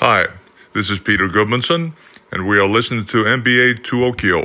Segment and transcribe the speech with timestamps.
[0.00, 0.38] Hi,
[0.72, 1.92] this is Peter Goodmanson,
[2.32, 4.44] and we are listening to NBA Tokyo.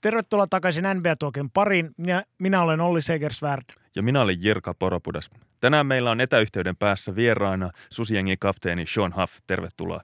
[0.00, 1.90] Tervetuloa takaisin NBA-tuokin pariin.
[1.96, 3.64] Minä, minä olen Olli Segersvärd.
[3.96, 5.30] Ja minä olen Jirka Poropudas.
[5.60, 9.34] Tänään meillä on etäyhteyden päässä vieraana Susiengin kapteeni Sean Huff.
[9.46, 10.00] Tervetuloa.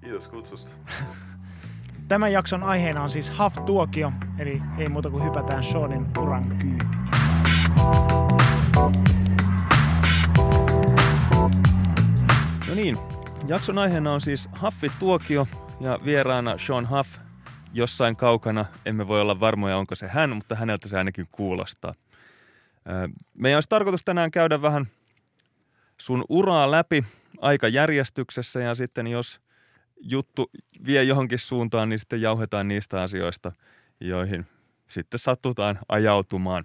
[0.00, 0.74] Kiitos kutsusta.
[2.08, 7.27] Tämän jakson aiheena on siis Huff-tuokio, eli ei muuta kuin hypätään Seanin uran kyytiin.
[12.78, 12.98] Niin,
[13.46, 15.48] jakson aiheena on siis Huffi-tuokio
[15.80, 17.18] ja vieraana Sean Huff.
[17.72, 21.94] Jossain kaukana emme voi olla varmoja, onko se hän, mutta häneltä se ainakin kuulostaa.
[23.34, 24.86] Meidän olisi tarkoitus tänään käydä vähän
[26.00, 27.04] sun uraa läpi
[27.40, 29.40] aikajärjestyksessä ja sitten jos
[30.00, 30.50] juttu
[30.86, 33.52] vie johonkin suuntaan, niin sitten jauhetaan niistä asioista,
[34.00, 34.46] joihin
[34.88, 36.64] sitten sattutaan ajautumaan.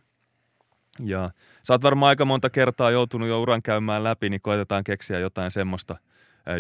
[1.00, 1.32] Ja
[1.64, 5.52] sä oot varmaan aika monta kertaa joutunut jo uran käymään läpi, niin koitetaan keksiä jotain
[5.52, 5.98] semmoista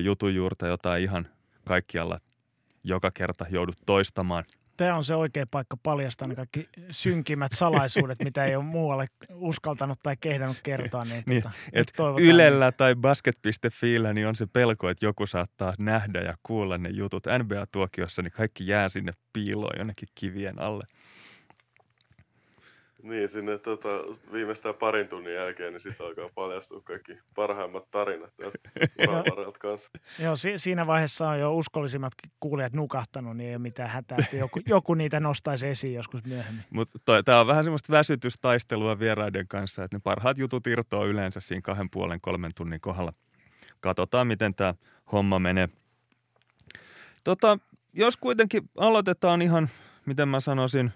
[0.03, 1.27] jutujuurta, jota ihan
[1.65, 2.19] kaikkialla
[2.83, 4.43] joka kerta joudut toistamaan–
[4.77, 9.99] tämä on se oikea paikka paljastaa ne kaikki synkimmät salaisuudet, mitä ei ole muualle uskaltanut
[10.03, 11.05] tai kehdannut kertoa.
[11.05, 16.37] Niin, niin et Ylellä tai basket.fiillä niin on se pelko, että joku saattaa nähdä ja
[16.43, 17.23] kuulla ne jutut.
[17.25, 20.83] NBA-tuokiossa niin kaikki jää sinne piiloon jonnekin kivien alle.
[23.03, 23.89] Niin, sinne tota,
[24.33, 28.33] viimeistään parin tunnin jälkeen, niin sitten alkaa paljastua kaikki parhaimmat tarinat
[29.07, 29.89] uravarrelta kanssa.
[30.19, 34.35] Joo, si- siinä vaiheessa on jo uskollisimmat kuulijat nukahtanut, niin ei ole mitään hätää, että
[34.35, 36.63] joku, joku niitä nostaisi esiin joskus myöhemmin.
[36.69, 41.61] Mutta tämä on vähän semmoista väsytystaistelua vieraiden kanssa, että ne parhaat jutut irtoaa yleensä siinä
[41.61, 43.13] kahden puolen kolmen tunnin kohdalla.
[43.79, 44.73] Katsotaan, miten tämä
[45.11, 45.69] homma menee.
[47.23, 47.57] Tota,
[47.93, 49.69] jos kuitenkin aloitetaan ihan,
[50.05, 50.91] miten mä sanoisin,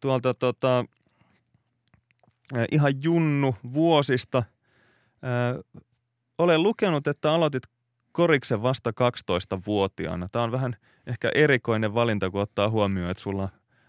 [0.00, 0.84] tuolta tota,
[2.72, 4.42] ihan junnu vuosista.
[6.38, 7.62] Olen lukenut, että aloitit
[8.12, 10.28] koriksen vasta 12-vuotiaana.
[10.28, 10.76] Tämä on vähän
[11.06, 13.48] ehkä erikoinen valinta, kun ottaa huomioon, että sulla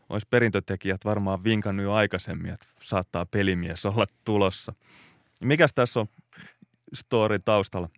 [0.10, 4.74] olisi perintötekijät varmaan vinkannut jo aikaisemmin, että saattaa pelimies olla tulossa.
[5.44, 6.08] Mikäs tässä on
[6.94, 7.90] story taustalla?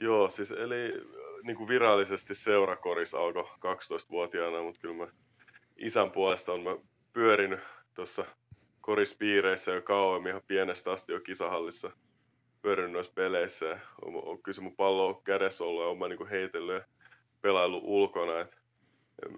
[0.00, 0.94] Joo, siis eli
[1.42, 5.12] niin kuin virallisesti seurakoris alkoi 12-vuotiaana, mutta kyllä mä
[5.76, 6.76] isän puolesta on mä
[7.12, 7.60] pyörinyt
[7.94, 8.24] tuossa
[8.82, 11.90] korispiireissä jo kauemmin ihan pienestä asti jo kisahallissa
[12.62, 13.66] pyörinyt noissa peleissä.
[13.66, 16.84] Ja on, on kyllä mun pallo kädessä ollut ja olen niin heitellyt ja
[17.42, 18.40] pelaillut ulkona.
[18.40, 18.62] Et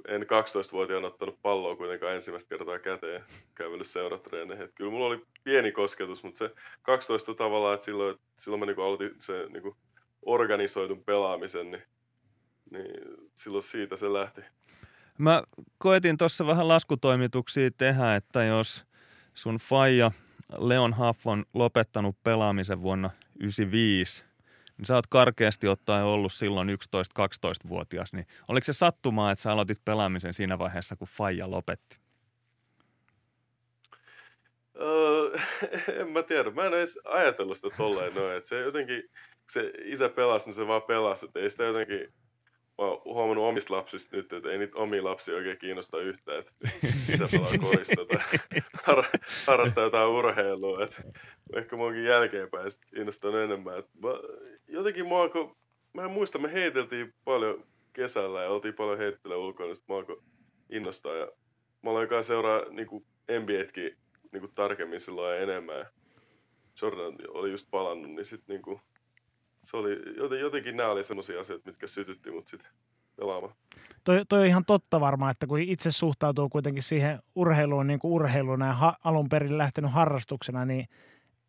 [0.08, 3.24] en 12-vuotiaana ottanut palloa kuitenkaan ensimmäistä kertaa käteen
[3.54, 4.68] kävellyt seuratreeneihin.
[4.74, 6.50] Kyllä mulla oli pieni kosketus, mutta se
[6.82, 9.76] 12 tavallaan, että silloin, silloin mä niin aloitin se niin
[10.22, 11.82] organisoidun pelaamisen, niin,
[12.70, 12.94] niin
[13.34, 14.40] silloin siitä se lähti.
[15.18, 15.42] Mä
[15.78, 18.84] koetin tuossa vähän laskutoimituksia tehdä, että jos
[19.34, 20.10] sun faija
[20.58, 24.24] Leon Huff on lopettanut pelaamisen vuonna 1995,
[24.78, 29.84] niin sä oot karkeasti ottaen ollut silloin 11-12-vuotias, niin oliko se sattumaa, että sä aloitit
[29.84, 31.98] pelaamisen siinä vaiheessa, kun faija lopetti?
[34.80, 35.38] Öö,
[36.00, 36.50] en mä tiedä.
[36.50, 38.36] Mä en edes ajatellut sitä tolleen noin.
[38.36, 41.26] Että se jotenkin, kun se isä pelasi, niin se vaan pelasi.
[41.26, 42.12] Että ei sitä jotenkin
[42.78, 46.52] mä oon huomannut omista lapsista nyt, että ei niitä omia lapsia oikein kiinnosta yhtään, että
[47.14, 48.40] isä pelaa korista tai
[48.86, 50.84] har- harrastaa jotain urheilua.
[50.84, 51.02] Että
[51.56, 53.78] ehkä mä oonkin jälkeenpäin innostunut enemmän.
[53.78, 54.08] Että mä,
[54.68, 55.56] jotenkin mä, alko,
[55.92, 60.22] mä en muista, me heiteltiin paljon kesällä ja oltiin paljon heittelyä ulkona, niin mä alkoin
[60.70, 61.16] innostaa.
[61.16, 61.28] Ja
[61.82, 62.88] mä aloin kai seuraa niin
[63.40, 63.96] NBAtkin
[64.32, 65.86] niin tarkemmin silloin enemmän.
[66.82, 68.80] Jordan oli just palannut, niin sitten niin
[69.64, 72.70] se oli, jotenkin nämä oli sellaisia asioita, mitkä sytytti mut sitten
[73.16, 73.54] pelaamaan.
[74.04, 78.12] Toi, toi on ihan totta varmaan, että kun itse suhtautuu kuitenkin siihen urheiluun niin kuin
[78.12, 80.88] urheiluna ja ha, alun perin lähtenyt harrastuksena, niin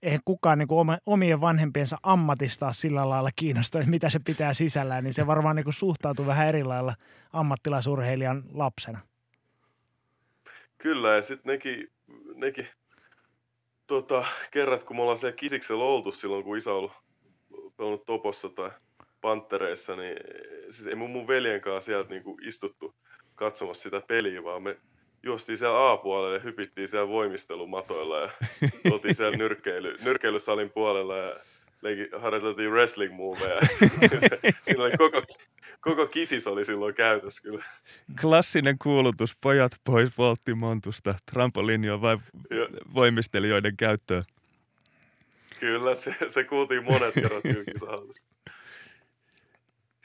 [0.01, 5.13] eihän kukaan niin kuin omien vanhempiensa ammatista sillä lailla kiinnostaa, mitä se pitää sisällään, niin
[5.13, 6.95] se varmaan niin kuin suhtautuu vähän eri lailla
[7.33, 8.99] ammattilaisurheilijan lapsena.
[10.77, 11.91] Kyllä, ja sitten nekin,
[12.35, 12.67] nekin
[13.87, 16.91] tota, kerrat, kun me ollaan siellä kisiksellä oltu silloin, kun isä on ollut
[17.77, 18.71] pelannut Topossa tai
[19.21, 20.17] Pantereissa, niin
[20.69, 22.95] siis ei mun, mun veljen kanssa sieltä niinku istuttu
[23.35, 24.77] katsomassa sitä peliä, vaan me
[25.23, 28.29] juostiin siellä A-puolelle ja hypittiin siellä voimistelumatoilla ja
[28.91, 31.39] oltiin siellä nyrkkeily, nyrkkeilysalin puolella ja
[32.17, 33.61] harjoiteltiin wrestling moveja.
[34.63, 35.21] Siinä oli koko,
[35.81, 37.63] koko kisis oli silloin käytössä kyllä.
[38.21, 42.17] Klassinen kuulutus, pojat pois volttimontusta, trampolinio vai
[42.93, 44.23] voimistelijoiden käyttöön.
[45.65, 48.27] Kyllä, se, se kuultiin monet kerrat kisahallissa.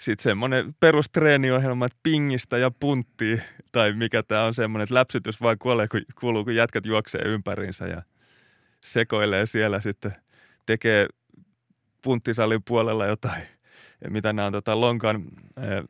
[0.00, 3.42] Sitten semmoinen perustreeniohjelma, että pingistä ja punttia,
[3.72, 7.86] tai mikä tämä on semmoinen, että läpsytys vaan kuolee, kun, kuuluu, kun jätkät juoksee ympäriinsä
[7.86, 8.02] ja
[8.80, 10.14] sekoilee siellä sitten
[10.66, 11.06] tekee
[12.02, 13.42] punttisalin puolella jotain,
[14.10, 15.24] mitä nämä on tota lonkan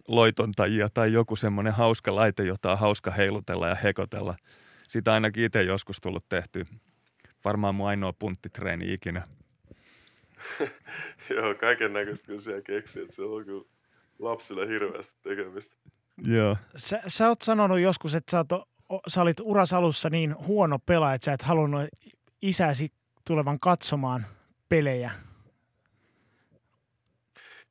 [0.08, 4.36] loitontajia tai joku semmoinen hauska laite, jota on hauska heilutella ja hekotella.
[4.88, 6.64] Sitä ainakin itse joskus tullut tehty.
[7.44, 9.22] Varmaan mun ainoa punttitreeni ikinä.
[11.36, 13.64] Joo, kaiken näköistä kyllä siellä keksii, että se on kyllä
[14.18, 15.76] lapsille hirveästi tekemistä.
[16.24, 16.56] Joo.
[16.76, 18.44] Sä, sä oot sanonut joskus, että sä,
[18.88, 21.88] oot, sä olit uras alussa niin huono pelaaja, että sä et halunnut
[22.42, 22.92] isäsi
[23.24, 24.26] tulevan katsomaan
[24.68, 25.10] pelejä.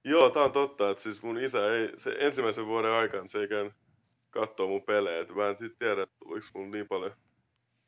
[0.04, 3.48] Joo, tää on totta, että siis mun isä ei, se ensimmäisen vuoden aikana se ei
[3.48, 3.74] käynyt
[4.30, 7.12] katsoa mun pelejä, että mä en sit tiedä, että oliko mun niin paljon,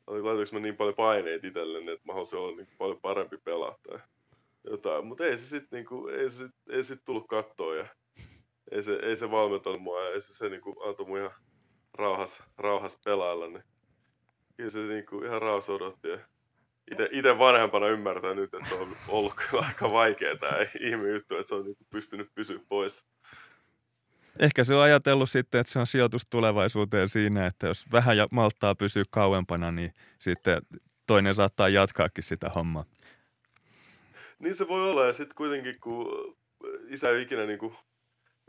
[0.06, 3.98] laitoinko mä niin paljon paineita itselleni, että mä haluaisin olla niin paljon parempi pelaaja tai
[4.64, 7.86] jotain, mutta ei se sitten niinku, ei se, ei sit tullut kattoa ja
[8.70, 11.32] ei se, ei se valmentanut mua ja ei se, se niinku antoi mun ihan
[11.94, 13.64] rauhas, rauhas pelailla, niin
[14.56, 16.18] kyllä se niinku ihan rauhassa odotti ja
[17.10, 21.48] itse vanhempana ymmärtää nyt, että se on ollut kyllä aika vaikeaa tämä ihme juttu, että
[21.48, 23.06] se on niinku pystynyt pysyä pois.
[24.38, 28.74] Ehkä se on ajatellut sitten, että se on sijoitus tulevaisuuteen siinä, että jos vähän malttaa
[28.74, 30.62] pysyä kauempana, niin sitten
[31.06, 32.84] toinen saattaa jatkaakin sitä hommaa.
[34.42, 36.36] Niin se voi olla, ja sitten kuitenkin kun
[36.88, 37.74] isä ei ikinä niin kuin,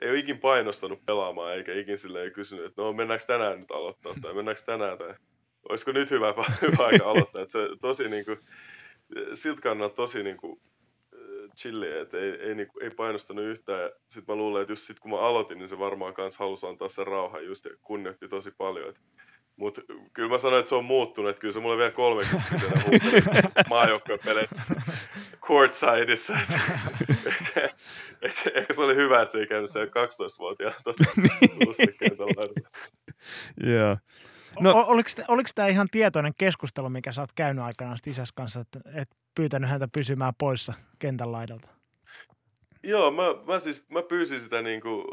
[0.01, 3.71] ei ole ikin painostanut pelaamaan, eikä ikin sille ei kysynyt, että no mennäänkö tänään nyt
[3.71, 5.15] aloittaa, tai mennäänkö tänään, tai
[5.69, 7.41] olisiko nyt hyvä, hyvä aika aloittaa.
[7.41, 8.39] Että se tosi niin kuin,
[9.33, 10.61] siltä kannalta tosi niin kuin,
[11.57, 13.91] chilli, että ei, ei, niin kuin, ei painostanut yhtään.
[14.07, 16.89] Sitten mä luulen, että just sit kun mä aloitin, niin se varmaan kanssa halusi antaa
[16.89, 18.89] sen rauhan just ja kunnioitti tosi paljon.
[18.89, 19.01] Että
[19.55, 19.81] mutta
[20.13, 22.47] kyllä mä sanoin, että se on muuttunut, että kyllä se mulle vielä 30
[22.85, 23.21] huuteli
[23.69, 24.55] maajoukkojen peleissä
[25.41, 26.33] courtsideissa.
[27.25, 27.61] ehkä,
[28.21, 31.03] ehkä, ehkä, se oli hyvä, että se ei käynyt siellä 12-vuotiaana tota,
[33.63, 33.97] Joo.
[34.59, 38.59] No, o- oliko, oliko tämä ihan tietoinen keskustelu, mikä sä oot käynyt aikanaan isäs kanssa,
[38.59, 41.67] että et pyytänyt häntä pysymään poissa kentän laidalta?
[42.83, 45.05] Joo, mä, mä siis mä pyysin sitä niin kuin,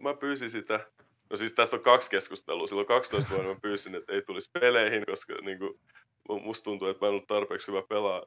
[0.00, 0.80] mä pyysin sitä
[1.30, 2.66] No siis tässä on kaksi keskustelua.
[2.66, 5.80] Silloin 12 vuonna mä pyysin, että ei tulisi peleihin, koska niin kuin,
[6.42, 8.26] musta tuntuu, että mä en ollut tarpeeksi hyvä pelaa.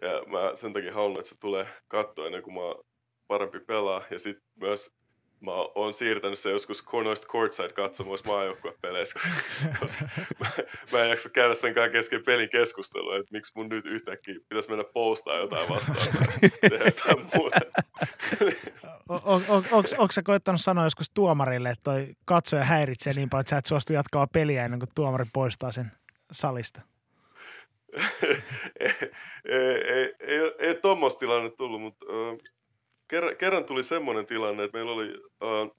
[0.00, 2.84] Ja mä sen takia haluan, että se tulee katsoa ennen kuin mä oon
[3.26, 4.02] parempi pelaa.
[4.10, 4.94] Ja sitten myös
[5.40, 9.20] mä oon siirtänyt se joskus noista courtside katsomoissa maajoukkuepeleissä,
[9.80, 10.04] koska
[10.40, 10.46] mä,
[10.92, 14.68] mä en jaksa käydä sen kanssa kesken pelin keskustelua, että miksi mun nyt yhtäkkiä pitäisi
[14.68, 17.60] mennä postaa jotain vastaan tai tehdä jotain muuta.
[19.98, 23.66] Onko sä koettanut sanoa joskus tuomarille, että toi katsoja häiritsee niin paljon, että sä et
[23.66, 25.92] suostu jatkaa peliä ennen kuin tuomari poistaa sen
[26.32, 26.80] salista?
[28.80, 28.92] ei,
[29.44, 32.06] ei, ei, ei, tuommoista tilanne tullut, mutta
[33.08, 35.76] kerran, kerran tuli semmoinen tilanne, että meillä oli, uh,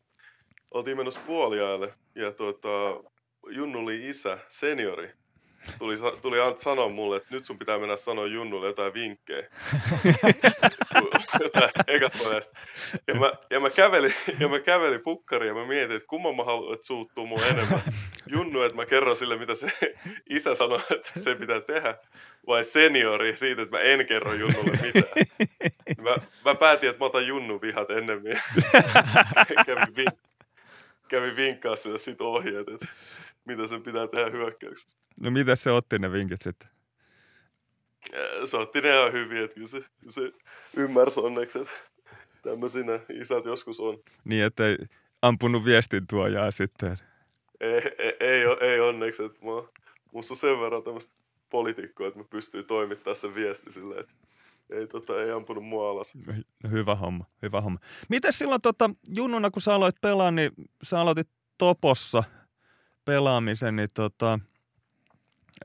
[0.71, 2.67] oltiin menossa puoliajalle ja tuota,
[3.49, 5.13] Junnu oli isä, seniori,
[5.79, 9.47] tuli, tuli sanoa mulle, että nyt sun pitää mennä sanoa Junnulle jotain vinkkejä.
[11.43, 12.17] jotain ekasta
[13.07, 16.43] Ja mä, ja, mä kävelin, ja mä kävelin pukkariin ja mä mietin, että kumman mä
[16.43, 17.81] haluan, että suuttuu mun enemmän.
[18.27, 19.71] Junnu, että mä kerron sille, mitä se
[20.29, 21.97] isä sanoi, että se pitää tehdä.
[22.47, 25.13] Vai seniori siitä, että mä en kerro Junnulle mitään.
[26.01, 26.15] Mä,
[26.45, 28.39] mä päätin, että mä otan Junnu vihat ennemmin.
[29.65, 30.07] kävin, vin,
[31.07, 32.87] kävin vinkkaa sille sit ohjeet, että
[33.45, 34.97] mitä sen pitää tehdä hyökkäyksessä.
[35.19, 36.69] No mitä se otti ne vinkit sitten?
[38.45, 40.31] Se otti ne ihan hyvin, että kyllä se, kyllä se
[40.77, 41.73] ymmärsi onneksi, että
[42.41, 43.99] tämmöisinä isät joskus on.
[44.23, 44.77] Niin, että ei
[45.21, 46.97] ampunut viestin tuojaa sitten.
[47.59, 49.51] Ei, ei, ei, ei onneksi, että mä,
[50.13, 51.13] musta on sen verran tämmöistä
[51.49, 54.13] poliitikkoa, että mä pystyn toimittamaan sen viesti silleen, että
[54.69, 56.15] ei, tota, ei ampunut mua alas.
[56.15, 57.79] No, hyvä homma, hyvä homma.
[58.09, 60.51] Miten silloin tota, junnuna, kun sä aloit pelaa, niin
[60.83, 62.23] sä aloitit Topossa
[63.05, 64.39] pelaamisen, niin tota,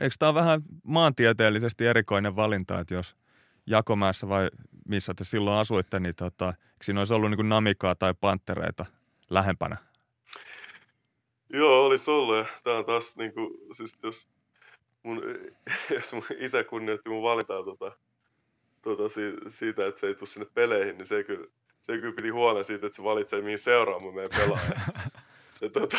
[0.01, 3.17] eikö tämä vähän maantieteellisesti erikoinen valinta, että jos
[3.67, 4.51] Jakomäessä vai
[4.89, 8.87] missä te silloin asuitte, niin tota, eikö siinä olisi ollut niin namikaa tai panttereita
[9.31, 9.77] lähempänä?
[11.53, 14.29] Joo, olisi ollut tämä on taas niin kuin, siis jos
[15.03, 15.23] mun,
[15.97, 17.93] jos mun isä kunnioitti mun valintaa tota,
[18.83, 19.03] tota,
[19.49, 21.47] siitä, että se ei tule sinne peleihin, niin se kyllä,
[21.81, 24.71] se kyllä piti huolen siitä, että se valitsee mihin seuraan mun meidän pelaaja.
[25.51, 25.99] Se, tota,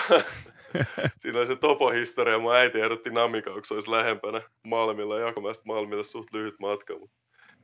[1.21, 2.39] siinä oli se topohistoria.
[2.39, 5.19] Mun äiti ehdotti Namika, kun se olisi lähempänä Malmilla.
[5.19, 7.15] Jakomäestä Malmilla suht lyhyt matka, mutta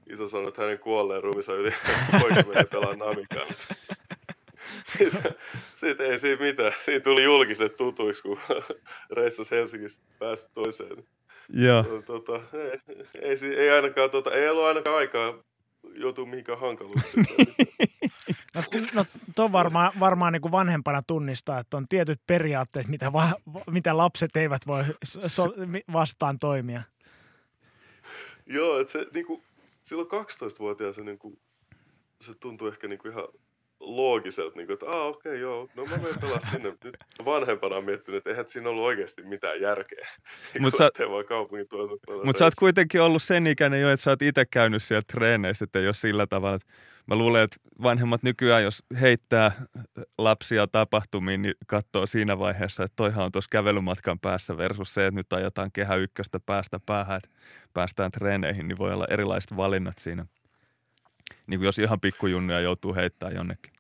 [0.10, 1.74] isä sanoi, että hänen kuolleen ruumissa yli
[2.22, 3.46] poika menee pelaa Namikaa.
[4.98, 5.34] siitä,
[5.76, 6.74] siitä, ei siinä mitään.
[6.82, 8.40] Siinä tuli julkiset tutuiksi, kun
[9.12, 11.04] reissas Helsingistä pääsi toiseen.
[11.54, 11.84] Joo.
[12.06, 15.44] Tota, ei, ei, ei, ainakaan, tota, ei ollut ainakaan aikaa
[15.94, 17.26] joutuu mihinkään hankaluuksiin.
[18.56, 18.62] No,
[18.94, 23.34] no tuon varmaan, varmaan niin kuin vanhempana tunnistaa, että on tietyt periaatteet, mitä, va,
[23.72, 25.54] mitä lapset eivät voi so,
[25.94, 26.82] vastaan toimia.
[28.46, 29.44] Joo, että se niin kuin,
[29.84, 31.40] silloin 12-vuotiaana se, niin kuin,
[32.22, 33.28] se tuntui ehkä niin kuin ihan
[33.80, 36.74] loogiselta, niin kuin, että ah, okei, okay, joo, no mä menen pelaa sinne.
[36.84, 40.08] Nyt vanhempana on miettinyt, että eihän siinä ollut oikeasti mitään järkeä.
[40.60, 41.68] Mutta sä, vaan kaupungin
[42.24, 45.64] mut sä oot kuitenkin ollut sen ikäinen jo, että sä oot itse käynyt siellä treeneissä,
[45.66, 46.56] että ei ole sillä tavalla.
[46.56, 46.74] Että
[47.08, 49.52] mä luulen, että vanhemmat nykyään, jos heittää
[50.18, 55.16] lapsia tapahtumiin, niin katsoo siinä vaiheessa, että toihan on tuossa kävelymatkan päässä versus se, että
[55.16, 57.30] nyt ajetaan kehä ykköstä päästä päähän, että
[57.74, 60.26] päästään treeneihin, niin voi olla erilaiset valinnat siinä.
[61.48, 63.74] Niin kuin jos ihan pikkujunnuja joutuu heittämään jonnekin.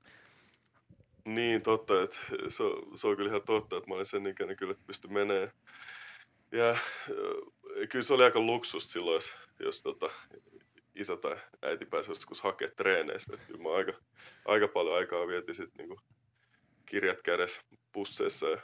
[1.26, 2.04] Niin, totta.
[2.04, 2.18] Että
[2.50, 5.12] se, on, se on kyllä ihan totta, että mä olin sen ikäinen kyllä, että pystyi
[5.12, 5.52] menee.
[6.52, 6.78] Ja
[7.90, 10.10] kyllä se oli aika luksus silloin, jos, jos tota,
[10.96, 13.34] isä tai äiti pääsi joskus hakemaan treeneistä.
[13.34, 13.94] Että kyllä mä aika,
[14.46, 16.00] aika paljon aikaa vietin sitten niin
[16.86, 17.62] kirjat kädessä
[17.92, 18.62] pusseissa ja,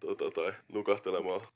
[0.00, 1.46] tota, tai nukahtelemalla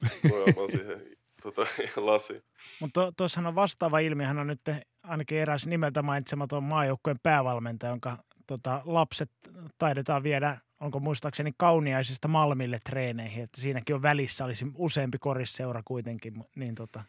[0.71, 2.45] siihen tota, lasi.
[2.81, 4.61] Mutta tuossahan on vastaava ilmiö, hän on nyt
[5.03, 9.31] ainakin eräs nimeltä mainitsematon maajoukkojen päävalmentaja, jonka tota, lapset
[9.79, 16.45] taidetaan viedä, onko muistaakseni kauniaisista Malmille treeneihin, että siinäkin on välissä, olisi useampi korisseura kuitenkin,
[16.55, 17.05] niin tota,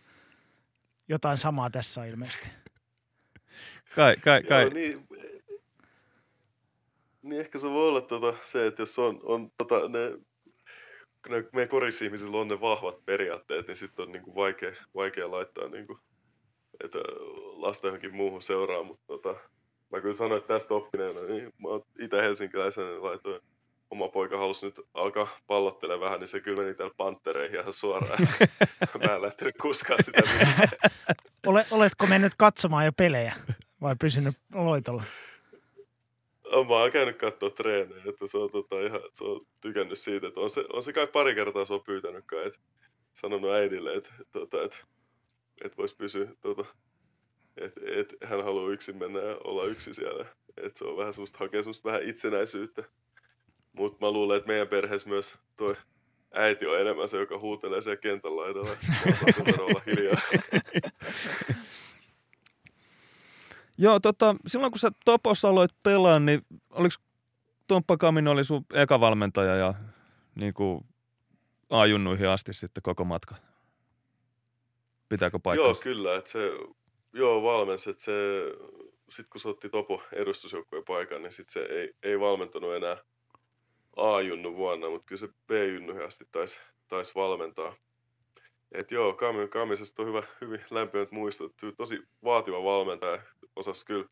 [1.09, 2.49] jotain samaa tässä on ilmeisesti.
[3.95, 4.61] Kai, kai, kai.
[4.61, 5.07] Joo, niin,
[7.21, 10.17] niin ehkä se voi olla tota, se, että jos on, on tota, ne,
[11.29, 15.99] ne meidän korisihmisillä on ne vahvat periaatteet, niin sitten on niinku vaikea, vaikea laittaa niinku,
[16.83, 16.99] että
[17.55, 19.35] lasta johonkin muuhun seuraa, mutta tota,
[19.91, 23.41] mä kyllä sanoin, että tästä oppineena, niin mä oon itse helsinkiläisenä, niin laitoin
[23.89, 28.27] oma poika halusi nyt alkaa pallottelemaan vähän, niin se kyllä meni täällä panttereihin ihan suoraan.
[29.07, 30.21] mä en lähtenyt kuskaa sitä
[31.45, 33.35] Ole, oletko mennyt katsomaan jo pelejä
[33.81, 35.03] vai pysynyt loitolla?
[36.67, 40.39] Mä oon käynyt katsoa treenejä, että se on, tota, ihan, se on tykännyt siitä, että
[40.39, 42.59] on se, on se kai pari kertaa se on pyytänyt kai, että
[43.13, 44.77] sanonut äidille, että, tota, että,
[45.65, 46.65] että voisi pysyä tota,
[47.57, 50.25] et, et hän haluaa yksin mennä ja olla yksi siellä.
[50.57, 52.83] Et se on vähän semmoista, hakea semmoista vähän itsenäisyyttä.
[53.73, 55.75] Mutta mä luulen, että meidän perheessä myös toi
[56.31, 58.77] äiti on enemmän se, joka huutelee siellä kentän laidalla.
[59.59, 60.21] olla hiljaa.
[63.77, 66.95] Joo, tota, silloin kun sä Topossa aloit pelaa, niin oliko
[67.67, 69.73] Tomppa Kamin oli sun eka valmentaja ja
[70.35, 70.85] niin kuin
[71.69, 73.35] ajunnuihin asti sitten koko matka?
[75.09, 75.67] Pitääkö paikkaa?
[75.67, 76.15] Joo, kyllä.
[76.15, 76.51] Että se
[77.13, 78.43] Joo, valmensi, että se,
[79.09, 82.97] sit kun se otti Topo edustusjoukkueen paikan, niin sit se ei, ei valmentanut enää
[83.97, 87.75] A-junnu vuonna, mutta kyllä se B-junnu asti taisi tais valmentaa.
[88.71, 91.51] Et joo, Kami, Kamisesta on hyvä, hyvin lämpimät muistot.
[91.77, 93.23] Tosi vaativa valmentaja,
[93.55, 94.05] osasi kyllä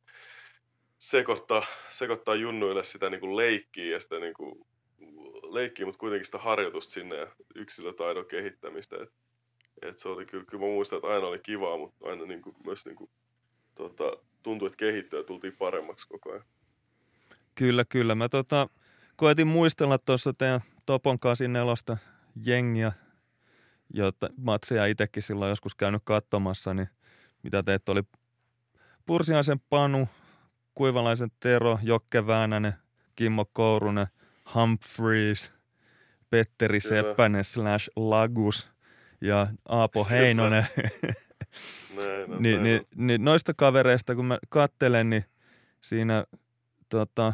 [0.98, 4.66] sekoittaa, sekoittaa junnuille sitä niin kuin leikkiä ja sitä niin kuin,
[5.52, 8.96] leikkiä, mutta kuitenkin sitä harjoitusta sinne ja yksilötaidon kehittämistä.
[9.04, 9.10] Et
[9.82, 12.56] et se oli kyllä, kyllä mä muistan, että aina oli kivaa, mutta aina niin kuin,
[12.66, 13.10] myös niin kuin,
[13.76, 14.04] tota,
[14.44, 16.44] tuntui, että kehittyä tultiin paremmaksi koko ajan.
[17.56, 18.16] Kyllä, kyllä.
[18.16, 18.70] Mä tota,
[19.16, 21.98] koetin muistella tuossa teidän Topon 84
[22.46, 22.92] jengiä,
[23.94, 26.90] jota matseja itsekin silloin joskus käynyt katsomassa, niin
[27.44, 28.02] mitä teet oli
[29.10, 30.08] Pursiaisen Panu,
[30.76, 32.74] Kuivalaisen Tero, Jokke Väänänen,
[33.16, 34.08] Kimmo Kourunen,
[34.56, 35.52] Humphreys,
[36.30, 37.02] Petteri Kyllä.
[37.02, 38.68] Seppänen slash Lagus–
[39.22, 40.66] ja Aapo Heinonen.
[42.02, 45.26] näin, on, niin, niin, niin, noista kavereista, kun mä kattelen, niin
[45.82, 46.26] siinä
[46.90, 47.34] tota,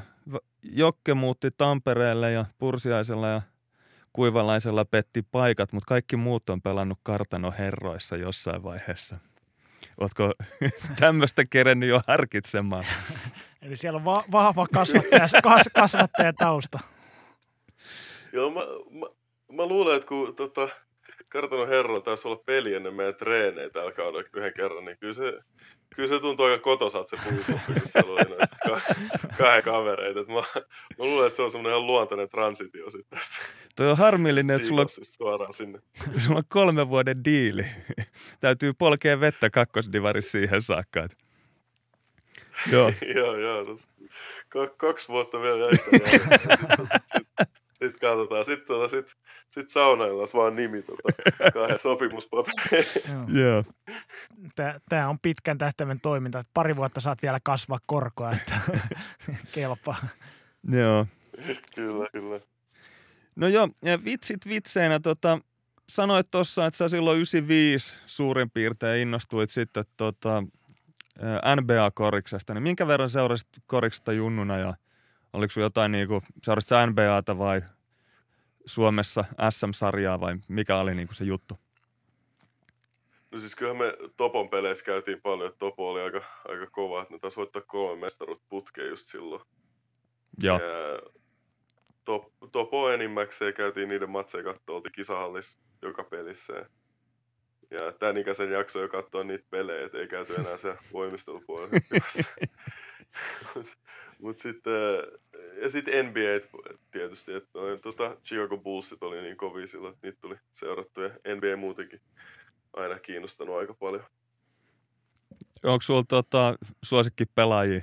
[0.63, 3.41] Jokke muutti Tampereelle ja Pursiaisella ja
[4.13, 9.17] Kuivalaisella petti paikat, mutta kaikki muut on pelannut kartano herroissa jossain vaiheessa.
[9.97, 10.33] Oletko
[10.99, 12.85] tämmöistä kerennyt jo harkitsemaan?
[13.61, 16.79] Eli siellä on va- vahva kasvattaja, kas- kasvattajatausta.
[18.33, 18.61] Joo, mä,
[18.99, 19.05] mä,
[19.51, 20.69] mä luulen, että kun tota,
[21.29, 25.33] kartanon herralla taisi olla peli ennen meidän treenejä tällä kaudella yhden kerran, niin kyllä se,
[25.95, 28.57] kyllä se tuntuu aika kotosat se puutoppi, kun siellä oli näitä
[29.37, 30.19] kahden kavereita.
[30.19, 30.61] mä,
[30.97, 33.35] mä luulen, että se on semmoinen ihan luontainen transitio sitten tästä.
[33.75, 35.79] Toi on harmillinen, että sulla on, suoraan sinne.
[36.17, 37.65] sulla on kolme vuoden diili.
[38.39, 41.03] Täytyy polkea vettä kakkosdivarissa siihen saakka.
[41.03, 41.25] Että...
[42.71, 42.91] Joo.
[43.15, 43.77] joo, joo.
[44.77, 45.71] kaksi vuotta vielä jäi.
[47.75, 48.45] Sitten katsotaan.
[48.45, 49.15] Sitten tuota, sit,
[49.49, 51.01] sit saunaillaan vaan nimi tuota,
[51.53, 53.01] kahden sopimuspapereihin.
[53.27, 53.63] Joo.
[54.89, 56.45] Tämä on pitkän tähtäimen toiminta.
[56.53, 58.59] Pari vuotta saat vielä kasvaa korkoa, että
[59.55, 60.07] kelpaa.
[60.69, 61.07] Joo.
[61.75, 62.39] kyllä, kyllä.
[63.35, 65.39] No joo, ja vitsit vitseinä, tota,
[65.89, 70.43] sanoit tuossa, että sä silloin 95 suurin piirtein innostuit sitten tota,
[71.55, 74.73] NBA-koriksesta, niin minkä verran seurasit koriksesta junnuna ja
[75.35, 77.61] oliko sinulla jotain, niin kuin, sä NBAta vai
[78.65, 81.59] Suomessa SM-sarjaa vai mikä oli niin kuin se juttu?
[83.31, 87.13] No siis kyllähän me Topon peleissä käytiin paljon, että Topo oli aika, aika kova, että
[87.13, 89.41] ne taisi voittaa kolme mestarut putkeen just silloin.
[90.43, 90.59] Joo.
[90.59, 90.99] Ja
[92.05, 96.53] top, Topo enimmäkseen käytiin niiden matseja katsoa, oltiin kisahallissa joka pelissä.
[96.53, 96.65] Ja,
[97.71, 101.79] ja tämän ikäisen jakso jo katsoa niitä pelejä, että ei käyty enää se voimistelupuolella
[104.21, 104.73] mut sitten,
[105.61, 106.59] ja sitten NBA
[106.91, 111.09] tietysti, että noin, tota, Chicago Bullsit oli niin kovia silloin, että niitä tuli seurattu ja
[111.09, 112.01] NBA muutenkin
[112.73, 114.03] aina kiinnostanut aika paljon.
[115.63, 117.81] Onko sulla tota, suosikkipelaajia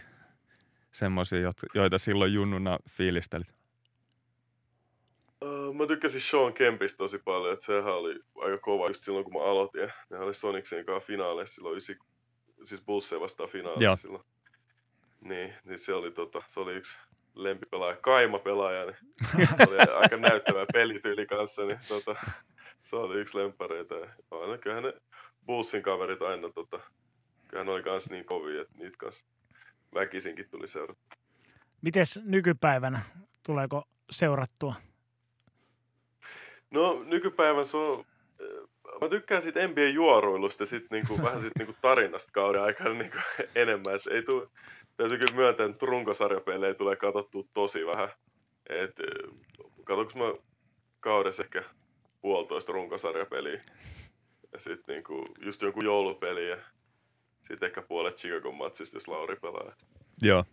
[0.93, 3.55] semmoisia, joita silloin junnuna fiilistelit?
[5.45, 9.35] Uh, mä tykkäsin Sean Kempistä tosi paljon, että sehän oli aika kova just silloin kun
[9.35, 9.93] mä aloitin.
[10.11, 11.97] Ne oli Sonicsin kanssa finaaleissa silloin, ysi,
[12.65, 14.25] siis Bullsia vastaan finaaleissa silloin.
[15.25, 16.99] Niin, niin se oli, tota, se oli yksi
[17.35, 22.15] lempipelaaja, Kaima-pelaaja, niin oli aika näyttävä pelityyli kanssa, niin tota,
[22.83, 23.95] se oli yksi lempareita.
[23.95, 24.93] Ja aina, kyllähän ne
[25.47, 26.81] Bullsin kaverit aina, tota,
[27.49, 29.27] kyllähän ne oli kans niin kovia, että niitä kanssa
[29.95, 31.17] väkisinkin tuli seurattua.
[31.83, 33.01] Mites nykypäivänä?
[33.47, 34.75] Tuleeko seurattua?
[36.71, 38.05] No nykypäivän se on,
[39.01, 43.19] mä tykkään siitä NBA-juoruilusta ja sit niinku, vähän sit niinku tarinasta kauden aikana niinku
[43.55, 43.95] enemmän.
[43.95, 44.49] Et ei tuu,
[45.09, 48.09] täytyy kyllä myöntää, että runkosarjapelejä tulee katsottua tosi vähän.
[48.69, 48.97] Et,
[49.85, 50.49] katsonko mä
[51.01, 51.65] kaudessa ehkä
[52.21, 53.63] puolitoista runkosarjapeliä.
[54.53, 56.57] Ja sitten niinku, just jonkun joulupeli ja
[57.41, 59.73] sitten ehkä puolet Chicago matsista, jos Lauri pelaa.
[60.23, 60.45] Joo.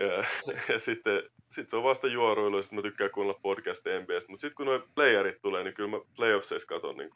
[0.00, 0.24] Ja,
[0.68, 4.32] ja sitten sit se on vasta juoruilu, ja mä tykkään kuunnella podcast NBAstä.
[4.32, 7.10] Mutta sitten kun nuo playerit tulee, niin kyllä mä playoffseissa katon niin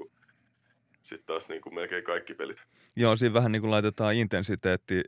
[1.06, 2.64] sitten taas niin kuin melkein kaikki pelit.
[2.96, 5.02] Joo, siinä vähän niin kuin laitetaan intensiteetti,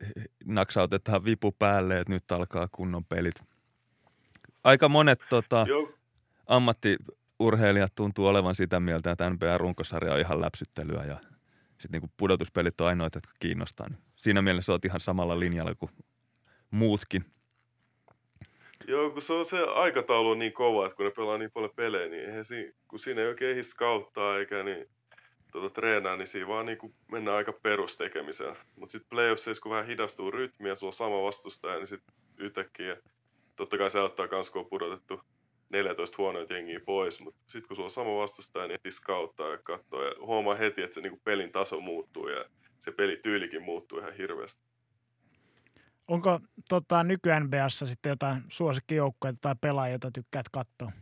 [0.45, 3.35] naksautetaan vipu päälle, että nyt alkaa kunnon pelit.
[4.65, 5.67] Aika monet tota,
[6.47, 11.21] ammattiurheilijat tuntuu olevan sitä mieltä, että NBA-runkosarja on ihan läpsyttelyä ja
[11.79, 13.89] sitten niin pudotuspelit on ainoat, jotka kiinnostaa.
[13.89, 15.91] Niin siinä mielessä olet ihan samalla linjalla kuin
[16.71, 17.25] muutkin.
[18.87, 21.73] Joo, kun se on se aikataulu on niin kova, että kun ne pelaa niin paljon
[21.77, 24.89] pelejä, niin eihän siinä, kun siinä ei oikein ehdi skauttaa eikä niin
[25.53, 28.57] tuota, treenaa, niin siinä vaan niin mennään aika perustekemiseen.
[28.77, 32.97] Mutta sitten playoffseissa, kun vähän hidastuu rytmiä, sulla on sama vastustaja, niin sitten yhtäkkiä,
[33.57, 35.21] totta kai se auttaa kans, kun on pudotettu
[35.71, 39.59] 14 huonoita jengiä pois, mutta sitten kun sulla on sama vastustaja, niin heti skauttaa ja
[39.59, 42.45] katsoo ja huomaa heti, että se niin pelin taso muuttuu ja
[42.79, 44.63] se pelityylikin muuttuu ihan hirveästi.
[46.09, 50.93] Onko tota, nyky-NBAssa sitten jotain suosikkijoukkoja tai pelaajia, joita tykkäät katsoa?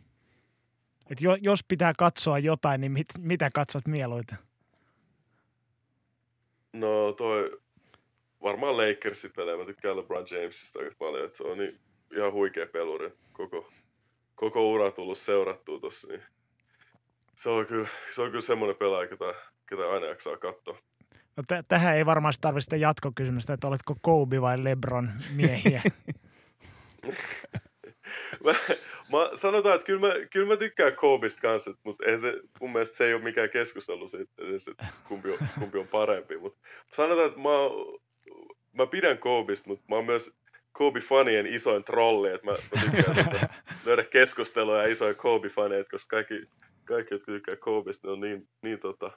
[1.11, 4.37] Et jo, jos pitää katsoa jotain, niin mit, mitä katsot mieluiten?
[6.73, 7.59] No toi
[8.43, 9.57] varmaan Lakersin pelejä.
[9.57, 11.25] Mä tykkään LeBron Jamesista aika paljon.
[11.25, 11.79] Että se on niin
[12.15, 13.13] ihan huikea peluri.
[13.33, 13.69] Koko,
[14.35, 16.07] koko ura tullut seurattua tossa.
[16.07, 16.23] Niin
[17.35, 19.33] se on kyllä, se on kyllä semmoinen pelaaja, ketä,
[19.69, 20.77] ketä aina jaksaa katsoa.
[21.37, 25.81] No t- tähän ei varmasti tarvitse sitä jatkokysymystä, että oletko Kobe vai LeBron miehiä.
[28.45, 28.51] mä,
[29.11, 32.97] mä, sanotaan, että kyllä mä, kyllä mä tykkään Kobista kanssa, mutta ei se, mun mielestä
[32.97, 34.31] se ei ole mikään keskustelu siitä,
[34.71, 36.37] että kumpi on, kumpi on parempi.
[36.37, 36.59] Mutta
[36.93, 37.49] sanotaan, että mä,
[38.73, 40.37] mä pidän Kobista, mutta mä oon myös
[40.77, 43.49] Kobe-fanien isoin trolli, että mä, mä tykkään
[43.85, 46.47] löydä keskustelua ja isoja Kobe-faneja, koska kaikki,
[46.85, 49.11] kaikki, jotka tykkää Kobista, ne on niin, niin tota,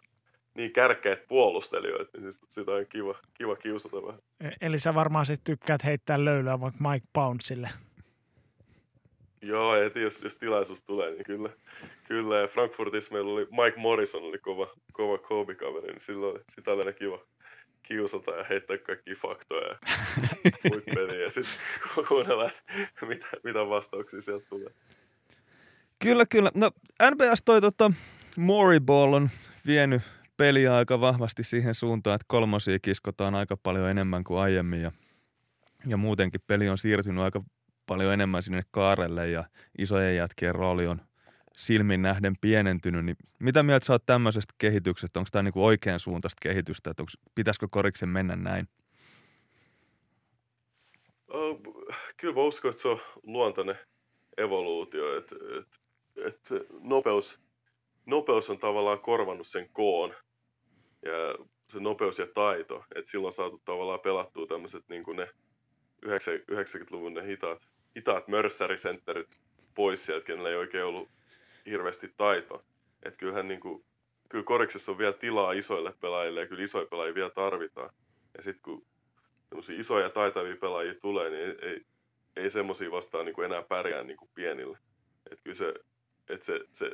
[0.55, 4.20] niin kärkeät puolustelijoita, niin siis sitä on kiva, kiva kiusata vähän.
[4.40, 7.68] E, eli sä varmaan sitten tykkäät heittää löylyä vaikka Mike Pouncelle.
[9.42, 11.50] Joo, et jos, jos tilaisuus tulee, niin kyllä.
[12.09, 12.38] kyllä.
[12.38, 16.92] Ja Frankfurtissa meillä oli Mike Morrison, oli kova, kova Kobe-kaveri, niin silloin sitä oli aina
[16.92, 17.18] kiva
[17.83, 19.79] kiusata ja heittää kaikki faktoja ja
[20.94, 21.55] peliä ja sitten
[22.09, 22.50] kuunnella,
[23.09, 24.72] mitä, mitä vastauksia sieltä tulee.
[26.03, 26.50] Kyllä, kyllä.
[26.55, 26.70] No
[27.11, 27.92] NBS toi tota,
[28.37, 29.31] Moriball on
[29.66, 30.03] vienyt
[30.37, 34.92] peliä aika vahvasti siihen suuntaan, että kolmosia kiskotaan aika paljon enemmän kuin aiemmin ja,
[35.87, 37.42] ja muutenkin peli on siirtynyt aika
[37.90, 39.44] paljon enemmän sinne kaarelle ja
[39.79, 41.00] isojen jätkien rooli on
[41.57, 45.20] silmin nähden pienentynyt, niin mitä mieltä sä oot tämmöisestä kehityksestä?
[45.20, 48.68] Onko tämä niinku oikean suuntaista kehitystä, että onko, pitäisikö koriksen mennä näin?
[52.16, 53.79] Kyllä mä uskon, että se on luontainen
[54.38, 55.37] evoluutio, että,
[56.26, 57.40] että se nopeus,
[58.07, 60.14] nopeus on tavallaan korvannut sen koon
[61.03, 65.29] ja se nopeus ja taito, että silloin on saatu tavallaan pelattua tämmöiset niin ne
[66.07, 67.62] 90-luvun ne hitaat,
[67.96, 69.29] hitaat mörssärisentterit
[69.74, 71.09] pois sieltä, kenellä ei oikein ollut
[71.66, 72.64] hirveästi taito.
[73.03, 73.85] Että kyllähän niin kuin,
[74.29, 77.90] kyllä koriksessa on vielä tilaa isoille pelaajille ja kyllä isoja pelaajia vielä tarvitaan.
[78.37, 78.87] Ja sitten kun
[79.68, 81.87] isoja taitavia pelaajia tulee, niin ei, ei,
[82.37, 84.79] ei semmoisia vastaan niin kuin enää pärjää niin kuin pienille.
[85.31, 85.74] Että kyllä se,
[86.29, 86.90] että se, se,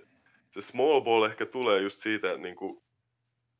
[0.50, 2.82] se small ball ehkä tulee just siitä, että niin kuin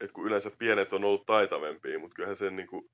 [0.01, 2.91] että kun yleensä pienet on ollut taitavempia, mutta kyllähän sen niin kuin,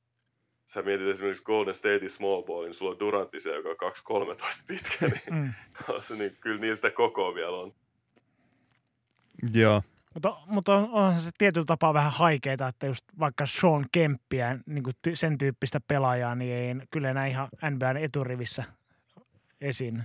[0.66, 3.92] sä mietit esimerkiksi Golden State small ball, niin sulla on Durantti se, joka on
[4.30, 5.52] 2-13 pitkä, niin, mm.
[6.00, 7.74] se, niin kyllä niin sitä koko vielä on.
[9.54, 9.82] Joo.
[10.14, 14.82] Mutta, mutta on, onhan se tietyllä tapaa vähän haikeita, että just vaikka Sean Kemppiä, niin
[14.82, 18.64] kuin sen tyyppistä pelaajaa, niin ei kyllä enää ihan NBAn eturivissä
[19.60, 20.02] esiin.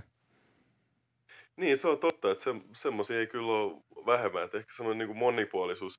[1.56, 5.08] Niin, se on totta, että se, semmoisia ei kyllä ole vähemmän, että ehkä semmoinen niin
[5.08, 5.94] kuin monipuolisuus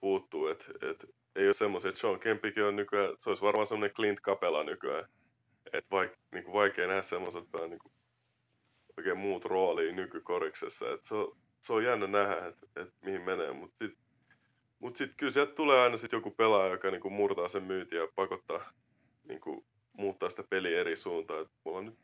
[0.00, 3.94] puuttuu, että, että ei ole semmoisia, että Sean Kempikin on nykyään, se olisi varmaan semmoinen
[3.94, 5.08] Clint Capella nykyään,
[5.72, 7.92] että vaik, niin vaikea nähdä semmoiset niin kuin
[8.96, 13.52] oikein muut roolia nykykoriksessa, että se on, se on jännä nähdä, että, että mihin menee,
[13.52, 14.06] mutta sitten
[14.78, 18.08] mut sit kyllä sieltä tulee aina sit joku pelaaja, joka niinku murtaa sen myyntiä ja
[18.14, 18.72] pakottaa
[19.28, 21.42] niinku, muuttaa sitä peliä eri suuntaan.
[21.42, 21.98] Et mulla on nyt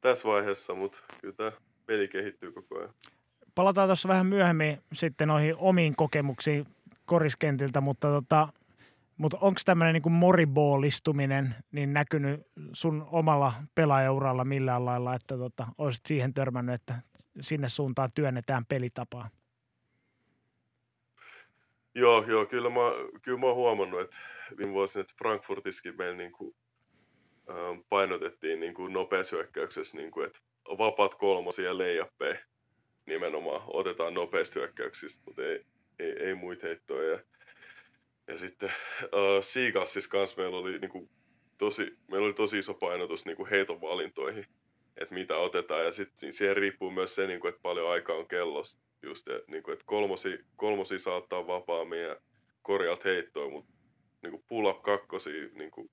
[0.00, 1.52] tässä vaiheessa, mutta kyllä tämä
[1.86, 2.94] peli kehittyy koko ajan.
[3.54, 6.66] Palataan tuossa vähän myöhemmin sitten noihin omiin kokemuksiin
[7.06, 8.48] koriskentiltä, mutta tota,
[9.16, 12.40] mutta onko tämmöinen niin moribolistuminen niin näkynyt
[12.72, 16.94] sun omalla pelaajauralla millään lailla, että tota, olisit siihen törmännyt, että
[17.40, 19.30] sinne suuntaan työnnetään pelitapaa?
[21.94, 22.80] Joo, joo kyllä, mä,
[23.22, 24.18] kyllä mä oon huomannut, että
[24.56, 26.56] viime vuosina, että Frankfurtissakin meillä niin kuin,
[27.50, 30.38] ähm, painotettiin niin kuin nopeassa hyökkäyksessä, niin kuin, että
[30.78, 32.38] vapaat kolmosia ja leijappeja
[33.06, 35.64] nimenomaan otetaan nopeasti hyökkäyksistä, mutta ei,
[35.98, 37.10] ei, ei muita heittoja.
[37.10, 37.18] Ja,
[38.28, 41.10] ja sitten äh, Seagassissa kanssa meillä oli, niin kuin,
[41.58, 44.46] tosi, meillä oli tosi iso painotus niin kuin heiton valintoihin
[44.96, 45.84] että mitä otetaan.
[45.84, 48.80] Ja sitten siihen riippuu myös se, niin kuin, että paljon aikaa on kellossa.
[49.02, 52.16] Just, ja, niin kuin, että kolmosi, kolmosi saattaa vapaammin ja
[52.62, 53.72] korjat heittoa, mutta
[54.22, 55.90] niin pull up kakkosi niin kuin,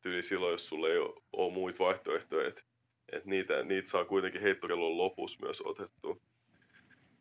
[0.00, 2.62] tyyli silloin, jos sulla ei ole, ole muita vaihtoehtoja, että
[3.12, 6.16] et niitä, niitä saa kuitenkin heittokellon lopussa myös otettua.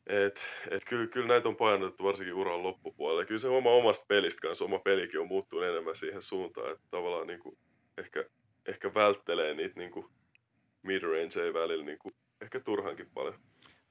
[0.08, 0.40] Et,
[0.72, 3.26] et kyllä, kyllä näitä on painotettu varsinkin uran loppupuolella.
[3.26, 7.28] Kyllä se oma omasta pelistä kanssa, oma pelikin on muuttunut enemmän siihen suuntaan, että tavallaan
[7.28, 7.58] niin kuin
[7.98, 8.26] ehkä,
[8.66, 10.06] ehkä välttelee niitä niin kuin
[10.82, 13.40] midrange ei välillä niin kuin, ehkä turhankin paljon.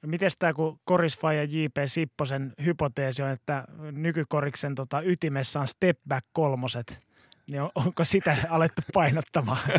[0.02, 1.76] No miten tämä, kun Korisfa ja J.P.
[1.86, 6.98] Sipposen hypoteesi on, että nykykoriksen tota, ytimessä on step back kolmoset,
[7.46, 9.58] niin on, onko sitä alettu painottamaan?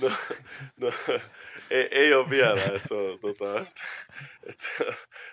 [0.00, 0.10] No,
[0.80, 0.92] no
[1.70, 3.66] ei, ei ole vielä, että se on, tota,
[4.46, 4.64] että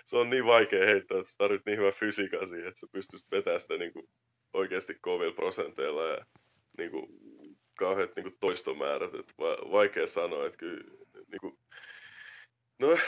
[0.04, 3.30] se on niin vaikea heittää, että sä tarvitset niin hyvä fysiikka siihen, että sä pystyisit
[3.30, 4.08] vetämään sitä niin kuin
[4.52, 6.26] oikeasti kovilla prosenteilla ja
[6.78, 7.06] niin kuin
[7.78, 9.34] kauheat niin kuin toistomäärät, että
[9.72, 11.58] vaikea sanoa, että kyllä, niin kuin,
[12.78, 12.98] no,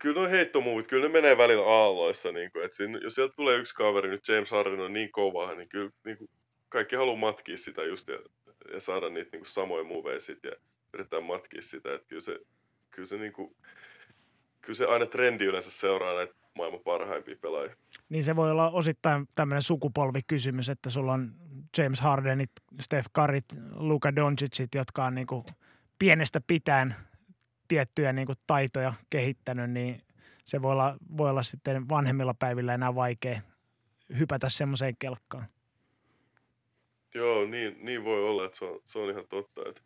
[0.00, 3.58] kyllä nuo heittomuuvit, kyllä ne menee välillä aalloissa, niin kuin, että siinä, jos sieltä tulee
[3.58, 6.30] yksi kaveri, nyt James Harden on niin kova, niin kyllä niin kuin,
[6.68, 8.18] kaikki haluaa matkia sitä just ja,
[8.72, 10.52] ja saada niitä niin kuin, samoja muoveja ja
[10.94, 12.38] yrittää matkia sitä, että kyllä se,
[12.90, 13.56] kyllä se, niin kuin,
[14.60, 17.76] kyllä se aina trendi yleensä seuraa näitä maailman parhaimpia pelaajia.
[18.08, 21.34] Niin se voi olla osittain tämmöinen sukupolvikysymys, että sulla on
[21.78, 25.44] James Hardenit, Steph Curryt, Luka Doncicit, jotka on niin kuin
[25.98, 26.94] pienestä pitäen
[27.68, 30.02] tiettyjä niin kuin taitoja kehittänyt, niin
[30.44, 33.40] se voi olla, voi olla sitten vanhemmilla päivillä enää vaikea
[34.18, 35.46] hypätä semmoiseen kelkkaan.
[37.14, 39.80] Joo, niin, niin voi olla, että se on, se on ihan totta, että,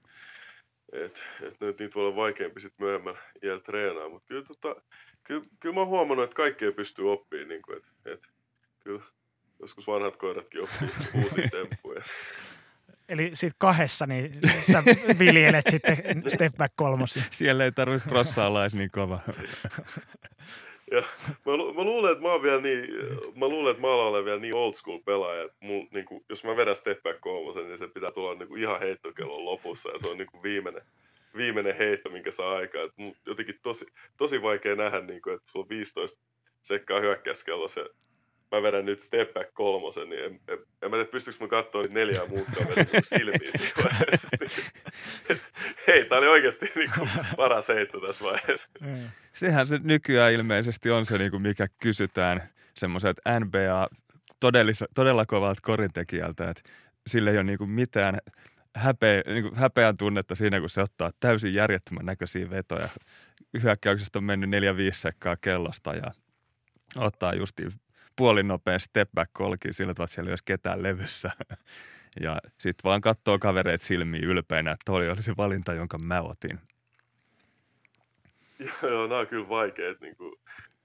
[0.92, 4.82] että, että nyt niitä voi olla vaikeampi sitten myöhemmin iällä treenaa, mutta kyllä, tota,
[5.24, 8.28] kyllä, kyllä mä oon huomannut, että kaikkea pystyy oppimaan, niin kuin, että, että
[8.84, 9.02] kyllä
[9.60, 10.88] joskus vanhat koiratkin oppii
[11.22, 12.02] uusia temppuja.
[13.08, 14.40] Eli sitten kahdessa, niin
[14.72, 14.82] sä
[15.18, 17.22] viljelet sitten step back kolmosia.
[17.30, 19.20] Siellä ei tarvitse crossaa niin kova.
[20.92, 21.02] ja,
[21.46, 22.88] mä, lu- mä, luulen, että mä oon vielä niin,
[23.34, 26.44] mä luulen, että mä olen vielä niin old school pelaaja, että mun, niin kuin, jos
[26.44, 29.98] mä vedän step back kolmosen, niin se pitää tulla niin kuin ihan heittokellon lopussa ja
[29.98, 30.82] se on niin kuin viimeinen,
[31.36, 32.82] viimeinen heitto, minkä saa aikaa.
[32.82, 32.92] Et
[33.26, 36.22] jotenkin tosi, tosi vaikea nähdä, niin kuin, että sulla on 15
[36.62, 37.86] sekkaa hyökkäyskellossa ja
[38.52, 41.82] mä vedän nyt step back kolmosen, niin en, en, en mä tiedä, pystyykö mä katsoa
[41.82, 44.28] niitä neljää muut kaverit niin silmiin siinä vaiheessa.
[45.86, 48.68] Hei, tää oli oikeasti niin kuin paras heitto tässä vaiheessa.
[48.80, 49.08] Mm.
[49.32, 53.88] Sehän se nykyään ilmeisesti on se, niin kuin mikä kysytään semmoiset NBA
[54.40, 56.62] todellis, todella kovalta korintekijältä, että
[57.06, 58.18] sillä ei ole niin kuin mitään
[58.76, 62.88] häpeä, niin kuin häpeän tunnetta siinä, kun se ottaa täysin järjettömän näköisiä vetoja.
[63.62, 66.10] Hyökkäyksestä on mennyt neljä viisi sekkaa kellosta ja
[66.96, 67.72] ottaa justiin
[68.16, 71.30] puolinopea step back kolki sillä tavalla, että siellä ei olisi ketään levyssä.
[72.20, 76.60] Ja sitten vaan katsoo kavereet silmiin ylpeänä, että toi oli se valinta, jonka mä otin.
[78.82, 80.00] Joo, nämä on kyllä vaikeat.
[80.00, 80.34] Niin kuin,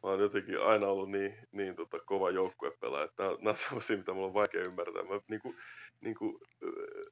[0.04, 4.14] mä oon jotenkin aina ollut niin, niin tota, kova joukkuepelaaja, että nämä, on sellaisia, mitä
[4.14, 5.04] mulla on vaikea ymmärtää.
[5.04, 5.56] Mä, niin kuin,
[6.02, 6.38] niin kuin,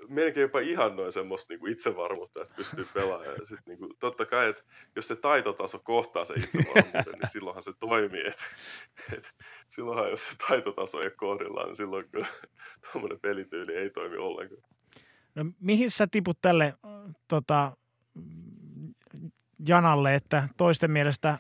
[0.10, 3.36] melkein jopa ihannoi semmoista niin kuin itsevarmuutta, että pystyy pelaamaan.
[3.40, 4.64] Ja sit, niin kuin, totta kai, että
[4.96, 8.28] jos se taitotaso kohtaa se itsevarmuuden, niin silloinhan se toimii.
[8.28, 8.38] Et,
[9.14, 9.32] et,
[9.68, 12.28] silloinhan, jos se taitotaso ei kohdillaan, niin silloin kyllä
[12.92, 14.62] tuommoinen pelityyli ei toimi ollenkaan.
[15.36, 16.74] No, mihin sä tiput tälle
[17.28, 17.78] tota,
[19.68, 21.38] janalle, että toisten mielestä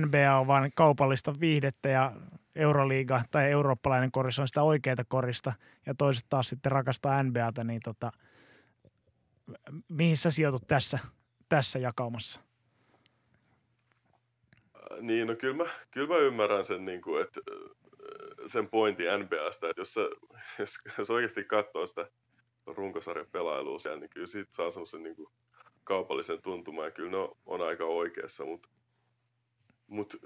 [0.00, 2.12] NBA on vain kaupallista viihdettä ja
[2.56, 5.52] Euroliiga tai eurooppalainen koris on sitä oikeaa korista
[5.86, 8.12] ja toiset taas sitten rakastaa NBAta, niin tota,
[9.88, 10.98] mihin sä sijoitut tässä,
[11.48, 12.40] tässä jakaumassa?
[15.00, 17.40] Niin, no kyllä mä, kyllä mä ymmärrän sen, niin kuin, että
[18.46, 20.00] sen pointin NBAsta, että jos, sä,
[20.58, 22.10] jos, jos oikeasti katsoo sitä
[22.66, 25.28] runkosarjan pelailua siellä, niin kyllä siitä saa semmoisen niin kuin
[25.88, 28.68] kaupallisen tuntumaan ja kyllä ne on, aika oikeassa, mutta
[29.86, 30.16] mut,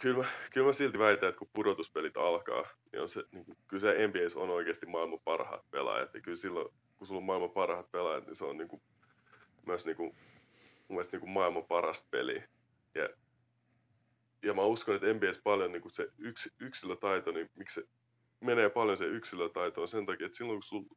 [0.00, 3.80] kyllä, kyllä mä silti väitän, että kun pudotuspelit alkaa, niin, on se, niin kuin, kyllä
[3.80, 7.90] se NBA on oikeasti maailman parhaat pelaajat ja kyllä silloin, kun sulla on maailman parhaat
[7.90, 8.82] pelaajat, niin se on niin kuin,
[9.66, 10.14] myös niin kuin,
[10.88, 12.48] mun mielestä niin kuin maailman parasta peliä.
[12.94, 13.08] Ja,
[14.42, 17.88] ja mä uskon, että NBAs paljon niin kuin se yks, yksilötaito, niin miksi se
[18.40, 20.96] menee paljon se yksilötaito on sen takia, että silloin kun sulla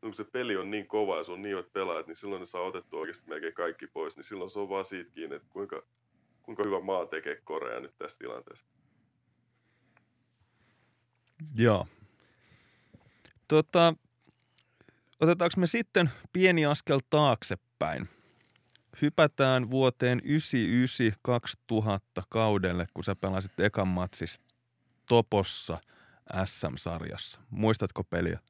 [0.00, 2.46] kun se peli on niin kova ja se on niin hyvät pelaajat, niin silloin ne
[2.46, 5.82] saa otettua oikeasti melkein kaikki pois, niin silloin se on vaan siitä kiinni, että kuinka,
[6.42, 8.66] kuinka hyvä maa tekee Korea nyt tässä tilanteessa.
[11.54, 11.86] Joo.
[13.48, 13.94] Tota,
[15.20, 18.08] otetaanko me sitten pieni askel taaksepäin?
[19.02, 20.22] Hypätään vuoteen 99-2000
[22.28, 24.40] kaudelle, kun sä pelasit ekan matsis
[25.08, 25.78] Topossa
[26.44, 27.40] SM-sarjassa.
[27.50, 28.40] Muistatko peliä?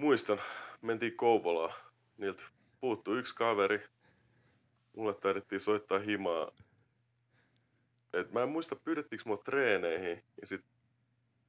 [0.00, 0.38] Muistan,
[0.82, 1.72] mentiin Kouvolaan.
[2.18, 2.44] Niiltä
[2.80, 3.80] puuttu yksi kaveri.
[4.96, 6.50] Mulle taidettiin soittaa himaa.
[8.12, 10.22] Et mä en muista, pyydettiinkö mua treeneihin.
[10.40, 10.64] Ja sit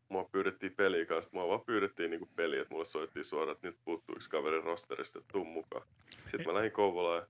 [0.10, 1.32] mua pyydettiin peliä kanssa.
[1.34, 5.20] Mua vaan pyydettiin niinku peliä, että mulle soittiin suoraan, että niiltä puuttuu yksi kaveri rosterista,
[5.20, 5.88] että tuu mukaan.
[6.22, 7.28] Sitten mä lähdin Kouvolaan ja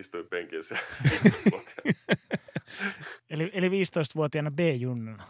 [0.00, 0.76] istuin 15
[3.30, 5.28] eli, eli 15-vuotiaana B-junnuna.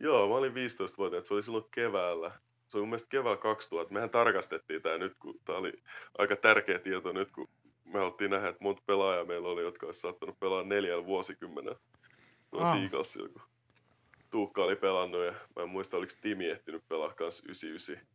[0.00, 1.26] Joo, mä olin 15-vuotiaana.
[1.26, 2.30] Se oli silloin keväällä
[2.74, 3.94] se oli mun mielestä keväällä 2000.
[3.94, 5.72] Mehän tarkastettiin tämä nyt, kun tämä oli
[6.18, 7.48] aika tärkeä tieto nyt, kun
[7.84, 11.78] me haluttiin nähdä, että monta pelaajaa meillä oli, jotka olisi saattanut pelaa neljällä vuosikymmenellä.
[12.52, 12.72] Ah.
[12.72, 13.42] Seagalsilla, kun
[14.30, 18.06] Tuukka oli pelannut ja mä en muista, oliko Timi ehtinyt pelaa kanssa 99.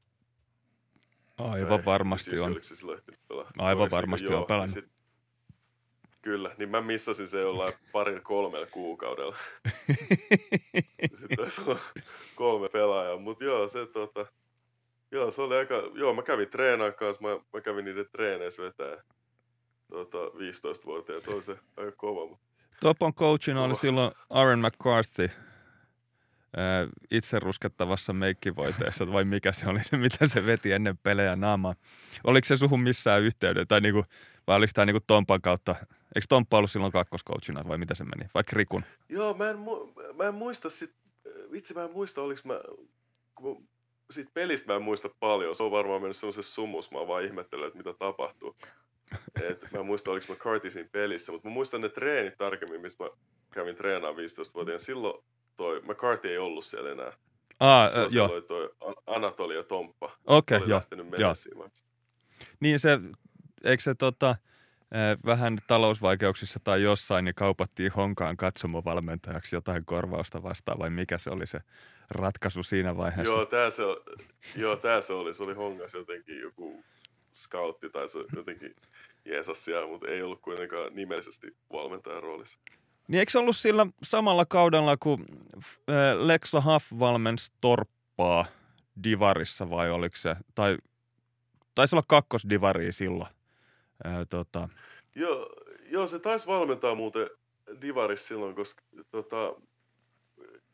[1.38, 3.18] Aivan tai varmasti 99, on.
[3.28, 3.52] pelaa.
[3.58, 4.72] Aivan oliko varmasti on pelannut.
[4.72, 4.90] Sit,
[6.22, 9.36] kyllä, niin mä missasin se jollain parilla kolmella kuukaudella.
[11.20, 11.62] Sitten olisi
[12.36, 14.26] kolme pelaajaa, mutta joo, se tota,
[15.12, 19.04] Joo, se oli aika, joo, mä kävin treenaan kanssa, mä, mä kävin niiden treeneissä vetää
[19.90, 22.38] tota, 15-vuotiaat, oli se aika kova.
[22.80, 25.30] Topon coachina oli silloin Aaron McCarthy,
[27.12, 31.76] itse ruskettavassa meikkivoiteessa, vai mikä se oli se, mitä se veti ennen pelejä naamaa.
[32.24, 34.06] Oliko se suhun missään yhteyden, tai niinku,
[34.48, 35.76] vai oliko tämä niinku Tompan kautta,
[36.16, 38.84] eikö Tomppa ollut silloin kakkoscoachina, vai mitä se meni, vai Rikun?
[39.10, 40.94] Joo, mä en, mu- mä en muista sit,
[41.52, 42.60] vitsi mä en muista, oliko mä,
[43.36, 43.69] kun
[44.12, 45.56] siitä pelistä mä en muista paljon.
[45.56, 46.92] Se on varmaan mennyt semmoisessa sumus.
[46.92, 48.56] Mä vaan ihmettelen, että mitä tapahtuu.
[49.42, 53.04] Et mä en muista, oliko McCarthy siinä pelissä, mutta mä muistan ne treenit tarkemmin, mistä
[53.04, 53.10] mä
[53.54, 54.80] kävin treenaamaan 15-vuotiaana.
[54.80, 55.24] Silloin
[55.58, 57.14] toi McCarthy ei ollut siellä enää.
[57.60, 58.28] Ah, äh, joo.
[58.28, 58.70] oli toi
[59.08, 60.18] Anatolia Tomppa.
[60.26, 60.82] Okei, okay, joo.
[61.18, 61.34] joo.
[62.60, 63.00] Niin se,
[63.64, 64.36] eikö se tota,
[65.26, 71.48] vähän talousvaikeuksissa tai jossain, niin kaupattiin Honkaan katsomovalmentajaksi jotain korvausta vastaan, vai mikä se oli
[71.48, 71.60] se
[72.10, 73.34] ratkaisu siinä vaiheessa?
[73.34, 73.84] Joo, tämä se,
[74.56, 75.34] joo, tää se oli.
[75.34, 76.84] Se oli Hongas jotenkin joku
[77.34, 78.76] scoutti tai se jotenkin
[79.26, 82.60] jeesas siellä, mutta ei ollut kuitenkaan nimellisesti valmentajan roolissa.
[83.08, 85.26] Niin eikö se ollut sillä samalla kaudella, kun
[86.18, 88.46] Lexa Huff valmensi Torppaa
[89.04, 90.78] Divarissa vai oliko se, tai
[91.76, 93.39] taisi olla kakkosdivari silloin.
[94.04, 94.70] Ää, tota.
[95.16, 95.50] joo,
[95.86, 97.30] joo, se taisi valmentaa muuten
[97.82, 98.82] Divaris silloin, koska
[99.12, 99.56] tota,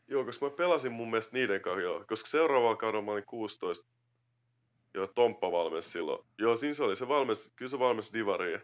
[0.08, 3.86] joo, koska mä pelasin mun mielestä niiden kanssa joo, koska seuraavalla kaudella mä olin 16.
[4.94, 6.26] Joo, Tomppa valmensi silloin.
[6.38, 6.96] Joo, siinä se oli.
[6.96, 8.60] Se valmensi, kyllä se valmensi Divariin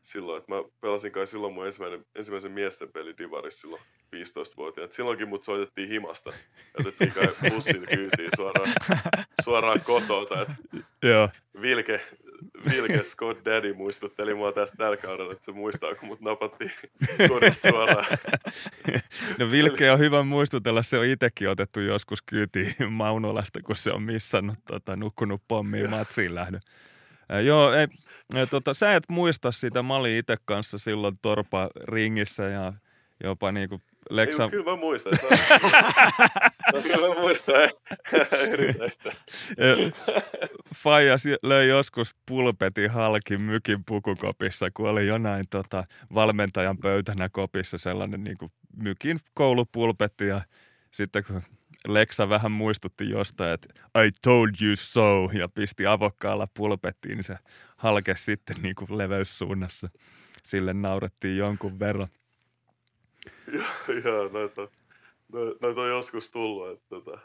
[0.00, 3.82] silloin, että mä pelasin kai silloin mun ensimmäinen, ensimmäisen miesten peli Divaris silloin
[4.16, 4.92] 15-vuotiaana.
[4.92, 6.32] Silloinkin mut soitettiin himasta.
[6.80, 8.72] Otettiin kai bussin kyytiin suoraan,
[9.44, 10.46] suoraan kotota.
[11.10, 11.28] Joo.
[11.62, 12.00] Vilke,
[12.70, 16.72] Vilke Scott Daddy muistutteli mua tästä tällä kaudella, että se muistaa, kun mut napattiin
[17.28, 18.06] kodissa suoraan.
[19.38, 24.02] No Vilke on hyvä muistutella, se on itsekin otettu joskus kyytiin Maunolasta, kun se on
[24.02, 26.60] missannut, tota, nukkunut pommiin matsiin lähdön.
[27.44, 27.86] Joo, ei,
[28.50, 29.82] tota, sä et muista sitä.
[29.82, 32.72] Mä olin itse kanssa silloin Torpa ringissä ja
[33.24, 34.44] jopa niinku Leksa...
[34.44, 35.12] Ei, kyllä mä muistan.
[36.72, 37.54] no, kyllä mä muistan.
[38.52, 38.90] Yritä
[40.74, 45.84] Faija löi joskus pulpetin halki mykin pukukopissa, kun oli jonain tota,
[46.14, 50.40] valmentajan pöytänä kopissa sellainen niin kuin mykin koulupulpetti ja
[50.90, 51.42] sitten kun
[51.88, 53.68] Leksa vähän muistutti jostain, että
[54.04, 57.38] I told you so, ja pisti avokkaalla pulpettiin, niin se
[57.76, 59.88] halkesi sitten niin kuin leveyssuunnassa.
[60.42, 62.08] Sille naurettiin jonkun verran.
[63.52, 64.68] Joo, joo noita,
[65.60, 66.68] noita on joskus tullut.
[66.68, 67.20] Että, että,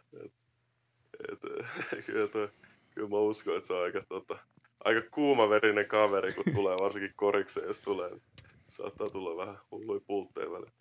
[1.31, 2.49] että, että, kyllä, toi,
[2.95, 4.37] kyllä mä uskon, että se on aika, tota,
[4.83, 8.09] aika kuumaverinen kaveri, kun tulee varsinkin korikseen, jos tulee.
[8.09, 8.21] Niin
[8.67, 10.71] saattaa tulla vähän hullui pultteja välillä.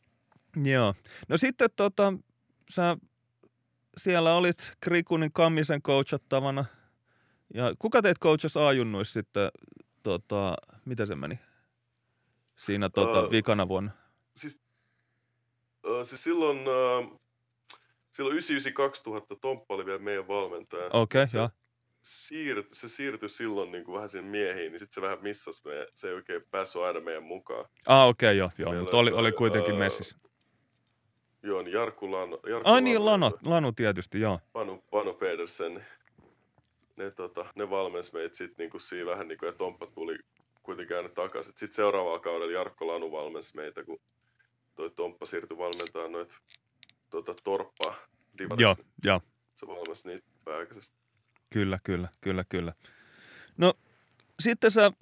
[0.64, 0.94] Joo.
[1.28, 2.12] No sitten tota,
[2.70, 2.96] sä
[3.96, 6.64] siellä olit Krikunin Kammisen coachattavana.
[7.54, 9.48] Ja kuka teet coachas A-junnuissa sitten,
[10.02, 11.38] tota, mitä se meni?
[12.56, 13.90] Siinä tota, uh, vikana vuonna.
[14.36, 14.60] Siis,
[16.02, 16.58] siis silloin,
[18.12, 20.90] silloin 99-2000 Tomppa oli vielä meidän valmentaja.
[20.92, 21.50] Okei, okay, joo.
[22.00, 25.86] Siirt, se siirtyi silloin niin kuin vähän siihen miehiin, niin sitten se vähän missasi meidän,
[25.94, 27.64] se ei oikein päässyt aina meidän mukaan.
[27.86, 30.16] Ah, okei, okay, joo, joo mutta oli, oli kuitenkin uh, messissä.
[31.42, 32.40] Joo, niin Jarkku Lano.
[32.46, 34.40] Jarkku Ai niin, Lano, Lano tietysti, joo.
[34.52, 35.86] Panu, Panu Pedersen.
[36.96, 40.18] Ne, tota, ne valmensi meitä sitten niinku siinä vähän niin kuin, että Tomppa tuli
[40.62, 41.52] kuitenkin aina takaisin.
[41.56, 44.00] Sitten seuraavalla kaudella Jarkko Lanu valmensi meitä, kun
[44.74, 46.34] toi Tomppa siirtyi valmentamaan noita
[47.10, 47.96] tota, torppaa
[48.58, 49.20] Joo, joo.
[49.54, 50.98] Se valmensi niitä pääaikaisesti.
[51.50, 52.72] Kyllä, kyllä, kyllä, kyllä.
[53.56, 53.74] No,
[54.40, 54.92] sitten sä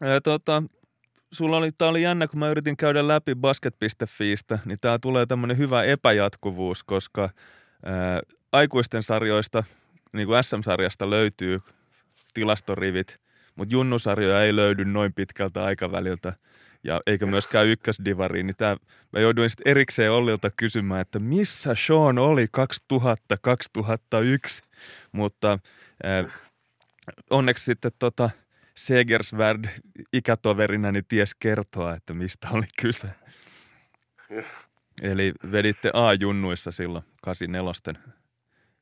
[0.00, 0.62] ää, tota,
[1.32, 5.58] sulla oli, tää oli jännä, kun mä yritin käydä läpi basket.fiistä, niin tää tulee tämmönen
[5.58, 7.30] hyvä epäjatkuvuus, koska
[7.84, 8.20] ää,
[8.52, 9.64] aikuisten sarjoista,
[10.12, 11.60] niin kuin SM-sarjasta löytyy
[12.34, 13.20] tilastorivit,
[13.54, 16.32] mutta junnusarjoja ei löydy noin pitkältä aikaväliltä
[16.86, 18.76] ja eikä myöskään ykkösdivariin, niin tää,
[19.12, 22.46] mä jouduin sitten erikseen Ollilta kysymään, että missä Sean oli
[22.92, 24.62] 2000-2001,
[25.12, 25.58] mutta
[26.02, 26.24] ää,
[27.30, 28.30] onneksi sitten tota,
[28.74, 29.64] Segersvärd
[30.12, 33.08] ikätoverina niin ties kertoa, että mistä oli kyse.
[35.02, 37.72] Eli veditte A-junnuissa silloin 84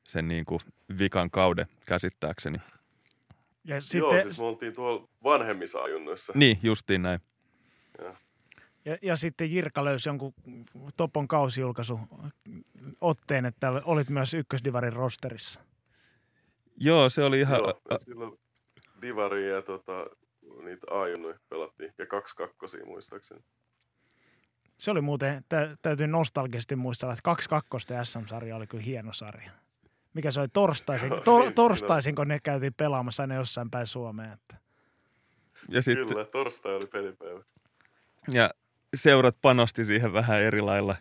[0.03, 0.59] sen niin kuin
[0.99, 2.57] vikan kauden käsittääkseni.
[3.63, 3.99] Ja sitten...
[3.99, 6.33] Joo, siis me oltiin tuolla vanhemmissa A-junnuissa.
[6.35, 7.19] Niin, justiin näin.
[8.85, 8.97] Ja.
[9.01, 10.33] Ja, sitten Jirka löysi jonkun
[10.97, 11.99] Topon kausijulkaisu
[13.01, 15.59] otteen, että olit myös ykkösdivarin rosterissa.
[16.77, 17.59] Joo, se oli ihan...
[17.59, 18.39] Joo, silloin
[19.01, 20.07] Divari ja tota,
[20.63, 21.93] niitä aajunnoja pelattiin.
[21.97, 23.41] Ja kaksi kakkosia muistaakseni.
[24.77, 29.51] Se oli muuten, tä, täytyy nostalgisesti muistella, että kaksi kakkosta SM-sarja oli kyllä hieno sarja.
[30.13, 34.31] Mikä se oli torstaisin, tor, niin, torstaisin, kun ne käytiin pelaamassa aina jossain päin Suomeen.
[34.31, 34.55] Että.
[35.69, 37.43] Ja sitten, kyllä, torstai oli pelipäivä.
[38.31, 38.51] Ja
[38.95, 40.95] seurat panosti siihen vähän eri lailla,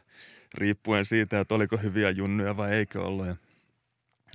[0.55, 3.27] riippuen siitä, että oliko hyviä junnuja vai eikö ollut.
[3.27, 3.37] Ja,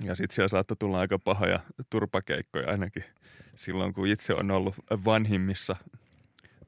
[0.04, 3.04] ja sitten siellä saattoi tulla aika pahoja turpakeikkoja ainakin
[3.54, 5.76] silloin, kun itse on ollut vanhimmissa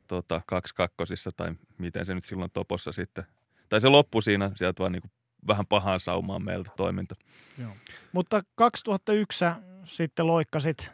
[0.09, 3.25] tota, kaksi kakkosissa tai miten se nyt silloin topossa sitten.
[3.69, 5.13] Tai se loppu siinä, sieltä vaan niin kuin
[5.47, 7.15] vähän pahaan saumaan meiltä toiminta.
[7.59, 7.73] Joo.
[8.13, 9.45] Mutta 2001
[9.85, 10.91] sitten loikkasit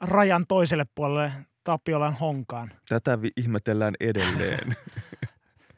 [0.00, 1.32] rajan toiselle puolelle
[1.64, 2.70] Tapiolan honkaan.
[2.88, 4.76] Tätä vi- ihmetellään edelleen.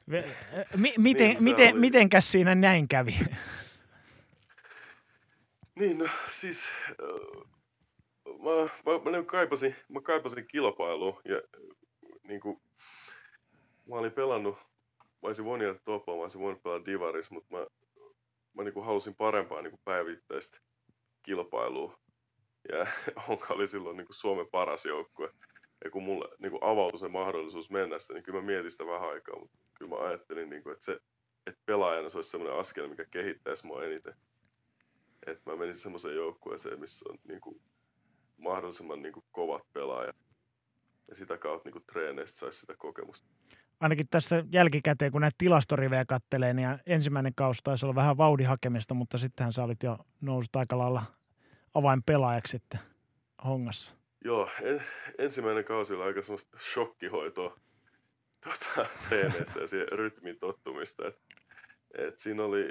[0.08, 3.18] M- miten, niin, miten, mitenkäs siinä näin kävi?
[5.78, 6.68] Niin, no siis
[8.26, 11.42] mä, mä, mä, niin kaipasin, mä kaipasin kilpailua ja
[12.22, 12.60] niin kuin,
[13.88, 14.56] mä olin pelannut,
[14.98, 17.66] mä olisin voinut jäädä topoa, mä olisin voinut pelata Divaris, mutta mä,
[18.54, 20.58] mä niin kuin halusin parempaa niin kuin päivittäistä
[21.22, 21.98] kilpailua.
[22.72, 22.86] Ja
[23.28, 25.30] Onka oli silloin niin kuin Suomen paras joukkue.
[25.84, 28.86] Ja kun mulle niin kuin avautui se mahdollisuus mennä sitä, niin kyllä mä mietin sitä
[28.86, 31.00] vähän aikaa, mutta kyllä mä ajattelin, niin kuin, että se
[31.48, 34.14] että pelaajana se olisi sellainen askel, mikä kehittäisi mua eniten.
[35.26, 37.60] Että mä menisin semmoiseen joukkueeseen, missä on niin kuin,
[38.36, 40.16] mahdollisimman niin kuin, kovat pelaajat.
[41.08, 43.28] Ja sitä kautta niin kuin, treeneistä saisi sitä kokemusta.
[43.80, 49.18] Ainakin tässä jälkikäteen, kun näitä tilastorivejä kattelee, niin ensimmäinen kausi taisi olla vähän vauhdihakemista, mutta
[49.18, 51.02] sittenhän sä olit jo noussut aika lailla
[51.74, 52.80] avainpelaajaksi sitten
[53.44, 53.92] hongassa.
[54.24, 54.82] Joo, en,
[55.18, 57.60] ensimmäinen kausi oli aika semmoista shokkihoitoa
[58.44, 61.08] tota, treeneissä ja siihen rytmin tottumista.
[61.08, 61.18] Et,
[61.98, 62.68] et siinä oli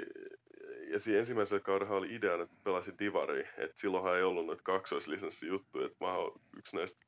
[0.90, 5.86] ja siinä ensimmäisellä kaudella oli idea, että pelasin divari, että silloinhan ei ollut noita kaksoislisenssijuttuja,
[5.86, 7.06] että mä oon yksi näistä,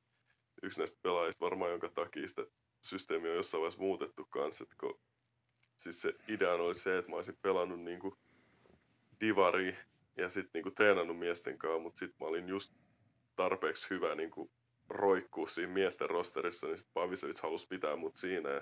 [0.62, 2.46] yksi näistä pelaajista varmaan, jonka takia sitä
[2.82, 5.00] systeemi on jossain vaiheessa muutettu kanssa, että kun,
[5.78, 8.18] siis se idea oli se, että mä olisin pelannut niinku
[9.20, 9.78] divari
[10.16, 12.74] ja sitten niinku treenannut miesten kanssa, mutta sitten mä olin just
[13.36, 14.50] tarpeeksi hyvä niinku
[14.90, 18.60] roikkuu siinä miesten rosterissa, niin sitten Pavisevic halusi pitää mut siinä ja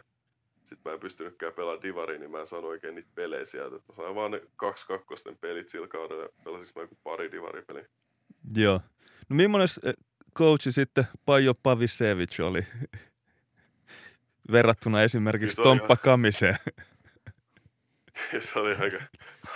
[0.65, 3.77] sitten mä en pystynytkään pelaamaan divariin, niin mä en saanut oikein niitä pelejä sieltä.
[3.77, 7.87] Mä sain vaan ne kaksi kakkosten pelit sillä kaudella ja pelasin mä joku pari divaripeliä.
[8.55, 8.81] Joo.
[9.29, 9.95] No millainen eh,
[10.35, 12.67] coachi sitten Pajo Pavisevic oli
[14.53, 16.57] verrattuna esimerkiksi Tomppa Kamiseen?
[18.41, 18.99] se oli aika,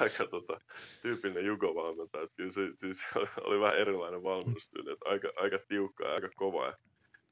[0.01, 0.61] aika tota,
[1.03, 2.29] tyypillinen jugovalmentaja.
[2.37, 3.07] Kyllä se, siis
[3.45, 6.67] oli vähän erilainen valmennustyyli, että aika, aika tiukka ja aika kova.
[6.67, 6.77] Ja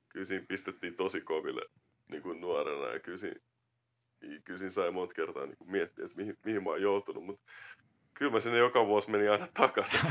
[0.09, 1.63] kyllä siinä pistettiin tosi koville
[2.09, 3.41] niin kuin nuorena ja kyllä siinä,
[4.45, 7.43] kyllä siinä sai monta kertaa niin kuin miettiä, että mihin, mihin mä oon joutunut, mutta
[8.15, 10.01] kyllä mä sinne joka vuosi meni aina takaisin.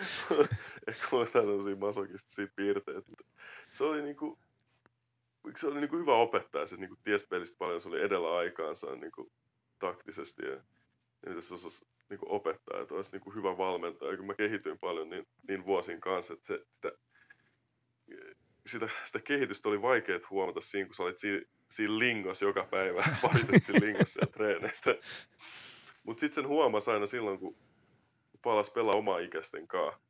[0.88, 3.12] Ehkä mulla on tämmöisiä masokistisia piirteitä.
[3.70, 4.38] Se oli niinku,
[5.56, 9.32] se oli niinku hyvä opettaja, se niinku ties pelistä paljon, se oli edellä aikaansa niinku
[9.78, 10.62] taktisesti ja,
[11.26, 14.10] ja se osasi niinku opettaa, että olisi niinku hyvä valmentaja.
[14.10, 16.92] Ja kun mä kehityin paljon niin, niin vuosin kanssa, että se, sitä,
[18.66, 23.04] sitä, sitä kehitystä oli vaikea huomata siinä, kun sä olit siinä, siinä lingos joka päivä,
[23.22, 24.94] pariset siinä lingossa ja treeneissä.
[26.02, 27.56] Mutta sitten sen huomasi aina silloin, kun
[28.42, 30.00] palas pelaa oma ikäisten kanssa,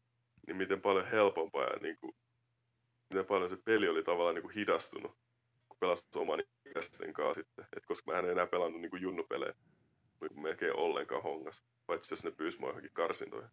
[0.46, 2.14] niin miten paljon helpompaa ja niin kuin,
[3.10, 5.12] miten paljon se peli oli tavallaan niin kuin hidastunut,
[5.68, 7.66] kun pelasit oman ikäisten kanssa sitten.
[7.76, 9.54] Et koska mä en enää pelannut niin kuin junnupelejä
[10.20, 13.50] niin kuin melkein ollenkaan hongas, paitsi jos ne pyysi mua johonkin karsintoihin.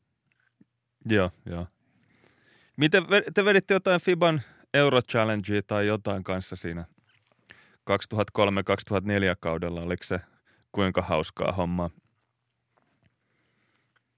[1.06, 1.68] Joo, joo.
[2.78, 3.04] Miten
[3.34, 4.42] te veditte jotain Fiban
[4.74, 6.86] Euro Challengea tai jotain kanssa siinä
[7.90, 9.82] 2003-2004 kaudella?
[9.82, 10.20] Oliko se
[10.72, 11.90] kuinka hauskaa hommaa?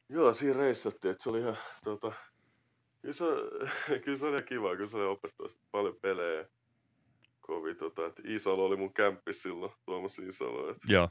[0.09, 2.11] Joo, siinä reissattiin, että se oli ihan, tota,
[3.01, 3.25] kyllä se,
[4.03, 6.45] kyllä se oli kiva, kyllä se oli opettavasti paljon pelejä.
[7.39, 10.69] Kovin, tota, että Isalo oli mun kämppi silloin, Tuomas Isalo.
[10.69, 11.09] Että Joo.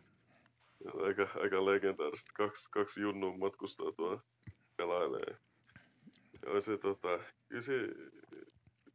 [1.04, 2.30] Aika, aika legendaarista.
[2.34, 4.22] Kaksi, kaksi junnun matkustaa tuolla
[4.76, 5.36] pelailee.
[6.46, 7.18] Joo, se, tota,
[7.48, 7.88] kyllä se,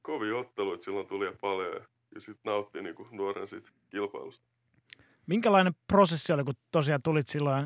[0.02, 1.86] kovin ottelu, että silloin tuli paljon ja,
[2.16, 4.46] ja sitten nautti niin kuin nuoren siitä kilpailusta.
[5.28, 7.66] Minkälainen prosessi oli, kun tosiaan tulit silloin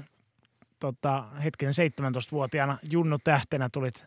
[0.79, 4.05] tota, hetken 17-vuotiaana Junnu Tähtenä tulit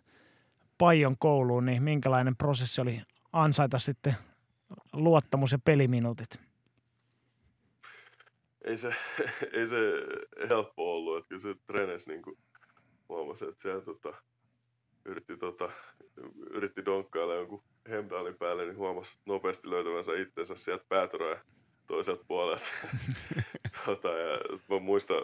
[0.80, 3.00] Paijon kouluun, niin minkälainen prosessi oli
[3.32, 4.14] ansaita sitten
[4.92, 6.40] luottamus ja peliminuutit?
[8.64, 8.94] Ei se,
[9.52, 9.76] ei se
[10.48, 12.22] helppo ollut, että kyllä se treeneissä niin
[13.08, 14.14] huomasi, että siellä tota,
[15.04, 15.70] yritti, tota,
[16.50, 21.40] yritti donkkailla jonkun hemdaalin päälle, niin huomasi nopeasti löytävänsä itsensä sieltä päätöroja
[21.86, 22.68] toiselta puolelta.
[23.86, 24.38] tota, ja
[24.70, 25.22] mä muistan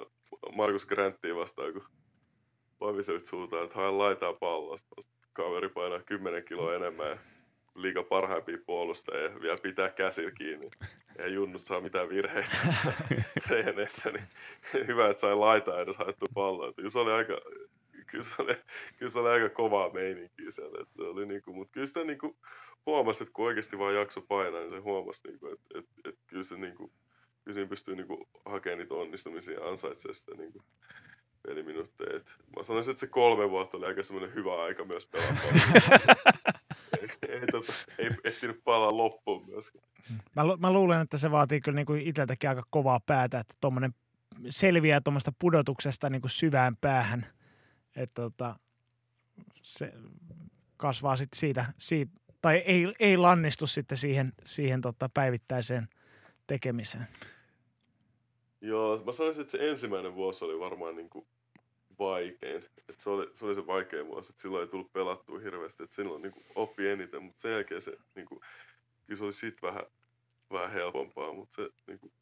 [0.57, 1.85] Markus Granttiin vastaan, kun
[2.79, 4.95] Pavisevit suutaan, että hae laitaa pallosta.
[5.37, 7.19] Kaveri painaa 10 kiloa enemmän ja
[7.75, 10.71] liiga parhaimpia puolustajia ja vielä pitää käsillä kiinni.
[11.19, 12.57] Ja Junnut saa mitään virheitä
[13.49, 14.27] treeneissä, niin
[14.87, 16.73] hyvä, että sai laitaa edes haettu palloa.
[16.73, 17.41] Kyllä se oli aika,
[18.07, 18.55] kyllä se oli,
[18.99, 20.83] kyllä se oli aika kovaa meininkiä siellä.
[20.83, 22.37] Että oli niinku, mutta kyllä sitä niinku
[22.87, 26.43] huomasi, että kun oikeasti vaan jakso painaa, niin se huomasi, niinku, että, että, että, kyllä
[26.43, 26.93] se niinku,
[27.45, 30.63] kyllä siinä pystyy niinku hakemaan niitä onnistumisia ja ansaitsee sitä niinku
[31.47, 32.21] peliminuutteja.
[32.57, 35.41] Mä sanoisin, että se kolme vuotta oli aika semmoinen hyvä aika myös pelata.
[37.01, 39.85] ei, ei, tota, ei ehtinyt palaa loppuun myöskään.
[40.37, 43.95] Mä, mä luulen, että se vaatii kyllä niin kuin itseltäkin aika kovaa päätä, että tuommoinen
[44.51, 47.27] selviää tuommoista pudotuksesta niin kuin syvään päähän.
[47.97, 48.57] Että tota,
[49.63, 49.93] se
[50.77, 55.89] kasvaa sitten siitä, siitä, tai ei, ei lannistu sitten siihen, siihen tota päivittäiseen
[56.47, 57.07] tekemiseen.
[58.61, 61.27] Joo, mä sanoisin, että se ensimmäinen vuosi oli varmaan niin kuin
[61.99, 62.65] vaikein.
[62.89, 65.97] Et se, oli, se oli se vaikein vuosi, että silloin ei tullut pelattua hirveästi, että
[65.97, 68.41] silloin niin oppi eniten, mutta sen jälkeen se, niin kuin,
[69.07, 69.87] kyllä se oli sitten vähän,
[70.51, 72.13] vähän helpompaa, mutta se, niin kuin,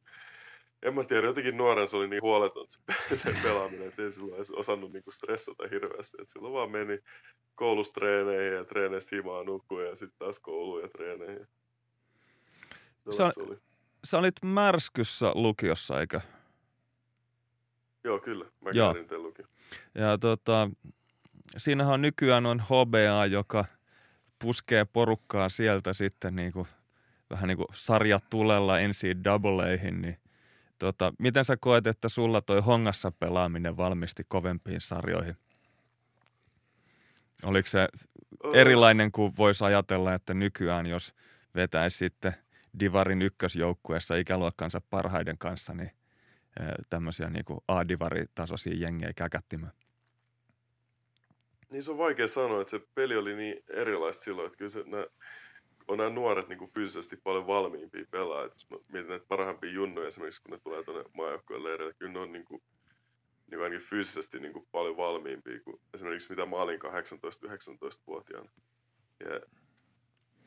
[0.82, 4.12] en mä tiedä, jotenkin nuoren se oli niin huoleton se, se pelaaminen, että se ei
[4.12, 6.98] silloin edes osannut niin kuin stressata hirveästi, että silloin vaan meni
[7.54, 11.46] koulustreeneihin ja treeneistä himaa nukkui ja sitten taas kouluun ja treeneihin.
[13.16, 13.58] Sä, oli.
[14.04, 16.20] sä olit Märskyssä lukiossa, eikö?
[18.04, 18.44] Joo, kyllä.
[18.60, 18.94] Mä Joo.
[19.16, 19.33] lukio.
[19.94, 20.70] Ja tota,
[21.56, 23.64] siinähän on nykyään on HBA, joka
[24.38, 26.68] puskee porukkaa sieltä sitten niin kuin,
[27.30, 30.18] vähän niin kuin sarjatulella NCAAihin, niin
[30.78, 35.36] tota, miten sä koet, että sulla toi hongassa pelaaminen valmisti kovempiin sarjoihin?
[37.44, 37.88] Oliko se
[38.54, 41.14] erilainen kuin voisi ajatella, että nykyään jos
[41.54, 42.34] vetäisi sitten
[42.80, 45.90] Divarin ykkösjoukkueessa ikäluokkansa parhaiden kanssa, niin
[46.90, 49.72] tämmöisiä niin kuin A-divaritasoisia jengejä käkättimään?
[51.70, 54.84] Niin se on vaikea sanoa, että se peli oli niin erilaista silloin, että kyllä se,
[54.86, 55.06] nämä,
[55.88, 58.52] on nämä nuoret niin kuin fyysisesti paljon valmiimpia pelaajia.
[58.52, 62.18] Jos mä mietin näitä parhaimpia junnoja esimerkiksi, kun ne tulee tuonne maajoukkojen leirille, kyllä ne
[62.18, 62.62] on niin kuin,
[63.50, 68.50] niin kuin ainakin fyysisesti niin kuin paljon valmiimpia kuin esimerkiksi mitä mä olin 18-19-vuotiaana.
[69.20, 69.40] Ja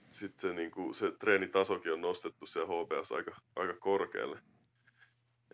[0.10, 4.40] sitten se, niin kuin, se treenitasokin on nostettu siellä HBS aika, aika korkealle.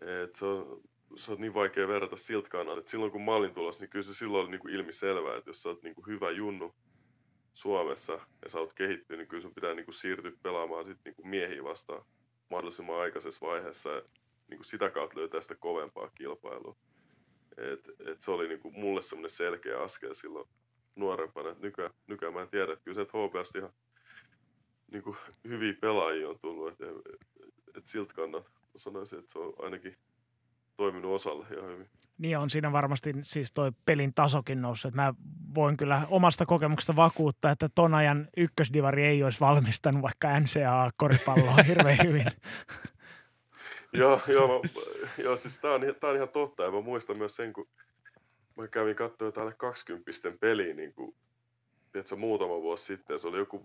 [0.00, 0.80] Et se, on,
[1.16, 4.02] se on niin vaikea verrata siltä kannalta, että silloin kun mä olin tulossa, niin kyllä
[4.02, 6.74] se silloin oli niin kuin ilmiselvää, että jos sä oot niin kuin hyvä junnu
[7.54, 11.14] Suomessa ja sä oot kehittynyt, niin kyllä sun pitää niin kuin siirtyä pelaamaan sit niin
[11.14, 12.04] kuin miehiä vastaan
[12.50, 14.02] mahdollisimman aikaisessa vaiheessa ja
[14.48, 16.76] niin kuin sitä kautta löytää sitä kovempaa kilpailua.
[17.56, 20.48] Et, et se oli niin kuin mulle semmoinen selkeä askel silloin
[20.96, 21.50] nuorempana.
[21.50, 23.72] Et nykyään, nykyään mä en tiedä, että kyllä se, että HBS ihan
[24.92, 25.16] niin kuin
[25.48, 26.72] hyviä pelaajia on tullut.
[26.72, 29.96] Et, et, et siltä kannalta sanoisin, että se on ainakin
[30.76, 31.88] toiminut osalle ihan hyvin.
[32.18, 34.94] Niin on siinä varmasti siis toi pelin tasokin noussut.
[34.94, 35.14] Mä
[35.54, 41.98] voin kyllä omasta kokemuksesta vakuuttaa, että ton ajan ykkösdivari ei olisi valmistanut vaikka NCAA-koripalloa hirveän
[42.04, 42.26] hyvin.
[43.92, 44.70] joo, joo, mä,
[45.22, 46.62] joo, siis tää on, tää on ihan totta.
[46.62, 47.68] Ja mä muistan myös sen, kun
[48.56, 50.10] mä kävin katsoa jotain 20
[50.40, 51.14] peliä niin kuin,
[51.92, 53.18] tiedätkö, muutama vuosi sitten.
[53.18, 53.62] Se oli joku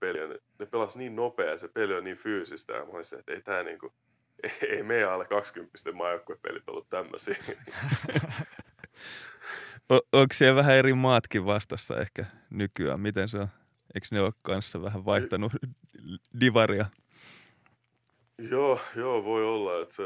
[0.00, 2.72] peli ja ne, ne pelasi niin nopea ja se peli on niin fyysistä.
[2.72, 3.92] Ja mä olisin, että ei tää niin kuin,
[4.68, 7.36] ei meidän alle 20 maajoukkuepelit ollut tämmöisiä.
[9.92, 13.00] o- onko siellä vähän eri maatkin vastassa ehkä nykyään?
[13.00, 13.48] Miten se on?
[13.94, 15.52] Eikö ne ole kanssa vähän vaihtanut
[16.40, 16.86] divaria?
[18.50, 20.02] Joo, joo, voi olla, että se,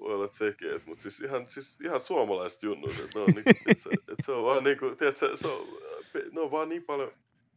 [0.00, 3.30] voi olla, että sekin, et, mutta siis ihan, siis ihan suomalaiset junnut, että ne on,
[3.34, 5.66] niinku, että se, että se on vaan niinku, tiedätkö, se on,
[6.32, 7.12] ne on vaan niin paljon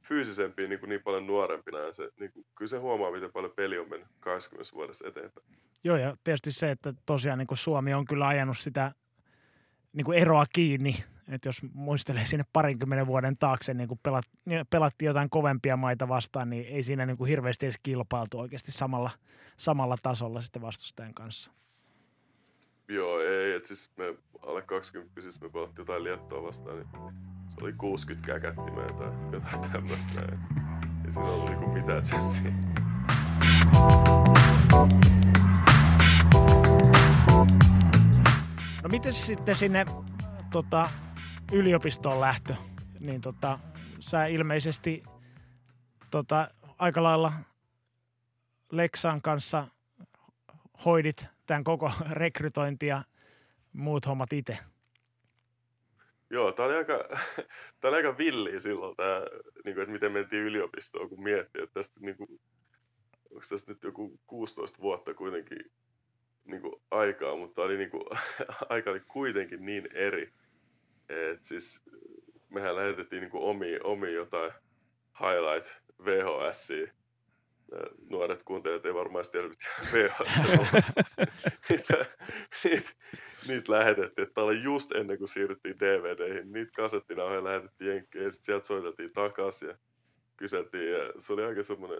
[0.07, 1.77] fyysisempiä niin, kuin niin paljon nuorempina.
[1.91, 5.47] Se, niin kuin, kyllä se huomaa, miten paljon peli on mennyt 20 vuodessa eteenpäin.
[5.83, 8.91] Joo, ja tietysti se, että tosiaan niin kuin Suomi on kyllä ajanut sitä
[9.93, 14.25] niin kuin eroa kiinni, että jos muistelee sinne parinkymmenen vuoden taakse, niin kun pelat,
[14.69, 19.11] pelattiin jotain kovempia maita vastaan, niin ei siinä niin kuin hirveästi edes kilpailtu oikeasti samalla,
[19.57, 21.51] samalla tasolla sitten vastustajan kanssa.
[22.87, 24.15] Joo, ei, että siis me
[24.47, 26.87] alle 20 siis me pelattiin jotain liettoa vastaan, niin
[27.47, 30.21] se oli 60 käkättimää tai jotain tämmöistä.
[31.05, 32.51] Ei siinä ollut niinku mitään Jessia.
[38.83, 39.85] No miten sitten sinne
[40.51, 40.89] tota,
[41.51, 42.55] yliopistoon lähtö?
[42.99, 43.59] Niin tota,
[43.99, 45.03] sä ilmeisesti
[46.11, 47.33] tota, aika lailla
[48.71, 49.67] Leksan kanssa
[50.85, 53.03] hoidit tämän koko rekrytointi ja
[53.73, 54.57] muut hommat itse.
[56.29, 56.93] Joo, tämä oli aika,
[57.81, 59.21] tämä oli aika villi silloin, tämä,
[59.65, 62.39] niin kuin, että miten mentiin yliopistoon, kun miettii, että tästä, niin kuin,
[63.31, 65.71] onko tästä nyt joku 16 vuotta kuitenkin
[66.45, 68.03] niin kuin, aikaa, mutta oli, niin kuin,
[68.69, 70.33] aika oli kuitenkin niin eri.
[71.09, 71.83] Et siis
[72.49, 74.51] mehän lähetettiin niin omia, omia jotain
[75.19, 76.71] highlight VHS
[78.09, 80.67] nuoret kuuntelijat ei varmaan tiedä, mitä VHS on.
[81.69, 82.05] niitä,
[82.63, 82.91] niitä,
[83.47, 84.27] niitä lähetettiin.
[84.33, 86.51] Tämä oli just ennen kuin siirryttiin DVDihin.
[86.51, 89.77] Niitä kasettinauhoja lähetettiin jenkkeihin ja sitten sieltä soiteltiin takaisin ja
[90.37, 90.91] kyseltiin.
[90.91, 91.99] Ja se oli aika semmoinen,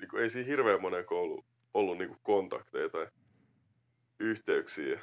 [0.00, 1.44] niin kuin, ei siinä hirveän monen koulu
[1.74, 3.06] ollut niin kuin kontakteja tai
[4.20, 5.00] yhteyksiä.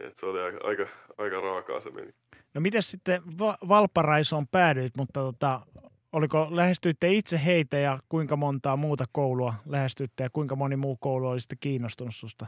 [0.00, 0.86] Et se oli aika, aika,
[1.18, 2.12] aika raakaa se meni.
[2.54, 5.66] No miten sitten Va- Valparaisoon päädyit, mutta tota,
[6.16, 11.28] oliko, lähestyitte itse heitä ja kuinka montaa muuta koulua lähestyitte ja kuinka moni muu koulu
[11.28, 12.46] oli sitten kiinnostunut susta?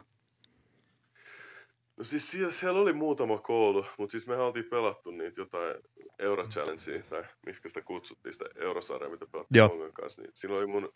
[1.96, 5.76] No siis siellä, siellä oli muutama koulu, mutta siis me oltiin pelattu niitä jotain
[6.18, 10.22] Euro Challengea, tai miksi sitä kutsuttiin, sitä Eurosarjaa, mitä pelattiin Kongan kanssa.
[10.22, 10.92] Niin siinä oli mun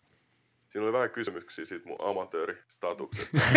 [0.67, 3.37] siinä oli vähän kysymyksiä siitä mun amatööristatuksesta.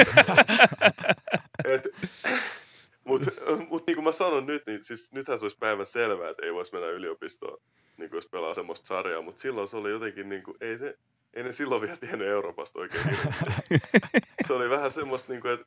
[3.06, 3.30] Mutta
[3.68, 6.54] mut niin kuin mä sanon nyt, niin siis nythän se olisi päivän selvää, että ei
[6.54, 7.58] voisi mennä yliopistoon,
[7.96, 10.98] niin kuin jos pelaa semmoista sarjaa, mutta silloin se oli jotenkin, niin kuin, ei, se,
[11.34, 13.74] ei ne silloin vielä tiennyt Euroopasta oikein hirveästi.
[14.46, 15.66] se oli vähän semmoista, niin kuin, että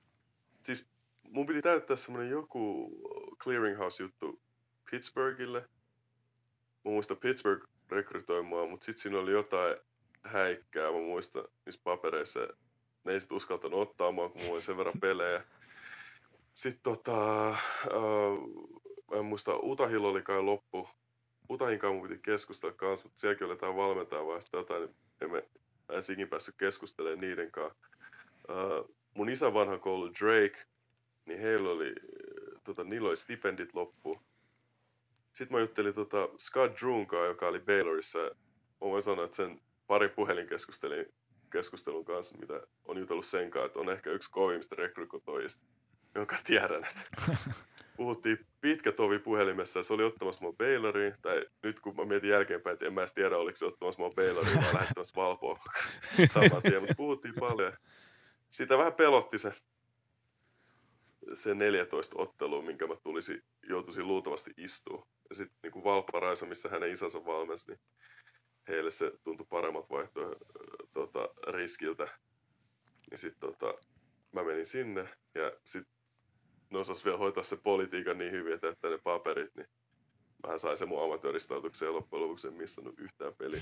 [0.63, 0.89] siis
[1.23, 2.91] mun piti täyttää semmoinen joku
[3.43, 4.41] clearinghouse-juttu
[4.91, 5.59] Pittsburghille.
[6.85, 9.77] Mä muistan Pittsburgh rekrytoi mua, mutta sitten siinä oli jotain
[10.23, 12.39] häikkää, mä muistan niissä papereissa.
[13.03, 15.43] Ne ei sitten uskaltanut ottaa mua, kun mulla oli sen verran pelejä.
[16.59, 17.49] Sitten tota,
[17.95, 20.89] uh, en muista, Utahilla oli kai loppu.
[21.49, 25.43] Utahin kanssa piti keskustella kanssa, mutta sielläkin oli jotain valmentajaa vai sitten jotain, niin me
[25.89, 27.79] en sikin päässyt keskustelemaan niiden kanssa.
[28.49, 30.65] Uh, mun isän vanha koulu Drake,
[31.25, 31.93] niin heillä oli,
[32.63, 34.21] tota, niillä oli stipendit loppu.
[35.33, 38.19] Sitten mä juttelin tota Scott Droon kanssa, joka oli Baylorissa.
[38.19, 38.31] Mä
[38.79, 41.05] voin sanoa, että sen pari puhelinkeskustelun
[41.51, 45.65] keskustelun kanssa, mitä on jutellut sen kanssa, että on ehkä yksi kovimmista rekrykotoijista,
[46.19, 47.01] jonka tiedän, että
[47.97, 52.29] puhuttiin pitkä tovi puhelimessa ja se oli ottamassa mua Bayloriin, tai nyt kun mä mietin
[52.29, 55.59] jälkeenpäin, että en mä edes tiedä, oliko se ottamassa mua Bayloriin vai lähettämässä Valpoa
[56.33, 57.73] saman tien, mutta puhuttiin paljon.
[58.49, 59.53] Sitä vähän pelotti se,
[61.33, 65.07] se 14 ottelua, minkä mä tulisin, joutuisin luultavasti istua.
[65.29, 67.79] Ja sitten niin Valparaisa, missä hänen isänsä valmensi, niin
[68.67, 70.37] heille se tuntui paremmat vaihtoehdot
[70.93, 72.07] tota, riskiltä.
[73.09, 73.73] Niin sitten tota,
[74.31, 75.98] mä menin sinne ja sitten
[76.69, 79.67] ne osas vielä hoitaa se politiikan niin hyvin, että, että ne paperit, niin
[80.47, 83.61] mä sain se mun amatööristautuksen ja loppujen lopuksi en missannut yhtään peliä.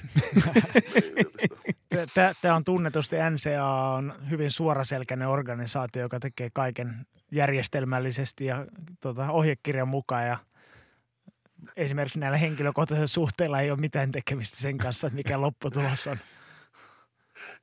[2.41, 8.65] Tämä on tunnetusti NCA on hyvin suoraselkäinen organisaatio, joka tekee kaiken järjestelmällisesti ja
[8.99, 10.37] tota, ohjekirjan mukaan ja
[11.75, 16.17] esimerkiksi näillä henkilökohtaisilla suhteilla ei ole mitään tekemistä sen kanssa, että mikä lopputulos on.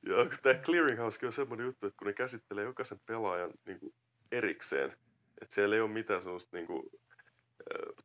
[0.02, 3.94] Joo, tämä clearinghouse on semmoinen juttu, että kun ne käsittelee jokaisen pelaajan niin kuin
[4.32, 4.96] erikseen,
[5.42, 6.90] että siellä ei ole mitään semmoista niin kuin,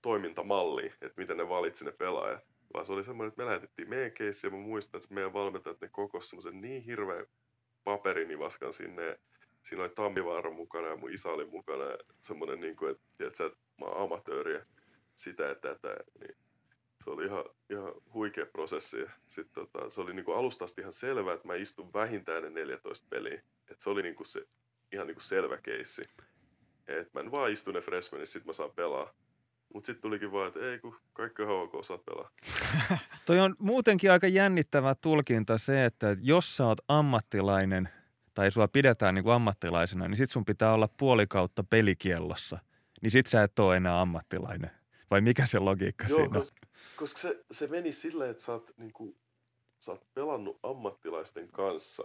[0.01, 4.11] toimintamallia, että miten ne valitsi ne pelaajat, vaan se oli semmoinen, että me lähetettiin meidän
[4.11, 7.25] keissi ja mä muistan, että meidän valmentajat ne kokos semmoisen niin hirveän
[7.83, 9.19] paperinivaskan sinne
[9.63, 11.83] siinä oli Tammivaara mukana ja mun isä oli mukana
[12.19, 14.65] semmoinen, niin kuin, että, että, että mä oon amatööri ja
[15.15, 16.37] sitä ja tätä, niin
[17.03, 19.05] se oli ihan, ihan huikea prosessi.
[19.27, 22.49] Sitten tota, se oli niin kuin alusta asti ihan selvää, että mä istun vähintään ne
[22.49, 23.41] 14 peliä.
[23.71, 24.45] Et se oli niin kuin se
[24.91, 26.03] ihan niin kuin selvä keissi.
[26.89, 29.13] Et mä en vaan istu ne freshmanissa, sit mä saan pelaa.
[29.73, 32.29] Mutta sitten tulikin vaan, että ei kun kaikki on ok, saat pelaa.
[33.25, 37.89] Toi on muutenkin aika jännittävä tulkinta se, että jos sä oot ammattilainen
[38.33, 42.59] tai sua pidetään niin kuin ammattilaisena, niin sit sun pitää olla puolikautta pelikiellossa.
[43.01, 44.71] Niin sit sä et ole enää ammattilainen.
[45.11, 46.41] Vai mikä se logiikka Joo, siinä on?
[46.41, 49.15] koska, koska se, se meni silleen, että sä oot, niin kuin,
[49.79, 52.03] sä oot pelannut ammattilaisten kanssa.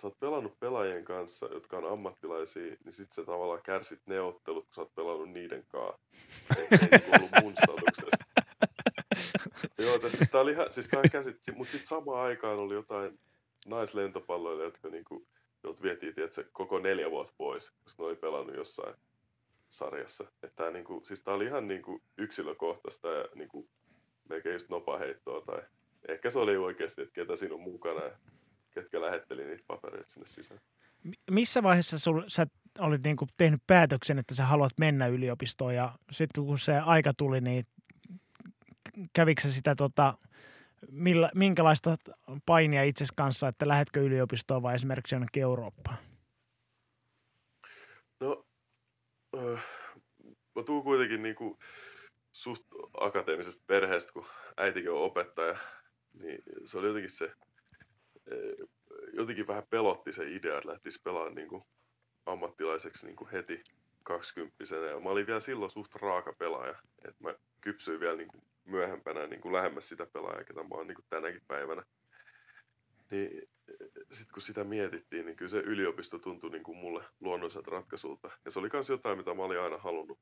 [0.00, 4.74] Sä oot pelannut pelaajien kanssa, jotka on ammattilaisia, niin sit sä tavallaan kärsit neuvottelut, kun
[4.74, 6.00] sä oot pelannut niiden kanssa.
[6.58, 8.24] Ei, ei niin ollut mun statuksesta.
[9.84, 13.20] Joo, tässä siis tää oli ihan, siis tää käsit, mutta sitten samaan aikaan oli jotain
[13.66, 15.26] naislentopalloille, jotka niinku,
[15.64, 18.94] jotka vietiin, tiedätkö, koko neljä vuotta pois, koska ne oli pelannut jossain
[19.68, 20.24] sarjassa.
[20.42, 23.68] Että tää, niinku, siis tää oli ihan niinku yksilökohtaista ja niinku,
[24.28, 25.62] melkein just nopaheittoa tai
[26.08, 28.18] ehkä se oli oikeasti, että ketä siinä on mukana ja
[28.80, 30.60] ketkä lähetteli niitä papereita sinne sisään.
[31.30, 32.46] Missä vaiheessa sul, sä
[32.78, 37.40] olit niinku tehnyt päätöksen, että sä haluat mennä yliopistoon ja sitten kun se aika tuli,
[37.40, 37.66] niin
[39.12, 40.18] kävikö sitä tota,
[40.90, 41.96] millä, minkälaista
[42.46, 45.98] painia itse kanssa, että lähetkö yliopistoon vai esimerkiksi jonnekin Eurooppaan?
[48.20, 48.44] No,
[49.36, 49.64] äh,
[50.56, 51.58] mä tuun kuitenkin niinku
[52.32, 52.62] suht
[53.00, 54.26] akateemisesta perheestä, kun
[54.56, 55.56] äitikin on opettaja,
[56.12, 57.32] niin se oli jotenkin se,
[59.12, 61.66] jotenkin vähän pelotti se idea, että lähtisi pelaamaan niinku
[62.26, 63.62] ammattilaiseksi niinku heti
[64.02, 65.00] kaksikymppisenä.
[65.00, 66.74] Mä olin vielä silloin suht raaka pelaaja,
[67.04, 71.42] että mä kypsyin vielä niinku myöhempänä niinku lähemmäs sitä pelaajaa, ketä mä oon niinku tänäkin
[71.48, 71.82] päivänä.
[73.10, 73.48] Niin
[74.10, 78.30] sitten kun sitä mietittiin, niin kyllä se yliopisto tuntui niin kuin mulle luonnolliselta ratkaisulta.
[78.44, 80.18] Ja se oli myös jotain, mitä mä olin aina halunnut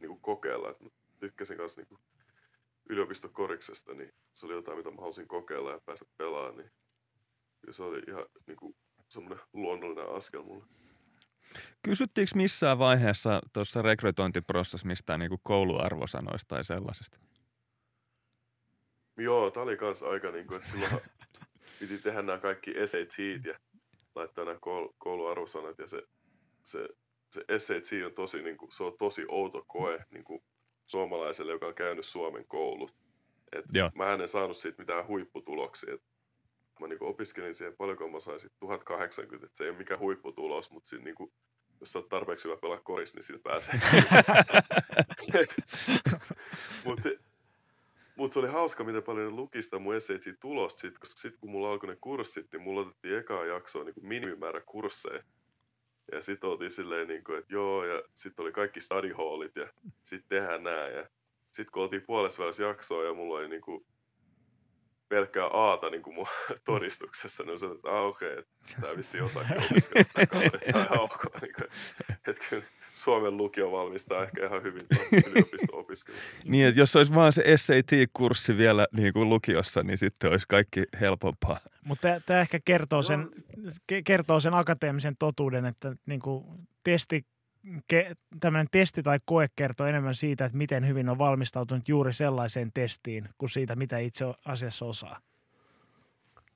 [0.00, 0.70] niin kuin kokeilla.
[0.70, 0.90] Et mä
[1.20, 1.98] tykkäsin myös niin
[2.88, 6.56] yliopistokoriksesta, niin se oli jotain, mitä mä halusin kokeilla ja päästä pelaamaan.
[6.56, 6.70] Niin
[7.70, 8.76] se oli ihan niin kuin
[9.08, 10.64] semmoinen luonnollinen askel mulle.
[11.82, 17.18] Kysyttiinkö missään vaiheessa tuossa rekrytointiprosessissa mistään niin kouluarvosanoista tai sellaisesta?
[19.16, 20.92] Joo, tää oli kans aika niin kuin, että silloin
[21.80, 23.58] piti tehdä nämä kaikki SAT ja
[24.14, 24.58] laittaa nämä
[24.98, 26.02] kouluarvosanat ja se,
[26.62, 26.88] se,
[27.30, 30.42] se SAT on tosi, niin kuin, se on tosi outo koe niin kuin
[30.86, 32.94] suomalaiselle, joka on käynyt Suomen koulut.
[33.52, 35.94] Et mä en saanut siitä mitään huipputuloksia.
[35.94, 36.02] Et
[36.80, 40.88] mä niin opiskelin siihen paljonko mä sain 1080, että se ei ole mikään huipputulos, mutta
[40.88, 41.32] siinä niin kuin,
[41.80, 43.80] jos sä oot tarpeeksi hyvä pelaa koris, niin sillä pääsee.
[46.84, 47.08] mutta
[48.16, 51.50] mutta se oli hauska, miten paljon ne luki sitä mun SAT-tulosta, sit, koska sitten kun
[51.50, 55.22] mulla alkoi ne kurssit, niin mulla otettiin ekaa jaksoa niin kuin minimimäärä kursseja.
[56.12, 59.68] Ja sitten oltiin silleen, niin kuin, että joo, ja sitten oli kaikki study hallit, ja
[60.02, 60.88] sitten tehdään nää.
[60.88, 61.08] Ja
[61.50, 63.86] sitten kun oltiin puolessa jaksoa, ja mulla oli niin kuin,
[65.08, 66.26] pelkkää aata niin kuin mun
[66.64, 68.44] todistuksessa, niin sanoin, että ah, okei, okay,
[68.80, 71.42] tämä vissiin osaakin opiskella tämä kaveri, tämä on ihan ok.
[71.42, 71.68] Niin kuin,
[72.28, 74.86] että kyllä Suomen lukio valmistaa ehkä ihan hyvin
[75.30, 76.20] yliopisto-opiskelua.
[76.44, 80.82] niin, että jos olisi vaan se SAT-kurssi vielä niin kuin lukiossa, niin sitten olisi kaikki
[81.00, 81.60] helpompaa.
[81.84, 83.28] Mutta tämä ehkä kertoo sen,
[84.04, 86.44] kertoo sen akateemisen totuuden, että niin kuin
[86.84, 87.26] testi
[88.40, 93.28] tämmöinen testi tai koe kertoo enemmän siitä, että miten hyvin on valmistautunut juuri sellaiseen testiin,
[93.38, 95.20] kuin siitä, mitä itse asiassa osaa.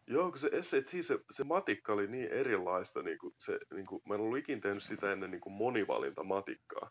[0.06, 4.02] Joo, kun se SAT, se, se matikka oli niin erilaista, niin kuin se, niin kuin,
[4.08, 6.90] mä en ollut ikin tehnyt sitä ennen niin kuin monivalinta matikkaa.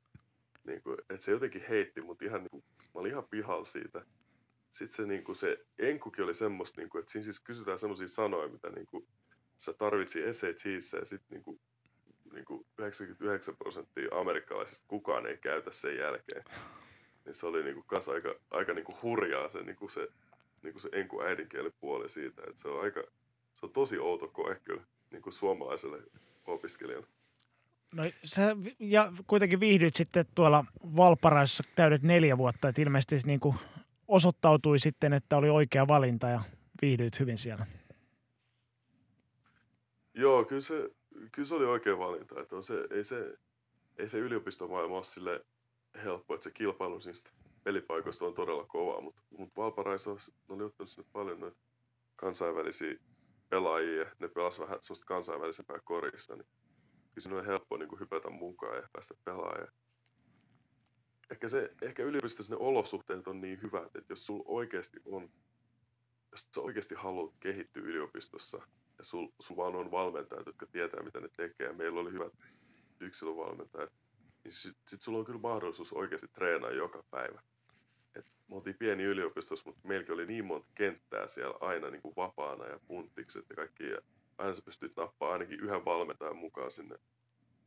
[0.64, 4.06] Niin kuin, että se jotenkin heitti mut ihan, niin kuin, mä olin ihan pihalla siitä.
[4.72, 8.08] Sitten se, niin kuin, se enkukin oli semmoista, niin kuin, että siinä siis kysytään semmoisia
[8.08, 9.08] sanoja, mitä niin kuin,
[9.58, 11.60] sä tarvitsi SATissä ja sitten niin
[12.38, 16.44] niin kuin 99 prosenttia amerikkalaisista kukaan ei käytä sen jälkeen.
[17.26, 20.08] Niin se oli niin kuin, aika, aika niin kuin hurjaa se, niin kuin se
[20.64, 22.42] niin kuin se enku äidinkielipuoli siitä.
[22.48, 23.04] Että se on aika,
[23.54, 26.04] se on tosi outo koe kyllä niin kuin suomalaiselle
[26.46, 27.08] opiskelijalle.
[27.94, 30.66] No sä ja kuitenkin viihdyt sitten tuolla
[30.96, 33.56] Valparaisessa täydet neljä vuotta, että ilmeisesti niin kuin
[34.08, 36.42] osoittautui sitten, että oli oikea valinta ja
[36.82, 37.66] viihdyit hyvin siellä.
[40.14, 40.90] Joo, kyllä se,
[41.32, 42.42] kyllä se oli oikea valinta.
[42.42, 43.38] Että on se, ei, se,
[43.98, 45.46] ei se yliopistomaailma ole sille
[46.04, 47.32] helppo, että se kilpailu niistä
[47.64, 50.18] pelipaikoista on todella kova, mutta, mutta Valparaiso
[50.50, 51.58] oli ottanut sinne paljon noita
[52.16, 52.96] kansainvälisiä
[53.50, 56.48] pelaajia, ne pelasivat vähän sellaista kansainvälisempää korista, niin
[57.14, 59.68] kyllä on helppo niin kuin hypätä mukaan ja päästä pelaamaan.
[61.32, 65.30] Ehkä, se, ehkä yliopistossa ne olosuhteet on niin hyvät, että jos sulla oikeasti on,
[66.32, 68.68] jos sä oikeasti haluat kehittyä yliopistossa
[68.98, 72.34] ja sul, sul vaan on valmentajat, jotka tietää mitä ne tekee, meillä oli hyvät
[73.00, 73.92] yksilövalmentajat,
[74.44, 77.42] niin sitten sit sulla on kyllä mahdollisuus oikeasti treenaa joka päivä.
[78.16, 82.16] Et me oltiin pieni yliopistossa, mutta meilläkin oli niin monta kenttää siellä aina niin kuin
[82.16, 83.84] vapaana ja punttikset ja kaikki.
[83.84, 83.98] Ja
[84.38, 87.00] aina sä pystyt nappaa ainakin yhden valmentajan mukaan sinne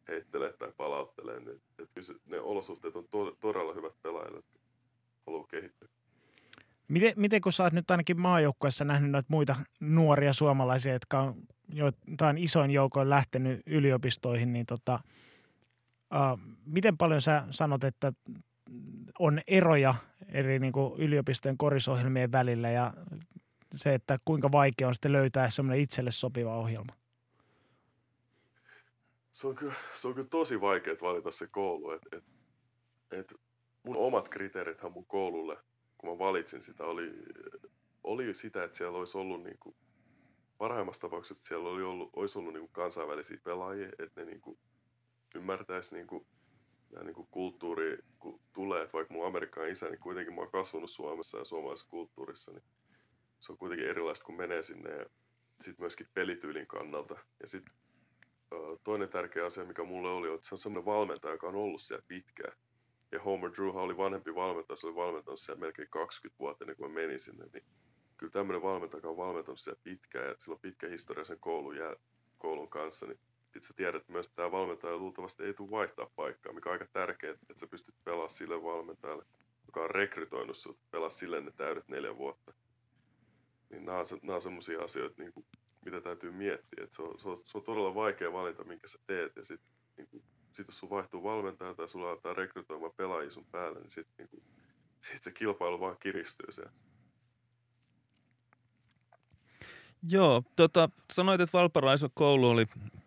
[0.08, 1.40] heittelee tai palauttelee.
[1.40, 4.58] Niin, että se, ne olosuhteet on to, todella hyvät pelaajille, jotka
[5.26, 5.88] haluaa kehittyä.
[6.90, 11.34] Miten, miten kun sä oot nyt ainakin maajoukkueessa nähnyt noita muita nuoria suomalaisia, jotka on
[11.68, 15.00] jotain isoin joukoin lähtenyt yliopistoihin, niin tota,
[16.14, 18.12] uh, miten paljon sä sanot, että
[19.18, 19.94] on eroja
[20.28, 22.94] eri niin kuin yliopistojen korisohjelmien välillä ja
[23.74, 26.92] se, että kuinka vaikea on sitten löytää semmoinen itselle sopiva ohjelma?
[29.30, 31.90] Se on kyllä, se on kyllä tosi vaikea valita se koulu.
[31.90, 32.24] Et, et,
[33.10, 33.34] et
[33.82, 35.56] mun omat kriteerithän mun koululle,
[36.00, 37.12] kun mä valitsin sitä, oli,
[38.04, 39.76] oli sitä, että siellä olisi ollut niin kuin,
[40.58, 44.58] parhaimmassa tapauksessa siellä oli ollut, olisi ollut niin kuin kansainvälisiä pelaajia, että ne niin kuin,
[45.34, 46.26] ymmärtäisi niin kuin,
[46.92, 50.50] ja niin kuin kulttuuri kun tulee, että vaikka mun Amerikan isä, niin kuitenkin mä oon
[50.50, 52.64] kasvanut Suomessa ja suomalaisessa kulttuurissa, niin
[53.40, 55.06] se on kuitenkin erilaista, kun menee sinne ja
[55.60, 57.14] sitten myöskin pelityylin kannalta.
[57.40, 57.74] Ja sitten
[58.84, 61.80] toinen tärkeä asia, mikä mulle oli, on, että se on sellainen valmentaja, joka on ollut
[61.80, 62.58] siellä pitkään.
[63.12, 66.90] Ja Homer Drew oli vanhempi valmentaja, se oli valmentanut siellä melkein 20 vuotta ennen kuin
[66.90, 67.46] mä menin sinne.
[67.52, 67.64] Niin
[68.16, 71.96] kyllä tämmöinen valmentaja, on valmentanut siellä pitkään ja sillä on pitkä historia sen koulun, jää,
[72.38, 76.52] koulun kanssa, niin sitten sä tiedät myös, että tämä valmentaja luultavasti ei tule vaihtaa paikkaa,
[76.52, 79.24] mikä on aika tärkeää, että sä pystyt pelaamaan sille valmentajalle,
[79.66, 82.52] joka on rekrytoinut sut, pelaa sille ne täydet neljä vuotta.
[83.70, 85.46] Niin nämä on, nämä on sellaisia asioita, niin kuin,
[85.84, 86.84] mitä täytyy miettiä.
[86.84, 89.36] Että se, on, se, on, se on todella vaikea valinta, minkä sä teet.
[89.36, 89.68] Ja sitten
[90.52, 94.42] sit jos sun vaihtuu valmentaja tai sulla aletaan rekrytoimaan pelaajia sun päälle, niin sitten niin
[95.00, 96.72] sit se kilpailu vaan kiristyy siellä.
[100.08, 102.66] Joo, tota, sanoit, että Valparaiso koulu oli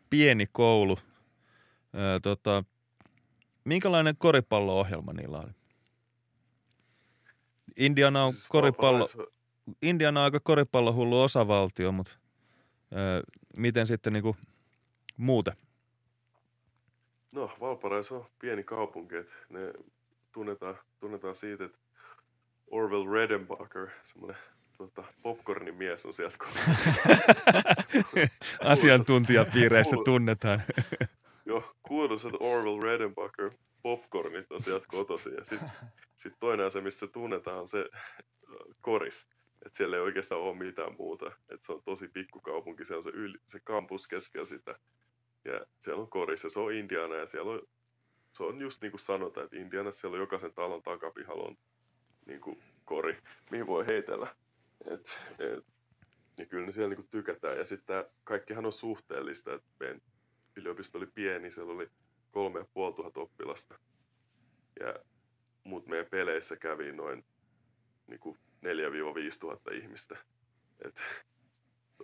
[0.10, 0.98] pieni koulu.
[1.96, 2.64] Öö, tota,
[3.64, 5.52] minkälainen koripallo-ohjelma niillä oli?
[7.78, 9.06] Indiana on siis koripallo,
[9.82, 12.12] Indiana on aika koripallohullu osavaltio, mutta
[12.94, 13.24] öö,
[13.58, 14.36] miten sitten niinku
[15.18, 15.54] muuten?
[17.34, 19.74] No, Valparaiso on pieni kaupunki, että ne
[20.32, 21.80] tunnetaan, tunnetaan siitä, että
[22.72, 24.38] Orwell Redenbacher, semmoinen
[24.78, 26.38] tota, popcornin mies on sieltä
[28.64, 30.64] Asiantuntijapiireissä tunnetaan.
[31.46, 35.34] Joo, kuuluisat Orwell Redenbacher popcornit on sieltä kotoisin.
[35.34, 35.72] Ja sitten
[36.16, 38.14] sit toinen asia, mistä se tunnetaan, on se äh,
[38.82, 39.28] koris.
[39.66, 41.26] Että siellä ei oikeastaan ole mitään muuta.
[41.26, 44.80] Että se on tosi pikkukaupunki, se on se, yli, se kampus keskellä sitä.
[45.46, 47.62] Ja siellä on koris ja se on Indiana ja siellä on,
[48.38, 51.58] se on just niin kuin sanotaan, että Indianassa siellä on jokaisen talon takapihalla on
[52.26, 53.18] niin kuin kori,
[53.52, 54.36] mihin voi heitellä.
[54.86, 55.66] Et, et,
[56.40, 57.58] ja kyllä ne siellä niin tykätään.
[57.58, 59.54] Ja sitten kaikkihan on suhteellista.
[59.54, 60.02] että meidän
[60.56, 61.90] yliopisto oli pieni, siellä oli
[62.32, 63.80] kolme ja puoli tuhat oppilasta.
[64.80, 64.96] Ja,
[65.64, 67.26] mutta meidän peleissä kävi noin
[68.08, 70.18] niin 4-5 tuhatta ihmistä.
[70.86, 71.02] Et,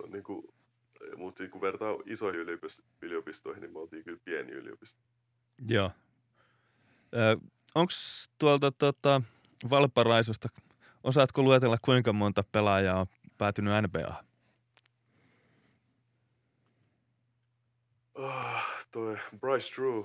[0.03, 0.53] on niin kuin,
[1.17, 2.41] mutta kun vertaa isoihin
[3.01, 5.01] yliopistoihin, niin me oltiin kyllä pieni yliopisto.
[5.67, 5.91] Joo.
[7.75, 7.91] Onko
[8.37, 9.21] tuolta tota,
[9.69, 10.49] Valparaisosta
[11.03, 14.23] Osaatko luetella, kuinka monta pelaajaa on päätynyt NBA?
[18.13, 20.03] Oh, ah, toi Bryce Drew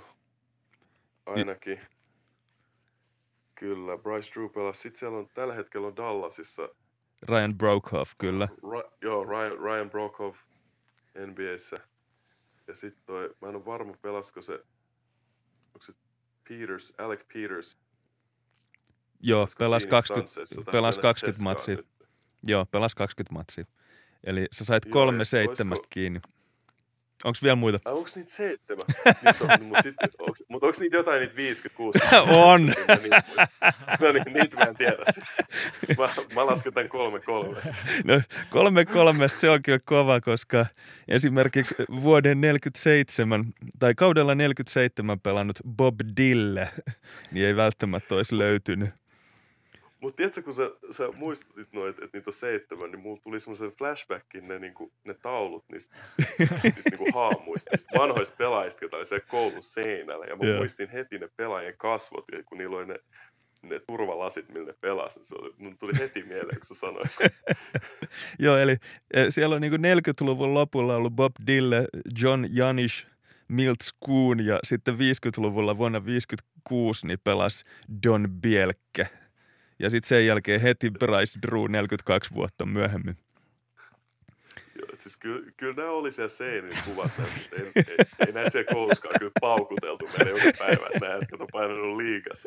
[1.27, 1.73] ainakin.
[1.73, 1.87] Y-
[3.55, 4.81] kyllä, Bryce Drew pelasi.
[4.81, 6.69] Sitten siellä on tällä hetkellä on Dallasissa.
[7.23, 8.49] Ryan Brokoff, kyllä.
[8.63, 10.39] Ra- joo, Ryan, Ryan Brokoff
[11.27, 11.77] NBAssä.
[12.67, 14.53] Ja sitten toi, mä en ole varma pelasko se,
[15.67, 15.93] onko se
[16.49, 17.79] Peters, Alec Peters
[19.27, 20.31] Joo, pelas 20,
[20.73, 21.79] pelas 20 matsia.
[22.43, 23.65] Joo, pelas 20 matsia.
[24.25, 26.21] Eli sä sait kolme seitsemästä kiinni.
[27.25, 27.81] Onko vielä muita?
[27.85, 28.85] Ai, onko niitä seitsemän?
[29.25, 29.45] Mutta
[30.19, 31.99] onko, onko niitä jotain niitä 56?
[32.49, 32.67] On.
[34.01, 34.97] No niin, niitä mä en tiedä.
[35.99, 37.77] Mä, mä lasken tämän kolme kolmesta.
[38.05, 38.21] No,
[38.51, 40.67] kolme kolmesta se on kyllä kova, koska
[41.09, 43.45] esimerkiksi vuoden 47
[43.79, 46.71] tai kaudella 47 pelannut Bob Dille,
[47.33, 49.04] niin ei välttämättä olisi löytynyt.
[50.05, 53.73] Mutta tiedätkö, kun sä, sä muistutit noit, että niitä on seitsemän, niin mulla tuli semmoisen
[53.79, 55.97] flashbackin ne, niinku, ne taulut niistä,
[56.63, 60.27] niistä niinku haamuista, niistä vanhoista pelaajista, joita oli siellä koulun seinällä.
[60.27, 60.59] Ja mä Joo.
[60.59, 62.99] muistin heti ne pelaajien kasvot, ja kun niillä oli ne,
[63.63, 65.27] ne turvalasit, millä ne pelasivat.
[65.27, 67.11] Se oli, mun tuli heti mieleen, kun sä sanoit.
[68.39, 68.77] Joo, eli
[69.15, 71.89] eh, siellä on niin 40-luvun lopulla ollut Bob Dille,
[72.23, 73.07] John Janish,
[73.49, 77.65] Milt Schoon ja sitten 50-luvulla vuonna 56 niin pelasi
[78.03, 79.24] Don Bielke.
[79.79, 83.17] Ja sitten sen jälkeen heti Bryce Drew 42 vuotta myöhemmin.
[84.79, 87.97] Joo, siis kyllä, kyllä nämä oli siellä seinillä kuvat, näitä, ei, ei,
[88.27, 92.47] ei, näitä siellä kouluskaan kyllä paukuteltu meille joka päivä, että nämä jätkät on painanut liikas.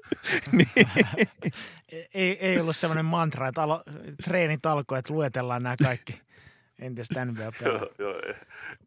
[2.14, 3.84] ei, ei ollut semmoinen mantra, että alo,
[4.24, 6.22] treenit alkoi, että luetellaan nämä kaikki
[6.80, 8.34] entistä nba Joo, joo, ei,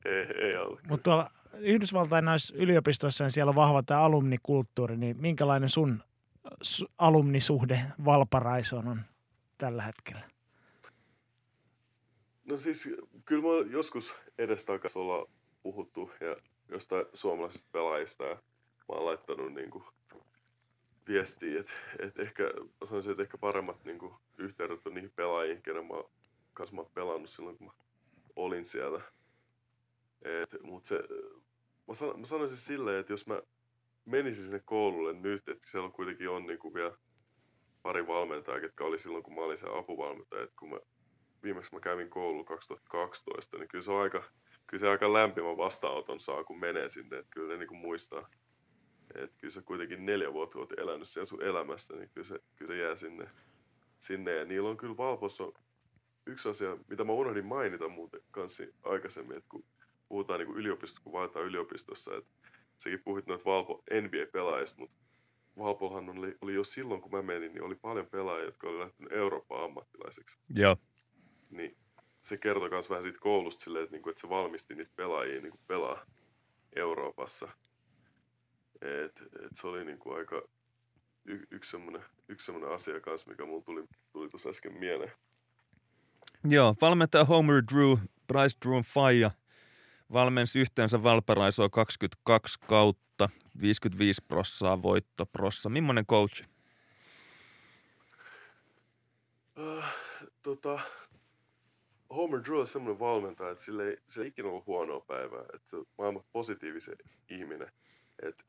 [0.05, 0.81] ei, ei ollut.
[0.89, 6.10] Mutta tuolla Yhdysvaltain näissä yliopistoissa niin siellä on vahva tämä alumnikulttuuri, niin minkälainen sun su-
[6.99, 9.03] alumnisuhde Valparaisoon on
[9.59, 10.31] tällä hetkellä?
[12.45, 12.89] No siis
[13.25, 15.31] kyllä mä joskus edestakas olla
[15.63, 16.37] puhuttu ja
[16.69, 18.43] jostain suomalaisista pelaajista ja mä
[18.89, 19.85] oon laittanut niinku
[21.09, 22.43] viestiä, että et ehkä,
[22.85, 25.95] sanoisin, että ehkä paremmat niinku yhteydet on niihin pelaajiin, kenen mä
[26.55, 27.73] kanssa mä oon pelannut silloin, kun mä
[28.37, 29.03] olin siellä.
[30.23, 30.99] Et, mut se,
[31.89, 33.43] mä, san, mä sanoisin silleen, että jos mä
[34.11, 36.97] menisin sinne koululle nyt, että siellä kuitenkin on niinku vielä
[37.83, 40.79] pari valmentajaa, ketkä oli silloin, kun mä olin se apuvalmentaja, kun mä
[41.43, 44.23] viimeksi mä kävin koululla 2012, niin kyllä se on aika,
[44.67, 47.19] kyllä se aika lämpimän vastaanoton saa, kun menee sinne.
[47.19, 48.29] Että kyllä ne niin kuin muistaa,
[49.15, 52.67] että kyllä sä kuitenkin neljä vuotta oot elänyt siellä sun elämästä, niin kyllä se, kyllä
[52.75, 53.31] se jää sinne,
[53.99, 54.35] sinne.
[54.35, 55.45] Ja niillä on kyllä Valpossa
[56.27, 59.65] yksi asia, mitä mä unohdin mainita muuten kanssa aikaisemmin, että kun
[60.09, 62.31] puhutaan niin kuin yliopistosta, kun valitaan yliopistossa, että
[62.81, 64.97] sekin puhuit noita Valpo NBA-pelaajista, mutta
[65.59, 69.13] Valpollahan oli, oli jo silloin, kun mä menin, niin oli paljon pelaajia, jotka oli lähtenyt
[69.13, 70.77] Euroopan ammattilaiseksi Joo.
[71.51, 71.77] niin
[72.21, 75.61] se kertoi myös vähän siitä koulusta silleen, että, niinku, että se valmisti niitä pelaajia niinku
[75.67, 76.07] pelaa
[76.77, 77.49] Euroopassa.
[78.81, 80.43] Et, et se oli niinku aika
[81.25, 85.13] y- yksi semmoinen yksi semmoinen asia kanssa, mikä mulla tuli, tuli tuossa äsken mieleen.
[86.45, 89.31] Joo, valmentaja Homer Drew, Bryce Drewn faija,
[90.13, 93.29] valmensi yhteensä Valparaisoa 22 kautta,
[93.61, 95.69] 55 prossaa voittoprossa.
[95.69, 96.45] Millainen coach?
[99.59, 99.85] Uh,
[100.43, 100.81] tota,
[102.17, 105.45] Homer Drew on semmoinen valmentaja, että sillä ei, sillä ei ikinä ollut huonoa päivää.
[105.55, 106.97] Että se on maailman positiivisen
[107.29, 107.73] ihminen.
[108.23, 108.47] Et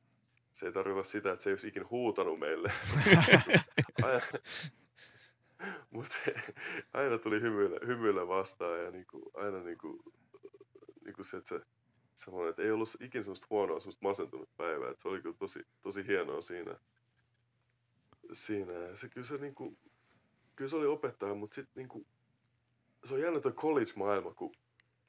[0.54, 2.72] se ei tarkoita sitä, että se ei olisi ikinä huutanut meille.
[4.04, 4.22] aina,
[5.92, 6.16] mutta
[6.94, 10.14] aina tuli hymyillä, hymyillä vastaan ja niinku, aina niinku,
[11.06, 11.66] niinku se, että se
[12.16, 14.92] sanoi, että ei ollut ikinä semmoista huonoa, semmoista masentunut päivää.
[14.92, 16.76] Että se oli kyllä tosi, tosi hienoa siinä.
[18.34, 18.74] siinä.
[18.74, 19.78] Ja se kyllä se niinku,
[20.56, 22.06] kyllä se oli opettaja, mutta sitten niinku,
[23.04, 24.52] se on jännä tuo college-maailma, kun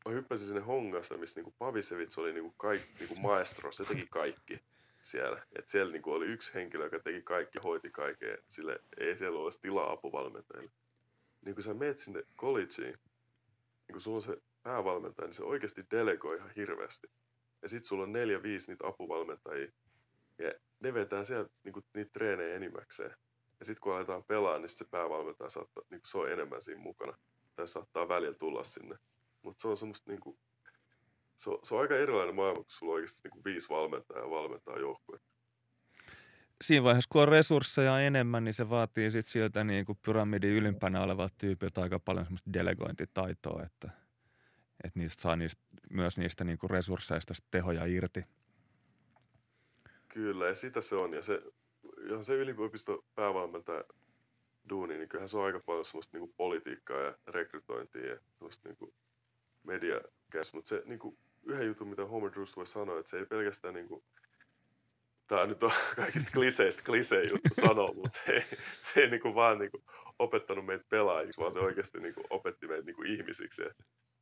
[0.05, 4.61] mä hyppäsin sinne Hongasta, missä niinku Pavisevits oli niinku kaik, niinku maestro, se teki kaikki
[5.03, 5.43] siellä.
[5.59, 9.39] Et siellä niinku oli yksi henkilö, joka teki kaikki hoiti kaikkea, et sille ei siellä
[9.39, 10.73] ole tilaa apuvalmentajille.
[11.45, 12.99] Niin kun sä meet sinne collegeen,
[13.89, 17.07] niin kun sulla on se päävalmentaja, niin se oikeasti delegoi ihan hirveästi.
[17.63, 19.73] Ja sit sulla on neljä, viisi niitä apuvalmentajia,
[20.39, 23.17] ja ne vetää siellä niinku, niitä treenejä enimmäkseen.
[23.61, 26.81] Ja sitten kun aletaan pelaa, niin sit se päävalmentaja saattaa, niin se on enemmän siinä
[26.81, 27.19] mukana.
[27.57, 28.97] Tai saattaa välillä tulla sinne.
[29.43, 30.39] Mutta se on semmoista niinku,
[31.37, 34.79] se on, se on aika erilainen maailma, kun sulla on oikeasti niinku viisi valmentajaa valmentaa
[34.79, 35.33] joukkuetta.
[36.63, 41.03] Siinä vaiheessa, kun on resursseja enemmän, niin se vaatii sit sieltä niin kuin pyramidin ylimpänä
[41.03, 43.91] olevalta tyypiltä aika paljon semmoista delegointitaitoa, että,
[44.85, 48.25] että niistä saa niistä, myös niistä niin kuin resursseista tehoja irti.
[50.09, 51.15] Kyllä, ja sitä se on.
[51.15, 51.43] Ja se,
[52.07, 53.85] ihan se yliopisto päävalmentaja
[54.69, 58.95] duuni, niin kyllähän se on aika paljon semmoista niinku politiikkaa ja rekrytointia ja semmoista niinku
[59.63, 60.55] mediakäs.
[60.55, 64.05] Mutta se niinku, yhden jutun, mitä Homer Drews voi sanoa, että se ei pelkästään niinku,
[65.27, 68.45] tämä nyt on kaikista kliseistä klisee juttu sanoa, mutta se ei,
[68.81, 69.85] se ei niinku vaan niinku
[70.19, 73.71] opettanut meitä pelaajiksi, vaan se oikeasti niinku opetti meitä niinku ihmisiksi ja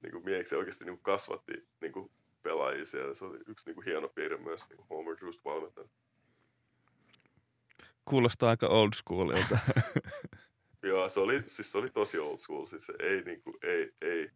[0.02, 2.10] niinku miehiksi ja oikeasti niinku kasvatti niinku
[2.42, 3.14] pelaajia siellä.
[3.14, 5.90] Se oli yksi niinku hieno piirre myös niinku Homer Drews valmentajana.
[8.04, 9.58] Kuulostaa aika old schoolilta.
[10.82, 12.66] Joo, se oli, siis se oli tosi old school.
[12.66, 14.30] Siis se ei, niinku, ei, ei,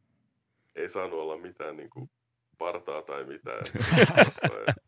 [0.75, 2.11] ei saanut olla mitään niinku,
[2.59, 3.65] partaa tai mitään.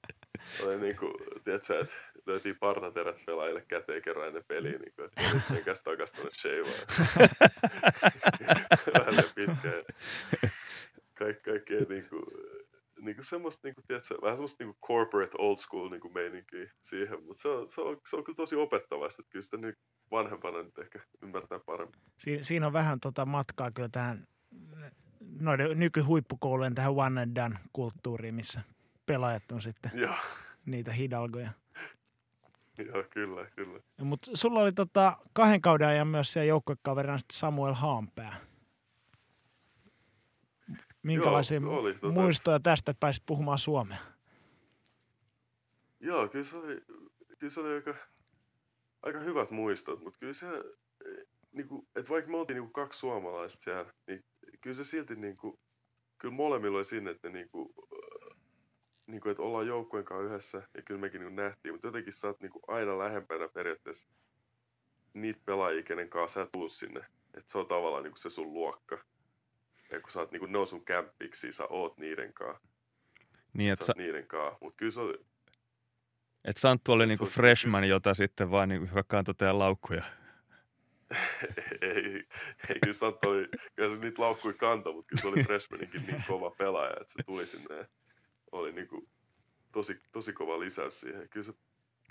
[0.64, 1.12] Oli niin kuin,
[1.44, 1.94] tiedätkö, että
[2.26, 6.86] löytiin partaterät pelaajille käteen kerran ennen peliä, niin kuin, että menkääs takas tuonne Sheivaan.
[8.94, 9.82] Vähän pitkään.
[11.18, 12.24] Kaik, kaikkea niin kuin,
[13.04, 16.14] niin kuin semmoista, niin kuin, tiedätkö, vähän semmoista niin kuin corporate old school niin kuin
[16.14, 19.56] meininkiä siihen, mutta se on, se, on, se on kyllä tosi opettavasti, että kyllä sitä
[19.56, 19.78] nyt
[20.10, 22.00] vanhempana nyt ehkä ymmärtää paremmin.
[22.18, 24.26] Si- siinä on vähän tota matkaa kyllä tähän
[25.40, 28.60] noiden nykyhuippukoulujen tähän one and done kulttuuriin, missä
[29.06, 30.14] pelaajat on sitten Joo,
[30.66, 31.50] niitä hidalgoja.
[32.78, 33.80] joo kyllä, kyllä.
[34.02, 38.40] Mutta sulla oli tota kahden kauden ajan myös siellä joukkuekaverina Samuel Haanpää.
[41.06, 43.98] Minkälaisia Joo, oli, tota- muistoja tästä että pääsit puhumaan suomea?
[46.00, 46.80] Joo, kyllä se oli,
[47.38, 47.94] kyllä se oli aika,
[49.02, 50.46] aika hyvät muistot, mutta kyllä se,
[51.52, 54.24] niin kuin, että vaikka me oltiin niin kuin kaksi suomalaista siellä, niin
[54.60, 55.58] kyllä se silti, niin kuin,
[56.18, 57.68] kyllä molemmilla oli sinne, että niin kuin,
[59.06, 62.12] niin kuin, että ollaan joukkueen kanssa yhdessä, ja kyllä mekin niin kuin nähtiin, mutta jotenkin
[62.12, 64.08] sä oot niin kuin aina lähempänä periaatteessa
[65.14, 67.00] niitä pelaajia, kenen kanssa sä tulet sinne.
[67.34, 68.98] Että se on tavallaan niin kuin se sun luokka.
[69.90, 72.68] Ja kun sä oot niin kuin, ne on sun kämppiksi, sä oot niiden kanssa.
[73.52, 74.58] Niin, Sä että oot niiden kanssa.
[74.60, 75.26] Mutta kyllä se oli,
[76.44, 80.02] et Santtu oli niinku freshman, kyllä- jota sitten vaan niinku, joka kantoi laukkuja.
[81.80, 82.26] ei,
[82.68, 86.24] ei kyllä Santtu oli, kyllä se niitä laukkui kantoi, mutta kyllä se oli freshmaninkin niin
[86.26, 87.88] kova pelaaja, että se tuli sinne
[88.52, 89.08] oli niinku
[89.72, 91.28] tosi, tosi kova lisäys siihen.
[91.28, 91.54] Kyllä se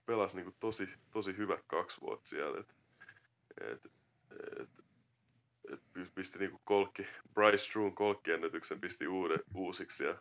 [0.05, 2.76] pelasi niinku tosi, tosi hyvät kaksi vuotta siellä, et,
[3.61, 4.84] et, et, et
[6.16, 10.16] pisti niinku kolkki, Bryce Struun kolkkiennätyksen pisti uuden, uusiksi ja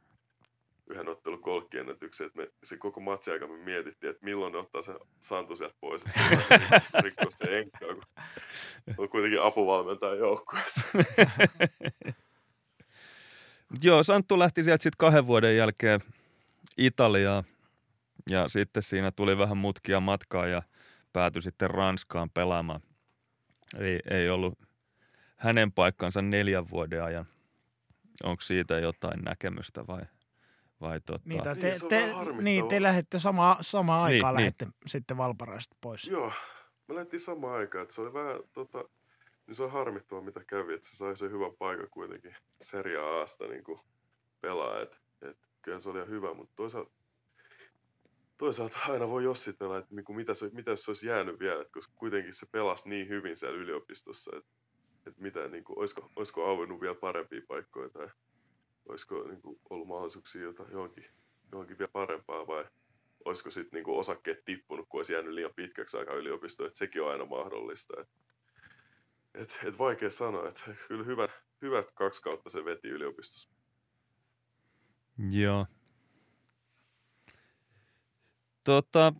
[0.86, 4.92] yhden ottelun kolkkiennätyksen, me, se koko matsi aika me mietittiin, että milloin ne ottaa se
[5.20, 8.04] Santu sieltä pois, että se rikkoo- se enkkaa, kun
[8.98, 10.80] on kuitenkin apuvalmentaja joukkueessa.
[13.82, 16.00] Joo, Santtu lähti sieltä sitten kahden vuoden jälkeen
[16.78, 17.44] Italiaan
[18.30, 20.62] ja sitten siinä tuli vähän mutkia matkaa ja
[21.12, 22.80] päätyi sitten Ranskaan pelaamaan.
[23.78, 24.58] Eli ei ollut
[25.44, 27.26] hänen paikkansa neljän vuoden ajan.
[28.22, 30.02] Onko siitä jotain näkemystä vai,
[30.80, 31.24] vai tota...
[31.24, 32.42] Niitä Niin, te, te, harmittavaa.
[32.42, 34.40] niin, te lähdette sama, samaan Niin, aikaan niin.
[34.40, 36.06] lähdette sitten Valparaista pois.
[36.06, 36.32] Joo,
[36.88, 38.84] me lähdettiin samaan aikaan, että se oli vähän, tota,
[39.46, 43.46] niin se on harmittava mitä kävi, että se sai sen hyvän paikan kuitenkin Serie Asta
[43.46, 43.80] niin kuin
[44.40, 46.92] pelaa, että et, kyllä se oli ihan hyvä, mutta toisaalta,
[48.36, 51.72] toisaalta aina voi jossitella, että niin kuin mitä, se, mitä se olisi jäänyt vielä, että
[51.72, 54.50] koska kuitenkin se pelasi niin hyvin siellä yliopistossa, että,
[55.06, 58.08] että mitä, niin kuin, olisiko, olisiko auennut vielä parempia paikkoja tai
[58.88, 61.04] olisiko niin kuin, ollut mahdollisuuksia jota, johonkin,
[61.52, 62.64] johonkin vielä parempaa vai
[63.24, 67.10] olisiko sitten niinku osakkeet tippunut, kun olisi jäänyt liian pitkäksi aikaa yliopistoon, että sekin on
[67.10, 68.00] aina mahdollista.
[68.00, 68.08] Et,
[69.34, 71.30] et, et vaikea sanoa, että kyllä hyvät,
[71.62, 73.54] hyvät kaksi kautta se veti yliopistossa.
[75.30, 75.66] Joo.
[78.64, 79.12] Tota,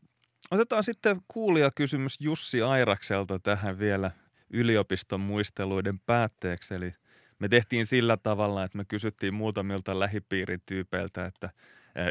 [0.50, 4.10] otetaan sitten kuulijakysymys Jussi Airakselta tähän vielä
[4.54, 6.74] yliopiston muisteluiden päätteeksi.
[6.74, 6.94] Eli
[7.38, 11.50] me tehtiin sillä tavalla, että me kysyttiin muutamilta lähipiirin tyypeiltä, että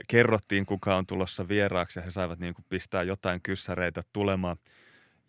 [0.08, 4.58] kerrottiin kuka on tulossa vieraaksi ja he saivat niin kuin pistää jotain kyssäreitä tulemaan.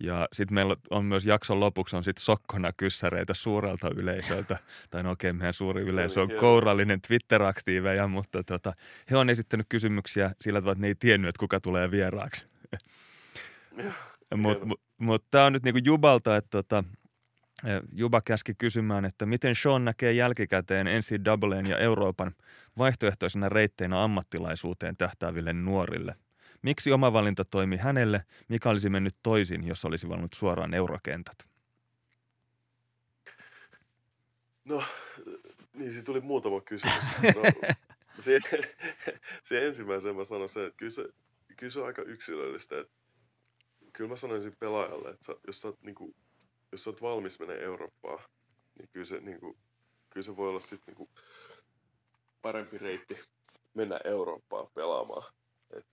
[0.00, 4.58] Ja sitten meillä on myös jakson lopuksi on sitten sokkona kyssäreitä suurelta yleisöltä.
[4.90, 8.72] Tai no okei, meidän suuri yleisö on kourallinen Twitter-aktiiveja, mutta tota,
[9.10, 12.46] he on esittänyt kysymyksiä sillä tavalla, että ne ei tiennyt, että kuka tulee vieraaksi.
[14.36, 16.84] Mutta mut, mut tämä on nyt niinku Jubalta, että tota,
[17.92, 22.34] Juba käski kysymään, että miten Sean näkee jälkikäteen NCAAn ja Euroopan
[22.78, 26.14] vaihtoehtoisena reitteinä ammattilaisuuteen tähtääville nuorille.
[26.62, 28.24] Miksi oma valinta toimi hänelle?
[28.48, 31.38] Mikä olisi mennyt toisin, jos olisi valinnut suoraan eurokentät?
[34.64, 34.82] No,
[35.74, 37.04] niin siitä tuli muutama kysymys.
[38.16, 38.40] No, se,
[39.42, 41.08] se ensimmäisen mä sanon sen, että kyllä se,
[41.56, 42.78] kyllä se on aika yksilöllistä.
[42.78, 42.92] Että
[43.92, 46.14] kyllä mä sanoisin pelaajalle, että jos sä, oot, niin kuin,
[46.74, 48.24] jos oot valmis menee Eurooppaan,
[48.78, 49.56] niin kyllä se, niin kuin,
[50.10, 51.10] kyllä se voi olla sitten niin kuin,
[52.42, 53.18] parempi reitti
[53.74, 55.32] mennä Eurooppaan pelaamaan.
[55.70, 55.86] Et,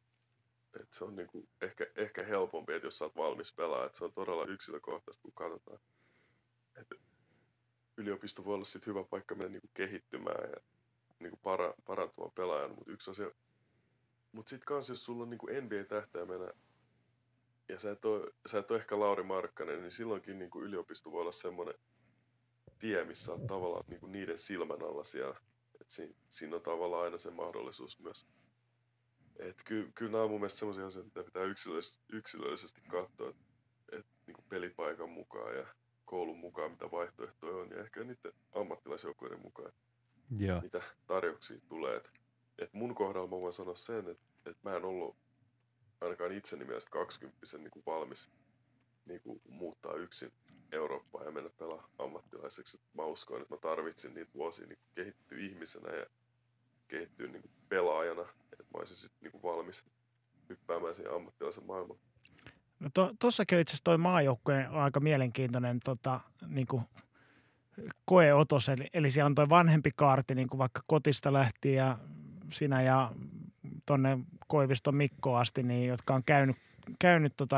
[0.82, 3.98] et se on niin kuin, ehkä, ehkä helpompi, että jos sä oot valmis pelaamaan, että
[3.98, 5.80] se on todella yksilökohtaista, kun katsotaan.
[6.76, 6.88] Et
[7.98, 10.58] yliopisto voi olla sit hyvä paikka mennä niinku kehittymään ja
[11.20, 13.32] niinku para, parantumaan pelaajana, mutta yksi asia,
[14.32, 16.52] mutta sitten kans jos sulla on niinku NBA-tähtäimenä
[17.72, 21.22] ja sä et, ole, sä et ole ehkä Lauri Markkanen, niin silloinkin niinku yliopisto voi
[21.22, 21.76] olla semmoinen
[22.80, 25.36] tie, missä on tavallaan niinku niiden silmän alla siellä.
[25.82, 28.28] Et si, siinä on tavallaan aina se mahdollisuus myös.
[29.40, 33.44] Et ky, kyllä nämä on mun mielestä semmoisia asioita, mitä pitää yksilöllisesti, yksilöllisesti katsoa, että
[33.92, 35.66] et, niinku pelipaikan mukaan ja
[36.06, 39.72] koulun mukaan, mitä vaihtoehtoja on, ja ehkä niiden ammattilaisjoukkueiden mukaan,
[40.38, 40.62] Joo.
[40.62, 41.96] mitä tarjouksia tulee.
[41.96, 42.12] Et,
[42.58, 45.18] et mun kohdalla mä voin sanoa sen, että, että mä en ollut
[46.02, 48.32] ainakaan itseni mielestä 20 niin kuin valmis
[49.06, 50.32] niin kuin muuttaa yksin
[50.72, 52.80] Eurooppaan ja mennä pelaa ammattilaiseksi.
[52.94, 56.06] Mä uskon, että mä tarvitsin niitä vuosia niin kehittyä ihmisenä ja
[56.88, 59.86] kehittyä niin kuin pelaajana, että mä olisin sitten niin kuin valmis
[60.50, 62.00] hyppäämään siihen ammattilaisen maailmaan.
[62.80, 62.90] No
[63.20, 66.84] tuossakin to, itse asiassa toi maajoukkue on aika mielenkiintoinen tota, niin kuin
[68.06, 71.98] koeotos, eli, eli siellä on toi vanhempi kaarti, niin kuin vaikka kotista lähtien ja
[72.54, 73.12] sinä ja
[73.86, 74.18] tonne
[74.52, 76.56] Koiviston Mikko asti, niin, jotka on käynyt,
[77.00, 77.58] käynyt tota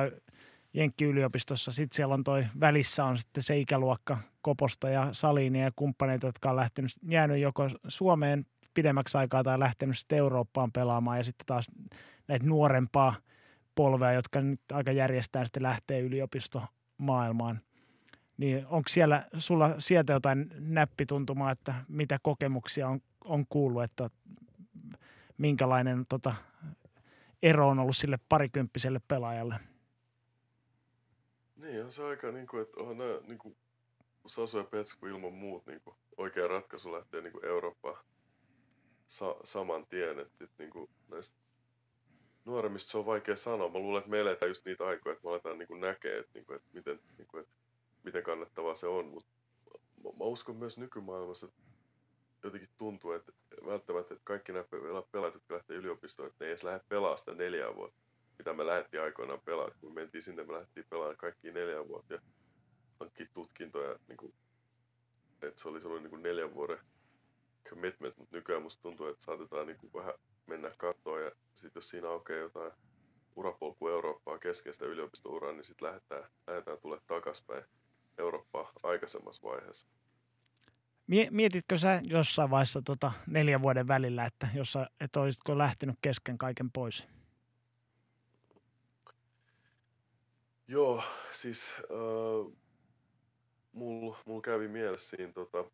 [0.74, 1.72] Jenkki-yliopistossa.
[1.72, 6.50] Sitten siellä on toi välissä on sitten se ikäluokka Koposta ja Saliinia ja kumppaneita, jotka
[6.50, 11.72] on lähtenyt, jäänyt joko Suomeen pidemmäksi aikaa tai lähtenyt sitten Eurooppaan pelaamaan ja sitten taas
[12.28, 13.16] näitä nuorempaa
[13.76, 17.62] polvea, jotka nyt aika järjestään sitten lähtee yliopistomaailmaan.
[18.38, 24.10] Niin onko siellä sulla sieltä jotain näppituntumaa, että mitä kokemuksia on, on kuullut, että
[25.38, 26.36] minkälainen tota,
[27.44, 29.56] ero on ollut sille parikymppiselle pelaajalle?
[31.56, 33.58] Niin, on se aika, niin kuin, että onhan nämä niin kuin,
[34.28, 38.06] Sasu ja Petsku ilman muut niin kuin, oikea ratkaisu lähtee niin kuin Eurooppaan
[39.06, 40.20] sa- saman tien.
[40.20, 41.38] Että, että niin kuin, näistä
[42.46, 43.70] nuoremmista se on vaikea sanoa.
[43.70, 46.46] Mä luulen, että me eletään just niitä aikoja, että me aletaan niin näkee, että, niin
[46.46, 47.54] kuin, että, miten, niin kuin, että
[48.04, 49.06] miten kannattavaa se on.
[49.06, 49.30] Mutta
[50.04, 51.62] mä, mä uskon myös nykymaailmassa, että
[52.48, 53.32] jotenkin tuntuu, että
[53.66, 54.66] välttämättä että kaikki nämä
[55.12, 58.02] pelaajat, jotka lähtee yliopistoon, että ne ei edes lähde pelaamaan sitä neljää vuotta,
[58.38, 59.78] mitä me lähdettiin aikoinaan pelaamaan.
[59.82, 62.20] Kun me mentiin sinne, me lähdettiin pelaamaan kaikki neljä vuotta ja
[63.00, 64.00] hankkia tutkintoja.
[64.08, 64.34] Niin kuin,
[65.42, 66.80] että se oli sellainen niin kuin neljän vuoden
[67.70, 70.14] commitment, mutta nykyään musta tuntuu, että saatetaan niin kuin vähän
[70.48, 72.72] mennä katsoa ja sitten jos siinä aukeaa jotain
[73.36, 77.64] urapolku Eurooppaa keskeistä yliopistouraa, niin sitten lähdetään, lähdetään tulee takaspäin
[78.18, 79.88] Eurooppaa aikaisemmassa vaiheessa.
[81.32, 86.72] Mietitkö sä jossain vaiheessa tota neljän vuoden välillä, että, jossa, että olisitko lähtenyt kesken kaiken
[86.72, 87.08] pois?
[90.68, 92.54] Joo, siis äh,
[93.72, 95.66] mulla mul kävi mielessä siinä, tota,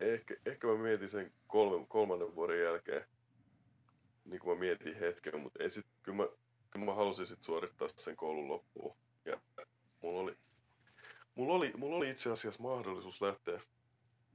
[0.00, 3.04] ehkä, ehkä mä mietin sen kolme, kolmannen vuoden jälkeen,
[4.24, 6.28] niin kuin mä mietin hetken, mutta ei sit, kyllä, mä,
[6.70, 8.96] kyllä mä halusin sit suorittaa sen koulun loppuun.
[9.24, 9.40] Ja
[10.02, 10.36] mulla oli,
[11.34, 13.60] mulla oli, mulla oli itse asiassa mahdollisuus lähteä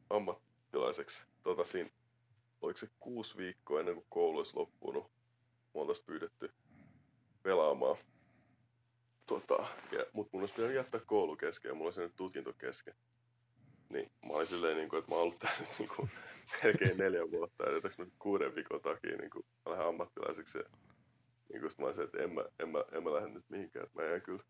[0.09, 1.89] ammattilaiseksi tota siinä,
[2.61, 5.11] oliko se kuusi viikkoa ennen kuin koulu olisi loppunut,
[5.75, 6.53] mä oltaisiin pyydetty
[7.43, 7.97] pelaamaan.
[9.25, 9.67] Tota,
[10.13, 12.95] mutta mun olisi pitänyt jättää koulu kesken ja mulla olisi nyt tutkinto kesken.
[13.89, 16.09] Niin mä olin silleen, niin kuin, että mä oon ollut täällä nyt niin kuin,
[16.63, 20.57] melkein neljä vuotta, ja jätäks mä nyt kuuden viikon takia niin kuin, mä lähden ammattilaiseksi.
[20.57, 20.63] Ja,
[21.49, 24.01] niin kuin, mä olisin, että en mä, en mä, en mä lähde nyt mihinkään, että
[24.01, 24.43] mä jään kyllä,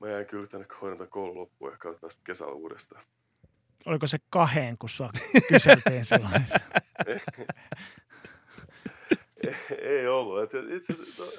[0.00, 3.04] mä jään kyllä tänne hoidan koulun loppuun ja katsotaan sitten kesällä uudestaan
[3.86, 5.10] oliko se kaheen, kun sua
[5.48, 6.44] kyseltiin silloin?
[9.78, 10.42] ei ollut.
[10.42, 11.32] Et itse asiassa, no,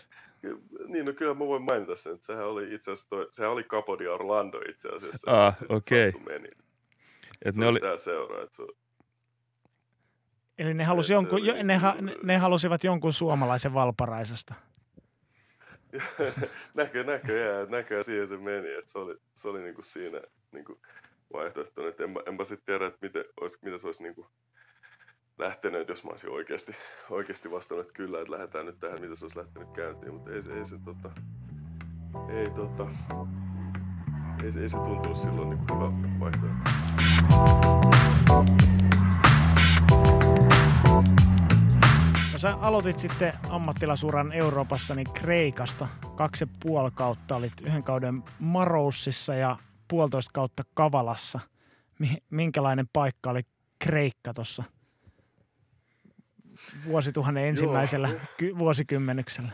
[0.87, 3.63] niin, no kyllä mä voin mainita sen, että sehän oli itse asiassa, toi, sehän oli
[3.63, 5.47] Capodia Orlando itse asiassa.
[5.47, 6.09] Ah, okei.
[6.09, 6.21] Okay.
[6.21, 6.49] Meni.
[7.45, 8.63] Et se ne oli tämä seura, että se
[10.57, 14.53] Eli ne, halusi jonkun, jo, ne, ha, ne, ne halusivat jonkun suomalaisen valparaisesta.
[16.73, 20.21] näkö, näköjään, näköjään siihen se meni, että se oli, se oli niinku siinä
[20.51, 20.81] niinku,
[21.33, 21.87] vaihtoehtona.
[21.87, 24.27] Että enpä, enpä sitten tiedä, että miten, olisi, miten se olisi niin kuin
[25.37, 26.75] lähtenyt, jos mä olisin oikeasti,
[27.09, 30.41] oikeasti vastannut, että kyllä, että lähdetään nyt tähän, mitä se olisi lähtenyt käyntiin, mutta ei
[30.41, 31.11] se, ei se, tota,
[32.29, 32.87] ei, tota,
[34.43, 36.71] ei, se, ei se tuntunut silloin niin kuin hyvältä vaihtoehdolta.
[42.31, 45.87] No sä aloitit sitten ammattilasuran Euroopassa niin Kreikasta.
[46.15, 49.57] Kaksi ja puoli kautta olit yhden kauden Maroussissa ja
[49.87, 51.39] puolitoista kautta Kavalassa.
[52.29, 53.41] Minkälainen paikka oli
[53.79, 54.63] Kreikka tuossa
[56.85, 58.19] vuosituhannen ensimmäisellä Joo.
[58.37, 59.51] ky- vuosikymmenyksellä?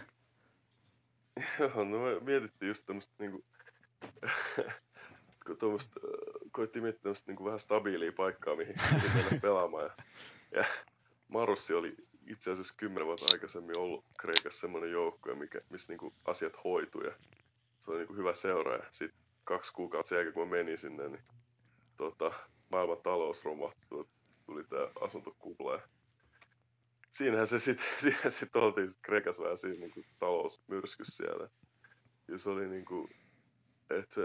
[1.60, 3.46] Joo, no me mietittiin just tämmöistä niinku,
[5.60, 6.00] tuommoista,
[6.52, 9.84] koittiin miettiä tämmöistä niinku vähän stabiilia paikkaa, mihin, mihin mennä pelaamaan.
[9.84, 9.94] Ja,
[10.56, 10.66] ja
[11.28, 11.96] Marussi oli
[12.28, 17.14] itse asiassa kymmenen vuotta aikaisemmin ollut Kreikassa semmoinen joukkue, mikä, missä niinku asiat hoitui ja
[17.80, 18.76] se oli niinku hyvä seura.
[18.76, 21.24] Ja sit kaksi kuukautta sen jälkeen, kun mä menin sinne, niin
[21.98, 22.32] tota,
[22.72, 24.06] maailman talous romahtui,
[24.46, 25.82] tuli tämä asuntokupla.
[27.12, 27.86] Siinähän se sitten
[28.32, 31.50] sit oltiin sit Kreikassa vähän siinä niin talousmyrskys siellä.
[32.28, 33.08] Ja se oli niin kuin,
[33.90, 34.22] että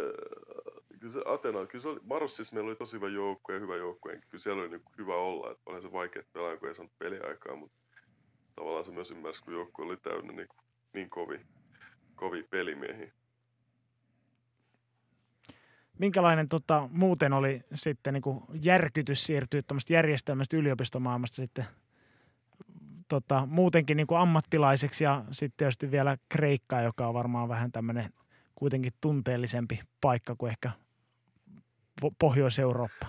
[1.00, 4.08] kyllä se Atena, kyllä se oli, Marossissa meillä oli tosi hyvä joukko ja hyvä joukko,
[4.08, 7.56] kyllä siellä oli niin hyvä olla, että olihan se vaikea pelaa, kun ei saanut peliaikaa,
[7.56, 7.76] mutta
[8.54, 11.40] tavallaan se myös ymmärsi, kun joukko oli täynnä niin, kuin, niin kovi,
[12.14, 13.12] kovi pelimiehiä
[15.98, 21.64] minkälainen tota, muuten oli sitten niin kuin järkytys siirtyä tuommoista järjestelmästä yliopistomaailmasta sitten
[23.08, 28.10] tota, muutenkin niin kuin ammattilaiseksi ja sitten tietysti vielä Kreikka, joka on varmaan vähän tämmöinen
[28.54, 30.70] kuitenkin tunteellisempi paikka kuin ehkä
[32.18, 33.06] Pohjois-Eurooppa.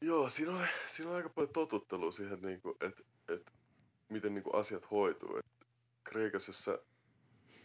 [0.00, 3.52] Joo, siinä on, siinä on aika paljon totuttelua siihen, niin kuin, että, että
[4.08, 5.36] miten niin kuin asiat hoituu.
[5.36, 5.46] Et
[6.04, 6.78] Kreikassa, jos sä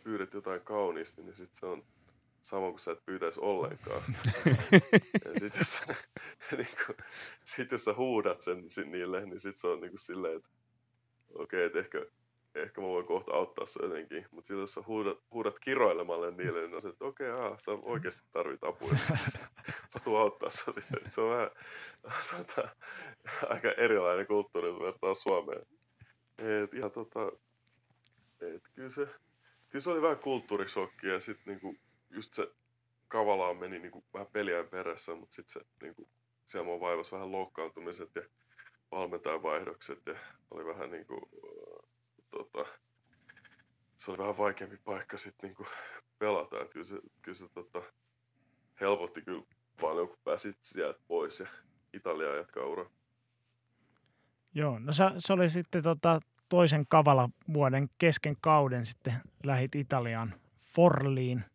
[0.03, 1.83] pyydät jotain kauniisti, niin sit se on
[2.49, 4.01] sama kuin sä et pyytäisi ollenkaan.
[5.25, 5.81] ja sit jos,
[6.57, 6.97] niin kuin,
[7.45, 10.49] sit jos sä huudat sen niille, niin sit se on niin kuin silleen, että
[11.33, 12.05] okei, okay, että ehkä,
[12.55, 14.25] ehkä mä voin kohta auttaa se jotenkin.
[14.31, 17.71] Mutta sitten jos sä huudat, huudat kiroilemalle niille, niin on se, että okei, okay, sä
[17.71, 18.91] oikeasti tarvit apua.
[19.93, 21.11] mä tuun auttaa sua sitten.
[21.11, 21.49] Se on vähän
[22.37, 22.69] tota,
[23.49, 25.65] aika erilainen kulttuuri vertaa Suomeen.
[26.37, 27.31] Et ihan tota,
[28.41, 29.07] et kyllä se,
[29.69, 31.75] kyllä se oli vähän kulttuurishokki ja sitten niinku,
[32.09, 32.51] just se
[33.07, 36.09] Kavalaan meni niinku vähän peliään perässä, mutta sitten se niinku,
[36.45, 38.21] siellä mua vaivasi vähän loukkaantumiset ja
[38.91, 40.15] valmentajan vaihdokset ja
[40.51, 41.89] oli vähän niinku, äh,
[42.29, 42.65] tota,
[43.97, 45.65] se oli vähän vaikeampi paikka sitten niinku
[46.19, 46.61] pelata.
[46.61, 47.81] Et kyllä se, kyllä se tota,
[48.81, 49.43] helpotti kyllä
[49.81, 51.47] paljon, kun pääsit sieltä pois ja
[51.93, 52.89] Italiaa jatkaa ura.
[54.53, 56.19] Joo, no se, se oli sitten tota,
[56.49, 59.13] toisen kavala vuoden kesken kauden sitten
[59.43, 60.33] lähit Italiaan
[60.75, 61.45] Forliin.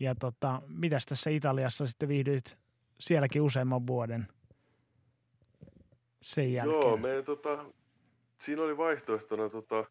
[0.00, 2.56] Ja tota, mitäs tässä Italiassa sitten viihdyit
[3.00, 4.28] sielläkin useamman vuoden
[6.22, 6.80] sen jälkeen?
[6.80, 7.64] Joo, me, tota,
[8.40, 9.84] siinä oli vaihtoehtona tota,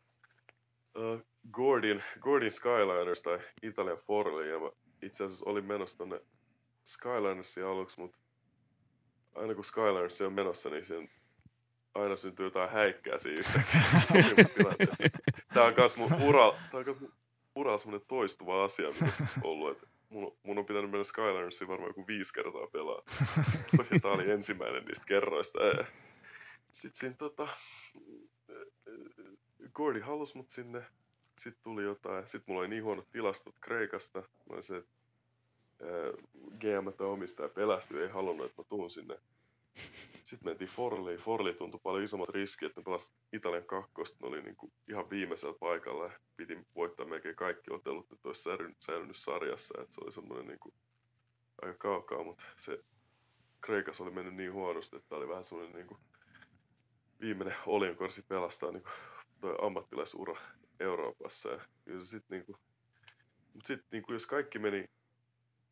[0.98, 1.22] uh,
[1.52, 4.50] Gordon, Gordon Skyliners tai Italian Forli.
[4.50, 4.70] Ja mä
[5.02, 6.22] itse asiassa olin menossa tonne
[6.86, 8.18] Skylinersiin aluksi, mutta
[9.36, 11.10] aina kun Skyliners on menossa, niin sen
[11.96, 15.04] aina syntyy jotain häikkää siinä yhtäkkiä sopimustilanteessa.
[15.54, 17.12] Tämä on myös mun ura, tämä on myös
[17.56, 19.72] mun semmoinen toistuva asia, mitä on ollut.
[19.72, 23.02] Että mun, mun on pitänyt mennä Skylinersiin varmaan joku viisi kertaa pelaa.
[24.02, 25.60] Tämä oli ensimmäinen niistä kerroista.
[26.72, 27.48] Sitten siinä tota,
[29.74, 30.86] Gordy halusi mut sinne.
[31.38, 32.28] Sitten tuli jotain.
[32.28, 34.24] Sitten mulla oli niin huonot tilastot Kreikasta.
[34.50, 34.98] Mä se, että
[36.60, 39.20] GM tai omistaja pelästyi, ei halunnut, että mä tuun sinne
[40.24, 41.20] sitten mentiin Forliin.
[41.20, 44.18] Forli tuntui paljon isommat riskit, että ne pelasivat Italian kakkosta.
[44.22, 48.50] Ne oli niin kuin ihan viimeisellä paikalla ja piti voittaa melkein kaikki otelut, että olisi
[48.80, 49.82] säilynyt sarjassa.
[49.82, 50.76] Että se oli semmoinen niin kuin
[51.62, 52.80] aika kaukaa, mutta se
[53.62, 56.00] Kreikassa oli mennyt niin huonosti, että oli vähän semmoinen niin kuin
[57.22, 58.94] viimeinen oljenkorsi pelastaa niin kuin
[59.42, 60.36] toi ammattilaisura
[60.80, 61.50] Euroopassa.
[61.86, 62.58] Ja sitten niin kuin,
[63.54, 64.86] mutta sitten niin kuin jos kaikki meni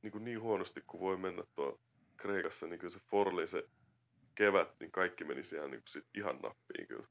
[0.02, 1.80] niin, kuin niin huonosti kuin voi mennä tuo
[2.18, 3.64] Kreikassa, niin kyllä se Forli, se
[4.36, 7.08] kevät, niin kaikki meni siellä niin sit ihan nappiin kyllä.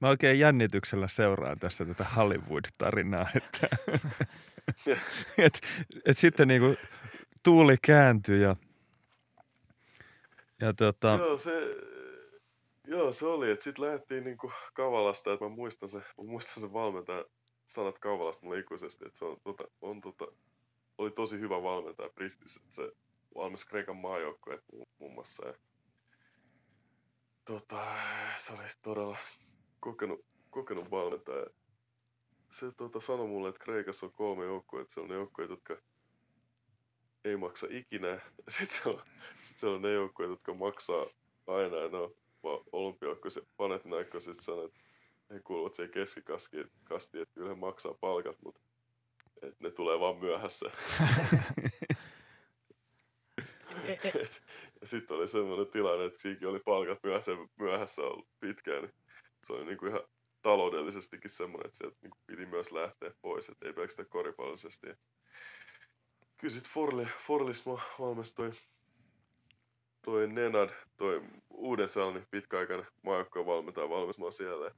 [0.00, 3.68] Mä oikein jännityksellä seuraan tässä tätä Hollywood-tarinaa, että
[5.44, 5.60] et,
[6.04, 6.76] et sitten niinku
[7.42, 8.56] tuuli kääntyi ja,
[10.60, 11.08] ja tota...
[11.08, 11.76] Joo, se,
[12.86, 16.72] joo, se oli, että sitten lähdettiin niinku Kavalasta, että mä muistan se, mä muistan se
[16.72, 17.24] valmentaja
[17.64, 20.26] sanat Kavalasta mulle ikuisesti, että se on, tota, on tota,
[20.98, 22.92] oli tosi hyvä valmentaja Brittissä, että se
[23.34, 24.58] valmis Kreikan maajoukkoja
[24.98, 25.46] muun muassa.
[25.46, 25.54] Ja,
[27.44, 27.86] tota,
[28.36, 29.16] se oli todella
[29.80, 31.46] kokenut, kokenut valmentaja.
[32.50, 35.76] Se tota, sanoi mulle, että Kreikassa on kolme joukkoa, että se on ne joukkoja, jotka
[37.24, 38.20] ei maksa ikinä.
[38.48, 39.02] Sitten se on,
[39.42, 41.06] sit se on ne joukkoja, jotka maksaa
[41.46, 41.76] aina.
[41.76, 42.14] Ja ne on
[42.72, 44.80] olympiajoukkoja, Panathinaikos sitten sanoi, että
[45.34, 48.60] he kuuluvat siihen keskikastiin, että kyllä he maksaa palkat, mutta
[49.42, 50.70] että ne tulee vaan myöhässä.
[54.84, 58.94] sitten oli semmoinen tilanne, että siinäkin oli palkat myöhässä, myöhässä ollut pitkään, niin
[59.44, 60.00] se oli niinku ihan
[60.42, 64.86] taloudellisestikin semmoinen, että sieltä niinku piti myös lähteä pois, että ei pelkästään koripallollisesti.
[66.36, 68.50] Kyllä sitten Forli, Forlisma valmistui
[70.04, 74.70] toi Nenad, toi uuden sellainen pitkäaikainen maajoukkojen valmentaja valmistamaan siellä.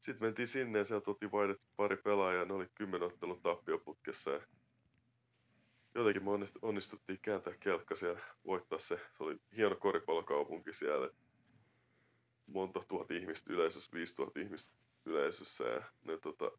[0.00, 4.30] Sitten mentiin sinne ja sieltä oltiin vaihdettu pari pelaajaa, ne oli kymmenen ottelun tappioputkessa.
[4.30, 4.40] Ja
[5.94, 6.30] jotenkin me
[6.62, 8.96] onnistuttiin kääntää kelkka siellä, voittaa se.
[8.96, 11.10] Se oli hieno koripallokaupunki siellä.
[12.46, 15.64] Monta tuhat ihmistä yleisössä, viisi tuhat ihmistä yleisössä.
[15.64, 16.50] Ja ne, tota,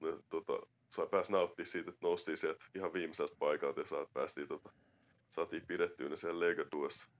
[0.00, 0.52] ne tota,
[0.88, 4.72] sai pääs nauttia siitä, että noustiin sieltä ihan viimeiseltä paikalta ja saat, päästiin, tota,
[5.30, 7.15] saatiin pidettyä ne siellä Legaduessa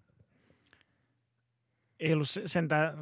[2.01, 2.98] ei ollut sentään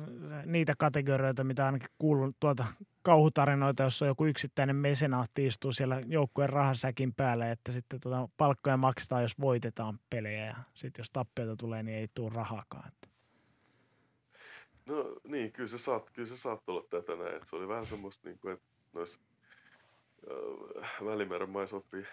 [0.46, 2.66] niitä kategorioita, mitä ainakin kuullut tuota
[3.02, 9.22] kauhutarinoita, jossa joku yksittäinen mesenaatti istuu siellä joukkueen rahasäkin päälle, että sitten tuota palkkoja maksetaan,
[9.22, 12.92] jos voitetaan pelejä ja sitten jos tappioita tulee, niin ei tule rahakaan.
[14.86, 17.34] No niin, kyllä se, saat, kyllä se saat olla tätä näin.
[17.34, 19.20] Että se oli vähän semmoista, niin kuin, että noissa
[20.30, 22.04] äh, Välimeren maissa oppii,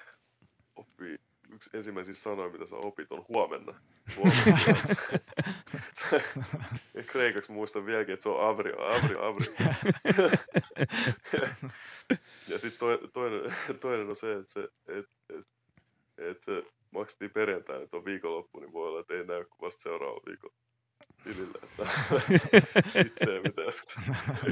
[0.76, 1.18] oppii
[1.52, 3.80] yksi ensimmäisiä sanoja, mitä sä opit, on huomenna.
[4.16, 4.60] huomenna.
[7.12, 9.54] kreikaksi muistan vieläkin, että se on Avrio, Avrio, Avrio.
[12.48, 15.48] ja sitten toinen, toinen, toinen on se, että se, et, et,
[16.18, 19.82] et, et maksettiin perjantaina, että on viikonloppu, niin voi olla, että ei näy kuin vasta
[19.82, 20.56] seuraavalla viikolla
[21.24, 21.60] tilillä.
[21.64, 21.88] Että
[23.08, 24.00] itseä mitä joskus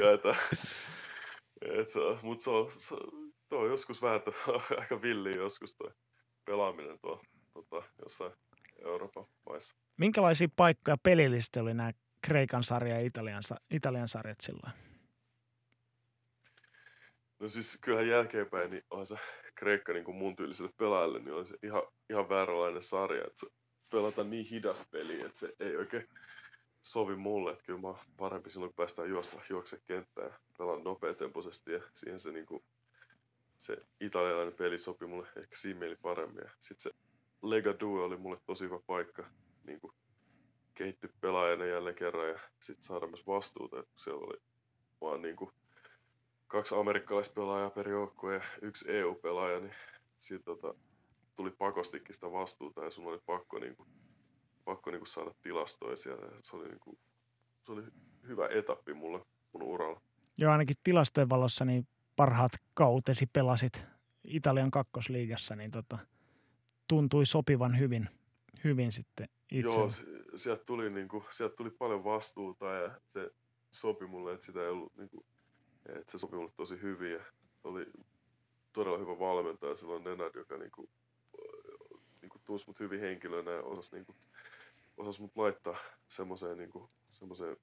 [0.01, 0.35] jaetaan.
[2.21, 2.95] Mutta se on, se,
[3.49, 5.91] tuo on joskus vähän, että on aika villi joskus tuo
[6.49, 7.21] pelaaminen tuo
[7.53, 8.34] tota, jossain
[8.85, 9.77] Euroopan maissa.
[9.97, 14.73] Minkälaisia paikkoja pelillisesti oli nämä Kreikan sarja ja Italian, Italian sarjat silloin?
[17.39, 19.15] No siis kyllähän jälkeenpäin niin on se
[19.55, 23.47] Kreikka niin kuin mun tyyliselle pelaajalle, niin on se ihan, ihan vääränlainen sarja, että se
[23.91, 26.07] pelataan niin hidas peli, että se ei oikein
[26.81, 31.71] sovi mulle, että kyllä mä oon parempi silloin, kun päästään juosta, juokse kenttään pelaan nopeatempoisesti
[31.71, 32.63] ja siihen se, niin kuin,
[33.60, 36.44] se italialainen peli sopi mulle ehkä siinä mieli paremmin.
[36.44, 36.99] Ja sitten se
[37.41, 39.26] Lega Due oli mulle tosi hyvä paikka
[39.64, 39.80] niin
[40.73, 44.38] kehitty pelaajana jälleen kerran ja sitten saada myös vastuuta, että siellä oli
[45.02, 45.52] vaan niin kuin
[46.48, 49.76] kaksi amerikkalaispelaajaa per joukkue ja yksi EU-pelaaja, niin
[50.19, 50.73] siitä tota,
[51.36, 53.90] tuli pakostikin sitä vastuuta ja sun oli pakko, niin kuin,
[54.65, 56.31] pakko niin kuin saada tilastoja siellä.
[56.44, 56.99] Se oli, niin kuin,
[57.65, 57.84] se oli
[58.27, 60.02] hyvä etappi mulle mun uralla.
[60.38, 61.88] Joo, ainakin tilastojen valossa niin
[62.19, 63.81] parhaat kautesi pelasit
[64.23, 65.97] Italian kakkosliigassa, niin tota,
[66.87, 68.09] tuntui sopivan hyvin,
[68.63, 69.79] hyvin sitten itse.
[69.79, 69.87] Joo,
[70.35, 73.31] sieltä tuli, niin kuin, sieltä tuli paljon vastuuta ja se
[73.71, 75.25] sopi mulle, että sitä ei ollut niin kuin,
[75.85, 77.19] et se sopi mulle tosi hyvin ja
[77.63, 77.85] oli
[78.73, 80.89] todella hyvä valmentaja silloin Nenad, joka niinku,
[82.21, 84.15] niinku tunsi mut hyvin henkilönä ja osasi, niinku,
[84.97, 85.77] osasi mut laittaa
[86.07, 87.57] semmoiseen niinku, semmoiseen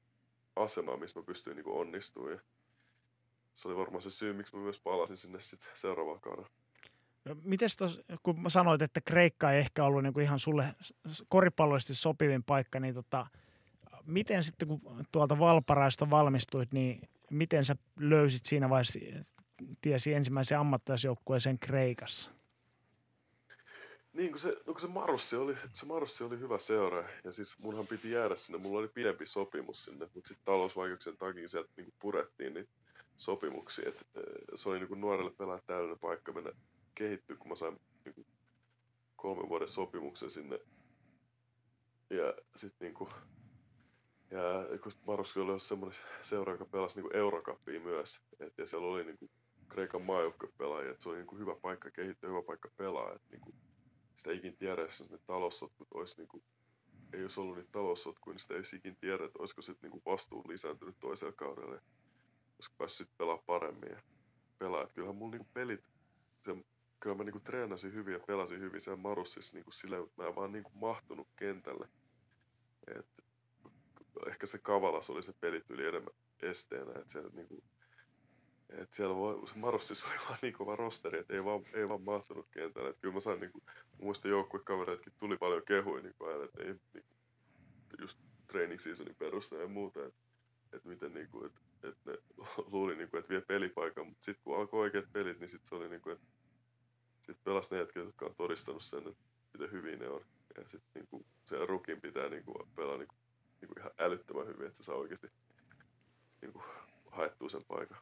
[0.57, 2.41] asemaan, missä mä pystyin niinku onnistumaan.
[3.57, 6.49] Se oli varmaan se syy, miksi mä myös palasin sinne sitten seuraavaan kaudella.
[7.25, 7.69] No, Miten
[8.23, 10.75] kun mä sanoit, että Kreikka ei ehkä ollut niinku ihan sulle
[11.29, 13.27] koripallollisesti sopivin paikka, niin tota,
[14.07, 14.81] miten sitten kun
[15.13, 18.99] tuolta Valparaista valmistuit, niin miten sä löysit siinä vaiheessa,
[19.81, 22.31] tiesi ensimmäisen ammattilaisjoukkueeseen Kreikassa?
[24.13, 27.59] Niin, kun se, no kun se Marussi oli, se Marussi oli hyvä seura, ja siis
[27.59, 31.93] munhan piti jäädä sinne, mulla oli pidempi sopimus sinne, mutta sitten talousvaikeuksien takia sieltä niin
[31.99, 32.71] purettiin niitä
[33.17, 34.05] sopimuksia, että
[34.55, 36.53] se oli niin nuorelle pelaa täydellinen paikka mennä
[36.95, 38.27] kehittyä, kun mä sain niin
[39.17, 40.61] kolmen vuoden sopimuksen sinne,
[42.11, 43.09] ja sitten niin
[44.31, 48.21] ja kun Maroski oli semmoinen seura, joka pelasi niin Eurocupia myös.
[48.41, 49.31] Et, ja siellä oli niin kuin
[49.69, 53.13] Kreikan maajoukkopelaajia, että se oli niin kuin hyvä paikka kehittyä, hyvä paikka pelaa.
[53.15, 53.57] Et, niin kuin,
[54.17, 56.43] sitä ikin tiedä, jos ne taloussotkut olisi niin kuin,
[57.13, 60.45] ei olisi ollut niitä taloussotkuja, niin sitä ei ikin tiedä, että olisiko sitten niin vastuu
[60.49, 61.81] lisääntynyt toisella kaudella.
[62.57, 64.03] Ja olisiko päässyt pelaa paremmin ja
[64.59, 64.83] pelaa.
[64.83, 65.85] Et kyllähän mulla niin pelit,
[66.45, 66.57] se,
[67.01, 70.23] kyllä mä niin kuin treenasin hyvin ja pelasin hyvin siellä Marussissa niin kuin silleen, että
[70.23, 71.89] mä en vaan niin kuin mahtunut kentälle.
[72.87, 73.07] Et
[74.27, 77.63] ehkä se Kavalas oli se pelityyli enemmän esteenä, että siellä, niin kuin,
[78.69, 82.03] että siellä voi, se Marossissa oli vaan niin kova rosteri, että ei vaan, ei vaan
[82.03, 82.89] mahtunut kentälle.
[82.89, 83.65] Että kyllä mä sain, niin kuin,
[84.01, 87.05] muista joukkuekavereitkin tuli paljon kehuja niin kuin, että ei, niin kuin,
[88.01, 90.21] just training seasonin perusteella ja muuta, että,
[90.73, 91.53] että miten niin kuin,
[91.93, 92.19] että, ne
[92.67, 95.75] luuli, niin kuin, että vie pelipaikan, mutta sitten kun alkoi oikeat pelit, niin sitten se
[95.75, 96.27] oli niin kuin, että
[97.21, 100.25] sitten pelasi ne jätkät, jotka on todistanut sen, että miten hyvin ne on.
[100.57, 103.19] Ja sitten niin kuin, se rukin pitää niin kuin, pelaa niin kuin,
[103.61, 105.31] niin kuin ihan älyttömän hyvin, että se saa oikeasti
[106.43, 106.65] niin kuin,
[107.11, 107.99] haettua sen paikan.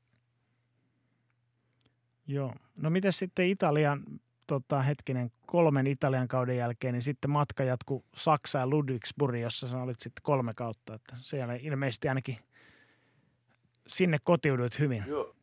[2.27, 2.55] Joo.
[2.77, 4.05] No miten sitten Italian,
[4.47, 10.01] tota, hetkinen, kolmen Italian kauden jälkeen, niin sitten matka jatkuu Saksaan Ludwigsburg, jossa sä olit
[10.01, 10.95] sitten kolme kautta.
[10.95, 12.39] Että siellä ilmeisesti ainakin
[13.87, 15.05] sinne kotiuduit hyvin.
[15.07, 15.35] Joo,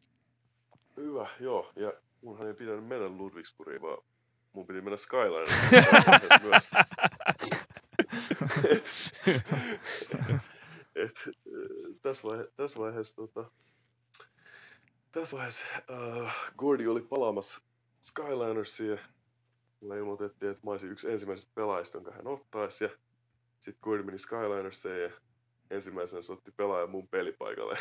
[0.98, 1.72] hyvä, joo.
[1.76, 3.98] Ja munhan ei pitänyt mennä Ludwigsburgiin, vaan
[4.54, 5.50] mun piti mennä Skylineen
[6.44, 6.70] myös.
[8.70, 8.92] et,
[10.96, 11.30] et,
[12.02, 13.52] tässä, vaihe, tässä vaiheessa, tota,
[15.12, 15.66] tässä vaiheessa
[16.58, 17.62] Gordy oli palaamassa
[18.02, 18.98] Skylinersiin ja
[19.82, 22.84] mulle ilmoitettiin, että mä olisin yksi ensimmäisestä pelaajista, jonka hän ottaisi.
[22.84, 22.90] Ja
[23.60, 25.12] sitten Gordy meni Skylinersiin ja
[25.72, 27.78] ensimmäisenä se otti pelaajan mun pelipaikalle.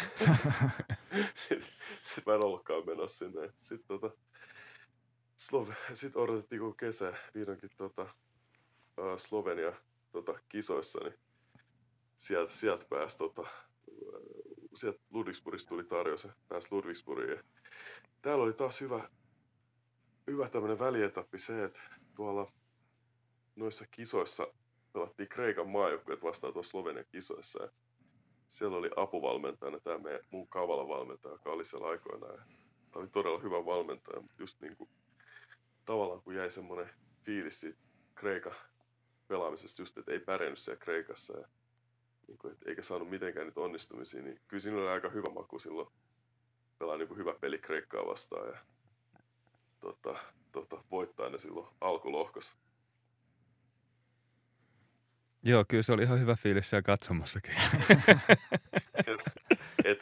[1.35, 1.69] sitten
[2.03, 3.53] sit mä en ollutkaan menossa sinne.
[3.63, 4.17] Sitten tota,
[5.37, 9.73] Slove, sit odotettiin koko kesä vihdoinkin tota, uh, Slovenia
[10.13, 11.19] tota, kisoissa, niin
[12.17, 13.47] sieltä, sieltä pääsi tota,
[14.75, 17.45] sieltä Ludwigsburgista tuli tarjous ja pääsi Ludwigsburgiin.
[18.23, 19.11] Täällä oli taas hyvä,
[20.27, 21.81] hyvä tämmöinen välietappi se, että
[22.15, 22.53] tuolla
[23.57, 24.47] noissa kisoissa
[24.93, 27.63] pelattiin Kreikan maajoukkueet vastaan tuossa Slovenian kisoissa.
[27.63, 27.71] Ja
[28.47, 32.39] siellä oli apuvalmentajana tämä meidän, mun kavala valmentaja, joka oli siellä aikoinaan.
[32.91, 34.91] Tämä oli todella hyvä valmentaja, mutta just niin kuin,
[35.85, 36.91] tavallaan kun jäi semmoinen
[37.25, 37.79] fiilis siitä
[38.15, 38.55] Kreikan
[39.29, 41.39] pelaamisesta just, että ei pärjännyt siellä Kreikassa.
[41.39, 41.49] Ja
[42.29, 45.59] niin kuin, et eikä saanut mitenkään niitä onnistumisia, niin kyllä siinä oli aika hyvä maku
[45.59, 45.89] silloin
[46.79, 48.59] pelaa niin kuin hyvä peli Kreikkaa vastaan ja
[49.81, 50.19] tota,
[50.53, 52.57] tota, voittaa ne silloin alkulohkossa.
[55.43, 57.55] Joo, kyllä se oli ihan hyvä fiilis siellä katsomassakin.
[59.11, 59.21] et,
[59.85, 59.99] et,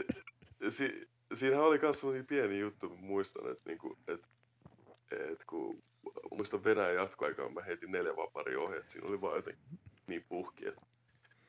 [0.69, 4.20] si, siinähän oli myös sellaisia pieniä juttuja, muistan, että niinku, et,
[5.10, 5.82] et kun
[6.31, 9.65] muistan Venäjän jatkoaikaan, mä heitin neljä vapari ohi, että siinä oli vaan jotenkin
[10.06, 10.81] niin puhki, että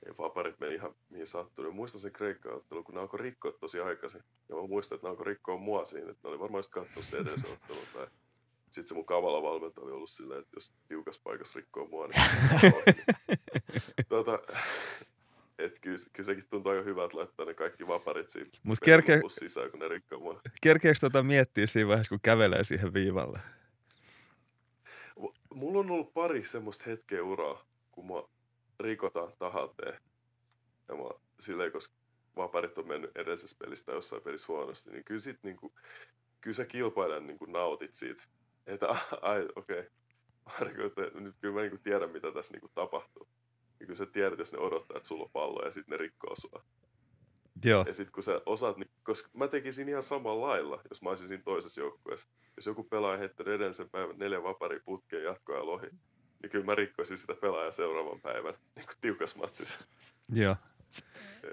[0.05, 1.65] ja vaparit meni ihan mihin sattui.
[1.65, 4.23] Ja muistan sen kreikka kun ne alkoi rikkoa tosi aikaisin.
[4.49, 7.03] Ja mä muistan, että ne alkoi rikkoa mua siinä, että ne oli varmaan just katsoa
[7.03, 7.83] se edellisen ottelun.
[7.93, 8.07] Tai
[8.71, 12.73] sitten se mun kavala valmentaja oli ollut silleen, että jos tiukas paikassa rikkoo mua, niin
[14.09, 14.39] tota,
[15.59, 19.21] et kyllä, kyllä, sekin tuntuu aika hyvältä laittaa ne kaikki vaparit siinä Mut kerke...
[19.27, 20.41] sisään, kun ne rikkoo mua.
[20.61, 23.39] Kerkeekö tota miettiä siinä vaiheessa, kun kävelee siihen viivalle?
[25.53, 28.23] Mulla on ollut pari semmoista hetkeä uraa, kun mä
[28.79, 30.01] rikotaan tahalteen.
[30.87, 31.03] Ja mä
[31.39, 31.95] silleen, koska
[32.35, 35.73] vaparit on mennyt edellisessä pelistä jossain pelissä huonosti, niin kyllä, sit, niin kuin,
[36.41, 38.23] kyllä sä kilpailijan niin kuin nautit siitä.
[38.69, 38.87] Että
[39.21, 39.83] ai, okei,
[40.45, 41.21] okay.
[41.21, 43.27] nyt kyllä mä niin kuin tiedän, mitä tässä niin kuin tapahtuu.
[43.79, 46.35] Ja kyllä sä tiedät, jos ne odottaa, että sulla on pallo ja sitten ne rikkoo
[46.35, 46.63] sua.
[47.63, 47.83] Joo.
[47.87, 51.27] Ja sitten kun sä osaat, niin, koska mä tekisin ihan samalla lailla, jos mä olisin
[51.27, 52.27] siinä toisessa joukkueessa.
[52.55, 55.87] Jos joku pelaaja heittänyt edellisen päivän neljä vapari putkeen jatkoa ja lohi,
[56.41, 59.85] niin kyllä mä rikkoisin sitä pelaajaa seuraavan päivän niin kuin tiukas matsissa.
[60.33, 60.55] Joo.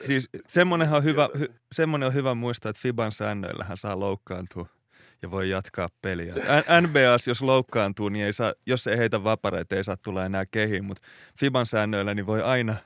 [0.07, 1.47] Siis semmoinen on, hyvä, hy,
[2.05, 4.67] on hyvä muistaa, että Fiban säännöillähän saa loukkaantua
[5.23, 6.35] ja voi jatkaa peliä.
[6.81, 10.85] NBAs, jos loukkaantuu, niin ei saa, jos ei heitä vapareita, ei saa tulla enää kehiin,
[10.85, 11.03] mutta
[11.41, 12.77] Fiban säännöillä niin voi aina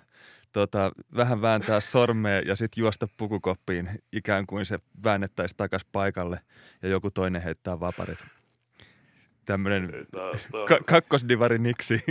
[0.53, 6.41] tota, vähän vääntää sormea ja sitten juosta pukukoppiin ikään kuin se väännettäisiin takaisin paikalle
[6.83, 8.19] ja joku toinen heittää vaparit.
[9.45, 9.93] Tämmöinen
[10.69, 12.05] ka- kakkosdivari niksi.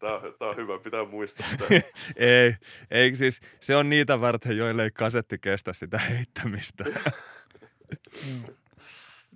[0.00, 1.46] Tämä on, tämä on hyvä, pitää muistaa.
[2.16, 2.54] ei,
[2.90, 6.84] ei, siis se on niitä varten, joille ei kasetti kestä sitä heittämistä.
[8.26, 8.42] Mm.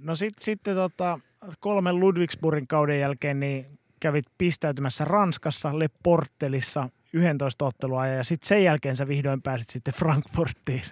[0.03, 1.21] no sitten sit, tota,
[1.61, 8.65] kolmen Ludwigsburgin kauden jälkeen niin kävit pistäytymässä Ranskassa, Le Portelissa 11 ottelua ja sitten sen
[8.65, 10.83] jälkeen sä vihdoin pääsit sitten Frankfurtiin.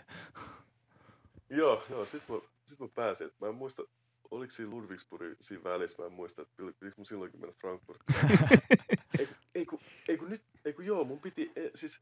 [1.51, 3.31] joo, joo, sitten mä, sit mä pääsin.
[3.41, 3.83] Mä en muista,
[4.31, 8.39] oliko siinä Ludwigsburg siinä välissä, mä en muista, että pitikö mun silloinkin mennä Frankfurtiin.
[9.19, 12.01] ei, ei, kun, ei, kun nyt, ei kun joo, mun piti, e, siis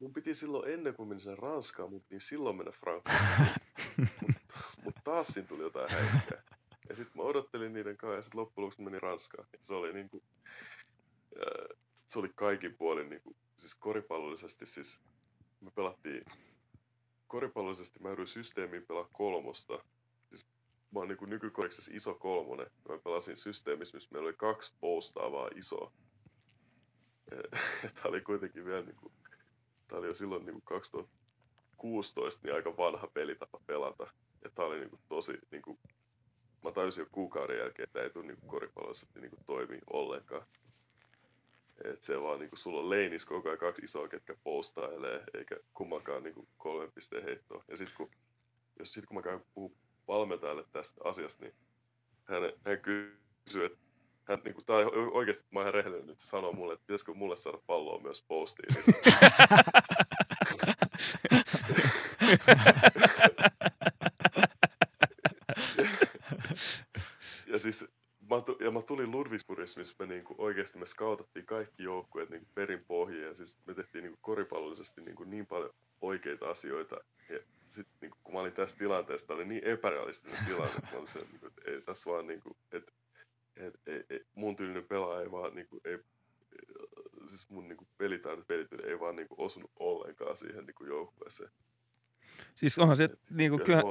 [0.00, 4.34] mun piti silloin ennen kuin menin sen Ranskaan, mun piti silloin mennä Frankfurtiin.
[4.66, 6.42] Mutta mut taas siinä tuli jotain häikkää.
[6.88, 9.48] Ja sitten mä odottelin niiden kanssa ja sitten loppujen lopuksi meni Ranskaan.
[9.60, 10.22] Se oli niinku,
[12.06, 15.02] se oli kaikin puolin niinku, siis koripallollisesti siis
[15.60, 16.24] me pelattiin,
[17.26, 19.84] koripallollisesti mä yritin systeemiin pelaa kolmosta.
[20.28, 20.46] Siis
[20.90, 22.70] mä oon niinku nykykoriksessa iso kolmonen.
[22.88, 25.92] Mä pelasin systeemissä, missä meillä oli kaksi postaavaa isoa.
[27.94, 29.12] Tämä oli kuitenkin vielä niinku,
[29.88, 34.06] tää oli jo silloin niinku 2016 niin aika vanha pelitapa pelata.
[34.44, 35.78] Ja tää oli niinku tosi niinku
[36.64, 40.46] mä tajusin jo kuukauden jälkeen, että ei tule niinku koripallossa niinku toimii ollenkaan.
[41.84, 46.22] Et se vaan niinku sulla on leinis koko ajan kaksi isoa, ketkä postailee, eikä kummankaan
[46.22, 47.64] niinku kolmen pisteen heittoa.
[47.68, 48.10] Ja sit kun,
[48.78, 49.76] jos sit kun mä käyn puhua
[50.08, 51.54] valmentajalle tästä asiasta, niin
[52.24, 53.78] hän, hän kysyy, että
[54.24, 57.14] hän, niin kuin, tai oikeasti mä oon ihan rehellinen nyt, se sanoo mulle, että pitäisikö
[57.14, 58.74] mulle saada palloa myös postiin.
[67.58, 67.92] ja siis
[68.30, 72.84] mä, ja mä tulin Ludwigsburgissa, missä me niinku oikeasti me skautattiin kaikki joukkueet niinku perin
[72.84, 75.70] pohjiin ja siis me tehtiin niinku koripallollisesti niinku niin paljon
[76.00, 76.96] oikeita asioita.
[77.28, 77.38] Ja
[77.70, 81.08] sitten niinku, kun mä olin tässä tilanteessa, tämä oli niin epärealistinen tilanne, että mä olin
[81.08, 82.92] se, niinku, että ei tässä vaan niinku, että
[83.56, 85.98] et, ei, ei, mun tyylinen pelaaja ei vaan niinku, ei,
[87.26, 91.50] siis mun niinku pelitaidot, pelityyli ei vaan niinku osunut ollenkaan siihen niinku joukkueeseen.
[92.54, 93.82] Siis onhan se, et, niinku, kyllä,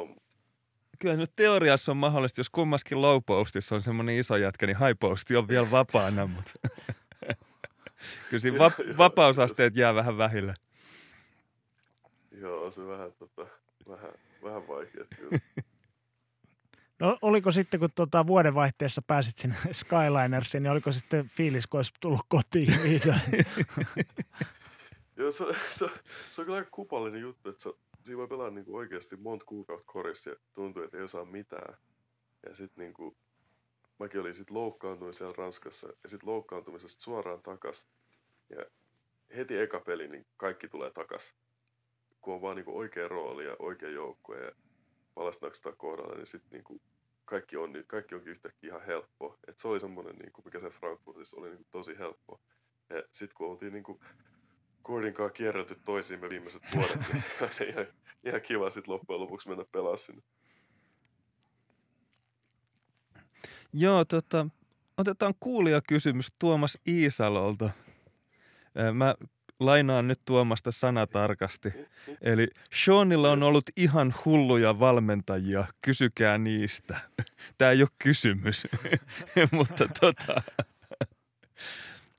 [1.00, 5.00] kyllä nyt teoriassa on mahdollista, jos kummaskin low postissa on semmoinen iso jätkä, niin high
[5.00, 6.52] posti on vielä vapaana, mutta
[8.30, 10.54] kyllä siinä va- vapausasteet jää vähän vähille.
[12.32, 13.48] Joo, on se vähän, tota,
[13.90, 14.12] vähän,
[14.44, 15.40] vähän vaikea kyllä.
[17.00, 21.92] No oliko sitten, kun tuota vuodenvaihteessa pääsit sinne Skylinersiin, niin oliko sitten fiilis, kun olisi
[22.00, 22.74] tullut kotiin
[25.18, 25.90] Joo, se, se,
[26.30, 27.70] se on kyllä aika kupallinen juttu, että se,
[28.08, 31.78] siinä voi pelaa niinku oikeasti monta kuukautta korissa ja tuntuu, että ei osaa mitään.
[32.48, 33.18] Ja sitten niinku,
[34.00, 37.90] mäkin olin sitten loukkaantunut siellä Ranskassa ja sitten loukkaantumisesta suoraan takas.
[38.50, 38.66] Ja
[39.36, 41.36] heti eka peli, niin kaikki tulee takas.
[42.22, 44.52] Kun on vaan niinku oikea rooli ja oikea joukkue ja
[45.14, 46.82] palasnakstaa kohdalla, niin sitten niinku
[47.26, 49.38] kaikki, on, kaikki onkin yhtäkkiä ihan helppo.
[49.48, 52.42] Et se oli semmoinen, niinku, mikä se Frankfurtissa oli niinku tosi helppo.
[52.90, 54.00] Ja sitten kun oltiin niinku
[54.88, 57.86] Gordon kanssa kierrelty toisiimme viimeiset vuodet, niin se ihan,
[58.24, 60.22] ihan kiva sitten loppujen lopuksi mennä pelaamaan sinne.
[63.74, 64.48] Joo, tota,
[64.98, 67.70] otetaan kuulijakysymys Tuomas Iisalolta.
[68.94, 69.16] Mä
[69.60, 71.74] lainaan nyt Tuomasta sanatarkasti.
[72.22, 72.48] Eli
[72.86, 77.00] Seanilla on ollut ihan hulluja valmentajia, kysykää niistä.
[77.58, 78.68] Tämä ei ole kysymys,
[79.52, 80.42] mutta tota...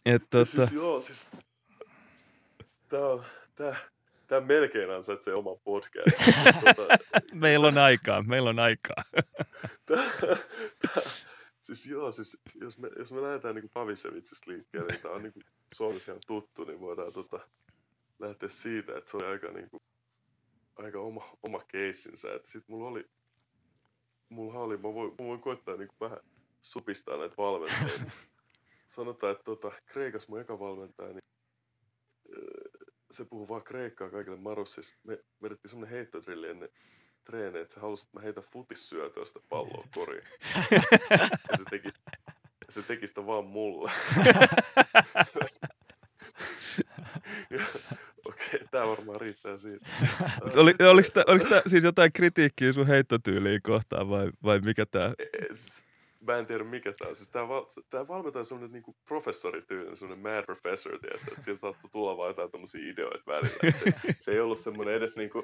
[0.06, 0.44] Et, tota...
[0.44, 1.30] Siis joo, siis...
[2.88, 3.24] Tää on,
[3.54, 3.76] tää,
[4.26, 6.18] tää melkein ansaitsee oman podcast.
[6.64, 6.98] tota...
[7.32, 9.04] meillä on aikaa, meillä on aikaa.
[9.86, 10.02] tää,
[11.68, 15.32] Siis joo, siis jos me, jos me lähdetään niin Pavisevitsistä liikkeelle, niin tämä on niin
[15.74, 17.48] Suomessa ihan tuttu, niin voidaan tota,
[18.18, 19.82] lähteä siitä, että se oli aika, niin kuin,
[20.76, 22.34] aika oma, oma keissinsä.
[22.34, 23.10] Että sit mulla oli,
[24.28, 26.18] mulla oli, mä voin, mä voin koittaa niin kuin vähän
[26.62, 28.10] supistaa näitä valmentajia.
[28.86, 31.24] Sanotaan, että tota, Kreikas mun eka valmentaja, niin
[33.10, 34.96] se puhuu vaan kreikkaa kaikille Marossissa.
[35.04, 36.68] Me vedettiin semmonen heittodrilli ennen
[37.24, 40.24] treenejä, että sä halusit, että mä heitän futissyötöä sitä palloa koriin.
[41.50, 41.88] ja se teki,
[42.68, 43.90] se teki sitä vaan mulle.
[48.24, 49.86] Okei, okay, tää varmaan riittää siitä.
[50.54, 55.14] Oli, oliko, tää, oliko tää siis jotain kritiikkiä sun heittotyyliin kohtaan vai, vai mikä tää?
[56.32, 57.16] Mä en tiedä mikä tää on.
[57.16, 61.60] Siis tää, val, tää valmentaja on semmonen niinku professorityylinen, semmonen mad professor, tiedätkö, että sieltä
[61.60, 63.72] saattoi tulla vaan jotain tommosia ideoita välillä.
[63.78, 65.42] se, se, ei ollut semmonen edes niinku,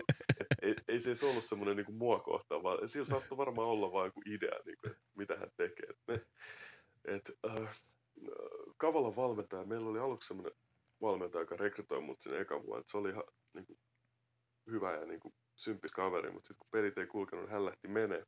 [0.63, 4.07] ei, ei se edes ollut semmonen niinku mua kohtaan, vaan sillä saattoi varmaan olla vaan
[4.07, 5.89] joku idea, niinku, että mitä hän tekee.
[6.09, 6.29] Et
[7.05, 7.81] et, äh,
[8.77, 10.53] Kavalan valmentaja, meillä oli aluksi semmonen
[11.01, 13.25] valmentaja, joka rekrytoi mut sinne ekan vuonna, se oli ihan
[13.55, 13.79] niinku,
[14.71, 18.25] hyvä ja niinku, sympis kaveri, mutta sitten kun pelit ei kulkenut, hän lähti menee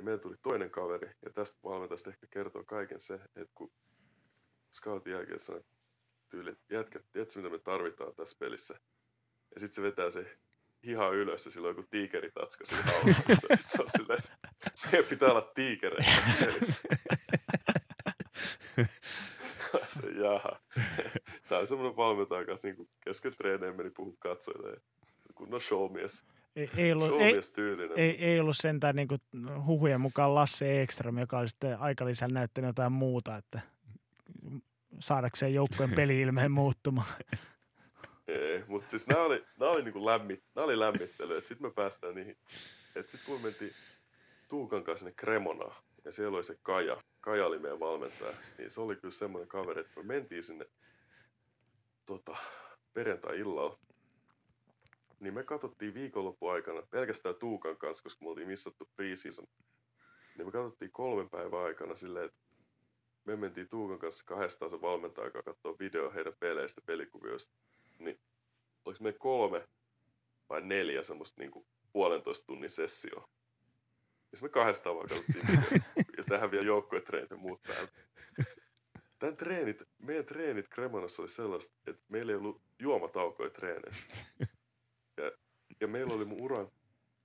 [0.00, 3.72] niin meillä tuli toinen kaveri, ja tästä valmentajasta ehkä kertoo kaiken se, että kun
[4.72, 5.64] scoutin jälkeen sanoi
[6.28, 7.00] tyyli, että tiedätkö
[7.36, 8.74] mitä me tarvitaan tässä pelissä?
[9.54, 10.38] Ja sitten se vetää se
[10.86, 13.34] hiha ylös ja silloin joku tiikeritatska siinä haulassa.
[13.34, 14.48] Sitten se on silleen, että
[14.92, 16.88] meidän pitää olla tiikereitä tässä pelissä.
[20.00, 20.60] se, jaha.
[21.48, 24.80] Tämä oli semmoinen valmentaja kanssa niin kesken treeneen meni puhua katsojille.
[25.34, 26.24] Kunnon showmies.
[26.56, 27.40] Ei, ei, ollut, ei,
[27.96, 29.20] ei, ei ollut sentään niin kuin
[29.66, 33.60] huhujen mukaan Lasse Ekström, joka oli sitten aikalisän näyttänyt jotain muuta, että
[35.00, 37.14] saadakseen joukkojen peli-ilmeen muuttumaan.
[38.28, 42.14] Ei, mutta siis nämä oli, nämä oli, niin lämmit, nämä oli lämmittely, sitten me päästään
[42.14, 42.36] niihin.
[42.96, 43.72] Että sitten kun me mentiin
[44.48, 48.80] Tuukan kanssa sinne Kremonaan, ja siellä oli se Kaja, Kaja oli meidän valmentaja, niin se
[48.80, 50.66] oli kyllä semmoinen kaveri, että me mentiin sinne
[52.06, 52.36] tota,
[52.94, 53.78] perjantai-illalla,
[55.20, 59.46] niin me katsottiin viikonlopun aikana pelkästään Tuukan kanssa, koska me oltiin missattu preseason.
[60.36, 62.38] Niin me katsottiin kolmen päivän aikana silleen, että
[63.24, 67.54] me mentiin Tuukan kanssa kahdestaan se valmentaja, joka katsoo video heidän peleistä, pelikuvioista.
[67.98, 68.20] Niin
[68.84, 69.68] oliko me kolme
[70.48, 73.28] vai neljä semmoista niin kuin puolentoista tunnin sessioa.
[74.32, 75.80] Ja me kahdestaan vaan katsottiin video.
[76.16, 77.88] ja sitten vielä joukkuetreenit ja muut päällä.
[79.18, 84.06] Tämän treenit, meidän treenit Kremonassa oli sellaista, että meillä ei ollut juomataukoja treeneissä.
[85.80, 86.68] Ja, meillä oli mun uran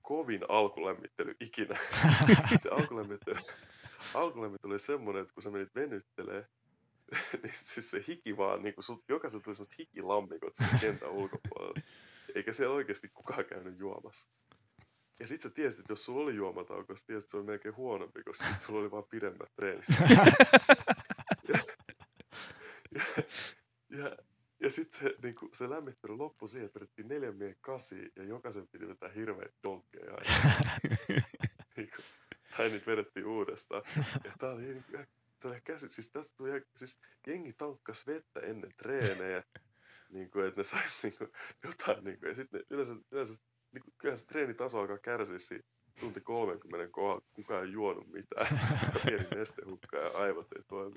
[0.02, 1.78] kovin alkulämmittely ikinä.
[2.62, 3.36] se alkulämmittely,
[4.14, 6.46] alkulämmittely oli semmoinen, että kun sä menit venyttelee,
[7.42, 11.80] niin siis se hiki vaan, niin kuin sut, jokaisen tuli semmoista hikilammikot sen kentän ulkopuolella.
[12.34, 14.28] Eikä siellä oikeasti kukaan käynyt juomassa.
[15.20, 17.76] Ja sit sä tiesit, että jos sulla oli juomatauko, sä tiesit, että se oli melkein
[17.76, 19.84] huonompi, koska sit sulla oli vaan pidemmät treenit.
[21.48, 21.58] ja,
[22.92, 23.24] ja,
[23.90, 24.16] ja,
[24.60, 28.68] ja sitten se, niin se lämmittely loppui siihen, että vedettiin neljän miehen kasi ja jokaisen
[28.68, 30.16] piti vetää hirveät donkkeja.
[31.76, 32.04] niin kuin,
[32.56, 33.82] tai niitä vedettiin uudestaan.
[34.24, 35.06] Ja tää oli niin kuin,
[35.38, 39.44] tää käsi, siis tästä tuli, siis jengi tankkas vettä ennen treenejä,
[40.10, 41.30] niin kuin, että ne sais niin kuin,
[41.64, 43.42] jotain, niin kuin, ja sitten yleensä, yleensä
[43.72, 45.64] niin kuin, kyllähän se treenitaso alkaa kärsiä siinä
[46.00, 48.60] tunti 30 kohdalla, kukaan ei juonut mitään,
[49.06, 50.96] pieni nestehukka ja aivot ei toimi.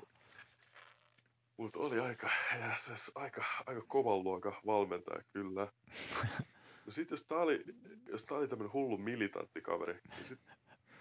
[1.60, 2.30] Mutta oli aika,
[2.60, 2.76] ja
[3.14, 5.72] aika, aika kovan luokan valmentaja kyllä.
[6.86, 7.64] No sit jos tää oli,
[8.08, 10.40] jos tää oli tämmönen hullu militantti kaveri, niin sit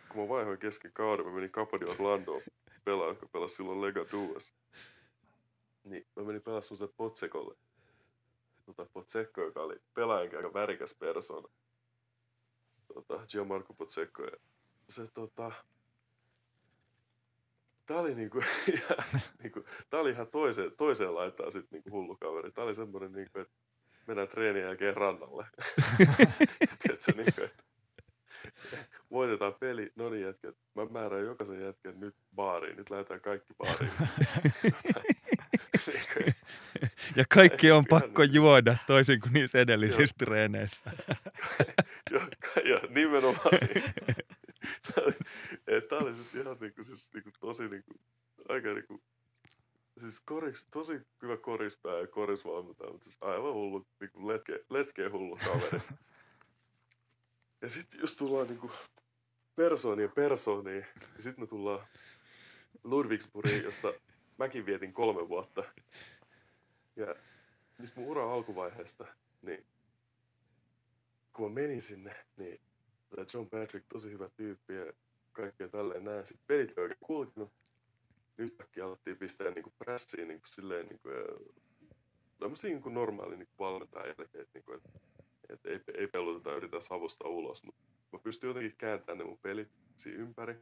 [0.09, 2.41] kun mä vaihoin kesken kauden, mä menin Capodi Orlando
[2.83, 4.55] pelaa, jotka pelasi silloin Lega Duas.
[5.83, 7.55] Niin mä menin pelaa semmoiselle Potsekolle.
[8.65, 11.47] Tota, Potsekko, joka oli pelaajan aika värikäs persona.
[12.93, 14.23] Tota, Gianmarco Potsekko.
[14.23, 14.37] Ja
[14.89, 15.51] se tota,
[17.89, 18.43] tää oli niinku,
[19.43, 22.51] niinku, tää oli ihan toiseen, toiseen laitaan sit niinku hullu kaveri.
[22.51, 23.53] Tää oli semmonen niinku, että
[24.07, 25.45] mennään treenin jälkeen rannalle.
[26.81, 27.63] Tiedätkö, niinku, että
[29.11, 33.91] voitetaan peli, no niin jätkät, mä määrään jokaisen jätkän nyt baariin, nyt lähdetään kaikki baariin.
[37.15, 40.91] ja kaikki on pakko juoda, toisin kuin niissä edellisissä treeneissä.
[42.11, 42.21] ja,
[42.63, 43.59] ja nimenomaan.
[45.89, 47.91] Tämä oli sitten ihan niinku, siis, niinku, tosi niinku,
[48.49, 49.01] aika niinku,
[49.97, 55.37] siis koris, tosi hyvä korispää ja korisvalmentaja, mutta siis aivan hullu, niinku letke, letkeä hullu
[55.45, 55.81] kaveri.
[57.61, 58.71] ja sitten jos tullaan niinku
[59.55, 61.87] persooniin persooniin, ja sitten me tullaan
[62.83, 63.93] Ludwigsburgiin, jossa
[64.37, 65.63] mäkin vietin kolme vuotta.
[66.95, 67.15] Ja
[67.77, 69.05] niistä mun uran alkuvaiheesta,
[69.41, 69.65] niin
[71.33, 72.61] kun mä menin sinne, niin
[73.09, 74.93] tämä John Patrick, tosi hyvä tyyppi ja
[75.31, 76.25] kaikkea tälleen näin.
[76.25, 77.53] Sitten pelit ei oikein kulkenut.
[78.37, 81.09] Yhtäkkiä alettiin pistää niinku prässiin niinku silleen niinku,
[82.39, 84.81] tämmöisiä niinku normaali niinku valmentajan jälkeen, että niinku, et,
[85.49, 87.81] et ei, ei peluteta yritä savustaa ulos, mutta
[88.11, 90.55] mä pystyn jotenkin kääntämään ne mun pelit siinä ympäri.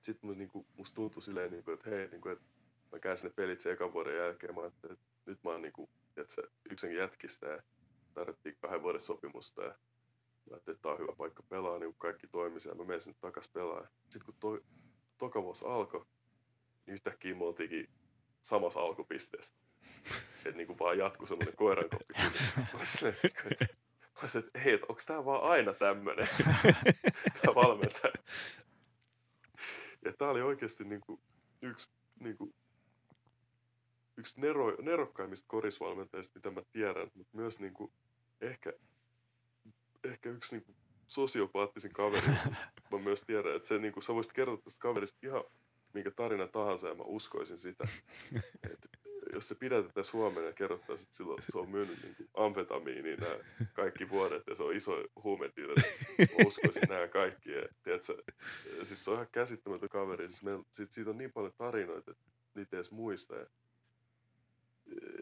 [0.00, 2.44] Sitten mun, niinku, musta tuntui silleen, niinku, että hei, niinku, että
[2.92, 5.90] mä käänsin ne pelit sen ekan vuoden jälkeen, mä ajattelin, että nyt mä oon niinku,
[6.16, 7.62] että yksinkin jätkistä ja
[8.14, 9.78] tarvittiin kahden vuoden sopimusta ja
[10.50, 13.18] mä ajattelin, että tää on hyvä paikka pelaa, niin kaikki toimi siellä, mä menen sinne
[13.20, 13.86] takas pelaa.
[14.08, 14.62] Sitten kun toi,
[15.18, 16.06] toka vuosi alkoi,
[16.86, 17.88] niin yhtäkkiä me oltiinkin
[18.40, 19.54] samassa alkupisteessä.
[20.36, 22.14] Että niin kuin vaan jatkui semmoinen koirankoppi.
[22.44, 23.64] Sitten mä silleen, niinku, että,
[24.00, 26.28] mä olisin, että hei, että onko tää vaan aina tämmönen,
[27.42, 28.14] tää valmentaja.
[30.04, 31.20] Ja tää oli oikeasti niin kuin
[31.62, 31.90] yksi,
[32.20, 32.54] niin kuin,
[34.16, 37.92] yksi nero, nerokkaimmista korisvalmentajista, mitä mä tiedän, mutta myös niin kuin,
[38.40, 38.72] ehkä,
[40.08, 40.76] ehkä yksi niin kuin,
[41.06, 42.26] sosiopaattisin kaveri.
[42.92, 45.44] mä myös tiedän, että se, niin kuin, sä voisit kertoa tästä kaverista ihan
[45.94, 47.88] minkä tarina tahansa ja mä uskoisin sitä.
[48.72, 48.78] Et,
[49.32, 53.38] jos se pidätettäisiin huomenna ja kerrottaisiin, että silloin se on myynyt niin kuin amfetamiiniin nämä
[53.72, 55.82] kaikki vuodet ja se on iso huumedealeri.
[56.18, 57.50] Mä uskoisin nämä kaikki.
[57.50, 58.22] Ja, tiedätkö,
[58.82, 60.28] siis se on ihan käsittämätön kaveri.
[60.28, 62.24] Siis meillä, sit siitä on niin paljon tarinoita, että
[62.54, 63.36] niitä ei edes muista.
[63.36, 63.46] Ja,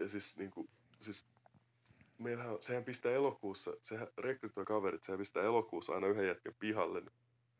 [0.00, 0.68] ja siis, niin kuin,
[1.00, 1.26] siis
[2.18, 7.02] meillähän, sehän pistää elokuussa, sehän rekrytoi kaverit, sehän pistää elokuussa aina yhden jätkän pihalle.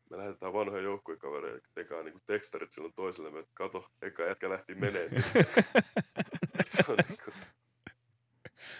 [0.09, 5.09] Me lähetetään vanhoja joukkuekavereja, tekaa niinku tekstarit silloin toiselle, että kato, eka jätkä lähti menee.
[6.69, 7.31] Se on niinku,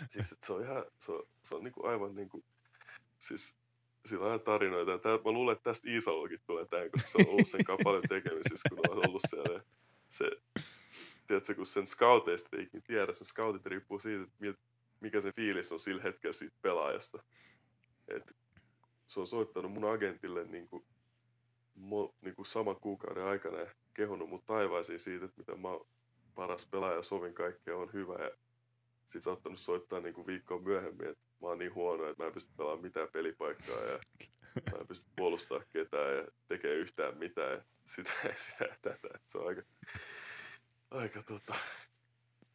[0.08, 2.44] siis et se on ihan, se on, se on niinku aivan niinku,
[3.18, 3.58] siis
[4.06, 4.92] sillä on tarinoita.
[4.92, 7.84] Ja tää, mä luulen, että tästä Iisalokin tulee tämän, koska se on ollut sen kanssa
[7.84, 9.64] paljon tekemisissä, kun on ollut siellä.
[10.10, 10.32] Se,
[11.28, 14.60] tiedätkö, kun sen scouteista ei ikinä tiedä, sen scoutit riippuu siitä, että miltä
[15.00, 17.24] mikä se fiilis on sillä hetkellä siitä pelaajasta.
[18.08, 18.36] Et
[19.08, 20.86] se on soittanut mun agentille niin kuin,
[21.76, 25.70] mo, niin kuin saman kuukauden aikana ja kehunut mut taivaisiin siitä, että mitä mä
[26.36, 28.24] paras pelaaja, sovin kaikkea, on hyvä.
[28.24, 28.32] Ja
[29.06, 32.34] sit ottanut soittaa niin kuin viikkoa myöhemmin, että mä oon niin huono, että mä en
[32.34, 34.00] pysty pelaamaan mitään pelipaikkaa ja
[34.72, 39.08] mä en pysty puolustamaan ketään ja tekee yhtään mitään ja sitä ja sitä ja tätä.
[39.16, 39.62] Et se on aika,
[40.92, 41.56] aika tota,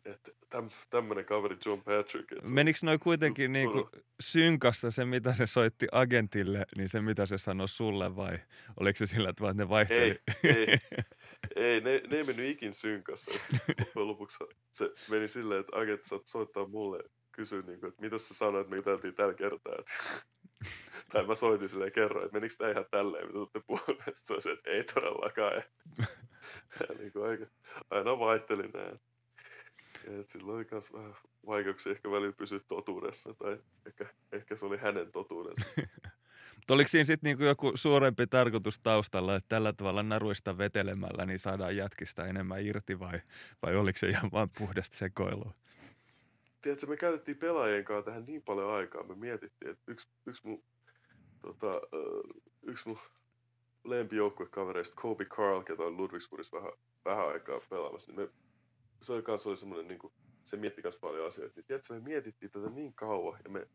[0.05, 2.33] että täm, tämmönen kaveri John Patrick.
[2.33, 3.89] Et se on- Menikö noin kuitenkin tu- niinku
[4.21, 8.39] synkassa se, mitä se soitti agentille, niin se, mitä se sanoi sulle vai
[8.81, 10.19] oliko se sillä tavalla, että ne vaihteli?
[10.45, 10.79] Ei, ei,
[11.57, 13.31] ei ne, ne ei mennyt ikin synkassa.
[13.35, 14.39] Et sit loppujen lopuksi
[14.71, 18.35] se meni silleen, että agentti saat soittaa mulle ja kysyä, niin kuin, että mitä sä
[18.35, 19.75] sanoit, että me juteltiin tällä kertaa.
[19.79, 19.87] Et,
[21.13, 24.17] tai mä soitin silleen ja kerroin, että menikö tämä ihan tälleen, mitä olette puhuneet.
[24.17, 25.55] Sitten se, että ei todellakaan.
[25.55, 25.63] Ja,
[26.89, 27.47] ja niin kuin aika,
[27.91, 29.01] aina vaihteli näin.
[30.07, 31.15] Et sillä oli myös vähän
[31.47, 35.67] vaikeuksia ehkä välillä pysyä totuudessa, tai ehkä, ehkä se oli hänen totuudensa.
[36.57, 41.39] Mutta oliko siinä sitten niinku joku suurempi tarkoitus taustalla, että tällä tavalla naruista vetelemällä niin
[41.39, 43.21] saadaan jätkistä enemmän irti vai,
[43.63, 45.55] vai oliko se ihan vain puhdasta sekoilua?
[46.63, 49.03] tiedätkö, me käytettiin pelaajien kanssa tähän niin paljon aikaa.
[49.03, 50.63] Me mietittiin, että yksi, yksi mun,
[51.43, 51.81] tota,
[52.63, 52.99] yksi mun
[53.85, 56.73] lempijoukkuekavereista, Kobe Carl, ketä on Ludwigsburgissa vähän,
[57.05, 58.29] vähän aikaa pelaamassa, niin me,
[59.03, 60.13] se oli kanssa oli semmoinen, niin kuin,
[60.45, 61.53] se mietti kanssa paljon asioita.
[61.57, 63.69] Niin, tiedätkö, me mietittiin tätä niin kauan, ja me, me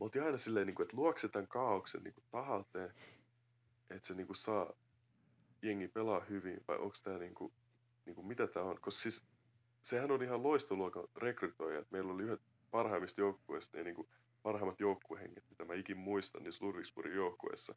[0.00, 2.94] oltiin aina silleen, niin kuin, että luokse se tämän kaauksen niin kuin tahalteen,
[3.90, 4.72] että se niin kuin, saa
[5.62, 7.52] jengi pelaa hyvin, vai onko tämä niin kuin,
[8.06, 8.80] niin kuin, mitä tämä on?
[8.80, 9.26] Koska siis
[9.82, 12.40] sehän on ihan loistoluokan rekrytoija, että meillä oli yhdet
[12.70, 14.08] parhaimmista joukkueista, ja niin kuin
[14.42, 17.74] parhaimmat joukkuehenget, mitä mä ikin muistan niissä Ludwigsburgin joukkueissa.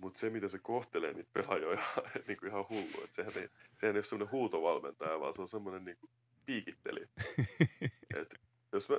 [0.00, 3.04] Mutta se, mitä se kohtelee niitä pelaajia, on ihan, niin kuin ihan hullu.
[3.04, 6.10] Et sehän, ei, sehän ei ole semmoinen huutovalmentaja, vaan se on semmoinen niin kuin
[6.46, 7.08] piikittelijä.
[8.20, 8.34] Et
[8.72, 8.96] jos mä,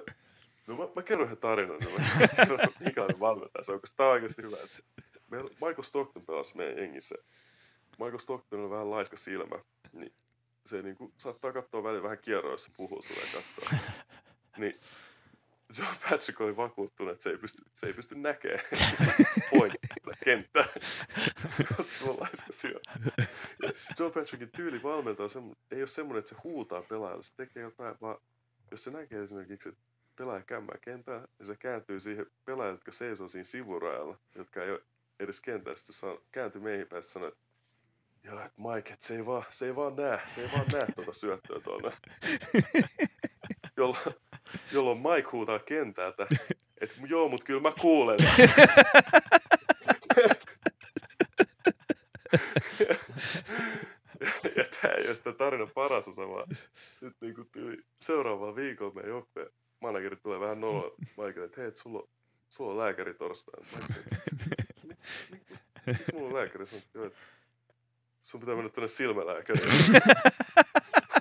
[0.68, 4.08] no mä, mä kerron yhden tarinan, niin mä kerron, minkälainen valmentaja se on, koska tää
[4.08, 4.58] on oikeasti hyvä.
[4.64, 4.86] Et
[5.32, 7.16] meillä Michael Stockton pelasi meidän jengissä.
[7.92, 9.60] Michael Stockton on vähän laiska silmä,
[9.94, 10.14] niin
[10.66, 13.80] se niin kuin, saattaa katsoa välillä vähän kierroissa puhuu sulle ja katsoa.
[14.58, 14.80] Niin
[15.78, 18.66] John Patrick oli vakuuttunut, että se ei pysty, se ei pysty näkemään
[19.52, 20.66] pointtia kenttää,
[21.58, 22.70] koska se on laiska
[23.64, 25.28] Ja John Patrickin tyyli valmentaa
[25.72, 28.18] ei ole semmoinen, että se huutaa pelaajalle, se tekee jotain, vaan
[28.72, 29.82] jos se näkee esimerkiksi, että
[30.16, 34.82] pelaaja kämmää kentää, ja se kääntyy siihen pelaajalle, jotka seisoo siinä sivurajalla, jotka ei ole
[35.20, 37.52] edes kentällä, sitten saa, kääntyy meihin päin sanoo, että
[38.24, 40.88] Joo, että Mike, että se ei vaan, se ei vaan näe, se ei vaan näe
[40.96, 41.92] tuota syöttöä tuonne.
[43.78, 44.16] jolloin,
[44.72, 46.28] jolloin Mike huutaa kentältä,
[46.82, 48.18] että joo, mutta kyllä mä kuulen.
[54.56, 56.58] ja, tämä ei ole sitä tarinan paras osa, vaan
[56.96, 59.50] sitten niinku tyyli seuraavaan viikolla meidän joukkueen
[59.82, 62.08] manageri tulee vähän nolla Michael, että hei, et sulla, on,
[62.50, 63.68] sulla on lääkäri torstaina.
[65.86, 66.66] Miksi, mulla on lääkäri?
[66.66, 67.20] Sanoin, että
[68.24, 69.72] sun pitää mennä tänne silmälääkäriin.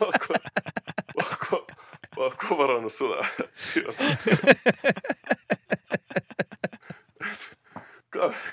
[0.01, 0.35] Onko,
[2.17, 2.57] onko,
[2.91, 4.57] varannut sulle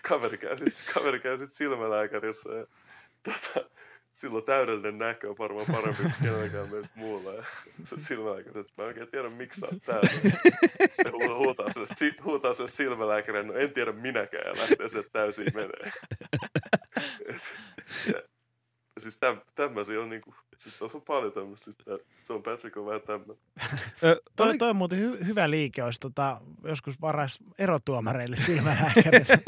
[0.02, 2.66] kaveri käy sit, kaveri käy sit silmälääkärissä ja
[3.24, 3.70] tota,
[4.14, 7.34] silloin täydellinen näkö on varmaan parempi kuin kenelläkään meistä muulla.
[7.34, 7.44] Ja
[7.98, 10.10] silmälääkäri, että mä en oikein tiedä miksi sä oot täällä.
[10.94, 15.92] Se huutaa se, huutaa se silmälääkäri, no en tiedä minäkään ja lähtee se täysin menee.
[18.14, 18.22] ja,
[18.98, 21.78] siis täm, tämmöisiä on niinku, siis on paljon tämmöistä, siis
[22.30, 23.38] John Patrick on vähän tämmöinen.
[24.36, 29.38] toi, toi on muuten hy, hyvä liike, olisi tota, joskus varais erotuomareille silmälääkärille.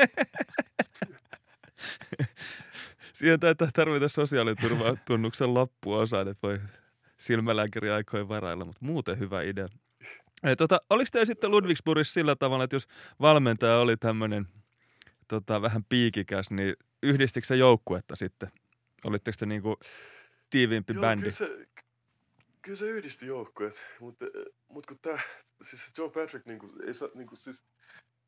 [3.13, 6.59] Siihen taitaa tarvita sosiaaliturvatunnuksen loppuosaan, että voi
[7.17, 9.67] silmälääkäri aikojen varailla, mutta muuten hyvä idea.
[10.43, 12.87] Ei, tota, oliko teillä sitten Ludwigsburgissa sillä tavalla, että jos
[13.21, 14.47] valmentaja oli tämmöinen
[15.27, 18.51] tota, vähän piikikäs, niin yhdistikö se joukkuetta sitten
[19.03, 19.77] Olitteko te niinku
[20.49, 21.21] tiiviimpi Joo, bändi?
[21.21, 21.67] Kyllä se,
[22.61, 24.25] kyllä se yhdisti joukkueet, mutta,
[24.67, 25.19] mut kun tämä,
[25.61, 27.65] siis Joe Patrick niinku, ei saa, niinku, siis,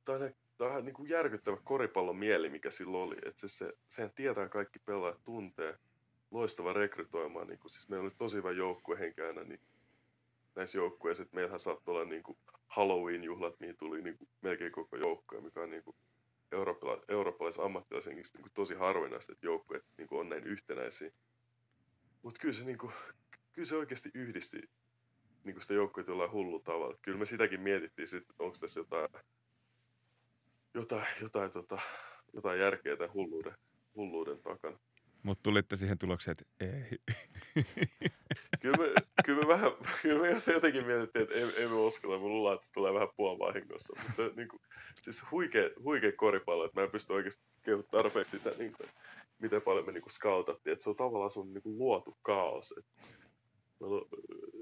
[0.06, 3.16] tämä on, tää on niinku järkyttävä koripallon mieli, mikä sillä oli.
[3.26, 5.78] että se, se, sehän tietää kaikki pelaajat tuntee,
[6.32, 7.48] loistava rekrytoimaan.
[7.48, 9.60] Niinku, siis meillä oli tosi hyvä joukkue henkäänä, niin
[10.56, 12.38] näissä joukkueissa, että meillähän saattoi olla niinku
[12.68, 15.96] Halloween-juhlat, mihin tuli niinku melkein koko joukkue, mikä on niinku
[16.52, 21.12] eurooppalais- eurooppalaisen ammattilaisen niin tosi harvinaista, että joukkueet niin on näin yhtenäisiä.
[22.22, 22.78] Mutta kyllä niin
[23.54, 24.58] kyllä se oikeasti yhdisti
[25.44, 26.98] niin kuin sitä joukkueet jollain hullu tavalla.
[27.02, 29.10] Kyllä me sitäkin mietittiin, että onko tässä jotain,
[30.74, 31.82] jotain, jotain, tota,
[32.34, 33.56] jotain järkeä tämän hulluuden,
[33.96, 34.80] hulluuden takana.
[35.24, 37.00] Mutta tulitte siihen tulokseen, että ei.
[38.62, 38.94] kyllä, me,
[39.26, 39.72] kyllä, me vähän,
[40.02, 42.18] kyllä me jotenkin mietittiin, että ei, me uskalla.
[42.18, 43.94] Me luullaan, että se tulee vähän puolivahingossa.
[43.98, 44.62] Mutta se niin kuin,
[45.02, 48.90] siis huikea, huikea koripallo, että mä en pysty oikeasti kehut tarpeeksi sitä, niin kuin,
[49.40, 50.74] miten paljon me niin kuin scoutattiin.
[50.74, 52.74] Että se on tavallaan sun niin kuin luotu kaos.
[52.78, 52.86] Et,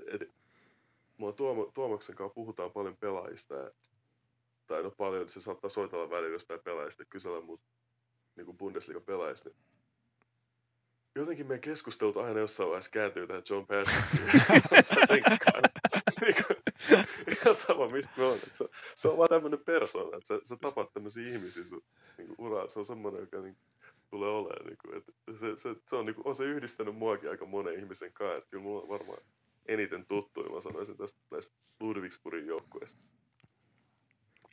[0.08, 0.22] et,
[1.18, 3.56] mulla Tuomo, Tuomaksen kanssa puhutaan paljon pelaajista.
[3.56, 3.72] Ja,
[4.68, 7.60] tai no paljon, se saattaa soitella välillä jostain pelaajista kysellä mun
[8.36, 9.50] niin Bundesliga pelaajista.
[9.50, 9.79] Niin
[11.16, 15.24] jotenkin meidän keskustelut aina jossain vaiheessa kääntyy tähän John Patrickiin.
[17.38, 18.40] ihan sama, mistä me on.
[18.54, 18.66] Se,
[18.96, 21.84] se, on vaan tämmöinen persona, että sä, sä tapaat tämmöisiä ihmisiä sun
[22.18, 22.70] niin uraa.
[22.70, 23.58] Se on semmoinen, joka niin,
[24.10, 24.66] tulee olemaan.
[24.66, 27.80] Niin kuin, että se, se, se on, niin kuin, on se yhdistänyt muakin aika monen
[27.80, 28.38] ihmisen kanssa.
[28.38, 29.22] Että kyllä mulla on varmaan
[29.66, 33.02] eniten tuttuja, mä sanoisin tästä näistä Ludwigsburgin joukkueista.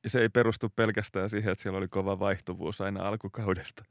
[0.05, 3.85] Ja se ei perustu pelkästään siihen, että siellä oli kova vaihtuvuus aina alkukaudesta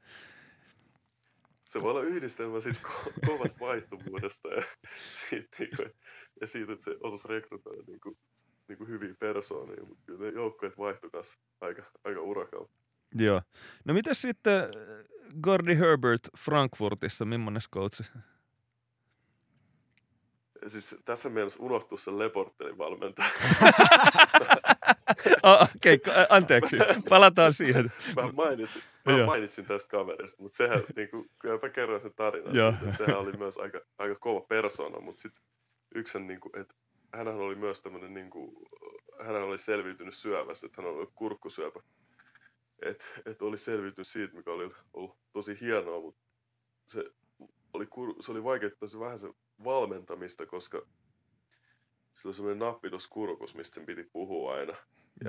[1.68, 4.62] se voi olla yhdistelmä siitä ko- kovasta vaihtuvuudesta ja
[5.10, 5.90] siitä, niin kuin,
[6.40, 8.18] ja siitä, että se osasi rekrytoida niin kuin,
[8.68, 11.10] niin kuin hyviä persoonia, mutta kyllä ne joukkueet vaihtui
[11.60, 12.68] aika, aika urakalla.
[13.14, 13.42] Joo.
[13.84, 14.68] No miten sitten äh,
[15.40, 18.02] Gordy Herbert Frankfurtissa, millainen coach?
[20.66, 23.28] Siis tässä mielessä unohtuu se Leportelin valmentaja.
[25.42, 26.76] oh, Okei, okay, anteeksi.
[27.08, 27.92] Palataan siihen.
[28.16, 32.52] Mä mainitsin, mä mainitsin tästä kaverista, mutta sehän, niin kuin, kyllä mä kerroin sen tarinan
[32.54, 35.42] siitä, että sehän oli myös aika, aika kova persona, mutta sitten
[35.94, 36.74] yksi, niin kuin, että
[37.14, 38.56] hänhän oli myös tämmöinen, niin kuin,
[39.26, 41.80] hän oli selviytynyt syövästä, että hän oli kurkkusyöpä.
[42.82, 46.20] Että et oli selviytynyt siitä, mikä oli ollut tosi hienoa, mutta
[46.86, 47.04] se
[47.72, 47.86] oli,
[48.20, 49.28] se oli vaikeuttaa se vähän se
[49.64, 50.78] valmentamista, koska
[52.12, 54.76] sillä oli semmoinen nappi tuossa kurkus, mistä sen piti puhua aina.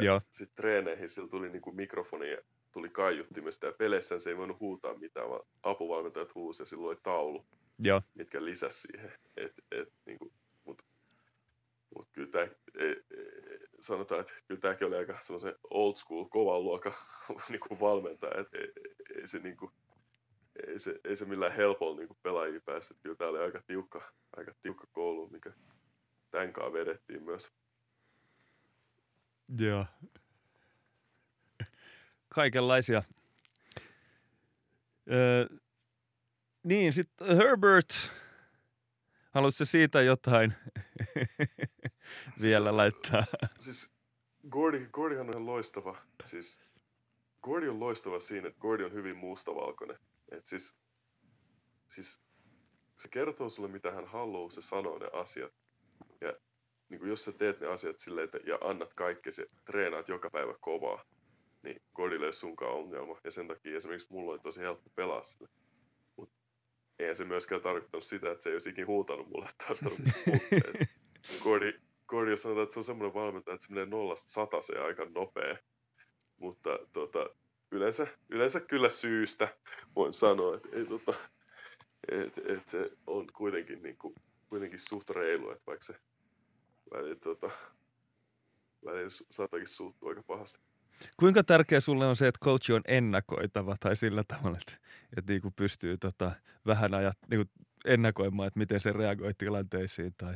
[0.01, 2.37] Ja sitten treeneihin sillä tuli niinku mikrofoni ja
[2.77, 6.99] tuli kaiuttimesta ja peleissä se ei voinut huutaa mitään, vaan apuvalmentajat huusi ja silloin oli
[7.03, 7.45] taulu,
[7.79, 8.01] ja.
[8.15, 9.11] mitkä lisäsi siihen.
[9.37, 10.33] Et, et, niinku,
[10.65, 10.83] mutta
[11.95, 12.97] mut kyllä tää, e, e,
[13.79, 16.93] sanotaan, että kyllä tämäkin oli aika semmoisen old school, kovan luokan
[17.49, 18.71] niinku valmentaja, että ei,
[19.15, 19.71] ei, se niinku,
[20.67, 22.95] ei se, ei se millään helpolla niin pelaajia päästä.
[23.03, 25.51] Kyllä tämä oli aika tiukka, aika tiukka koulu, mikä
[26.31, 27.51] tämän kanssa vedettiin myös.
[29.59, 29.85] Joo.
[32.29, 33.03] Kaikenlaisia.
[35.11, 35.45] Öö,
[36.63, 38.11] niin, sitten Herbert.
[39.31, 40.53] Haluatko siitä jotain
[42.43, 43.23] vielä laittaa?
[43.59, 43.93] Siis
[44.49, 45.97] Gordy, Gordyhan on ihan loistava.
[46.25, 46.61] Siis
[47.41, 49.97] Gordy on loistava siinä, että Gordy on hyvin mustavalkoinen.
[50.31, 50.75] Et siis,
[51.87, 52.19] siis
[52.97, 55.53] se kertoo sulle, mitä hän haluaa, se sanoo ne asiat.
[56.21, 56.33] Ja
[56.89, 60.53] niin kuin jos sä teet ne asiat silleen, että, ja annat kaikkesi, treenaat joka päivä
[60.61, 61.05] kovaa,
[61.67, 63.19] niin Gordille ei ole sunkaan ongelma.
[63.23, 65.49] Ja sen takia esimerkiksi mulla oli tosi helppo pelaa sille.
[66.15, 66.29] Mut
[66.99, 69.99] eihän se myöskään tarkoittanut sitä, että se ei olisi ikinä huutanut mulle, että ottanut
[71.43, 75.05] Gordy, Gordy, jos sanotaan, että se on semmoinen valmentaja, että se menee nollasta sataseen aika
[75.05, 75.57] nopea.
[76.37, 77.29] Mutta tota,
[77.71, 79.57] yleensä, yleensä kyllä syystä
[79.95, 81.13] voin sanoa, että ei, tota,
[82.11, 84.15] et, et, et, on kuitenkin, niin kuin,
[84.49, 85.95] kuitenkin suht reilu, että vaikka se
[86.91, 87.49] välillä, tota,
[88.85, 90.59] välillä saattaakin suuttua aika pahasti.
[91.17, 94.87] Kuinka tärkeä sulle on se, että coach on ennakoitava tai sillä tavalla, että,
[95.17, 96.31] että niin kuin pystyy tota,
[96.65, 100.33] vähän ajat, niin kuin ennakoimaan, että miten se reagoi tilanteisiin tai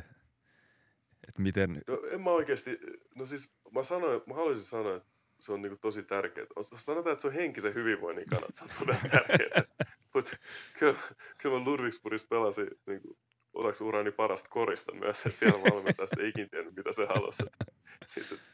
[1.28, 1.82] että miten...
[1.86, 2.78] No, en mä oikeasti,
[3.14, 5.08] no siis mä, sanoin, mä haluaisin sanoa, että
[5.40, 6.46] se on niin kuin tosi tärkeää.
[6.60, 9.62] Sanotaan, että se on henkisen hyvinvoinnin kannalta, se on todella tärkeää.
[10.14, 10.36] Mutta
[10.78, 10.98] kyllä,
[11.38, 13.18] kyllä mä Ludwigsburgissa pelasin niin kuin,
[13.52, 17.42] osaksi urani parasta korista myös, että siellä valmentaja sitten ikin tiennyt, mitä se halusi.
[17.46, 17.64] Että,
[18.06, 18.44] siis, että,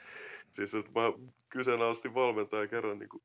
[0.51, 1.13] siis, että mä
[1.49, 3.23] kyseenalaistin valmentaja kerran niin kuin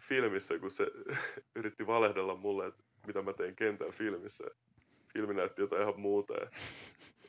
[0.00, 0.86] filmissä, kun se
[1.58, 4.44] yritti valehdella mulle, että mitä mä tein kentän filmissä.
[5.12, 6.34] Filmi näytti jotain ihan muuta.
[6.34, 6.50] Ja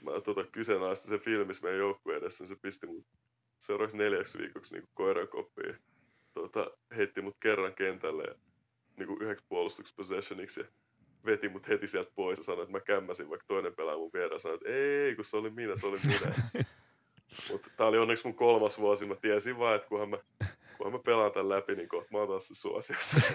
[0.01, 3.05] mä tota, kyseenalaistin se filmissä meidän joukkueen edessä, niin se pisti mut
[3.59, 5.77] seuraavaksi neljäksi viikoksi niin koiran koppiin.
[6.33, 8.35] Tota, heitti mut kerran kentälle ja
[8.97, 10.67] niin kuin yhdeksi puolustuksi possessioniksi ja
[11.27, 14.43] veti mut heti sieltä pois ja sanoi, että mä kämmäsin, vaikka toinen pelaa mun vieressä.
[14.43, 16.35] Sanoi, että ei, kun se oli minä, se oli minä.
[17.51, 19.05] Mutta tää oli onneksi mun kolmas vuosi.
[19.05, 20.17] Mä tiesin vaan, että kunhan mä,
[20.77, 23.17] kunhan mä pelaan tämän läpi, niin kohta mä oon taas se suosiossa.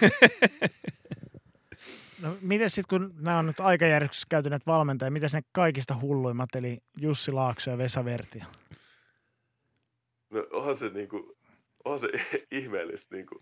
[2.21, 6.55] No miten sitten, kun nämä on nyt aikajärjestyksessä käyty näitä valmentajia, miten ne kaikista hulluimmat,
[6.55, 8.43] eli Jussi Laakso ja Vesa Vertio?
[10.29, 11.37] No onhan se, niinku,
[11.85, 12.09] onhan se
[12.51, 13.41] ihmeellistä niinku,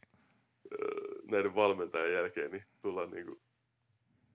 [1.32, 3.42] näiden valmentajien jälkeen, niin tullaan niinku,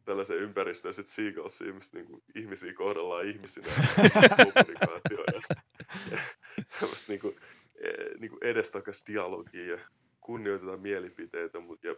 [0.06, 3.68] tällaiseen ympäristöön sitten Seagullsiin, mistä niinku, ihmisiä kohdellaan ihmisinä
[4.36, 5.40] kommunikaatioon ja,
[6.12, 6.18] ja
[6.80, 7.34] tämmöistä niinku,
[7.74, 7.88] e,
[8.18, 9.78] niinku edestakas dialogia ja
[10.20, 11.94] kunnioitetaan mielipiteitä, mutta ja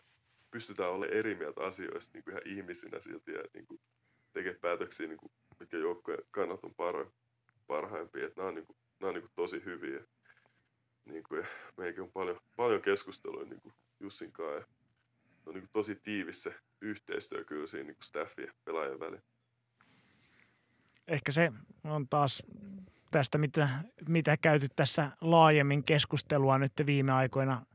[0.51, 3.81] pystytään olemaan eri mieltä asioista niin kuin ihan ihmisinä silti ja niin kuin
[4.33, 7.11] tekee päätöksiä, niin kuin, mitkä joukkojen kannat on parha,
[7.67, 8.27] parhaimpia.
[8.27, 10.05] Että nämä on, niin kuin, nämä on niin kuin tosi hyviä.
[11.05, 14.78] Niin kuin, ja meidänkin on paljon, paljon keskustelua niin kuin Jussin kanssa.
[15.49, 19.23] On niin tosi tiivis se yhteistyö kyllä siinä niin staffin ja pelaajien välillä.
[21.07, 21.53] Ehkä se
[21.85, 22.43] on taas
[23.11, 23.69] tästä, mitä,
[24.09, 27.67] mitä käyty tässä laajemmin keskustelua nyt viime aikoina,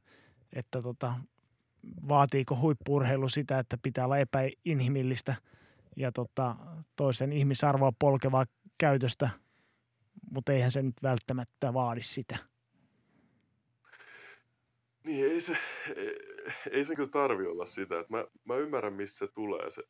[0.54, 1.14] että tota,
[2.08, 5.36] vaatiiko huippurheilu sitä, että pitää olla epäinhimillistä
[5.98, 6.56] ja tota,
[6.96, 8.46] toisen ihmisarvoa polkevaa
[8.78, 9.30] käytöstä,
[10.32, 12.38] mutta eihän se nyt välttämättä vaadi sitä.
[15.04, 15.58] Niin, ei se,
[16.46, 18.00] ei, ei se kyllä tarvi olla sitä.
[18.00, 19.84] Että mä, mä ymmärrän, missä se tulee se,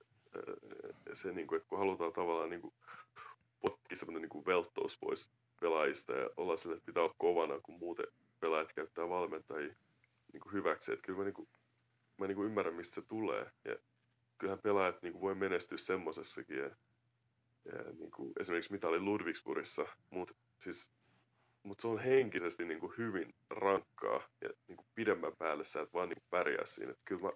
[1.14, 2.74] se niin kuin, että kun halutaan tavallaan niin kuin,
[3.62, 5.32] potkia semmoinen niin kuin velttous pois
[5.62, 8.08] pelaajista ja olla sille, että pitää olla kovana, kun muuten
[8.40, 9.76] pelaajat käyttää valmentajia
[10.34, 10.94] niin kuin hyväksi.
[10.94, 11.48] Että kyllä mä niin kuin,
[12.18, 13.52] mä niin kuin ymmärrän, mistä se tulee.
[13.66, 13.76] Ja
[14.38, 16.58] kyllähän pelaajat niin kuin voi menestyä semmoisessakin.
[16.58, 16.70] Ja,
[17.66, 20.92] ja niin kuin esimerkiksi mitä oli Ludwigsburgissa, mutta siis,
[21.64, 25.94] mut se on henkisesti niin kuin hyvin rankkaa ja niin kuin pidemmän päälle sä et
[25.94, 26.94] vaan niin pärjää siinä.
[27.06, 27.32] Kyllä, mä,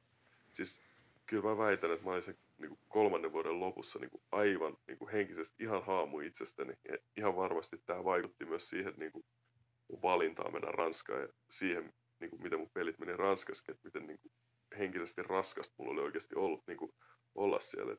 [0.54, 0.82] siis,
[1.26, 4.78] kyllä mä väitän, että mä olin sen niin kuin kolmannen vuoden lopussa niin kuin aivan
[4.88, 6.74] niin kuin henkisesti ihan haamu itsestäni.
[6.90, 9.26] Ja ihan varmasti tämä vaikutti myös siihen niin kuin
[9.88, 14.08] mun valintaan mennä Ranskaan ja siihen, niin kuin, miten mun pelit meni Ranskassa, että miten
[14.08, 14.32] niin kuin,
[14.78, 16.94] henkisesti raskasta mulla oli oikeasti ollut, niin kuin,
[17.36, 17.96] olla siellä.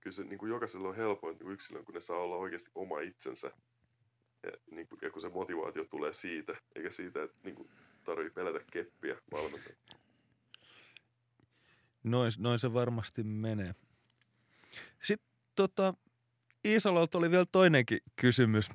[0.00, 3.00] Kyllä se niin kuin jokaisella on helpoin niin yksilön, kun ne saa olla oikeasti oma
[3.00, 3.50] itsensä.
[4.42, 7.68] Ja, niin kuin, ja kun se motivaatio tulee siitä, eikä siitä, että niin kuin,
[8.04, 9.72] tarvii pelätä keppiä valmentaa.
[12.04, 13.74] Noin, noin se varmasti menee.
[15.02, 15.94] Sitten tota,
[16.64, 18.68] Iisalolta oli vielä toinenkin kysymys.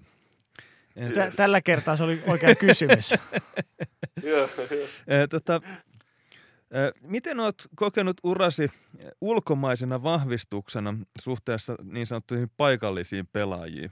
[1.13, 3.11] Tä, tällä kertaa se oli oikea kysymys.
[4.23, 4.49] Joo,
[5.07, 5.27] joo.
[5.29, 5.61] tota,
[7.01, 8.71] Miten olet kokenut urasi
[9.21, 13.91] ulkomaisena vahvistuksena suhteessa niin sanottuihin paikallisiin pelaajiin?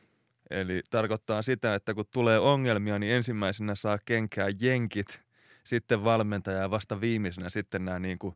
[0.51, 5.21] Eli tarkoittaa sitä, että kun tulee ongelmia, niin ensimmäisenä saa kenkää jenkit,
[5.63, 8.35] sitten valmentaja ja vasta viimeisenä sitten nämä niin kuin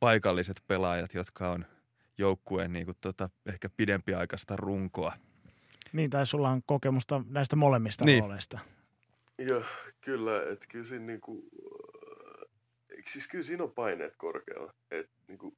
[0.00, 1.66] paikalliset pelaajat, jotka on
[2.18, 5.12] joukkueen niin kuin tota, ehkä pidempiaikaista runkoa.
[5.92, 8.20] Niin, tai sulla on kokemusta näistä molemmista Niin.
[8.20, 8.58] rooleista.
[9.38, 9.62] Joo,
[10.00, 11.48] kyllä, että kyllä siinä niinku,
[13.06, 15.54] siis kyllä siinä on paineet korkealla, että niinku,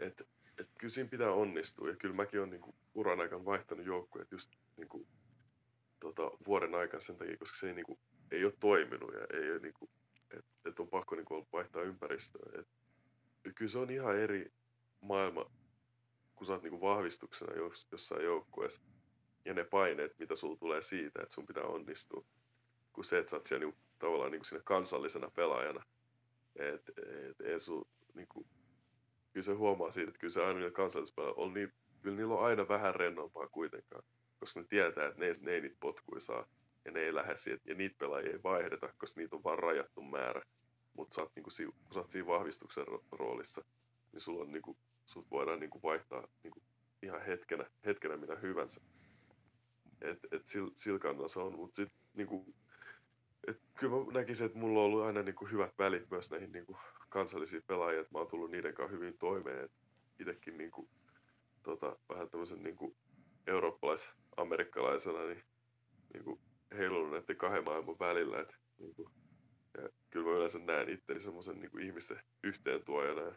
[0.00, 0.28] et,
[0.58, 4.50] et kyllä siinä pitää onnistua ja kyllä mäkin olen niinku uran aikana vaihtanut joukkueet just
[4.76, 5.06] niinku,
[6.00, 7.98] tota, vuoden aikana sen takia, koska se ei, niinku,
[8.30, 9.90] ei ole toiminut ja ei ole niinku,
[10.30, 12.60] että et on pakko niinku vaihtaa ympäristöä.
[12.60, 12.68] Et,
[13.54, 14.52] kyllä se on ihan eri
[15.00, 15.50] maailma,
[16.34, 18.82] kun sä oot niinku vahvistuksena jos, jossain joukkueessa
[19.44, 22.24] ja ne paineet, mitä sulla tulee siitä, että sun pitää onnistua,
[22.92, 25.84] kuin se, että sä oot siellä niinku, tavallaan niinku siinä kansallisena pelaajana.
[26.56, 28.46] Et, et, ei sun, niinku,
[29.34, 32.68] kyllä se huomaa siitä, että kyllä se aina kansallispelaajilla on niin, kyllä niillä on aina
[32.68, 34.02] vähän rennompaa kuitenkaan,
[34.40, 36.46] koska ne tietää, että ne, ne ei niitä potkuja saa
[36.84, 40.02] ja ne ei lähde siitä, ja niitä pelaajia ei vaihdeta, koska niitä on vaan rajattu
[40.02, 40.42] määrä.
[40.96, 41.50] Mutta sä niinku,
[41.84, 43.64] kun sä oot siinä vahvistuksen roolissa,
[44.12, 46.62] niin sulla on niinku, sut voidaan niinku vaihtaa niinku
[47.02, 48.80] ihan hetkenä, hetkenä minä hyvänsä.
[50.00, 52.54] Et, et sillä sil kannalla se on, mutta sitten niinku,
[53.46, 56.76] et kyllä mä näkisin, että mulla on ollut aina niinku hyvät välit myös näihin niinku
[57.08, 59.70] kansallisiin pelaajiin, että mä oon tullut niiden kanssa hyvin toimeen.
[60.18, 60.88] Itsekin niinku,
[61.62, 62.96] tota, vähän tämmöisen niinku
[63.46, 65.42] eurooppalais-amerikkalaisena niin,
[66.14, 66.40] niinku,
[66.78, 68.40] heilunut näiden kahden maailman välillä.
[68.40, 69.10] Et, niinku,
[69.78, 73.34] ja kyllä mä yleensä näen itteni semmoisen niinku ihmisten yhteentuojana ja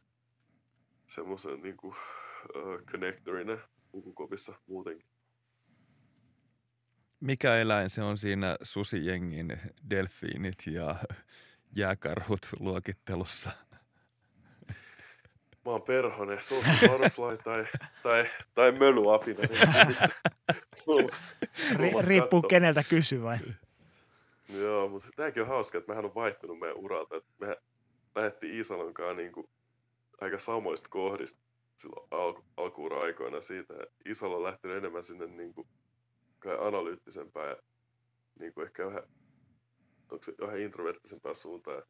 [1.08, 3.58] semmoisen niinku, uh, connectorina
[3.92, 5.08] pukukopissa muutenkin.
[7.20, 10.96] Mikä eläin se on siinä susijengin delfiinit ja
[11.76, 13.52] jääkarhut luokittelussa?
[15.66, 17.66] Mä oon perhonen, Sosi Butterfly tai,
[18.04, 18.26] tai,
[18.56, 19.40] tai mölyapina.
[21.74, 23.38] Ri- riippuu keneltä kysyy vai?
[24.50, 27.18] Joo, mutta tämäkin on hauska, että mehän on vaihtunut meidän uralta.
[27.18, 27.58] Että me
[28.16, 29.50] lähdettiin Iisalon kanssa niin kuin
[30.22, 31.40] aika samoista kohdista
[31.76, 33.74] silloin alku, alkuura aikoina siitä.
[34.06, 35.68] Isalo on lähtenyt enemmän sinne niin kuin,
[36.60, 37.56] analyyttisempään ja
[38.40, 39.04] niin kuin ehkä vähän,
[40.12, 41.84] onko se vähän introverttisempään suuntaan.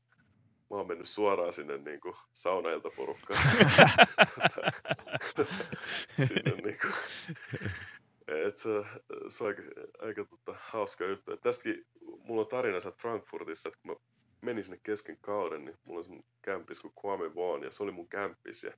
[0.70, 3.44] Mä oon mennyt suoraan sinne niin kuin saunailta porukkaan.
[6.28, 6.94] sinne niin kuin,
[8.28, 8.70] et se,
[9.28, 9.62] se on aika,
[10.00, 11.32] aika tota, hauska juttu.
[11.32, 11.86] Et tästäkin
[12.20, 13.98] mulla on tarina sieltä Frankfurtissa, että kun mä
[14.42, 17.92] menin sinne kesken kauden, niin mulla oli semmoinen kämppis kuin Kwame Vaughan, ja se oli
[17.92, 18.64] mun kämppis.
[18.64, 18.72] Ja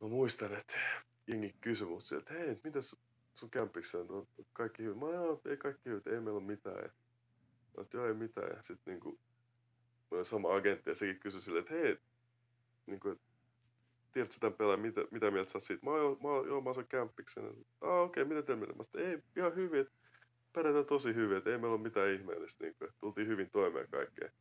[0.00, 0.78] mä muistan, että
[1.26, 2.78] jengi kysyi mut sieltä, että hei, mitä
[3.40, 4.98] sun kämpiksessä on kaikki hyvin?
[4.98, 6.76] Mä joo, ei kaikki hyvin, ei meillä ole mitään.
[6.82, 6.90] Ja
[7.76, 8.56] mä joo, ei mitään.
[8.56, 9.18] Ja sitten niinku,
[10.10, 11.98] mulla sama agentti ja sekin kysyi silleen, että hei,
[12.86, 13.16] niinku,
[14.12, 15.86] tiedätkö tämän pelaajan, mitä, mitä mieltä sä oot siitä?
[15.86, 17.44] Mä oon, mä oon, joo, mä oon kämppiksen.
[17.80, 18.76] Ah, okei, okay, mitä teillä menee?
[18.76, 19.94] Mä sanoin, ei, ihan hyvin, että
[20.52, 24.32] pärjätään tosi hyvin, että ei meillä ole mitään ihmeellistä, niin kuin, tultiin hyvin toimeen kaikkeen.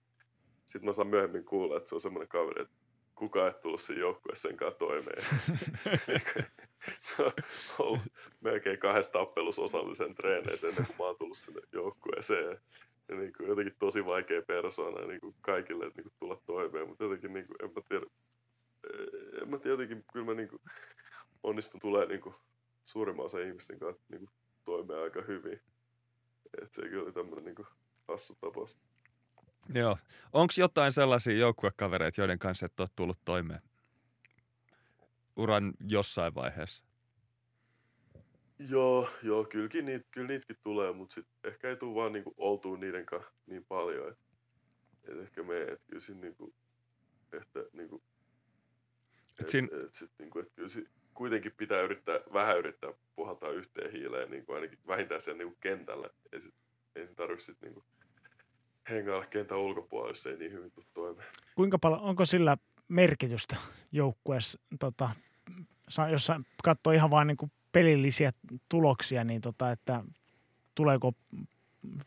[0.65, 2.75] Sitten mä saan myöhemmin kuulla, että se on semmoinen kaveri, että
[3.15, 5.23] kukaan ei tullut siinä joukkueessa sen kanssa toimeen.
[6.99, 7.31] se on
[7.79, 8.01] ollut
[8.41, 12.57] melkein kahdessa tappelussa osallisen treeneissä ennen kuin mä oon tullut sinne joukkueeseen.
[13.07, 17.03] Ja niin kuin jotenkin tosi vaikea persoona niin kuin kaikille niin kuin tulla toimeen, mutta
[17.03, 18.05] jotenkin niin kuin, en mä tiedä,
[19.41, 20.61] en mä tiedä jotenkin, kyllä mä niin kuin
[21.43, 22.35] onnistun tulee niin kuin
[22.85, 24.29] suurimman osa ihmisten kanssa niin kuin
[24.65, 25.61] toimeen aika hyvin.
[26.61, 27.67] Että sekin oli tämmöinen niin kuin
[28.07, 28.77] hassu tapaus.
[29.73, 29.97] Joo.
[30.33, 33.61] Onko jotain sellaisia joukkuekavereita, joiden kanssa et ole tullut toimeen
[35.39, 36.83] uran jossain vaiheessa?
[38.59, 42.77] Joo, joo kylläkin niit, kyllä niitäkin tulee, mutta sit ehkä ei tule vaan niinku oltua
[42.77, 44.23] niiden kanssa niin paljon, että
[45.07, 46.53] et ehkä me, että kyllä siinä niinku,
[47.33, 48.03] että niinku,
[49.29, 49.69] et, et, sin...
[49.85, 54.53] et sit niinku, et kyllä si, kuitenkin pitää yrittää, vähän yrittää puhaltaa yhteen hiileen, niinku
[54.53, 56.53] ainakin vähintään siellä niinku kentällä, ei, sit,
[56.95, 57.83] ei sen tarvitse sit niinku
[58.89, 61.27] hengailla kentän ulkopuolella, jos ei niin hyvin tule toimeen.
[61.55, 62.57] Kuinka paljon, onko sillä
[62.87, 63.55] merkitystä
[63.91, 65.09] joukkueessa, tota,
[66.11, 66.31] jos
[66.63, 68.31] katsoo ihan vain niin pelillisiä
[68.69, 70.03] tuloksia, niin tota, että
[70.75, 71.13] tuleeko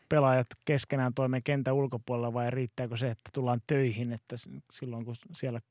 [0.09, 4.35] pelaajat keskenään toimeen kentän ulkopuolella vai riittääkö se, että tullaan töihin, että
[4.71, 5.61] silloin kun siellä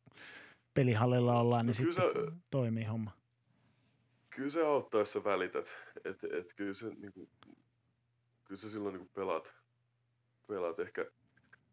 [0.75, 3.11] pelihallilla ollaan, niin no, sitten se, toimii homma?
[4.31, 5.67] Kyllä se auttaa, jos sä välität.
[6.05, 7.29] Et, et kyllä, se, niin kuin,
[8.45, 9.55] kyllä se silloin niin pelaat,
[10.47, 11.07] pelaat ehkä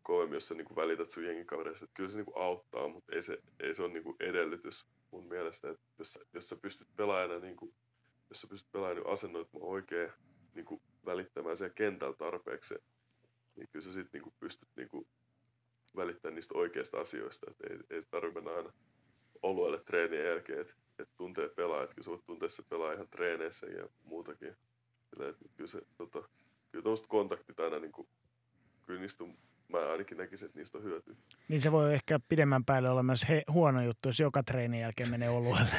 [0.04, 1.88] kovemmin, jos sä niin välität sun jengin kavereista.
[1.94, 5.70] Kyllä se niin auttaa, mutta ei se, ei se ole niin edellytys mun mielestä.
[5.70, 7.74] Että jos, jos sä pystyt pelaajana, niin kuin,
[8.30, 10.12] jos sä pystyt pelaajana asennoitumaan oikein
[10.56, 12.76] niin kuin välittämään siellä kentällä tarpeeksi,
[13.56, 15.08] niin kyllä sä sitten niin pystyt niin kuin
[15.96, 17.52] välittämään niistä oikeista asioista.
[17.52, 18.74] Että ei, ei tarvitse mennä aina
[19.42, 23.68] olueelle treenien jälkeen, että, että tuntee pelaajat, kyllä sä voit tuntea se pelaa ihan treeneissä
[23.68, 24.56] ja muutakin.
[25.10, 26.30] Sillä, että kyllä se, tota,
[26.72, 28.08] kyllä kontaktit aina niin kuin,
[28.86, 29.38] kyllä niistä on,
[29.70, 31.16] mä ainakin näkisin, että niistä on hyötyä.
[31.48, 35.10] Niin se voi ehkä pidemmän päälle olla myös he, huono juttu, jos joka treenin jälkeen
[35.10, 35.72] menee oluelle.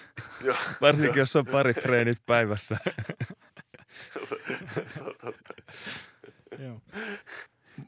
[0.80, 2.76] Varsinkin, jos on parit treenit päivässä.
[4.10, 4.36] se,
[4.86, 5.54] se on totta.
[6.58, 6.80] Joo.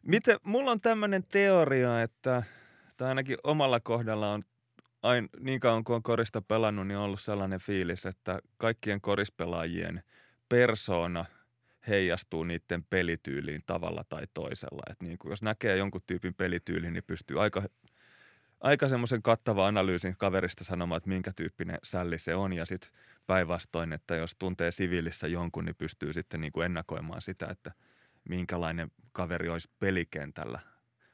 [0.03, 2.43] Miten, mulla on tämmöinen teoria, että
[2.97, 4.43] tai ainakin omalla kohdalla on
[5.03, 10.03] ain, niin kauan kuin on korista pelannut, niin on ollut sellainen fiilis, että kaikkien korispelaajien
[10.49, 11.25] persoona
[11.89, 14.83] heijastuu niiden pelityyliin tavalla tai toisella.
[14.91, 17.63] Et niin kuin jos näkee jonkun tyypin pelityyliin, niin pystyy aika,
[18.61, 22.53] aika semmoisen kattava analyysin kaverista sanomaan, että minkä tyyppinen sälli se on.
[22.53, 22.91] Ja sitten
[23.27, 27.73] päinvastoin, että jos tuntee siviilissä jonkun, niin pystyy sitten niin kuin ennakoimaan sitä, että
[28.29, 30.61] minkälainen kaveri olisi pelikentällä.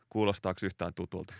[0.09, 1.35] Kuulostaako yhtään tutulta?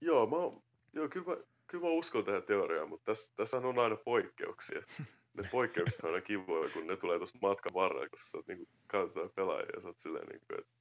[0.00, 0.60] Joo, mä,
[0.92, 4.82] joo kyllä, mä, kyllä mä uskon tähän teoriaan, mutta tässä, tässä on aina poikkeuksia.
[5.34, 8.68] Ne poikkeukset on aina kivoja, kun ne tulee tuossa matkan varrella, koska sä oot niinku,
[8.86, 10.72] katsotaan pelaajia ja sä oot silleen niinku, että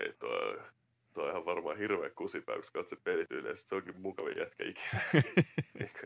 [0.00, 0.58] ei toi,
[1.14, 4.00] toi on ihan varmaan hirveä kusipää, kun sä katsot se pelityyli ja sit se onkin
[4.00, 5.00] mukavin jätkä ikinä.
[5.78, 5.98] Niinku,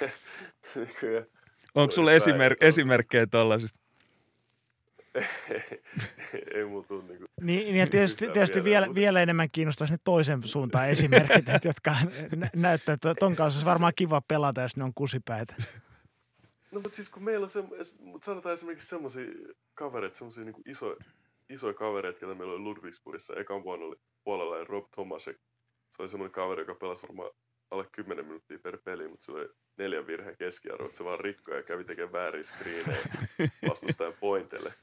[0.74, 1.26] niinku, ja-
[1.74, 3.78] Onko sulla Näin, esimer- esimerkkejä tuollaisista?
[6.54, 9.98] ei tuu niinku, Niin, niin ja tietysti, tietysti vielä, vielä, mutta- vielä enemmän kiinnostaisi ne
[10.04, 11.96] toisen suuntaan esimerkit, jotka
[12.36, 15.54] nä- näyttää, että ton kanssa olisi varmaan kiva pelata, jos ne on kusipäitä.
[16.74, 17.64] No mutta siis kun meillä on se,
[18.00, 19.26] mut sanotaan esimerkiksi semmoisia
[19.74, 20.96] kavereita, semmoisia niinku iso,
[21.48, 25.36] isoja kavereita, ketä meillä oli Ludwigsburgissa ekan vuonna oli puolella ja Rob Tomasek.
[25.90, 27.30] Se oli semmoinen kaveri, joka pelasi varmaan
[27.70, 31.56] alle 10 minuuttia per peli, mutta se oli neljän virheen keskiarvo, että se vaan rikkoi
[31.56, 33.08] ja kävi tekemään väärin screenejä
[33.68, 34.74] vastustajan pointille.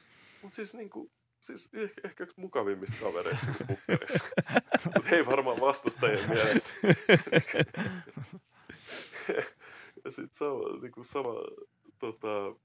[0.41, 1.11] Mutta siis niinku,
[1.41, 4.25] siis ehkä, ehkä yksi mukavimmista kavereista niinku pukkerissa.
[4.95, 6.73] mutta ei varmaan vastustajien mielestä.
[10.05, 11.33] ja sitten sama, niinku sama
[12.01, 12.55] tota,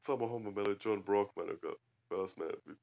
[0.00, 1.76] sama homma meillä oli John Brockman, joka
[2.08, 2.78] pelasi meidän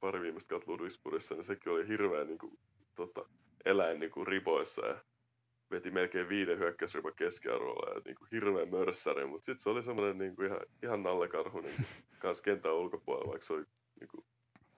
[0.00, 2.58] pari viimeistä kautta Ludwigsburgissa, niin sekin oli hirveän niin kuin,
[2.94, 3.24] tota,
[3.64, 5.04] eläin niin kuin, ripoissa ja
[5.70, 10.18] veti melkein viiden hyökkäysripan keskiarvolla ja niin kuin, hirveän mörssäri, mutta sitten se oli semmoinen
[10.18, 11.86] niin kuin, ihan, ihan nallekarhu niin kuin,
[12.22, 13.64] kans kentän ulkopuolella, vaikka se oli
[14.00, 14.24] niin kuin,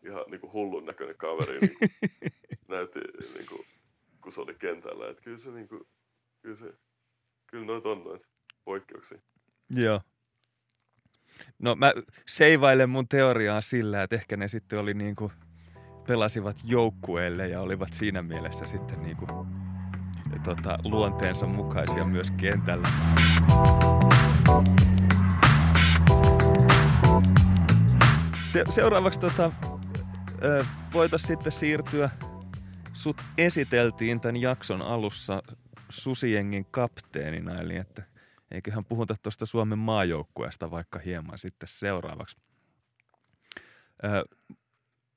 [0.07, 1.91] ihan niin kuin, hullun näköinen kaveri, niin kuin,
[2.69, 3.01] näytti,
[3.35, 3.67] niin kuin,
[4.21, 5.11] kun se oli kentällä.
[5.11, 5.83] Et kyllä se, niin kuin,
[6.43, 6.75] kyllä se,
[7.47, 8.32] kyllä noita on noita
[8.65, 9.19] poikkeuksia.
[9.71, 10.01] Joo.
[11.59, 11.93] No mä
[12.27, 15.33] seivailen mun teoriaa sillä, että ehkä ne sitten oli niinku,
[16.07, 19.27] pelasivat joukkueelle ja olivat siinä mielessä sitten niinku,
[20.45, 22.89] tota, luonteensa mukaisia myös kentällä.
[28.53, 29.53] Se, seuraavaksi tota,
[30.93, 32.11] voitaisiin sitten siirtyä,
[32.93, 35.43] sut esiteltiin tämän jakson alussa
[35.89, 38.03] Susiengin kapteenina, eli että
[38.55, 42.37] eiköhän puhuta tuosta Suomen maajoukkueesta vaikka hieman sitten seuraavaksi.
[44.05, 44.37] Ö,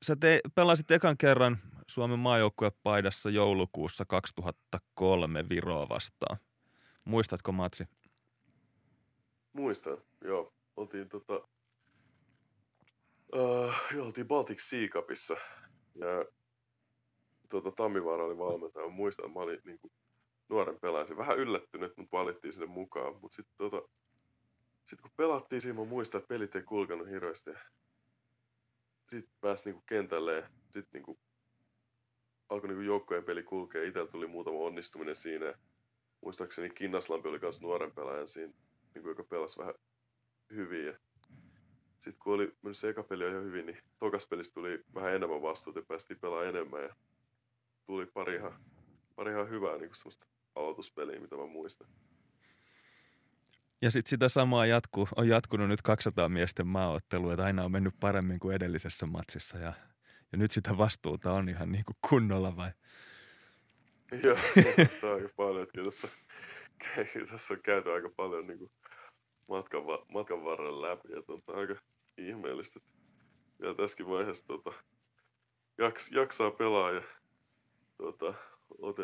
[0.06, 1.58] sä te, pelasit ekan kerran
[1.88, 6.38] Suomen maajoukkuepaidassa joulukuussa 2003 Viroa vastaan.
[7.06, 7.84] Muistatko matsi?
[9.54, 10.54] Muistan, joo.
[10.76, 11.48] Oltiin tota...
[13.36, 15.36] Uh, joo, oltiin Baltic Sea Cupissa.
[15.96, 16.26] Ja
[17.50, 18.90] tota, Tammivaara oli valmentaja.
[18.90, 19.92] Muistan, mä olin niinku
[20.50, 21.18] nuoren pelaajan.
[21.18, 23.14] Vähän yllättynyt, mutta valittiin sinne mukaan.
[23.22, 23.82] Mutta sitten tota,
[24.84, 27.52] sit kun pelattiin siinä, mä muistan, että pelit ei kulkenut hirveästi.
[29.10, 31.20] Sitten pääsi niinku kentälle ja sitten niinku
[32.50, 33.84] alkoi niinku joukkojen peli kulkea.
[33.84, 35.54] Itsellä tuli muutama onnistuminen siinä.
[36.22, 38.54] Muistaakseni Kinnaslampi oli myös nuoren pelaajan siinä
[38.94, 39.76] niin kuin, joka pelasi vähän
[40.54, 40.96] hyvin.
[42.00, 45.42] Sitten kun oli mennyt se eka peli jo hyvin, niin tokas pelistä tuli vähän enemmän
[45.42, 46.84] vastuuta ja päästiin pelaamaan enemmän.
[46.84, 46.96] Ja
[47.86, 48.64] tuli pari ihan,
[49.16, 50.26] pari ihan hyvää niin semmoista
[50.56, 51.88] aloituspeliä, mitä mä muistan.
[53.82, 57.94] Ja sitten sitä samaa jatkuu, on jatkunut nyt 200 miesten maaottelu, että aina on mennyt
[58.00, 59.58] paremmin kuin edellisessä matsissa.
[59.58, 59.74] Ja,
[60.32, 62.72] ja nyt sitä vastuuta on ihan niin kuin kunnolla vai?
[64.24, 64.38] Joo,
[64.90, 66.08] sitä on aika paljon, että tässä,
[67.32, 68.72] tässä on käyty aika paljon niin kuin
[69.50, 69.82] matkan,
[70.14, 71.76] matkan varrella läpi, että on aika
[72.18, 72.90] ihmeellistä, että
[73.62, 74.74] vielä tässäkin vaiheessa tota,
[75.78, 77.02] jaks, jaksaa pelaa ja
[77.98, 78.34] tota,
[78.78, 79.04] ote,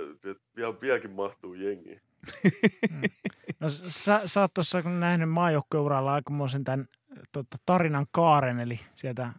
[0.55, 1.99] vielä, vieläkin mahtuu jengi.
[3.59, 6.87] No sä, sä oot tuossa nähnyt maajoukkueuralla aikamoisen tämän
[7.31, 9.33] tota, tarinan kaaren, eli sieltä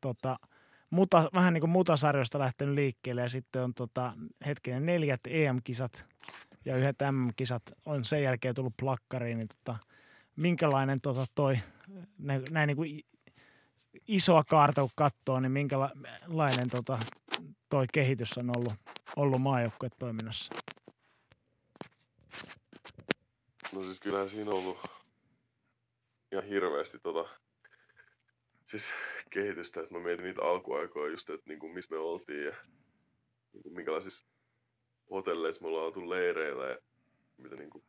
[0.00, 0.38] tota,
[0.90, 4.12] muta, vähän niin kuin mutasarjoista lähtenyt liikkeelle ja sitten on tota,
[4.46, 6.04] hetkinen neljät EM-kisat
[6.64, 9.78] ja yhdet M-kisat on sen jälkeen tullut plakkariin, niin tota,
[10.36, 11.58] minkälainen tota, toi,
[12.18, 13.00] nä, näin niin kuin
[14.08, 16.98] isoa kaarta kun katsoo, niin minkälainen tota,
[17.68, 18.74] toi kehitys on ollut,
[19.16, 20.54] ollut maajoukkuetoiminnassa?
[23.74, 24.78] No siis kyllähän siinä on ollut
[26.32, 27.28] ihan hirveästi tota,
[28.64, 28.94] siis
[29.30, 32.52] kehitystä, että mä mietin niitä alkuaikoja just, että niinku, missä me oltiin ja
[33.52, 34.26] niinku, minkälaisissa
[35.10, 36.78] hotelleissa me ollaan oltu leireillä ja
[37.36, 37.84] mitä niinku,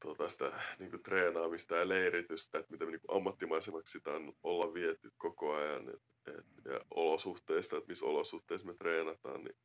[0.00, 4.74] tota sitä niin kuin treenaamista ja leiritystä, että miten niin kuin ammattimaisemmaksi sitä on olla
[4.74, 6.02] viety koko ajan et,
[6.38, 9.56] et, ja olosuhteista, että missä olosuhteissa me treenataan, niin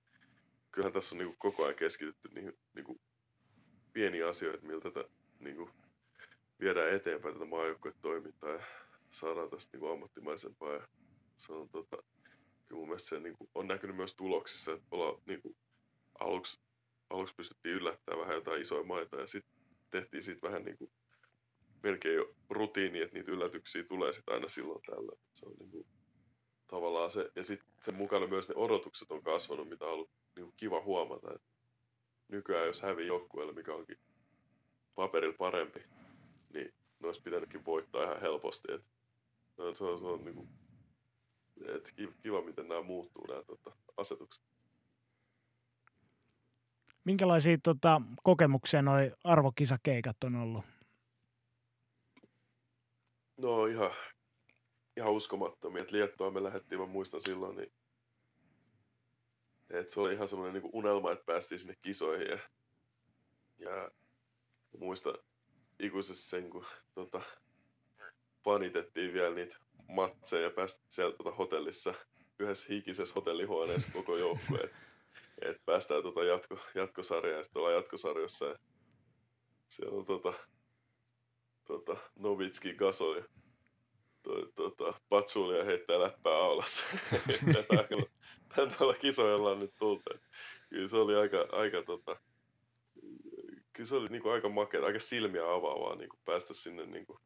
[0.71, 3.01] kyllähän tässä on niin kuin koko ajan keskitytty niihin niin kuin
[3.93, 5.69] pieniä asioita, miltä tätä niin kuin
[6.59, 8.63] viedään eteenpäin tätä maajoukkuetoimintaa ja
[9.11, 10.73] saadaan tästä niin kuin ammattimaisempaa.
[10.73, 10.87] Ja
[11.37, 11.97] se on tota,
[12.67, 15.55] kyllä mun mielestä se niin kuin, on näkynyt myös tuloksissa, että olla, niin kuin,
[16.19, 16.61] aluksi,
[17.09, 19.62] aluksi pystyttiin yllättämään vähän jotain isoja maita ja sitten
[20.01, 20.91] tehtiin siitä vähän niin kuin,
[21.83, 25.11] melkein jo rutiini, että niitä yllätyksiä tulee sitten aina silloin tällä.
[25.33, 25.87] Se on niin kuin,
[26.67, 30.45] tavallaan se, ja sitten sen mukana myös ne odotukset on kasvanut, mitä on ollut niin
[30.45, 31.33] kuin kiva huomata.
[31.35, 31.47] Että
[32.27, 33.97] nykyään jos hävii joukkueelle, mikä onkin
[34.95, 35.79] paperilla parempi,
[36.53, 38.71] niin ne olisi pitänytkin voittaa ihan helposti.
[38.71, 38.85] Et
[39.75, 40.49] se on, se on niin kuin,
[41.67, 41.93] et
[42.23, 44.52] kiva, miten nämä muuttuu, nämä tota, asetukset.
[47.05, 50.65] Minkälaisia tota, kokemuksia noi arvokisakeikat on ollut?
[53.37, 53.91] No ihan,
[54.97, 55.81] ihan uskomattomia.
[55.81, 57.71] Et Liettoa me lähdettiin, mä muistan silloin, niin
[59.69, 62.27] et se oli ihan semmoinen niin unelma, että päästiin sinne kisoihin.
[62.27, 62.39] Ja,
[63.59, 63.91] ja
[64.79, 65.17] muistan
[65.79, 66.65] ikuisesti sen, kun
[66.95, 67.21] tota,
[68.43, 69.57] panitettiin vielä niitä
[69.87, 71.93] matseja ja päästiin sieltä tota, hotellissa
[72.39, 74.69] yhdessä hikisessä hotellihuoneessa koko joukkue.
[75.45, 78.45] Et päästään tota jatko, jatkosarjaan ja sitten ollaan jatkosarjassa.
[78.45, 78.55] Ja
[79.67, 80.33] siellä on tota,
[81.65, 83.23] tota, Novitski Gasol ja
[84.23, 86.85] to, tota, Patsulia heittää läppää aulassa.
[88.79, 90.03] Olla kisoilla on nyt tullut.
[90.69, 92.19] Kyllä se oli aika, aika tota,
[93.73, 97.19] kyllä se oli niinku aika makea, aika silmiä avaavaa niinku päästä sinne niinku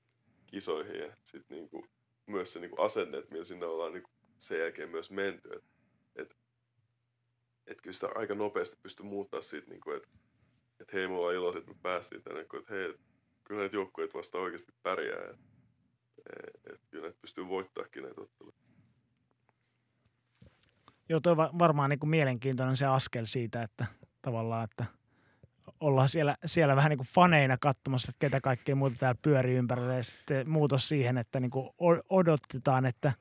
[0.48, 1.86] kisoihin ja sit niinku
[2.26, 5.50] myös se niinku asenne, että millä sinne ollaan niinku sen jälkeen myös menty.
[5.54, 5.64] Et,
[6.16, 6.36] et,
[7.68, 10.10] et kyllä sitä aika nopeasti pystyi muuttaa siitä, niinku, että
[10.80, 12.96] et hei, mulla on ilo, että me päästiin tänne, kun että hei,
[13.44, 15.22] kyllä näitä joukkueet vasta oikeasti pärjää.
[15.22, 15.32] Ja,
[16.48, 18.58] et, et, kyllä näitä pystyy voittaakin näitä otteluita.
[21.10, 23.86] Joo, tuo varmaan niin kuin mielenkiintoinen se askel siitä, että
[24.22, 24.86] tavallaan, että
[25.80, 29.94] ollaan siellä, siellä vähän niin kuin faneina katsomassa, että ketä kaikkea muuta täällä pyörii ympärillä
[29.94, 31.70] ja sitten muutos siihen, että niin kuin
[32.10, 33.14] odotetaan, että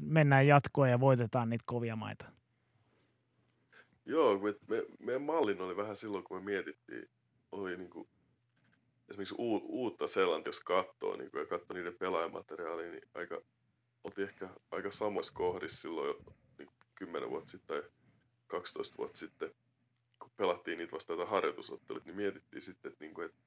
[0.00, 2.24] mennään jatkoon ja voitetaan niitä kovia maita.
[4.06, 7.08] Joo, me, me, meidän mallin oli vähän silloin, kun me mietittiin,
[7.52, 8.08] oli niin kuin,
[9.08, 13.42] esimerkiksi u, uutta Seelantia, jos katsoo niin kuin, ja katsoo niiden pelaajamateriaalia, niin aika,
[14.04, 16.14] oltiin ehkä aika samoissa kohdissa silloin jo
[16.58, 17.90] niin kuin 10 vuotta sitten tai
[18.46, 19.54] 12 vuotta sitten
[20.18, 23.38] kun pelattiin niitä vasta jotain harjoitusottelut, niin mietittiin sitten, että, niin kuin, että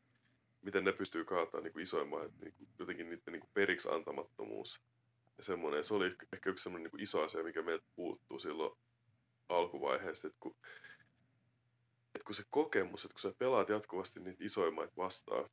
[0.61, 4.81] miten ne pystyy kaataan niin isoimman, että niin kuin, jotenkin niiden niin kuin periksi antamattomuus
[5.37, 5.83] ja semmoinen.
[5.83, 8.77] Se oli ehkä yksi semmoinen niin iso asia, mikä meiltä puuttuu silloin
[9.49, 10.55] alkuvaiheessa, että kun,
[12.15, 15.49] että kun se kokemus, että kun sä pelaat jatkuvasti niitä isoimmaita vastaan,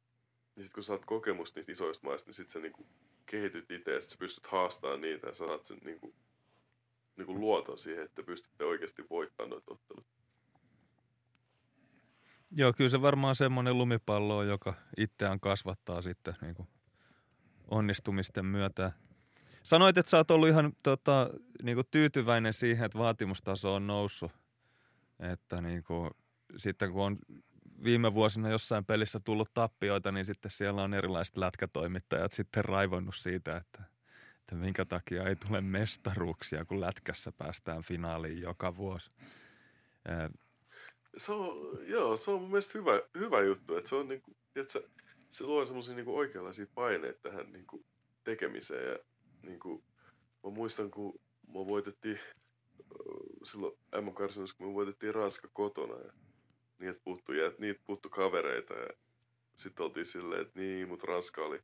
[0.57, 2.89] niin sitten kun saat kokemus niistä isoista maista, niin sitten sä niin kuin
[3.27, 6.15] kehityt itse ja sä pystyt haastamaan niitä ja saat sen niin kuin,
[7.17, 10.07] niin kuin luoton siihen, että pystytte oikeasti voittamaan noita ottelut.
[12.57, 16.69] Joo, kyllä se varmaan semmoinen lumipallo on, joka itseään kasvattaa sitten niin kuin
[17.71, 18.93] onnistumisten myötä.
[19.65, 21.31] Sanoit, että sä oot ollut ihan tota,
[21.63, 24.33] niin kuin tyytyväinen siihen, että vaatimustaso on noussut.
[25.33, 26.11] Että niin kuin,
[26.57, 27.19] sitten kun on
[27.85, 33.57] viime vuosina jossain pelissä tullut tappioita, niin sitten siellä on erilaiset lätkätoimittajat sitten raivonnut siitä,
[33.57, 33.83] että,
[34.41, 39.11] että minkä takia ei tule mestaruuksia, kun lätkässä päästään finaaliin joka vuosi
[41.17, 44.89] se on, joo, se on mun mielestä hyvä, hyvä juttu, että se on niinku, tiedätkö,
[45.29, 47.85] se luo semmoisia niinku oikeanlaisia paineita tähän niinku
[48.25, 48.99] tekemiseen ja
[49.45, 49.85] niinku,
[50.45, 52.19] mä muistan, kun me voitettiin
[53.45, 54.13] silloin m
[54.57, 56.13] kun me voitettiin Ranska kotona ja
[56.79, 58.89] niitä puuttui, ja niitä puuttu kavereita ja
[59.57, 61.61] sitten oltiin silleen, että niin, mutta Ranska oli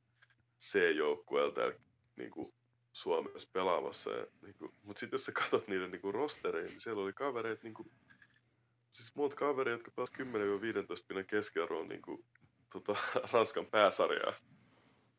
[0.60, 1.74] C-joukkueella täällä
[2.16, 2.52] niin
[2.92, 4.10] Suomessa pelaamassa.
[4.10, 7.74] Ja, niin mutta sitten jos sä katsot niiden niin rostereihin, niin siellä oli kavereita niin
[7.74, 7.90] kuin,
[8.92, 12.24] siis muut kavereita, jotka pelasivat 10-15 pinnan keskiarvoon niin kuin,
[12.72, 12.96] tota,
[13.32, 14.34] Ranskan pääsarjaa,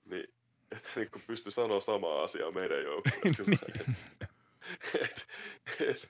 [0.06, 0.34] niin
[0.72, 3.44] että niin kuin pysty sanoa samaa asiaa meidän joukkueesta.
[3.52, 3.96] Niin.
[5.02, 5.28] et,
[5.80, 6.10] et,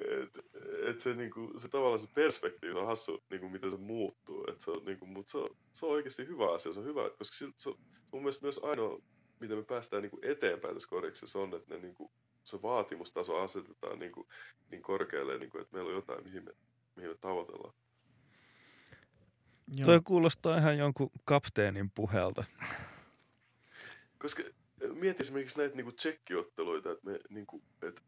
[0.00, 0.44] et,
[0.88, 4.44] et se, niinku, se tavallaan se perspektiivi on hassu, niinku, miten se muuttuu.
[4.48, 6.72] Et se on, niinku, mutta se on, se on oikeasti hyvä asia.
[6.72, 7.78] Se on hyvä, koska se, se on
[8.12, 9.02] mun mielestä myös ainoa,
[9.40, 12.12] miten me päästään niinku eteenpäin tässä koriksessa on, että ne, niinku,
[12.44, 14.28] se vaatimustaso asetetaan niinku,
[14.70, 16.52] niin korkealle, niinku, että meillä on jotain, mihin me
[16.96, 17.74] mihin me tavoitellaan.
[19.74, 19.86] Joo.
[19.86, 22.44] Toi kuulostaa ihan jonkun kapteenin puhelta.
[24.24, 24.42] Koska
[24.94, 28.02] mieti esimerkiksi näitä niinku tsekkiotteluita, että me, niinku, et,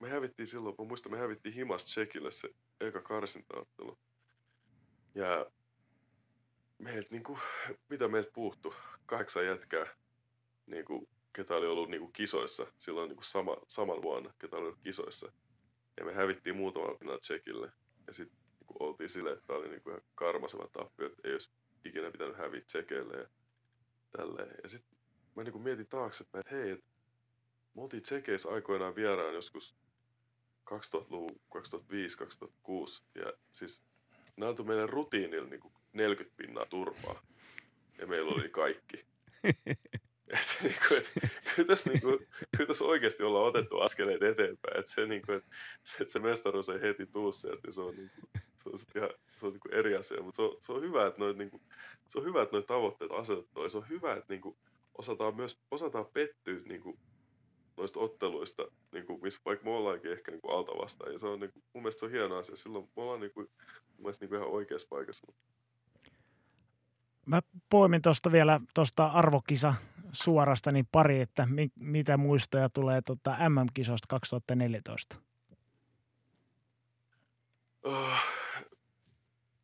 [0.00, 2.48] me hävittiin silloin, mä muistan, me hävittiin Himas Tsekille se
[2.80, 3.98] eka karsintaottelu.
[5.14, 5.46] Ja
[6.78, 7.38] meiltä niinku,
[7.90, 8.74] mitä meiltä puuttu?
[9.06, 9.86] Kahdeksan jätkää,
[10.66, 15.32] niinku, ketä oli ollut niinku kisoissa silloin niinku sama, saman vuonna, ketä oli ollut kisoissa.
[16.00, 17.72] Ja me hävittiin muutaman pinnan Tsekille.
[18.06, 21.50] Ja sitten niinku, oltiin silleen, että tämä oli niinku ihan karmaseva tappio, että ei olisi
[21.84, 23.28] ikinä pitänyt häviä Tsekeille ja
[24.16, 24.54] tälleen.
[24.62, 24.95] Ja sitten
[25.36, 26.84] mä niinku mietin taaksepäin, että hei, et
[27.74, 29.76] me oltiin Tsekeissä aikoinaan vieraan joskus
[30.70, 31.58] 2000-luvun, 2005-2006.
[33.14, 33.84] Ja siis
[34.36, 35.60] ne antoi meidän rutiinilla niin
[35.92, 37.22] 40 pinnaa turpaa.
[37.98, 39.06] Ja meillä oli kaikki.
[40.28, 41.12] että niin kuin, et,
[41.54, 42.18] kyllä, tässä, niin kuin,
[42.56, 44.78] kyllä tässä oikeasti ollaan otettu askeleet eteenpäin.
[44.78, 45.50] Että se, niin kuin, että,
[46.00, 49.10] että se mestaruus ei heti tuu sieltä, niin se on, niin kuin, se on, ihan,
[49.36, 50.22] se on niin kuin eri asia.
[50.22, 51.62] Mutta se on, se on hyvä, että noit, niin kuin,
[52.08, 53.62] se on hyvä, että noita tavoitteet asetettu.
[53.62, 54.56] Ja se on hyvä, että niin kuin,
[54.98, 56.98] osataan myös osataan pettyä niin kuin,
[57.76, 58.62] noista otteluista,
[58.92, 61.12] niin kuin, missä vaikka me ollaankin ehkä niin kuin alta vastaan.
[61.12, 62.56] Ja se on, niin kuin, mun mielestä se on hieno asia.
[62.56, 63.46] Silloin me ollaan niin kuin,
[63.88, 65.32] mun mielestä niin kuin ihan oikeassa paikassa.
[67.26, 67.40] Mä
[67.70, 69.74] poimin tuosta vielä tuosta arvokisa
[70.12, 75.16] suorasta niin pari, että mi- mitä muistoja tulee tota MM-kisoista 2014?
[77.82, 78.12] Oh,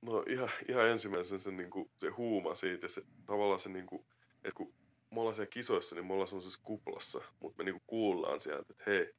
[0.02, 4.06] no ihan, ihan ensimmäisen se, niin kuin, se huuma siitä, se, tavallaan se, niin kuin,
[4.34, 4.74] että kun
[5.12, 8.84] me ollaan siellä kisoissa, niin me ollaan semmoisessa kuplassa, mutta me niinku kuullaan sieltä, että
[8.86, 9.14] hei,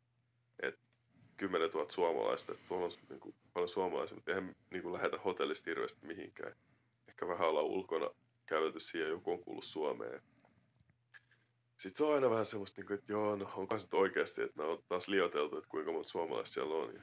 [0.64, 0.82] että
[1.38, 6.08] 10 000 suomalaista, että tuolla on niinku paljon suomalaisia, mutta eihän niinku lähetä hotellista hirveästi
[6.08, 6.56] mihinkään.
[7.08, 8.10] Ehkä vähän ollaan ulkona
[8.46, 10.22] kävelty siihen, joku on kuullut Suomeen.
[11.78, 14.70] Sitten se on aina vähän semmoista, niinku, että joo, no onko se oikeasti, että ne
[14.70, 16.94] on taas lioteltu, että kuinka monta suomalaista siellä on.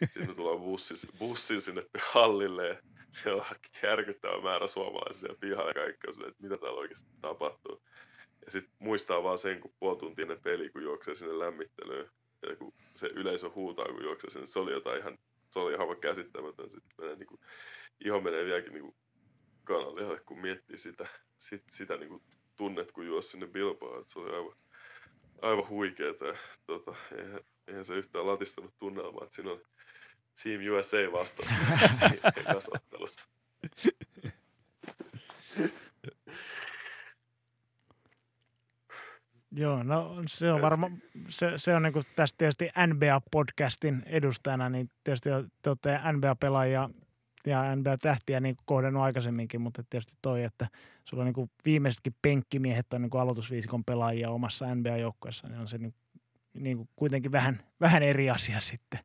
[0.00, 2.76] Sitten me tullaan bussin, bussin sinne hallille ja
[3.10, 7.82] siellä on järkyttävä määrä suomalaisia pihalla on että mitä täällä oikeasti tapahtuu.
[8.44, 12.10] Ja sitten muistaa vaan sen, kun puoli tuntia peli, kun juoksee sinne lämmittelyyn,
[12.42, 15.18] ja kun se yleisö huutaa, kun juoksee sinne, se oli jotain ihan,
[15.50, 16.70] se oli ihan käsittämätön.
[16.70, 17.40] Sitten menee, niin kuin,
[18.04, 18.96] iho menee vieläkin niin
[19.64, 21.06] kanalle, kun miettii sitä,
[21.36, 22.22] sit, sitä niin kuin
[22.56, 24.04] tunnet, kun juosi sinne Bilbaan.
[24.06, 24.56] Se oli aivan,
[25.42, 26.26] aivan huikeeta.
[26.26, 26.36] Ja,
[26.66, 29.60] tota, eihän, eihän, se yhtään latistanut tunnelmaa, että siinä on
[30.42, 31.62] Team USA vastassa
[31.98, 33.28] siinä ottelussa.
[39.52, 44.90] Joo, no se on varmaan, se, se on niin kuin tästä tietysti NBA-podcastin edustajana, niin
[45.04, 45.28] tietysti
[45.62, 46.90] te olette NBA-pelaajia
[47.46, 50.68] ja NBA-tähtiä niin kohdannut aikaisemminkin, mutta tietysti toi, että
[51.04, 55.78] sulla on niin viimeisetkin penkkimiehet on niin kuin aloitusviisikon pelaajia omassa NBA-joukkueessa, niin on se
[55.78, 55.94] niin,
[56.54, 59.00] niin kuin kuitenkin vähän, vähän eri asia sitten.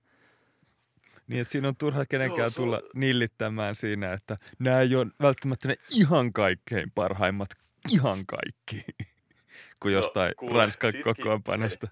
[1.34, 2.90] Niin, että siinä on turha kenenkään Joo, tulla on...
[2.96, 7.50] nillittämään siinä, että nämä ei ole välttämättä ne ihan kaikkein parhaimmat,
[7.92, 8.86] ihan kaikki,
[9.82, 11.88] kuin jostain no, Ranskan kokoonpanosta.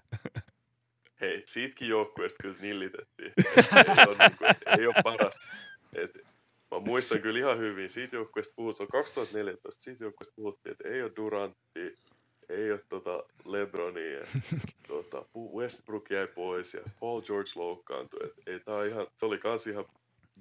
[1.20, 3.32] Hei, hei, siitäkin joukkueesta kyllä nillitettiin.
[3.98, 5.34] ei, ole, niin kuin, ei ole paras.
[5.92, 6.18] Et,
[6.70, 10.88] mä muistan kyllä ihan hyvin, siitä joukkueesta puhuttiin, se on 2014, siitä joukkueesta puhuttiin, että
[10.88, 11.94] ei ole Durantti,
[12.52, 14.26] ei ole tota Lebronia,
[14.88, 15.24] tota,
[15.54, 18.20] Westbrook jäi pois ja Paul George loukkaantui.
[18.24, 19.84] Et, ei, tää ihan, se oli kans ihan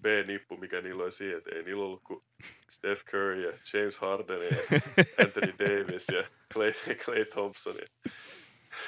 [0.01, 2.23] B-nippu, mikä niillä oli siihen, että ei niillä ollut kuin
[2.69, 4.57] Steph Curry ja James Harden ja
[5.25, 6.23] Anthony Davis ja
[6.53, 6.71] Clay,
[7.05, 7.87] Clay Thompson ja,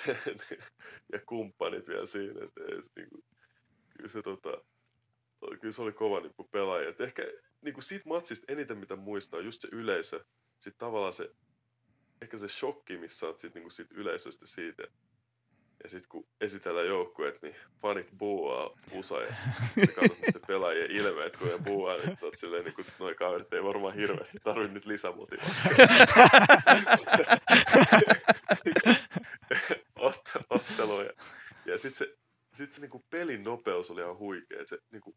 [1.13, 2.45] ja kumppanit vielä siinä.
[2.45, 3.23] Et ei, niinku,
[3.97, 4.61] kyllä, se, tota,
[5.61, 6.89] kyllä se oli kova nippu pelaaja.
[6.89, 7.23] Et ehkä
[7.61, 10.25] niinku siitä matsista eniten mitä muistaa just se yleisö.
[10.59, 11.29] Sitten tavallaan se
[12.23, 14.83] ehkä se shokki, missä sä oot sit, niinku sit yleisöstä siitä.
[15.83, 19.35] Ja sitten kun esitellään joukkueet, niin fanit buuaa pusa ja
[19.85, 23.15] sä katsot niiden pelaajien ilmeet, kun ne buuaa, niin sä oot silleen, niin kuin, noi
[23.15, 25.87] kaverit ei varmaan hirveästi tarvi nyt lisämotivaatiota.
[29.99, 31.13] Ot- otteluja.
[31.65, 32.15] Ja sitten se,
[32.53, 34.61] sit se niinku pelin nopeus oli ihan huikea.
[34.61, 35.15] Et se, niinku,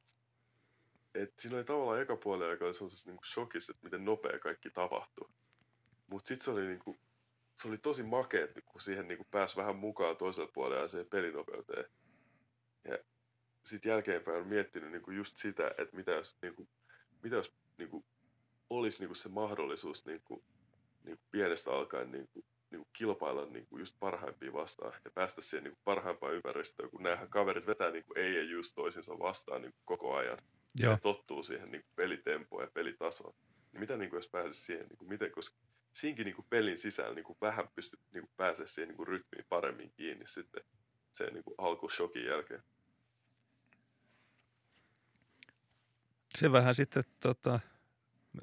[1.15, 5.29] et siinä oli tavallaan eka puolella aika semmoisessa niinku shokissa, että miten nopea kaikki tapahtui.
[6.07, 6.97] Mutta sitten se oli niinku,
[7.63, 11.85] se oli tosi makea, kun siihen niinku pääsi vähän mukaan toisella puolella ja siihen pelinopeuteen.
[12.85, 12.99] Ja
[13.65, 16.69] sitten jälkeenpäin on miettinyt niinku just sitä, että mitä jos, niinku,
[17.23, 18.05] mitä jos niinku,
[18.71, 20.45] olisi niinku se mahdollisuus niinku,
[21.05, 26.35] niinku pienestä alkaen niinku, niinku kilpailla niinku just parhaimpia vastaan ja päästä siihen niinku parhaimpaan
[26.35, 30.39] ympäristöön, kun näähän kaverit vetää niinku ei ja just toisinsa vastaan niinku koko ajan.
[30.81, 30.93] Joo.
[30.93, 33.35] Ja tottuu siihen niinku pelitempoon ja pelitasoon.
[33.73, 35.57] Niin mitä niinku, jos pääsisi siihen, niinku, miten, koska
[35.97, 39.07] siinkin niin kuin pelin sisällä niin kuin vähän pystyt niin kuin pääsemään siihen niin kuin
[39.07, 40.65] rytmiin paremmin kiinni sitten
[41.13, 42.63] sen niin kuin alkushokin jälkeen.
[46.39, 47.61] Se vähän sitten, tota,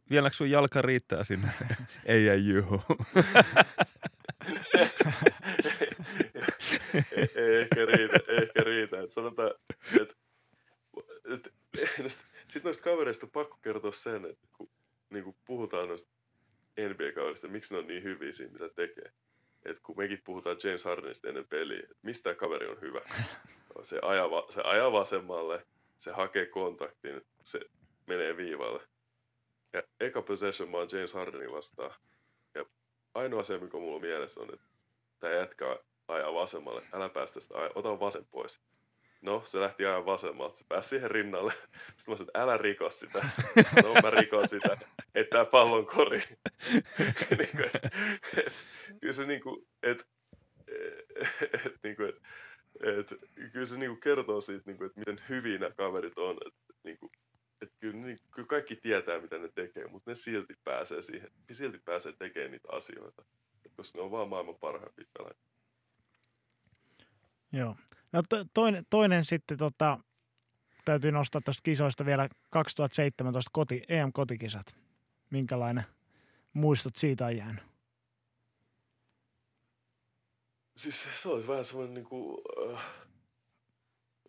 [0.10, 1.50] vieläkö sun jalka riittää sinne?
[2.06, 2.82] ei ei juhu.
[7.36, 9.02] ei, ehkä riitä, ehkä riitä.
[9.02, 9.52] Et sanotaan,
[10.02, 10.16] että
[11.26, 11.54] et,
[12.06, 12.10] et,
[12.48, 14.70] sitten noista kavereista on pakko kertoa sen, että kun
[15.10, 16.23] niin kuin puhutaan noista
[16.80, 19.12] NBA-kaudesta, miksi ne on niin hyviä siinä, mitä tekee.
[19.66, 23.02] Et kun mekin puhutaan James Hardenista ennen peliä, että mistä tämä kaveri on hyvä.
[23.84, 25.66] Se ajaa, se ajaa vasemmalle,
[25.98, 27.60] se hakee kontaktin, se
[28.08, 28.84] menee viivalle.
[29.74, 31.96] Ja eka possession mä oon James Hardenin vastaan.
[32.56, 32.66] Ja
[33.14, 34.66] ainoa asia, mikä mulla on mielessä on, että
[35.20, 36.88] tämä jätkä ajaa vasemmalle.
[36.94, 38.62] Älä päästä sitä, ota vasen pois.
[39.24, 40.58] No, se lähti aivan vasemmalta.
[40.58, 41.54] Se pääsi siihen rinnalle.
[41.98, 43.30] Sitten mä sanoin, että älä riko sitä.
[43.84, 44.78] No, mä rikon sitä.
[45.16, 46.22] Että tää pallon kori.
[47.38, 47.86] niin kuin, et,
[48.38, 48.66] et,
[49.02, 50.08] kyllä se niinku, et,
[51.42, 52.22] et, et, niinku, et,
[52.84, 53.20] et,
[53.54, 56.38] kyllä se niinku kertoo siitä, niinku, että miten hyviä nämä kaverit on.
[56.48, 57.12] Et, niinku,
[57.62, 61.80] et kyllä, niin, kyllä kaikki tietää, mitä ne tekee, mutta ne silti pääsee siihen, silti
[61.86, 63.26] pääsee tekemään niitä asioita,
[63.76, 65.40] koska ne on vaan maailman parhaimpia pelaajia.
[67.52, 67.76] Joo.
[68.14, 70.00] No to, toinen, toinen sitten tota,
[70.86, 74.76] täytyy nostaa tuosta kisoista vielä 2017 koti, EM-kotikisat.
[75.30, 75.84] Minkälainen
[76.54, 77.64] muistot siitä on jäänyt?
[80.78, 82.42] Siis se olisi vähän semmoinen niin kuin,
[82.72, 82.86] äh,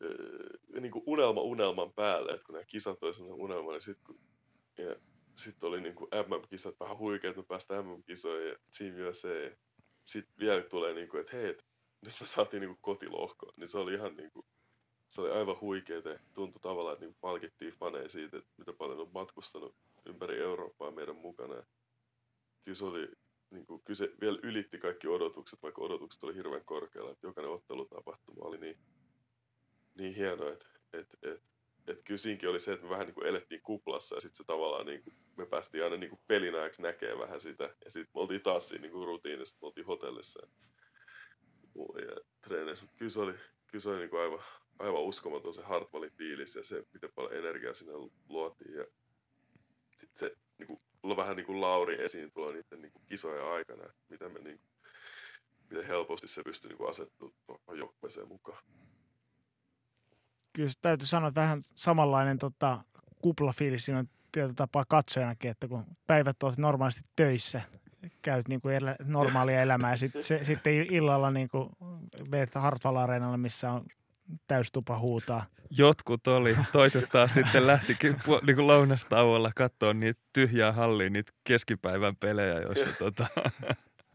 [0.04, 4.16] äh, niin kuin unelma unelman päälle, että kun nämä kisat oli semmoinen unelma, niin sitten
[4.78, 4.96] ja
[5.36, 9.28] sitten oli niin kuin MM-kisat vähän huikeat, että me päästään MM-kisoihin ja Team USA.
[10.04, 11.58] Sitten vielä tulee, niin kuin, että hei,
[12.04, 14.46] nyt me saatiin niin kotilohkoon, niin se oli ihan niin kuin,
[15.08, 16.10] se oli aivan huikeeta.
[16.34, 19.74] Tuntui tavallaan, että niin palkittiin faneja siitä, että mitä paljon on matkustanut
[20.06, 21.54] ympäri Eurooppaa meidän mukana.
[22.64, 23.08] Kyllä se oli,
[23.50, 27.10] niin kuin, kyllä se vielä ylitti kaikki odotukset, vaikka odotukset oli hirveän korkealla.
[27.10, 28.78] Että jokainen ottelutapahtuma oli niin,
[29.94, 31.46] niin hieno, että, että, että,
[31.86, 34.44] että kyllä siinäkin oli se, että me vähän niin kuin elettiin kuplassa ja sitten se
[34.44, 37.64] tavallaan niin kuin, me päästiin aina niin kuin pelin ajaksi näkee vähän sitä.
[37.84, 40.46] Ja sitten me oltiin taas siinä niin kuin rutiinissa, me oltiin hotellissa
[42.40, 43.34] treeneissä, mutta kyllä se oli,
[43.66, 44.40] kyllä se oli niin kuin aivan,
[44.78, 47.92] aivan uskomaton se Hartwallin fiilis ja se, miten paljon energiaa sinne
[48.28, 48.74] luotiin.
[48.74, 48.84] Ja
[49.96, 53.84] sitten se niin kuin, vähän niin kuin Lauri esiin tulo niiden niin kuin kisojen aikana,
[54.08, 54.60] miten, me, niin
[55.70, 58.64] miten helposti se pystyi niin asettumaan tuohon joukkueeseen mukaan.
[60.52, 62.84] Kyllä täytyy sanoa, että vähän samanlainen tota,
[63.22, 67.62] kuplafiilis siinä on tietyllä tapaa katsojanakin, että kun päivät olet normaalisti töissä,
[68.22, 71.68] käyt niin kuin elä, normaalia elämää ja sit, se, sitten illalla niin kuin
[72.30, 73.86] meet Hartwall Areenalle, missä on
[74.46, 75.46] täystupa huutaa.
[75.70, 78.16] Jotkut oli, toiset taas sitten lähtikin
[78.46, 83.26] niin kuin lounastauolla katsoa niitä tyhjää halliin, niitä keskipäivän pelejä, joissa tota...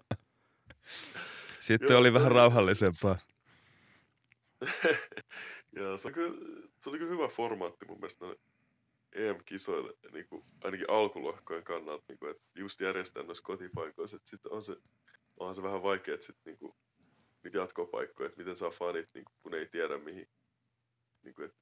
[1.60, 3.18] sitten oli vähän rauhallisempaa.
[5.76, 6.36] Joo, se, kyllä,
[6.80, 8.26] se oli kyllä hyvä formaatti mun mielestä
[9.12, 14.52] EM-kisoille niin kuin, ainakin alkulohkojen kannalta, niin kuin, että just järjestää noissa kotipaikoissa, että sitten
[14.52, 14.76] on se,
[15.40, 16.74] onhan se vähän vaikea, että sitten niin
[17.44, 20.30] niitä jatkopaikkoja, että miten saa fanit, niin kuin, kun ei tiedä mihin,
[21.24, 21.60] niin kuin, että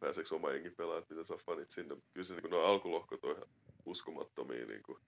[0.00, 1.96] pääseekö oma jengi pelaa, että miten saa fanit sinne.
[2.12, 3.48] Kyllä se, niin kuin, nuo alkulohkot on ihan
[3.84, 4.98] uskomattomia, niin kuin,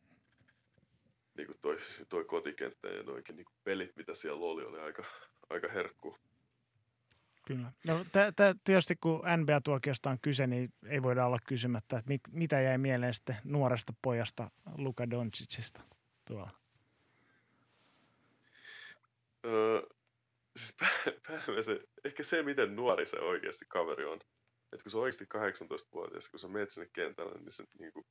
[1.36, 5.04] niin kuin toi, toi kotikenttä ja noikin niin kuin pelit, mitä siellä oli, oli aika,
[5.50, 6.16] aika herkku.
[7.46, 7.72] Kyllä.
[7.86, 12.28] No, t- t- tietysti kun NBA-tuokiosta on kyse, niin ei voida olla kysymättä, että mit-
[12.32, 15.80] mitä jäi mieleen sitten nuoresta pojasta Luka Doncicista
[16.24, 16.50] tuolla?
[19.46, 19.82] Öö,
[20.56, 20.76] siis
[21.60, 24.20] se, ehkä se, miten nuori se oikeasti kaveri on.
[24.72, 28.06] Että kun se on oikeasti 18-vuotias, kun sä menet sinne kentälle, niin se, niin kuin,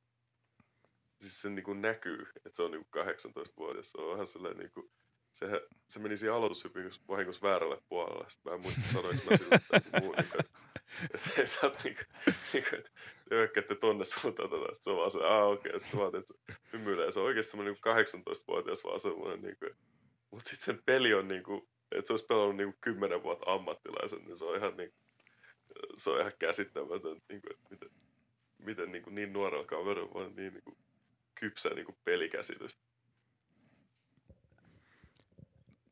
[1.19, 3.91] siis se niin kuin näkyy, että se on niin kuin 18-vuotias.
[3.91, 4.91] Se on vähän sellainen niin kuin,
[5.31, 8.29] se, se meni siinä aloitushypin vahingossa väärälle puolelle.
[8.29, 10.53] Sitten mä en muista sanoinko mä sille tai muu, niin kuin, että,
[11.13, 12.01] että ei saa niinku,
[12.53, 12.91] niinku, että
[13.31, 14.63] hyökkäätte tonne suuntaan tätä.
[14.63, 15.79] Sitten se on vaan se, aah okei, okay.
[15.79, 16.33] sitten se vaan, että
[16.73, 17.11] hymyilee.
[17.11, 19.71] Se on oikeasti semmoinen niin 18-vuotias vaan semmoinen, niin kuin,
[20.31, 23.51] mutta sitten sen peli on niin kuin, että se olisi pelannut niin kuin 10 vuotta
[23.51, 24.93] ammattilaisen, niin se on ihan niin,
[25.95, 27.89] se on ihan käsittämätön, niin kuin, että miten,
[28.57, 30.77] miten niin, kuin niin nuorella kaverilla voi niin, niin kuin,
[31.35, 32.77] kypsä niin kuin pelikäsitys.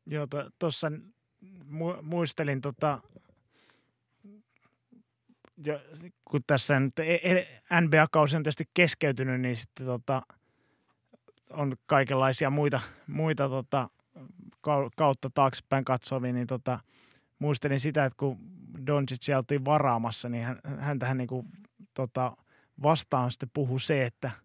[0.08, 0.26] Joo,
[0.58, 0.92] tuossa
[1.64, 3.00] mu- muistelin tota,
[5.64, 5.80] ja
[6.24, 10.22] kun tässä nyt e, e, NBA-kausi on tietysti keskeytynyt, niin sitten tota,
[11.50, 13.90] on kaikenlaisia muita, muita tota,
[14.96, 16.78] kautta taaksepäin katsovia, niin tota,
[17.38, 18.38] muistelin sitä, että kun
[18.86, 21.46] Doncic oltiin varaamassa, niin hän, häntähän niin kuin,
[21.94, 22.36] tota,
[22.82, 24.30] vastaan sitten puhui se, että–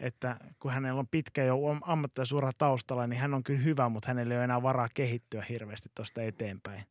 [0.00, 4.34] että kun hänellä on pitkä jo ammattilaisura taustalla, niin hän on kyllä hyvä, mutta hänellä
[4.34, 6.84] ei ole enää varaa kehittyä hirveästi tuosta eteenpäin.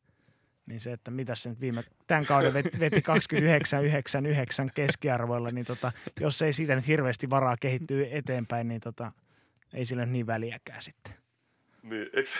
[0.66, 3.02] Niin se, että mitä se nyt viime, tämän kauden veti 29,99
[4.74, 9.12] keskiarvoilla, niin tota, jos ei siitä nyt hirveästi varaa kehittyä eteenpäin, niin tota,
[9.74, 11.14] ei sillä nyt niin väliäkään sitten.
[11.82, 12.30] Niin, eikö,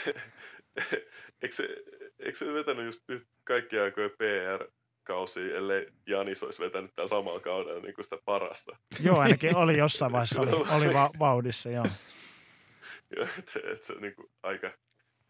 [1.43, 1.83] eikö,
[2.19, 3.77] eikö, se vetänyt just nyt kaikki
[4.19, 4.78] PR
[5.09, 8.77] kausia, ellei Janis olisi vetänyt täällä samalla kaudella niin kuin sitä parasta.
[9.01, 11.87] Joo, ainakin oli jossain vaiheessa, oli, oli va- vauhdissa, joo.
[13.17, 14.71] Ja, et, et se niin kuin aika,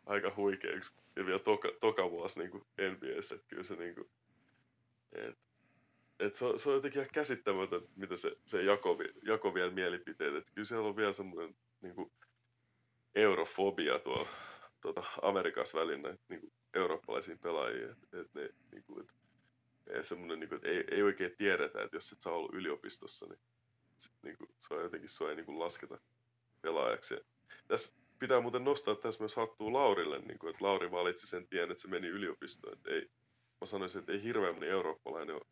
[0.07, 3.95] aika huikea yksi, ja vielä toka, toka vuosi niin kuin NBAssä, että kyllä se niin
[3.95, 4.09] kuin,
[5.13, 5.39] et,
[6.21, 10.35] et se, on, se on jotenkin ihan käsittämätön, mitä se, se jako, jako vielä mielipiteet,
[10.35, 12.13] että kyllä siellä on vielä semmoinen niin kuin
[13.15, 14.29] eurofobia tuolla
[14.81, 19.13] tuota, Amerikassa välillä niin kuin eurooppalaisiin pelaajiin, että et ne niin kuin, et
[20.03, 23.41] semmoinen, niin kuin, että ei, ei oikein tiedetä, että jos et sä ollut yliopistossa, niin,
[23.99, 25.99] sit, niin kuin, se on jotenkin sua ei niin kuin lasketa
[26.63, 27.15] pelaajaksi.
[27.15, 27.21] Ja
[27.69, 31.71] tässä pitää muuten nostaa tässä myös hattua Laurille, niin kuin, että Lauri valitsi sen tien,
[31.71, 32.73] että se meni yliopistoon.
[32.73, 33.11] Että ei,
[33.61, 35.47] mä sanoisin, että ei hirveän moni eurooppalainen ole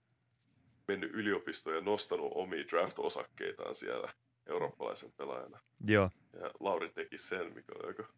[0.89, 4.15] mennyt yliopistoon ja nostanut omia draft-osakkeitaan siellä
[4.47, 5.61] eurooppalaisen pelaajana.
[5.87, 6.11] Joo.
[6.41, 8.09] Ja Lauri teki sen, mikä oli aika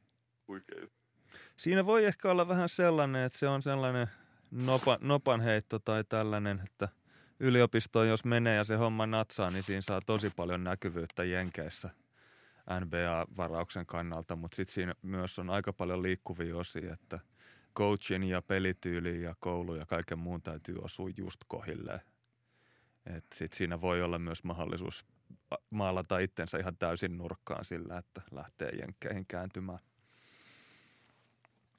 [0.48, 0.98] huikea juttu.
[1.56, 4.08] Siinä voi ehkä olla vähän sellainen, että se on sellainen
[4.50, 6.88] nopa, nopanheitto tai tällainen, että
[7.40, 11.90] yliopistoon jos menee ja se homma natsaa, niin siinä saa tosi paljon näkyvyyttä Jenkeissä
[12.80, 17.18] NBA-varauksen kannalta, mutta sitten siinä myös on aika paljon liikkuvia osia, että
[17.76, 22.00] coachin ja pelityyli ja koulu ja kaiken muun täytyy osua just kohilleen.
[23.34, 25.04] Sitten siinä voi olla myös mahdollisuus
[25.70, 29.78] maalata itsensä ihan täysin nurkkaan sillä, että lähtee jenkkeihin kääntymään.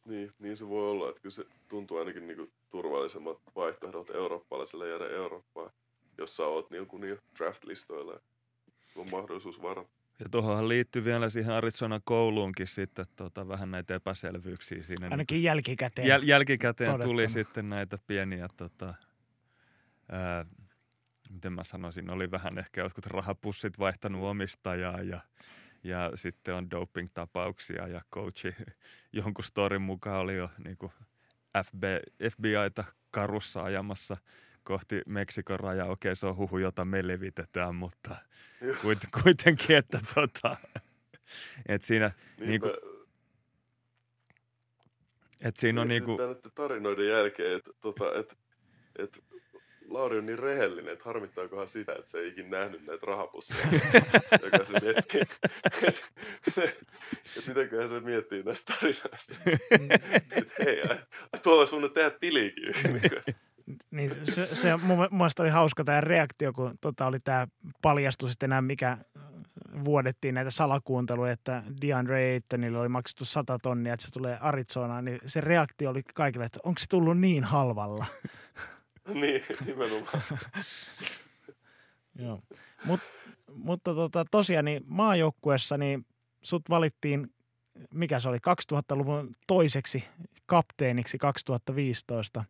[0.09, 4.89] Niin, niin se voi olla, että kyllä se tuntuu ainakin niin kuin turvallisemmat vaihtoehdot eurooppalaiselle
[4.89, 5.71] jäädä Eurooppaan,
[6.17, 8.19] jos sä oot niin kuin niin draft-listoilla
[8.95, 9.89] on mahdollisuus varata.
[10.19, 15.07] Ja tuohonhan liittyy vielä siihen Arizona kouluunkin sitten tota, vähän näitä epäselvyyksiä siinä.
[15.11, 16.07] Ainakin niin, jälkikäteen.
[16.07, 17.11] Jäl, jälkikäteen todettuna.
[17.11, 18.93] tuli sitten näitä pieniä, tota,
[20.11, 20.45] ää,
[21.31, 25.19] miten mä sanoisin, oli vähän ehkä jotkut rahapussit vaihtanut omistajaa ja
[25.83, 28.55] ja sitten on doping-tapauksia ja coachi
[29.13, 30.91] jonkun storin mukaan oli jo niin kuin
[31.65, 31.83] FB,
[32.31, 34.17] FBIta karussa ajamassa
[34.63, 35.87] kohti Meksikon rajaa.
[35.87, 38.15] Okei, se on huhu, jota me levitetään, mutta
[39.23, 40.57] kuitenkin, että tota,
[41.67, 42.67] et siinä niin niinku,
[45.41, 46.17] et siinä on niinku...
[46.55, 48.37] tarinoiden jälkeen, että tota, et,
[48.95, 49.23] et
[49.89, 53.67] Lauri on niin rehellinen, että harmittaakohan sitä, että se ei ikin nähnyt näitä rahapusseja,
[54.43, 55.21] joka se miettii,
[56.47, 56.61] että
[57.37, 59.33] et mitenköhän se miettii näistä tarinoista.
[60.31, 60.83] että hei,
[61.43, 62.73] tuolla olisi voinut tehdä tilikin.
[63.91, 67.47] niin se, se mun mielestä oli hauska tämä reaktio, kun tota oli tämä
[67.81, 68.97] paljastus sitten nämä, mikä
[69.85, 75.19] vuodettiin näitä salakuunteluja, että DeAndre Aytonille oli maksettu 100 tonnia, että se tulee Arizonaan, niin
[75.25, 78.05] se reaktio oli kaikille, että onko se tullut niin halvalla?
[79.21, 80.23] niin, nimenomaan.
[82.19, 82.41] Joo.
[82.85, 82.99] Mut,
[83.53, 86.05] mutta tota, tosiaan niin maajoukkuessa niin
[86.41, 87.33] sut valittiin,
[87.93, 90.03] mikä se oli, 2000-luvun toiseksi
[90.45, 92.45] kapteeniksi 2015.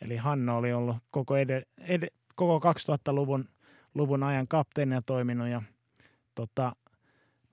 [0.00, 3.48] Eli Hanna oli ollut koko, ed- ed- koko 2000-luvun
[3.94, 5.62] luvun ajan kapteenina toiminut ja
[6.34, 6.76] tota,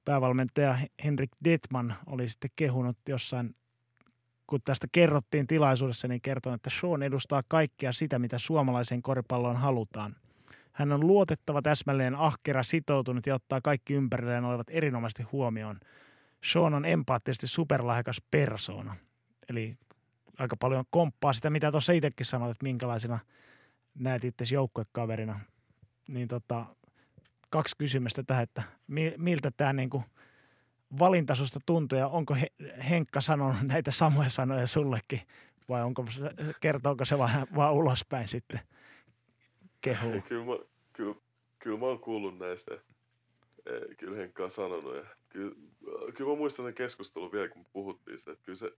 [0.06, 3.56] päävalmentaja Henrik Detman oli sitten kehunut jossain
[4.50, 10.16] kun tästä kerrottiin tilaisuudessa, niin kertoi, että Sean edustaa kaikkea sitä, mitä suomalaisen koripalloon halutaan.
[10.72, 15.80] Hän on luotettava, täsmälleen ahkera, sitoutunut ja ottaa kaikki ympärilleen olevat erinomaisesti huomioon.
[16.44, 18.96] Sean on empaattisesti superlahjakas persoona.
[19.50, 19.78] Eli
[20.40, 23.20] aika paljon komppaa sitä, mitä tuossa itsekin sanoit, että minkälaisena
[24.00, 25.40] näet itse joukkuekaverina.
[26.08, 26.66] Niin tota,
[27.50, 28.64] kaksi kysymystä tähän, että
[29.18, 30.04] miltä tämä niinku–
[31.00, 32.36] valinta susta tuntuu ja onko
[32.90, 35.22] Henkka sanonut näitä samoja sanoja sullekin
[35.70, 36.06] vai onko,
[36.62, 38.60] kertooko se vaan, vaan ulospäin sitten
[39.82, 40.22] kehu?
[40.28, 41.16] Kyllä mä, kyllä,
[41.60, 42.72] kyllä mä oon kuullut näistä.
[43.98, 44.96] Kyllä Henkka on sanonut.
[44.96, 45.56] Ja kyllä,
[46.16, 48.32] kyllä mä muistan sen keskustelun vielä, kun puhuttiin sitä.
[48.32, 48.72] Että kyllä, se,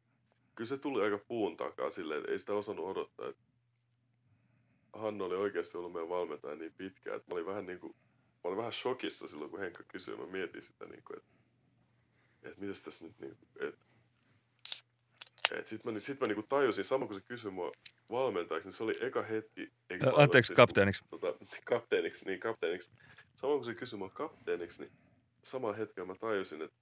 [0.56, 3.30] kyllä se tuli aika puun takaa silleen, ei sitä osannut odottaa.
[3.30, 3.44] Että
[4.94, 8.40] Hanna oli oikeasti ollut meidän valmentaja niin pitkään, että mä olin vähän, niin kuin, mä
[8.44, 10.18] olin vähän shokissa silloin, kun Henkka kysyi.
[10.18, 11.41] Mä mietin sitä, niin kuin, että
[12.44, 13.86] että mitäs tässä nyt niin, että
[15.52, 17.72] et sit mä, sit mä niinku tajusin, sama kun se kysyi mua
[18.12, 19.72] valmentajaksi, niin se oli eka hetki.
[19.92, 21.04] Ä, anteeksi, siis, kapteeniksi.
[21.10, 22.92] Kun, tota, kapteeniksi, niin kapteeniksi.
[23.36, 24.92] Sama kun se kysyi mua kapteeniksi, niin
[25.44, 26.78] samalla hetkellä mä tajusin, että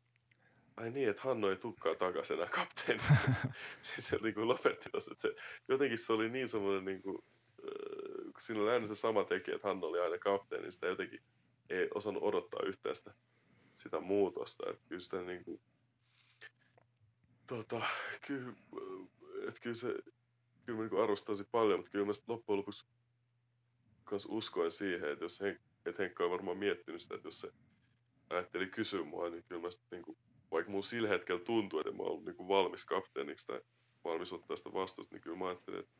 [0.77, 3.27] ai niin, että Hanno ei tukkaa takaisin enää kapteeniksi.
[3.81, 5.35] siis se niinku lopetti tossa, että se,
[5.67, 7.23] jotenkin se oli niin semmoinen niinku,
[7.63, 11.21] äh, siinä oli aina se sama tekijä, että Hanno oli aina kapteeni, niin sitä jotenkin
[11.69, 13.13] ei osannut odottaa yhtään sitä
[13.79, 14.69] sitä muutosta.
[14.69, 15.61] Että kyllä sitä niin kuin,
[17.47, 17.81] tota,
[18.27, 18.53] kyllä,
[19.47, 19.95] että kyllä se
[20.65, 22.85] kyllä mä niin arvostaisin paljon, mutta kyllä mä loppujen lopuksi
[24.03, 27.51] kans uskoin siihen, että jos Henk, että Henkka on varmaan miettinyt sitä, että jos se
[28.29, 30.17] ajatteli kysyä mua, niin kyllä mä sit, niin kuin,
[30.51, 33.61] vaikka mun sillä hetkellä tuntui, että mä oon niin valmis kapteeniksi tai
[34.03, 35.93] valmis ottaa sitä vastuuta, niin kyllä mä ajattelin, että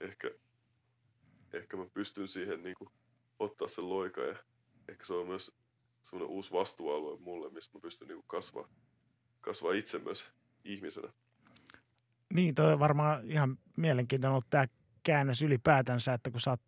[0.00, 0.30] ehkä,
[1.52, 2.90] ehkä mä pystyn siihen niin kuin,
[3.38, 4.36] ottaa sen loika ja
[4.88, 5.59] ehkä se on myös
[6.02, 8.68] semmoinen uusi vastuualue mulle, missä mä pystyn niin kasvaa,
[9.40, 10.30] kasvaa itse myös
[10.64, 11.12] ihmisenä.
[12.34, 14.66] Niin, toi on varmaan ihan mielenkiintoinen ollut tämä
[15.02, 16.60] käännös ylipäätänsä, että kun sä oot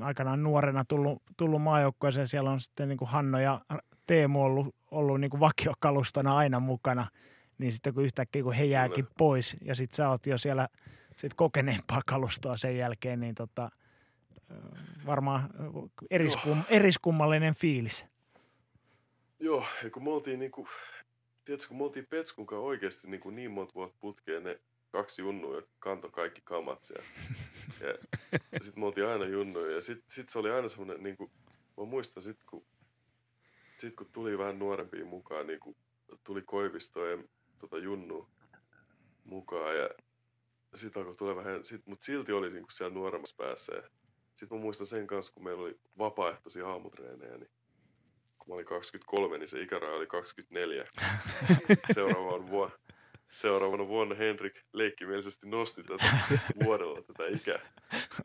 [0.00, 3.60] aikanaan nuorena tullut, tullut maajoukkoeseen, siellä on sitten niin kuin Hanno ja
[4.06, 7.06] Teemu ollut, ollut niin kuin vakiokalustona aina mukana,
[7.58, 9.14] niin sitten kun yhtäkkiä kun he jääkin Kyllä.
[9.18, 10.68] pois ja sitten sä oot jo siellä
[11.16, 13.70] sit kokeneempaa kalustoa sen jälkeen, niin tota,
[15.06, 15.50] varmaan
[16.10, 18.06] eriskum, eriskummallinen fiilis.
[19.44, 20.68] Joo, ja kun me oltiin niinku,
[21.44, 24.60] tiedätkö, kun me oltiin Petskun kanssa oikeasti niinku niin monta vuotta putkeen ne
[24.92, 27.04] kaksi junnua, jotka kaikki kamat siellä.
[27.80, 27.88] Ja,
[28.52, 29.74] ja sitten me oltiin aina junnuja.
[29.74, 31.16] Ja sitten sit se oli aina semmoinen, niin
[31.76, 32.64] mä muistan sitten kun,
[33.76, 35.76] sit kun tuli vähän nuorempia mukaan, niin kuin,
[36.24, 37.18] tuli Koivisto ja
[37.58, 38.28] tota, junnu
[39.24, 39.76] mukaan.
[39.76, 39.90] Ja
[40.74, 43.72] sitten alkoi tulla vähän, sit, mutta silti oli kuin siellä nuoremmassa päässä.
[44.36, 47.50] Sitten mä muistan sen kanssa, kun meillä oli vapaaehtoisia aamutreenejä, niin
[48.44, 50.84] kun mä olin 23, niin se ikäraja oli 24.
[51.94, 52.76] Seuraavaan vuonna
[53.28, 57.72] seuraavana vuonna Henrik leikkimielisesti nosti tätä vuodella tätä ikää.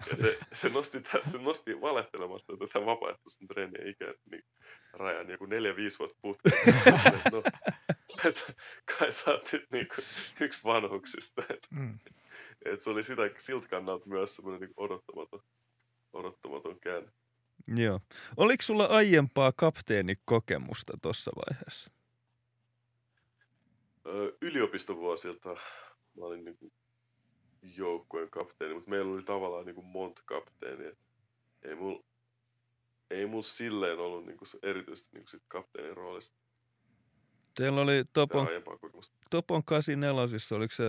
[0.10, 4.44] Ja se, se, nosti, se nosti valehtelematta tätä vapaaehtoisten treenien ikää niin
[4.94, 6.54] rajan joku neljä, viisi vuotta putkeen.
[7.32, 7.44] no,
[9.00, 10.06] kai sä oot nyt niin kuin
[10.40, 11.44] yksi vanhuksista.
[11.50, 12.00] Et, mm.
[12.66, 15.42] et se oli sitä, siltä kannalta myös semmoinen niin odottamaton,
[16.14, 17.12] odottamaton käänne.
[17.76, 18.00] Joo.
[18.38, 21.92] Oliko sulla aiempaa kapteenikokemusta tuossa vaiheessa?
[24.42, 26.72] yliopistovuosilta mä olin niin kuin
[27.78, 30.92] joukkueen kapteeni, mutta meillä oli tavallaan niin kuin monta kapteenia.
[31.64, 32.04] Ei mulla
[33.10, 36.38] ei mul silleen ollut niin kuin erityisesti niin kuin sit kapteenin roolista.
[37.56, 38.48] Teillä oli Topon,
[39.30, 40.22] Topon 84,
[40.56, 40.84] oliko se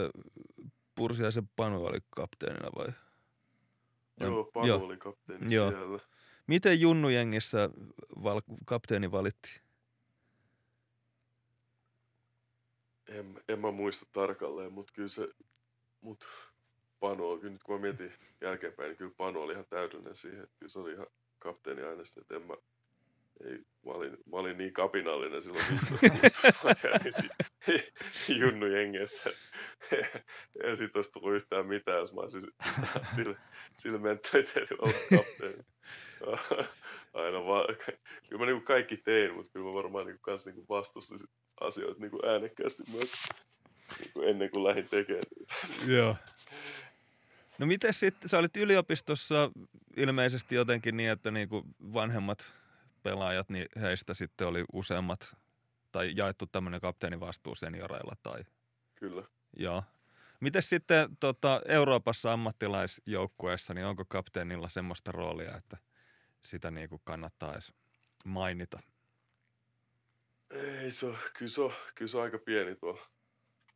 [0.94, 2.88] Pursiaisen Panu oli kapteenina vai?
[4.20, 4.84] Joo, Panu Joo.
[4.84, 5.70] oli kapteeni Joo.
[5.70, 6.00] siellä.
[6.50, 7.70] Miten Junnujengissä
[8.22, 9.60] val, kapteeni valittiin?
[13.10, 15.28] en, en mä muista tarkalleen, mutta kyllä se,
[16.00, 16.24] mut
[17.00, 20.56] Pano, kyllä nyt kun mä mietin jälkeenpäin, niin kyllä Pano oli ihan täydellinen siihen, että
[20.58, 21.06] kyllä se oli ihan
[21.38, 22.54] kapteeni äänestä, että en mä,
[23.44, 26.98] ei, mä, olin, mä olin niin kapinallinen silloin 15-16-vuotiaana
[27.66, 27.82] niin
[28.40, 29.30] junnu jengessä.
[30.64, 32.42] ja sitten olisi tullut yhtään mitään, jos mä olisin
[33.16, 33.36] sille,
[33.76, 35.64] sille mentaliteetillä ollut kapteeni.
[37.14, 37.76] Aina vaan,
[38.28, 41.18] kyllä mä niin kaikki tein, mutta kyllä mä varmaan niin kans niin vastustin
[41.60, 43.12] asioita niin kuin äänekkäästi myös
[44.00, 45.22] niin kuin ennen kuin lähdin tekemään
[45.86, 46.16] Joo.
[47.58, 49.50] No miten sitten, sä olit yliopistossa
[49.96, 52.59] ilmeisesti jotenkin niin, että niin kuin vanhemmat
[53.02, 55.36] pelaajat, niin heistä sitten oli useammat,
[55.92, 58.44] tai jaettu tämmöinen kapteenivastuu senioreilla tai...
[58.94, 59.24] Kyllä.
[59.56, 59.82] Joo.
[60.40, 65.76] Miten sitten tota, Euroopassa ammattilaisjoukkueessa, niin onko kapteenilla semmoista roolia, että
[66.42, 67.72] sitä niin kuin kannattaa edes
[68.24, 68.80] mainita?
[70.50, 72.98] Ei se ole, kyllä se on, kyllä se on aika pieni tuo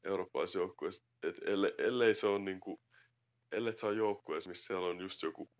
[0.04, 1.04] eurooppalaisessa joukkueessa.
[1.22, 2.80] Et ellei, ellei se on niinku,
[3.52, 5.50] ellei saa joukkueessa, missä siellä on just joku,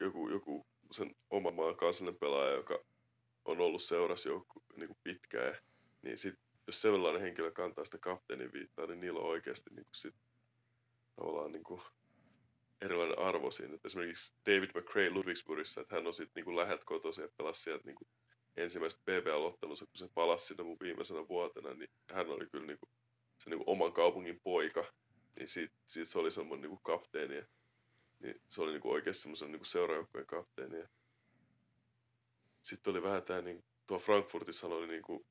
[0.00, 2.84] joku, joku sen oman maan kansallinen pelaaja, joka
[3.44, 5.56] on ollut seurassa joukku niinku pitkään,
[6.02, 6.34] niin sit,
[6.66, 10.14] jos sellainen henkilö kantaa sitä kapteenin viittaa, niin niillä on oikeasti niinku sit,
[11.16, 11.82] tavallaan niinku
[12.80, 13.74] erilainen arvo siinä.
[13.74, 17.84] Et esimerkiksi David McRae Ludwigsburgissa, että hän on sitten niinku läheltä kotoisin ja pelasi sieltä
[17.84, 18.06] niinku
[18.56, 22.90] ensimmäiset PV-aloittelunsa, kun se palasi sinne mun viimeisenä vuotena, niin hän oli kyllä niin kuin,
[23.38, 24.84] se niin kuin oman kaupungin poika,
[25.36, 27.42] niin siitä, siitä se oli semmoinen niin kuin kapteeni.
[28.18, 30.84] Niin se oli niin kuin oikeasti semmoisen niin seurajoukkojen kapteeni.
[32.62, 35.26] Sitten oli vähän tämä, niin, tuo Frankfurtissa oli niin kuin,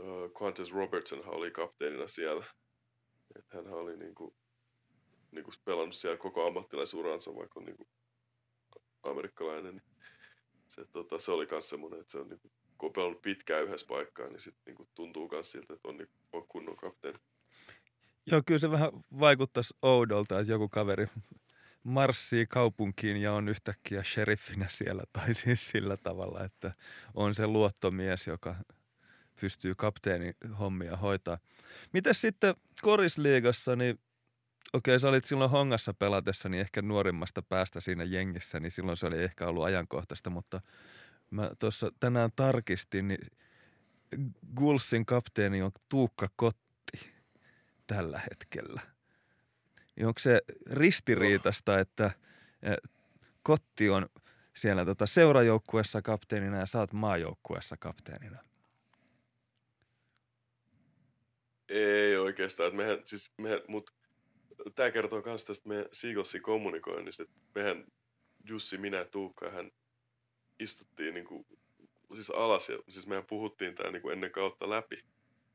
[0.00, 2.44] uh, Qantas Robertson oli kapteenina siellä.
[3.38, 4.34] Että hän oli niin kuin,
[5.30, 7.88] niin kuin pelannut siellä koko ammattilaisuransa, vaikka on niin kuin
[9.02, 9.82] amerikkalainen.
[10.68, 13.86] Se, tota, se oli myös semmoinen, että se on niinku, kun on pelannut pitkään yhdessä
[13.88, 17.18] paikkaa, niin sitten niinku, tuntuu myös siltä, että on, niinku, on kunnon kapteeni.
[18.26, 18.90] Joo, kyllä se vähän
[19.20, 21.06] vaikuttaisi oudolta, että joku kaveri
[21.86, 26.72] marssii kaupunkiin ja on yhtäkkiä sheriffinä siellä, tai siis sillä tavalla, että
[27.14, 28.56] on se luottomies, joka
[29.40, 31.38] pystyy kapteenin hommia hoitaa.
[31.92, 33.98] Miten sitten korisliigassa, niin
[34.72, 39.06] okei, sä olit silloin Hongassa pelatessa, niin ehkä nuorimmasta päästä siinä jengissä, niin silloin se
[39.06, 40.60] oli ehkä ollut ajankohtaista, mutta
[41.30, 43.26] mä tuossa tänään tarkistin, niin
[44.56, 47.12] Gulsin kapteeni on Tuukka Kotti
[47.86, 48.95] tällä hetkellä.
[49.96, 52.10] Niin onko se ristiriitasta, että
[53.42, 54.08] Kotti on
[54.56, 58.38] siellä tota seurajoukkuessa kapteenina ja oot maajoukkuessa kapteenina?
[61.68, 62.66] Ei oikeastaan.
[62.66, 63.90] Että mehän, siis mehän, mut
[64.74, 67.84] tämä kertoo myös tästä meidän Seagalsin kommunikoinnista, että mehän
[68.44, 69.70] Jussi, minä ja Tuukka, hän
[70.58, 71.46] istuttiin niin kuin,
[72.14, 75.04] siis alas ja siis mehän puhuttiin tämä niin kuin ennen kautta läpi,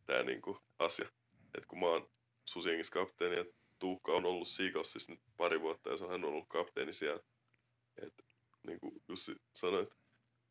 [0.06, 1.10] tämä niin kuin asia.
[1.56, 2.10] Että kun mä oon
[2.45, 3.45] Susiengis kapteeni ja
[3.82, 7.24] Tuukka on ollut Seagullsissa nyt pari vuotta ja se on hän on ollut kapteeni siellä.
[8.01, 8.14] Et,
[8.68, 9.95] niin kuin Jussi sanoi, että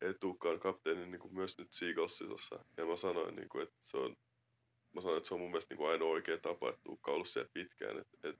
[0.01, 2.65] et Tuukka on kapteeni niin kuin myös nyt Seagullsissa.
[2.77, 4.15] Ja mä sanoin, niin kuin, että se on
[4.93, 7.15] mä sanoin, että se on mun mielestä niin kuin ainoa oikea tapa, että Tuukka on
[7.15, 7.97] ollut siellä pitkään.
[7.97, 8.39] Et, et,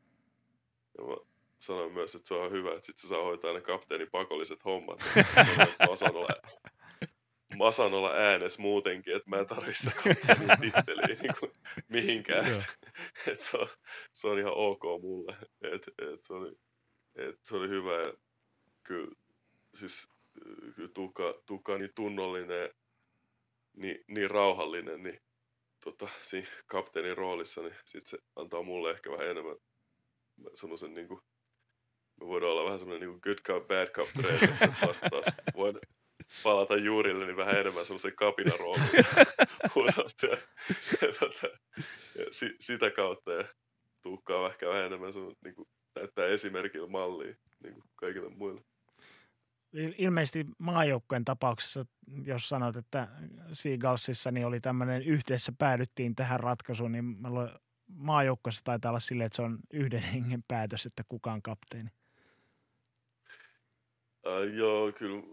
[0.97, 1.15] ja mä
[1.59, 4.99] sanoin myös, että se on hyvä, että sit se saa hoitaa ne kapteenin pakolliset hommat.
[5.35, 6.29] Sanoin, mä osaan olla,
[7.57, 11.51] mä osaan olla äänessä muutenkin, että mä en tarvitse sitä kapteenin titteliä niin kuin
[11.89, 12.63] mihinkään.
[13.31, 13.67] et se, on,
[14.11, 15.37] se on ihan ok mulle.
[15.61, 16.55] Et, et se, oli,
[17.15, 18.13] et se oli hyvä ja
[18.83, 19.15] kyllä,
[19.75, 20.07] siis,
[20.75, 22.69] kyllä Tuukka, Tuukka on niin tunnollinen
[23.73, 25.19] niin, niin rauhallinen, niin
[25.83, 29.55] tota, siinä kapteenin roolissa, niin sit se antaa mulle ehkä vähän enemmän
[30.53, 31.21] semmoisen niin kuin,
[32.19, 35.79] me voidaan olla vähän semmoinen niin good cup, bad cup treenissä, vasta taas voin
[36.43, 39.05] palata juurille, niin vähän enemmän semmoisen kapinan rooliin
[42.31, 43.47] si, sitä kautta ja
[44.01, 48.61] tuukkaa ehkä vähän enemmän semmoinen, niin kuin, näyttää esimerkillä mallia niin kuin kaikille muille
[49.97, 51.85] ilmeisesti maajoukkojen tapauksessa,
[52.25, 53.07] jos sanot, että
[53.53, 57.05] Seagullsissa niin oli tämmöinen yhteensä päädyttiin tähän ratkaisuun, niin
[57.87, 61.89] maajoukkoissa taitaa olla silleen, että se on yhden hengen päätös, että kuka on kapteeni.
[64.25, 65.23] Uh, joo, kyllä,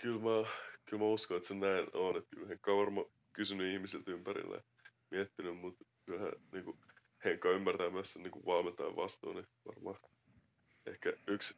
[0.00, 0.50] kyllä, mä,
[0.84, 2.16] kyllä mä uskon, että se näin on.
[2.16, 4.62] Että kyllä Henkka on varmaan kysynyt ihmisiltä ympärillä ja
[5.10, 6.78] miettinyt, mutta kyllähän niin kuin,
[7.24, 9.96] Henkka ymmärtää myös sen niin valmentajan vastuun, niin varmaan
[10.86, 11.54] ehkä yksi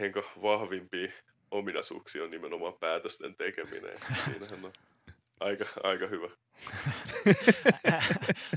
[0.00, 1.12] Henka vahvimpia
[1.50, 3.98] ominaisuuksia on nimenomaan päätösten tekeminen.
[4.24, 4.72] Siinähän on
[5.40, 6.28] aika, aika hyvä.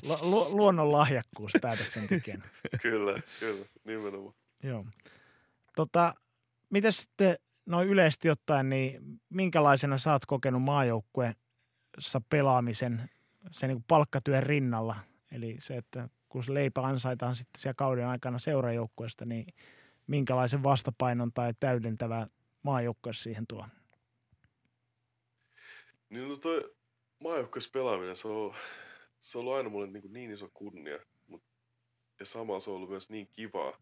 [0.22, 2.44] Lu- luonnon lahjakkuus päätöksentekijän.
[2.82, 4.36] kyllä, kyllä, nimenomaan.
[4.64, 4.86] Joo.
[5.76, 6.14] Tota,
[6.70, 13.10] miten sitten noin yleisesti ottaen, niin minkälaisena sä oot kokenut maajoukkueessa pelaamisen
[13.52, 14.96] sen niin palkkatyön rinnalla?
[15.32, 19.46] Eli se, että kun se leipä ansaitaan sitten siellä kauden aikana seurajoukkueesta, niin
[20.08, 22.28] minkälaisen vastapainon tai täydentävä
[22.64, 23.68] maajoukkue siihen tuo?
[26.10, 26.76] Niin no toi
[27.20, 28.54] maajoukkueessa pelaaminen, se on,
[29.22, 31.44] se on ollut aina mulle niin, niin iso kunnia, mut,
[32.20, 33.82] ja samalla se on ollut myös niin kivaa.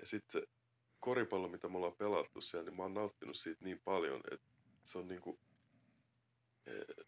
[0.00, 0.48] Ja sitten se
[1.00, 4.46] koripallo, mitä me ollaan pelattu siellä, niin mä oon nauttinut siitä niin paljon, että
[4.82, 5.38] se on niinku,
[6.66, 7.06] eh,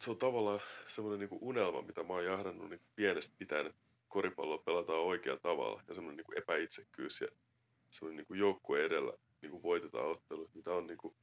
[0.00, 4.58] se on tavallaan semmoinen niinku unelma, mitä mä oon jahdannut niin pienestä pitäen, että koripalloa
[4.58, 7.28] pelataan oikealla tavalla ja semmoinen niin epäitsekkyys ja
[7.90, 9.12] semmoinen niin kuin joukkue edellä
[9.42, 11.14] niin kuin voitetaan ottelut, mitä on niin kuin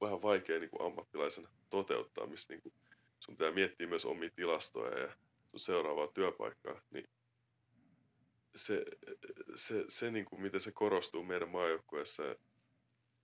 [0.00, 2.74] vähän vaikea niin kuin ammattilaisena toteuttaa, missä niin kuin
[3.20, 5.16] sun pitää miettiä myös omia tilastoja ja
[5.50, 7.08] sun seuraavaa työpaikkaa, niin
[8.54, 8.84] se,
[9.54, 12.22] se, se niin kuin miten se korostuu meidän maajoukkueessa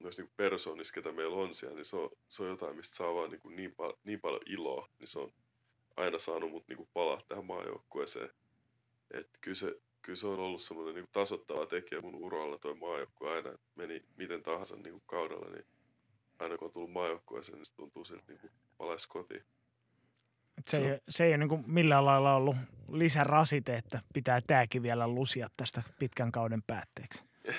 [0.00, 3.14] myös niin persoonissa, ketä meillä on siellä, niin se on, se on jotain, mistä saa
[3.14, 5.32] vaan niin, kuin niin, pal- niin paljon iloa, niin se on
[5.96, 8.30] aina saanut mut niin kuin palaa tähän maajoukkueeseen
[9.10, 13.30] että kyllä se, kyllä se on ollut semmoinen niin tasoittava tekijä mun uralla toi maajoukkue
[13.30, 13.50] aina.
[13.74, 15.64] Meni miten tahansa niin kuin kaudella, niin
[16.38, 19.44] aina kun on tullut maajoukkueeseen, niin se tuntuu siltä niin kuin palaisi kotiin.
[20.70, 22.56] Se, se, ei, se ei ole niin kuin millään lailla ollut
[22.88, 27.24] lisärasite, että pitää tämäkin vielä lusia tästä pitkän kauden päätteeksi.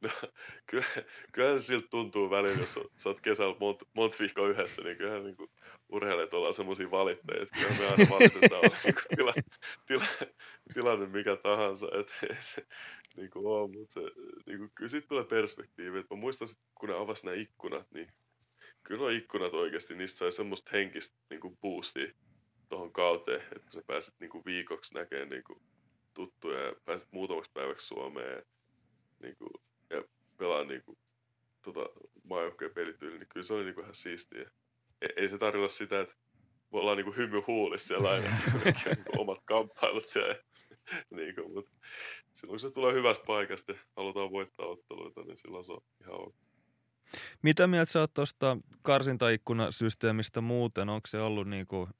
[0.00, 0.10] No,
[0.70, 0.84] kyllä,
[1.32, 5.24] kyllähän se siltä tuntuu välillä, jos sä oot kesällä mont, monta viikkoa yhdessä, niin kyllähän
[5.24, 5.50] niin kuin
[5.88, 9.34] urheilijat ollaan semmoisia valittajia, että kyllä me aina valitetaan niin kuin tila,
[9.86, 10.06] tila,
[10.74, 12.66] tilanne mikä tahansa, että se
[13.16, 14.00] niin kuin on, mutta se,
[14.46, 17.86] niin kuin, kyllä sitten tulee perspektiivi, että mä muistan sit, kun ne avasi nämä ikkunat,
[17.90, 18.12] niin
[18.82, 22.12] kyllä nuo ikkunat oikeasti, niistä sai semmoista henkistä niin kuin boostia
[22.68, 25.62] tuohon kauteen, että kun sä pääsit niin kuin viikoksi näkemään niin kuin
[26.14, 28.42] tuttuja ja pääsit muutamaksi päiväksi Suomeen
[29.24, 29.50] ja niin kuin,
[29.90, 30.04] ja
[30.36, 30.98] pelaa niin kuin,
[31.62, 31.80] tota,
[32.24, 34.50] maajoukkojen pelityyli, niin kyllä se oli niin kuin ihan siistiä.
[35.00, 36.14] Ei, ei se tarkoita sitä, että
[36.72, 38.28] me ollaan niin kuin hymy huulissa siellä aina,
[38.64, 40.34] niin kuin omat kamppailut siellä.
[41.16, 41.70] niin kuin, mutta
[42.34, 46.20] silloin kun se tulee hyvästä paikasta ja halutaan voittaa otteluita, niin silloin se on ihan
[46.20, 46.34] ok.
[47.42, 50.88] Mitä mieltä sä oot tuosta karsintaikkunasysteemistä muuten?
[50.88, 51.90] Onko se ollut niin kuin,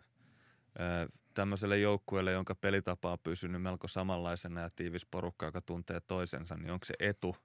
[0.80, 6.56] äh, tämmöiselle joukkueelle, jonka pelitapa on pysynyt melko samanlaisena ja tiivis porukka, joka tuntee toisensa,
[6.56, 7.36] niin onko se etu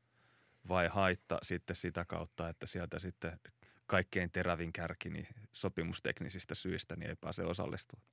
[0.67, 3.39] vai haitta sitten sitä kautta, että sieltä sitten
[3.87, 8.09] kaikkein terävin kärki niin sopimusteknisistä syistä niin ei pääse osallistumaan?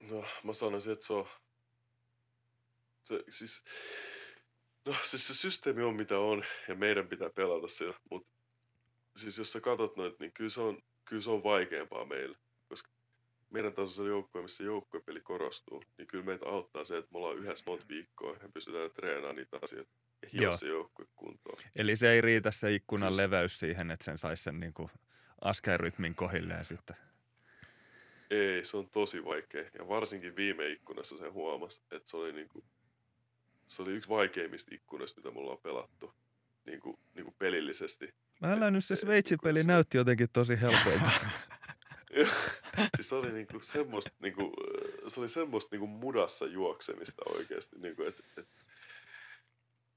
[0.00, 1.28] No, mä sanoisin, että se on...
[3.04, 3.64] Se, siis,
[4.84, 8.28] no, siis se systeemi on mitä on ja meidän pitää pelata sillä, mutta
[9.16, 12.38] siis jos sä katsot noita, niin kyllä se on, kyllä se on vaikeampaa meille
[13.50, 17.64] meidän tasoisella joukkueella, missä joukkuepeli korostuu, niin kyllä meitä auttaa se, että me ollaan yhdessä
[17.66, 21.58] monta viikkoa ja pystytään treenaamaan niitä asioita ja hioa se joukkue kuntoon.
[21.76, 23.22] Eli se ei riitä se ikkunan kyllä.
[23.22, 24.90] leveys siihen, että sen saisi sen niin kuin
[25.40, 26.96] askelrytmin kohilleen sitten.
[28.30, 29.64] Ei, se on tosi vaikea.
[29.78, 32.64] Ja varsinkin viime ikkunassa se huomasi, että se oli, niin kuin,
[33.66, 36.14] se oli yksi vaikeimmista ikkunasta, mitä mulla on pelattu
[36.66, 38.14] niin kuin, niin kuin pelillisesti.
[38.40, 41.10] Mä älä nyt se Sveitsi-peli näytti jotenkin tosi helpolta.
[42.96, 44.52] siis se oli niinku semmoista, niinku,
[45.06, 48.48] se oli semmoista niinku mudassa juoksemista oikeasti, niinku, että et,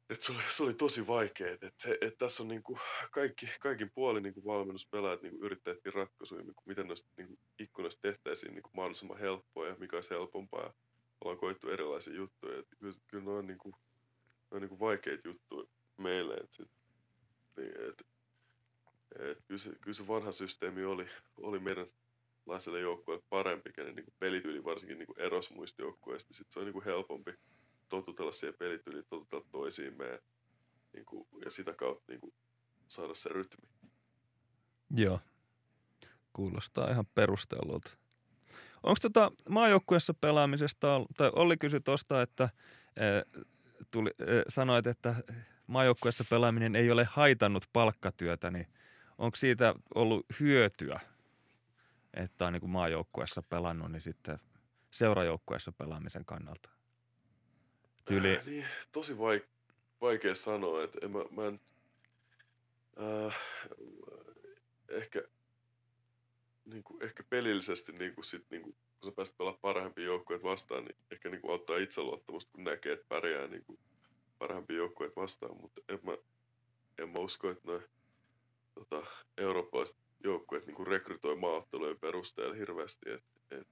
[0.10, 2.80] et se, oli, se oli tosi vaikea, että et, et tässä on niinku
[3.12, 8.54] kaikki, kaikin puolin niinku valmennuspelaajat niinku yrittää etsiä ratkaisuja, niinku, miten noista niinku ikkunoista tehtäisiin
[8.54, 10.74] niinku mahdollisimman helppoa ja mikä olisi helpompaa.
[11.22, 12.60] Ollaan koettu erilaisia juttuja.
[12.60, 13.70] Et kyllä, kyllä ne on, niinku,
[14.52, 15.68] ne on niinku vaikeita juttuja
[15.98, 16.34] meille.
[16.34, 16.70] Et sit,
[17.58, 18.08] niin, et,
[19.20, 21.88] et, kyllä, se, kyllä se vanha systeemi oli, oli meidän
[22.46, 26.34] laiselle joukkueelle parempi, kenen niin pelityyli varsinkin niin eros muista joukkueista.
[26.34, 27.34] Sitten se on niin helpompi
[27.90, 30.20] totutella siihen pelityyliin, totutella toisiimme ja,
[30.94, 32.34] niin kuin, ja sitä kautta niin kuin,
[32.88, 33.70] saada se rytmi.
[34.96, 35.20] Joo,
[36.34, 37.92] kuulostaa ihan perustellulta.
[38.84, 40.88] Onko tota maajoukkueessa pelaamisesta,
[41.18, 42.50] tai Olli kysyi tuosta, että
[42.96, 43.04] e,
[43.92, 45.16] tuli, e, sanoit, että
[45.68, 48.68] maajoukkueessa pelaaminen ei ole haitannut palkkatyötä, niin
[49.18, 51.00] onko siitä ollut hyötyä
[52.14, 54.40] että on niin kuin maajoukkueessa pelannut, niin sitten
[54.92, 56.70] seurajoukkueessa pelaamisen kannalta?
[58.06, 58.38] Tyyli...
[58.38, 59.50] Äh, niin, tosi vaik-
[60.02, 61.60] vaikea sanoa, että en mä, mä en,
[63.00, 63.38] äh,
[64.90, 65.24] ehkä,
[66.66, 70.48] niin kuin, ehkä pelillisesti niin kuin sit, niin kuin, kun sä pääset pelaamaan parhaimpia joukkueita
[70.48, 73.80] vastaan, niin ehkä niin kuin auttaa itseluottamusta, kun näkee, että pärjää niin kuin
[74.40, 76.18] parhaimpia joukkueita vastaan, mutta en mä,
[76.98, 77.84] en mä usko, että noin
[78.74, 79.06] tota,
[79.38, 83.68] eurooppalaiset joukkueet niin rekrytoi maaottelujen perusteella hirveästi, että et,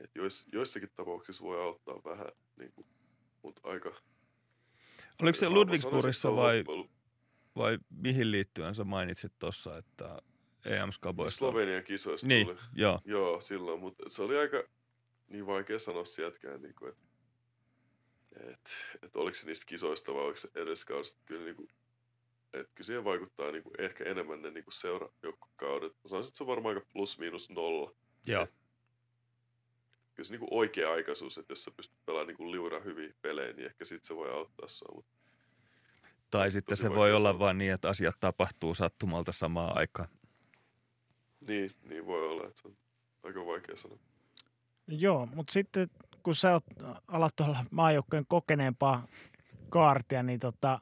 [0.00, 2.86] et jois, joissakin tapauksissa voi auttaa vähän, niin kuin,
[3.42, 3.94] mutta aika...
[5.22, 6.64] Oliko se Ludwigsburgissa vai,
[7.56, 10.22] vai mihin liittyen sä mainitsit tuossa, että
[10.64, 11.38] EM-skaboista...
[11.38, 12.58] Slovenian kisoista niin, tuli.
[12.74, 13.00] Joo.
[13.04, 14.64] joo, silloin, mutta se oli aika
[15.28, 17.10] niin vaikea sanoa sieltäkään, niin kuin, että
[18.36, 18.70] et,
[19.02, 21.20] et oliko se niistä kisoista vai oliko se edes kaudesta.
[21.24, 21.68] Kyllä niin kuin,
[22.54, 25.92] että kyllä siihen vaikuttaa niin kuin ehkä enemmän ne niin kuin seurajoukkokaudet.
[25.92, 27.92] Mä sanoisin, että se on varmaan aika plus miinus nolla.
[28.26, 28.42] Joo.
[28.42, 28.54] Et,
[30.14, 33.52] kyllä se niin kuin oikea-aikaisuus, että jos sä pystyt pelaamaan niin kuin liura hyviä pelejä,
[33.52, 34.94] niin ehkä sitten se voi auttaa sua.
[34.94, 35.20] Mutta
[36.30, 40.08] tai sitten se voi olla vain niin, että asiat tapahtuu sattumalta samaan aikaan.
[41.40, 42.76] Niin, niin voi olla, että se on
[43.22, 43.98] aika vaikea sanoa.
[44.88, 45.90] Joo, mutta sitten
[46.22, 46.64] kun sä oot,
[47.08, 49.06] alat tuolla maajoukkojen kokeneempaa
[49.68, 50.80] kaartia, niin tota,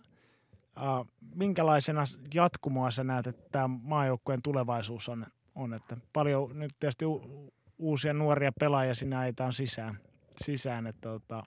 [0.78, 2.02] Uh, minkälaisena
[2.34, 5.74] jatkumoa sä näet, että tämä maajoukkueen tulevaisuus on, on?
[5.74, 10.00] Että paljon nyt tietysti u- uusia nuoria pelaajia sinä on sisään,
[10.44, 11.42] sisään että tota,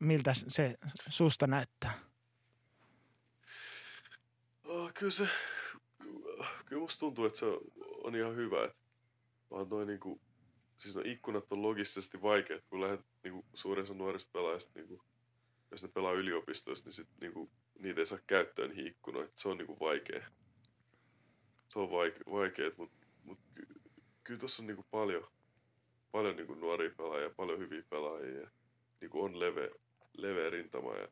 [0.00, 0.78] miltä se
[1.08, 2.00] susta näyttää?
[4.64, 5.28] Oh, kyllä se,
[6.66, 7.46] kyllä musta tuntuu, että se
[8.04, 8.78] on ihan hyvä, että
[9.50, 10.20] vaan noin niinku,
[10.78, 15.02] siis no ikkunat on logisesti vaikeat, kun lähdet niinku suurin osa nuorista pelaajista niinku
[15.70, 19.32] jos ne pelaa yliopistoissa, niin sit niinku, niitä ei saa käyttöön niihin ikkunoihin.
[19.34, 20.26] Se on niinku vaikea.
[21.68, 23.66] Se on vaike, vaikea, mutta mut, ky,
[24.24, 25.26] kyllä tuossa on niinku paljon,
[26.12, 28.40] paljon niinku nuoria pelaajia, paljon hyviä pelaajia.
[28.40, 28.50] Ja,
[29.00, 29.70] niinku on leve,
[30.12, 31.08] leveä rintama ja,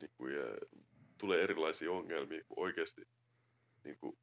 [0.00, 0.44] niinku, ja
[1.18, 3.08] tulee erilaisia ongelmia, kun oikeasti
[3.84, 4.18] niinku,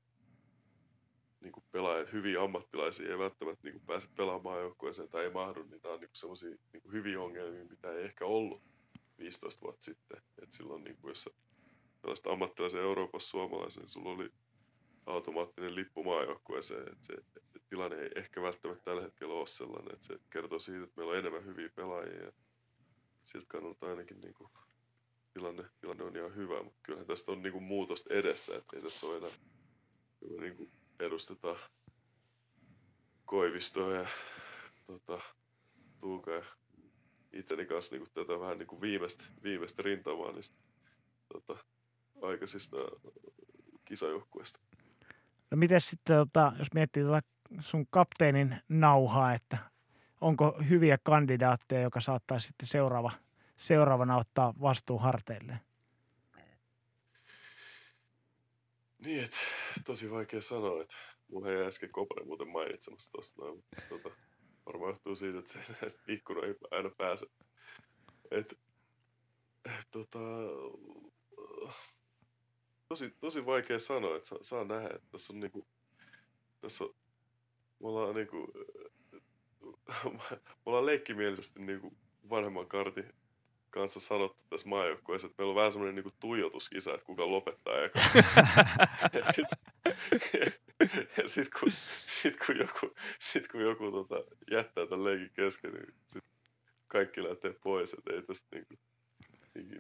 [1.41, 5.93] niinku pelaajat, hyviä ammattilaisia ei välttämättä niinku pääse pelaamaan joukkueeseen tai ei mahdu, niin nämä
[5.93, 8.70] on niinku sellaisia niinku hyviä ongelmia, mitä ei ehkä ollut
[9.21, 10.21] 15 vuotta sitten.
[10.41, 14.31] Et silloin niin kuin, jos sä ammattilaisen Euroopassa suomalaisen, niin sulla oli
[15.05, 16.91] automaattinen lippu maajoukkueeseen.
[16.91, 17.13] Et se
[17.55, 21.11] et tilanne ei ehkä välttämättä tällä hetkellä ole sellainen, että se kertoo siitä, että meillä
[21.11, 22.31] on enemmän hyviä pelaajia.
[23.23, 24.51] Siltä kannalta ainakin niin kuin,
[25.33, 28.83] tilanne, tilanne on ihan hyvä, mutta kyllähän tästä on niin kuin, muutosta edessä, että ei
[28.83, 29.31] tässä ole enää
[30.39, 31.55] niin kuin, edusteta
[33.25, 34.07] Koivistoa ja
[34.87, 35.19] tota,
[35.99, 36.43] Tuuka ja
[37.33, 40.55] itseni kanssa niin kuin tätä vähän niin kuin viimeistä, viimeistä rintamaa niistä
[41.33, 41.65] tota,
[42.21, 42.77] aikaisista
[43.85, 44.59] kisajoukkueista.
[45.51, 47.21] No miten sitten, tota, jos miettii tota
[47.59, 49.57] sun kapteenin nauhaa, että
[50.21, 53.11] onko hyviä kandidaatteja, joka saattaisi sitten seuraava,
[53.57, 55.59] seuraavana ottaa vastuun harteille?
[59.05, 59.37] Niin, että
[59.85, 60.95] tosi vaikea sanoa, että
[61.27, 64.15] mun ei äsken Koponen muuten mainitsemassa noin, mutta tota,
[64.65, 67.25] varmaan johtuu siitä, että se näistä ikkunoihin aina pääse.
[68.31, 68.59] Et,
[69.65, 70.19] et, tota,
[72.89, 75.67] tosi, tosi vaikea sanoa, että saa, saa nähdä, että tässä on, niinku,
[76.61, 76.95] tässä on
[77.81, 78.53] me ollaan niinku,
[80.05, 81.97] me ollaan leikkimielisesti niinku
[82.29, 83.13] vanhemman kartin
[83.69, 87.99] kanssa sanottu tässä maajoukkueessa, että meillä on vähän semmoinen niinku tuijotuskisa, että kuka lopettaa eka.
[91.17, 91.73] ja sit kun,
[92.05, 94.15] sit kun joku, sit kun joku tota,
[94.51, 96.23] jättää tämän leikin kesken, niin sit
[96.87, 98.73] kaikki lähtee pois, että ei tästä niinku,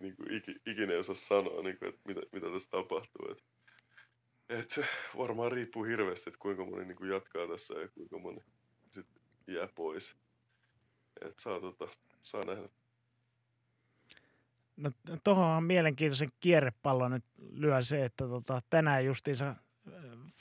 [0.01, 3.31] niinku, iki, ikinä osaa sanoa, niinku, että mitä, mitä tässä tapahtuu.
[3.31, 3.45] Et,
[4.49, 4.85] et
[5.17, 8.39] varmaan riippuu hirveästi, että kuinka moni niinku jatkaa tässä ja kuinka moni
[8.91, 10.17] sitten jää pois.
[11.21, 11.87] Et saa, tota,
[12.21, 12.69] saa nähdä.
[14.77, 14.91] No
[15.23, 19.55] tuohon on mielenkiintoisen kierrepallon nyt lyö se, että tota, tänään justiinsa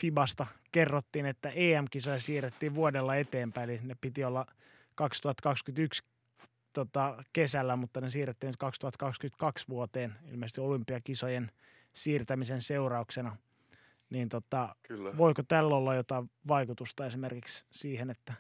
[0.01, 4.47] Fibasta kerrottiin, että EM-kisoja siirrettiin vuodella eteenpäin, eli ne piti olla
[4.95, 6.03] 2021
[6.73, 11.51] tota, kesällä, mutta ne siirrettiin nyt 2022 vuoteen ilmeisesti olympiakisojen
[11.93, 13.37] siirtämisen seurauksena.
[14.11, 15.17] Niin tota, Kyllä.
[15.17, 18.35] voiko tällä olla jotain vaikutusta esimerkiksi siihen, että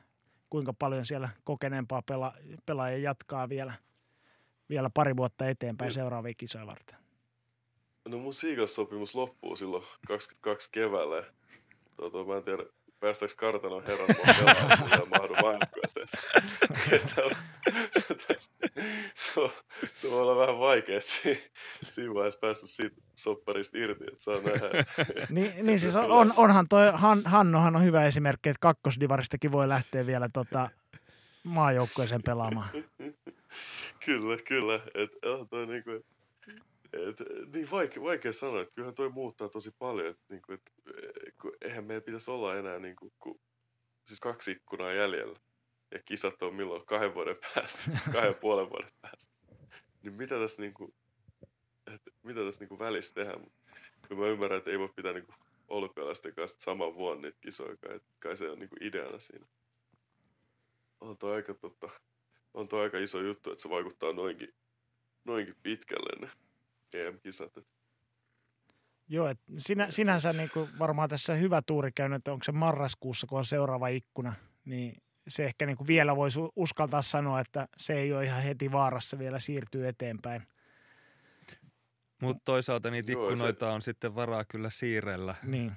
[0.50, 3.72] kuinka paljon siellä kokeneempaa pela- pelaajia jatkaa vielä,
[4.68, 5.94] vielä pari vuotta eteenpäin Niin.
[5.94, 6.96] seuraavia kisoja varten?
[8.10, 11.24] No mun Siigas-sopimus loppuu silloin 22 keväällä.
[11.96, 12.62] Tota, mä en tiedä,
[13.00, 16.00] päästäänkö kartanon herran pelaamaan, mahdu maajoukkueesta.
[19.14, 19.50] se, on-
[19.94, 21.50] se voi olla vähän vaikea, että si-
[21.88, 24.84] siinä vaiheessa päästä siitä sopparista irti, että saa nähdä.
[25.30, 29.68] Niin, niin siis on, on, onhan toi, Han, Hannohan on hyvä esimerkki, että kakkosdivaristakin voi
[29.68, 30.68] lähteä vielä tota,
[31.44, 32.68] maajoukkueeseen pelaamaan.
[34.04, 34.80] kyllä, kyllä.
[34.94, 35.90] Et, ah, toi niinku,
[36.92, 37.16] et,
[37.54, 40.06] niin vaikea, vaikea sanoa, että kyllähän toi muuttaa tosi paljon.
[40.06, 43.40] Et, niinku, et, eh, kun, eihän meillä pitäisi olla enää niinku, ku,
[44.06, 45.38] siis kaksi ikkunaa jäljellä.
[45.90, 49.34] Ja kisat on milloin kahden vuoden päästä, kahden puolen vuoden päästä.
[50.02, 50.94] Niin mitä tässä niinku,
[51.94, 53.46] et, mitä tässä niinku välissä tehdään?
[54.08, 55.32] Kyllä mä ymmärrän, että ei voi pitää niinku
[55.68, 59.46] olympialaisten kanssa saman vuonna niitä kisoja, kai, et kai se on niinku ideana siinä.
[61.00, 61.90] On toi aika, tota,
[62.54, 64.54] on toi aika iso juttu, että se vaikuttaa noinkin,
[65.24, 66.30] noinkin pitkälle ne
[66.94, 67.52] EM-kisat.
[69.08, 73.26] Joo, et sinä, sinänsä niin kuin varmaan tässä hyvä tuuri käynyt, että onko se marraskuussa,
[73.26, 74.32] kun on seuraava ikkuna,
[74.64, 78.72] niin se ehkä niin kuin vielä voisi uskaltaa sanoa, että se ei ole ihan heti
[78.72, 80.42] vaarassa vielä siirtyy eteenpäin.
[82.22, 85.72] Mutta toisaalta niitä Joo, se- ikkunoita on sitten varaa kyllä siirrellä, Niin.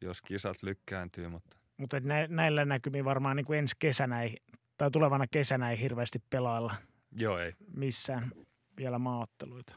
[0.00, 4.36] jos kisat lykkääntyy, mutta Mutta et nä, näillä näkymin varmaan niin kuin ensi kesänä ei,
[4.76, 6.74] tai tulevana kesänä ei hirveästi pelailla
[7.12, 7.52] joo ei.
[7.76, 8.30] missään
[8.76, 9.76] vielä maaotteluita.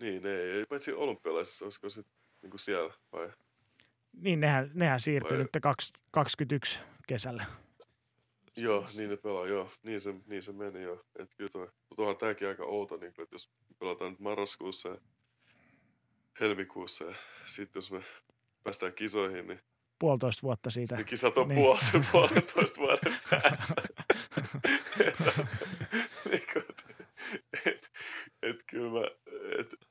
[0.00, 2.02] Niin, ei, ei paitsi olympialaisissa, olisiko se
[2.42, 3.30] niinku siellä vai?
[4.12, 7.46] Niin, nehän, nehän siirtyy Vai- nyt 2021 kesällä.
[8.56, 9.70] Joo, niin ne pelaa, joo.
[9.82, 11.04] Niin se, niin se meni, joo.
[11.18, 14.88] Et kyllä toi, mutta onhan tääkin aika outo, niin kuin, että jos pelataan nyt marraskuussa
[14.88, 14.98] ja
[16.40, 17.14] helmikuussa ja
[17.46, 18.00] sitten jos me
[18.64, 19.60] päästään kisoihin, niin,
[19.98, 20.96] Puolitoista vuotta siitä.
[20.96, 21.56] niin kisat on Niin.
[21.60, 21.76] niin.
[21.76, 23.74] puol- puolentoista vuoden päästä.
[26.30, 26.84] niin kuin, et,
[27.66, 27.90] et,
[28.42, 29.06] et, kyllä mä,
[29.58, 29.87] et, et,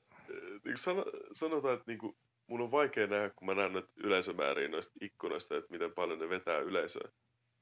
[0.68, 4.68] niin sano, sanotaan, että niin kuin, mun on vaikea nähdä, kun mä näen noita yleisömääriä
[4.68, 7.10] noista ikkunoista, että miten paljon ne vetää yleisöä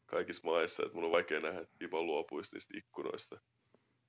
[0.06, 3.40] kaikissa maissa, että mun on vaikea nähdä, että Pipo luopuisi niistä ikkunoista.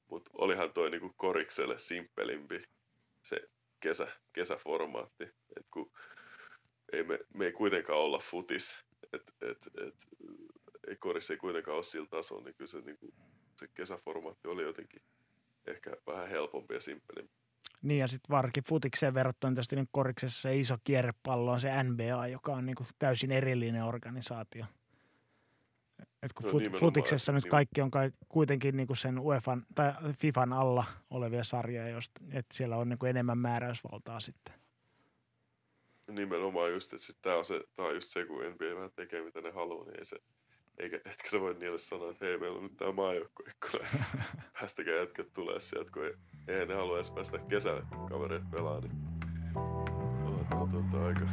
[0.08, 2.62] Mutta olihan toi niinku korikselle simppelimpi
[3.22, 3.40] se
[3.80, 5.92] kesä, kesäformaatti, että kun
[6.92, 9.94] ei me, me ei kuitenkaan olla futis, että et, et,
[10.88, 13.14] ei korissa ei kuitenkaan ole sillä tasolla, niin kyllä se, niinku,
[13.56, 15.02] se kesäformaatti oli jotenkin
[15.66, 17.34] ehkä vähän helpompi ja simppelimpi.
[17.82, 22.26] Niin ja sitten varsinkin futikseen verrattuna tietysti niin koriksessa se iso kierrepallo on se NBA,
[22.26, 24.66] joka on niin kuin täysin erillinen organisaatio.
[26.22, 29.92] Et kun No fut, futiksessa nyt kaikki on kai, kuitenkin niin kuin sen UEFan tai
[30.18, 34.54] FIFAn alla olevia sarjoja, josta, että siellä on niin kuin enemmän määräysvaltaa sitten.
[36.10, 39.40] Nimenomaan just, että tää on, se, tää on just se, kun NBA vähän tekee mitä
[39.40, 40.16] ne haluaa, niin ei se,
[40.78, 43.84] eikä, etkä sä voi niille sanoa, että hei, meillä on nyt tää maajoukkueikkuna,
[44.60, 46.04] päästäkää jätkät tulee sieltä, kun
[46.48, 48.92] ei, ne halua edes päästä kesällä kavereet pelaa, niin
[49.56, 51.26] on, on, aika, aika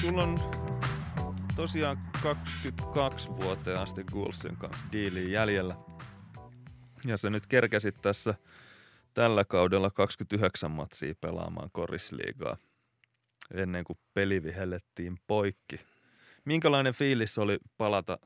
[0.00, 0.38] Sulla on
[1.56, 5.76] tosiaan 22 vuoteen asti Gulsin kanssa diiliin jäljellä.
[7.06, 8.34] Ja sä nyt kerkäsit tässä
[9.18, 12.56] tällä kaudella 29 matsia pelaamaan korisliigaa
[13.54, 15.80] ennen kuin peli vihellettiin poikki.
[16.44, 18.18] Minkälainen fiilis oli palata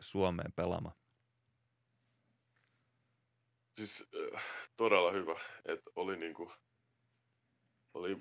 [0.00, 0.94] Suomeen pelaamaan?
[3.76, 4.42] siis äh,
[4.76, 6.52] todella hyvä, että oli niinku,
[7.94, 8.16] oli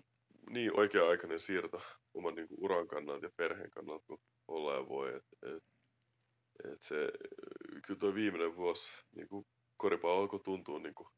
[0.50, 1.82] niin oikea-aikainen siirto
[2.14, 5.16] oman niinku uran kannalta ja perheen kannalta, kun olla ja voi.
[5.16, 5.26] Et,
[5.56, 5.64] et,
[6.74, 6.96] et se,
[7.86, 11.10] kyllä tuo viimeinen vuosi niinku koripallo alkoi tuntua niinku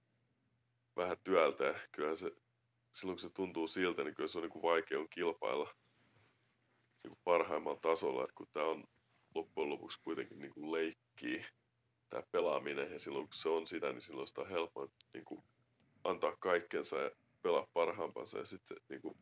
[0.99, 1.63] vähän työltä.
[1.63, 2.31] Ja kyllähän se,
[2.91, 5.73] silloin kun se tuntuu siltä, niin kyllä se on niin kuin vaikea on kilpailla
[7.03, 8.83] niin kuin parhaimmalla tasolla, että kun tämä on
[9.35, 11.45] loppujen lopuksi kuitenkin niin kuin leikkii
[12.09, 15.43] tämä pelaaminen ja silloin kun se on sitä, niin silloin sitä on helpoin niin kuin
[16.03, 17.11] antaa kaikkensa ja
[17.41, 18.37] pelaa parhaampansa.
[18.37, 19.17] Ja sitten niin kuin,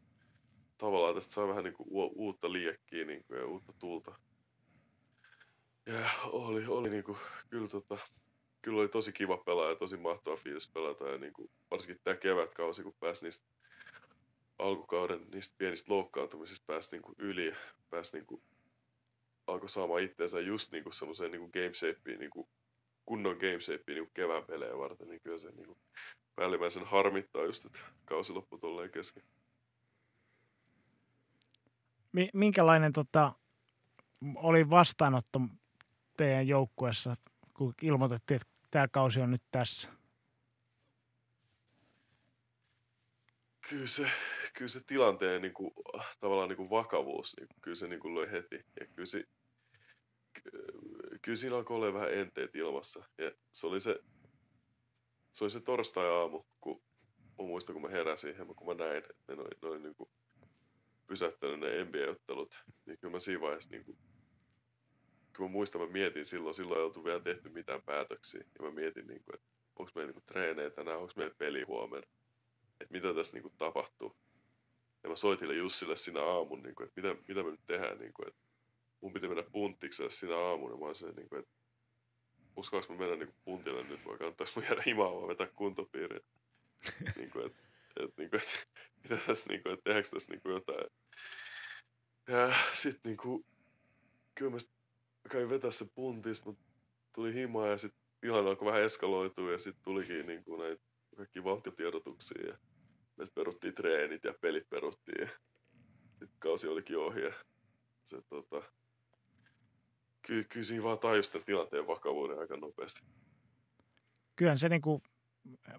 [0.78, 4.20] tavallaan tästä saa vähän niin kuin uutta liekkiä niin kuin, ja uutta tulta.
[5.86, 7.18] Ja oli, oli niin kuin,
[7.50, 7.98] kyllä, tota,
[8.68, 12.16] kyllä oli tosi kiva pelaa ja tosi mahtava fiilis pelata ja niin kuin, varsinkin tämä
[12.16, 13.48] kevätkausi, kun pääsi niistä
[14.60, 17.54] alkukauden niistä pienistä loukkaantumisista pääsi niin kuin yli
[17.90, 18.42] pääsi niin kuin,
[19.48, 22.48] alkoi saamaan itseensä just niin semmoiseen niin game shapeen, niin kuin
[23.06, 25.78] kunnon game shapeen niin kuin kevään pelejä varten, niin kyllä se niin kuin,
[26.36, 29.24] päällimmäisen harmittaa just, että kausi loppui tolleen kesken.
[32.34, 33.34] Minkälainen tota,
[34.36, 35.42] oli vastaanotto
[36.18, 37.16] teidän joukkueessa,
[37.54, 39.90] kun ilmoitettiin, että tämä kausi on nyt tässä?
[43.70, 44.08] Kyllä se,
[44.54, 45.72] kyllä se tilanteen niin kuin,
[46.20, 48.66] tavallaan niin kuin vakavuus, niin kyllä se niin kuin löi heti.
[48.80, 49.24] Ja kyllä, se,
[51.22, 53.06] kyllä siinä alkoi olla vähän enteet ilmassa.
[53.18, 54.00] Ja se oli se,
[55.32, 56.82] se oli se torstai-aamu, kun
[57.38, 59.96] mä muistan, kun mä heräsin ja kun mä näin, että ne oli, ne oli niin
[59.96, 60.10] kuin
[61.08, 63.98] pysäyttänyt ne NBA-ottelut, niin kyllä mä siinä vaiheessa niin kuin,
[65.38, 68.72] kun mä muistan, mä mietin silloin, silloin ei oltu vielä tehty mitään päätöksiä, ja mä
[68.72, 72.08] mietin, niin kuin, että onko meillä niin treenejä tänään, onko meillä peli huomenna,
[72.82, 74.16] että mitä tässä niin kuin, tapahtuu.
[75.04, 78.14] Ja mä soitin Jussille siinä aamun, niin kuin, että mitä, mitä me nyt tehdään, niin
[78.14, 78.42] kuin, että
[79.02, 81.54] mun piti mennä punttikselle siinä aamun, ja mä olisin, niin kuin, että
[82.56, 86.20] uskallanko mä mennä niin kuin puntille nyt, vai kannattaako mun jäädä himaan vaan vetää kuntopiiriä.
[87.16, 87.64] niin kuin, että,
[88.00, 88.58] että, niin kuin, että,
[89.04, 90.90] mitä tässä, niin kuin, että tehdäänkö tässä niin kuin jotain.
[92.28, 93.46] Ja sitten niin kuin,
[94.36, 94.58] kyllä mä
[95.28, 96.58] kävin vetää se punti, sitten
[97.16, 100.84] tuli himaa ja sitten tilanne alkoi vähän eskaloitua ja sitten tulikin niin kuin näitä
[101.18, 102.58] kaikki valtiotiedotuksia ja
[103.18, 105.30] me peruttiin treenit ja pelit peruttiin ja
[106.10, 107.34] sitten kausi olikin ohi ja
[108.04, 108.62] se tota,
[110.28, 113.06] kyllä, kyllä siinä vaan tajusi tilanteen vakavuuden aika nopeasti.
[114.36, 115.02] Kyllähän se niin kuin,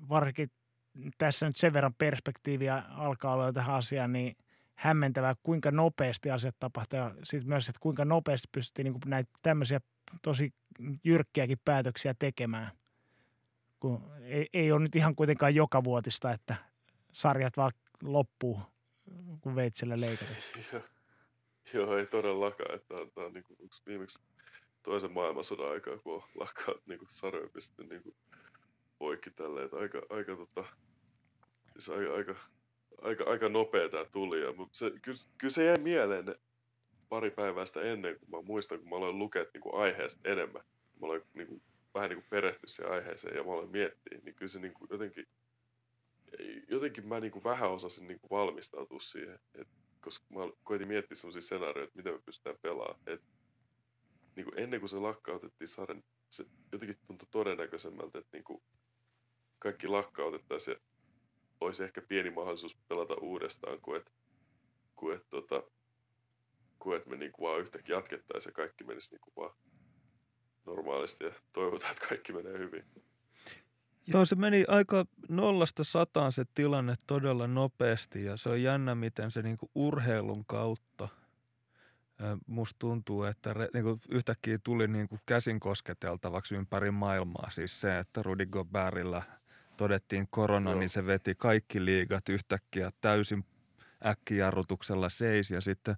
[0.09, 0.51] varsinkin
[1.19, 4.37] tässä nyt sen verran perspektiiviä alkaa olla tähän asiaan, niin
[4.79, 9.31] hämmentävää, kuinka nopeasti asiat tapahtuu ja sitten myös, että kuinka nopeasti pystyttiin niin kuin näitä
[9.43, 9.81] tämmöisiä
[10.23, 10.55] tosi
[11.05, 12.71] jyrkkiäkin päätöksiä tekemään.
[13.81, 16.55] Kun ei, ei ole nyt ihan kuitenkaan joka vuotista, että
[17.13, 18.61] sarjat vaan loppuu,
[19.41, 20.37] kun veitsellä leikataan.
[21.75, 22.75] Joo, ei todellakaan.
[22.75, 24.23] Että tämä on niin kuin, viimeksi
[24.83, 27.49] toisen maailmansodan aikaa, kun lakkaat niin kuin sarjoja
[27.91, 28.17] niin
[28.99, 29.69] poikki tälleen.
[29.73, 30.65] Aika, aika, tota,
[31.73, 32.35] siis aika, aika,
[33.03, 34.41] aika, aika nopea tämä tuli.
[34.41, 36.35] Ja, mutta se, kyllä, kyllä, se jäi mieleen
[37.09, 40.63] pari päivää sitä ennen, kun mä muistan, kun mä aloin lukea niin kuin aiheesta enemmän.
[41.01, 41.63] Mä aloin niin kuin,
[41.95, 44.89] vähän niin kuin perehtyä siihen aiheeseen ja mä aloin miettiä, niin kyllä se niin kuin
[44.91, 45.27] jotenkin,
[46.69, 49.39] jotenkin mä niin kuin vähän osasin niin kuin valmistautua siihen.
[49.55, 49.69] Et,
[50.01, 53.01] koska mä koitin miettiä sellaisia skenaarioita, miten me pystytään pelaamaan.
[53.07, 53.23] Et,
[54.37, 58.63] niin kuin ennen kuin se lakkautettiin sarjan, se jotenkin tuntui todennäköisemmältä, että niin kuin
[59.59, 60.81] kaikki lakkautettaisiin ja
[61.61, 64.11] olisi ehkä pieni mahdollisuus pelata uudestaan, kuin että,
[65.15, 65.63] että, tota,
[66.79, 69.57] kuin että me niin kuin vaan yhtäkkiä jatkettaisiin ja kaikki menisi niin kuin vaan
[70.67, 72.85] normaalisti ja toivotaan, että kaikki menee hyvin.
[74.07, 79.31] Joo, se meni aika nollasta sataan se tilanne todella nopeasti ja se on jännä, miten
[79.31, 81.09] se niinku urheilun kautta
[82.47, 87.51] musta tuntuu, että re, niinku yhtäkkiä tuli niinku käsin kosketeltavaksi ympäri maailmaa.
[87.51, 89.23] Siis se, että Rudy Gobertilla
[89.79, 90.79] todettiin korona, Joo.
[90.81, 93.45] niin se veti kaikki liigat yhtäkkiä täysin
[94.07, 95.97] äkkijarrutuksella seis ja sitten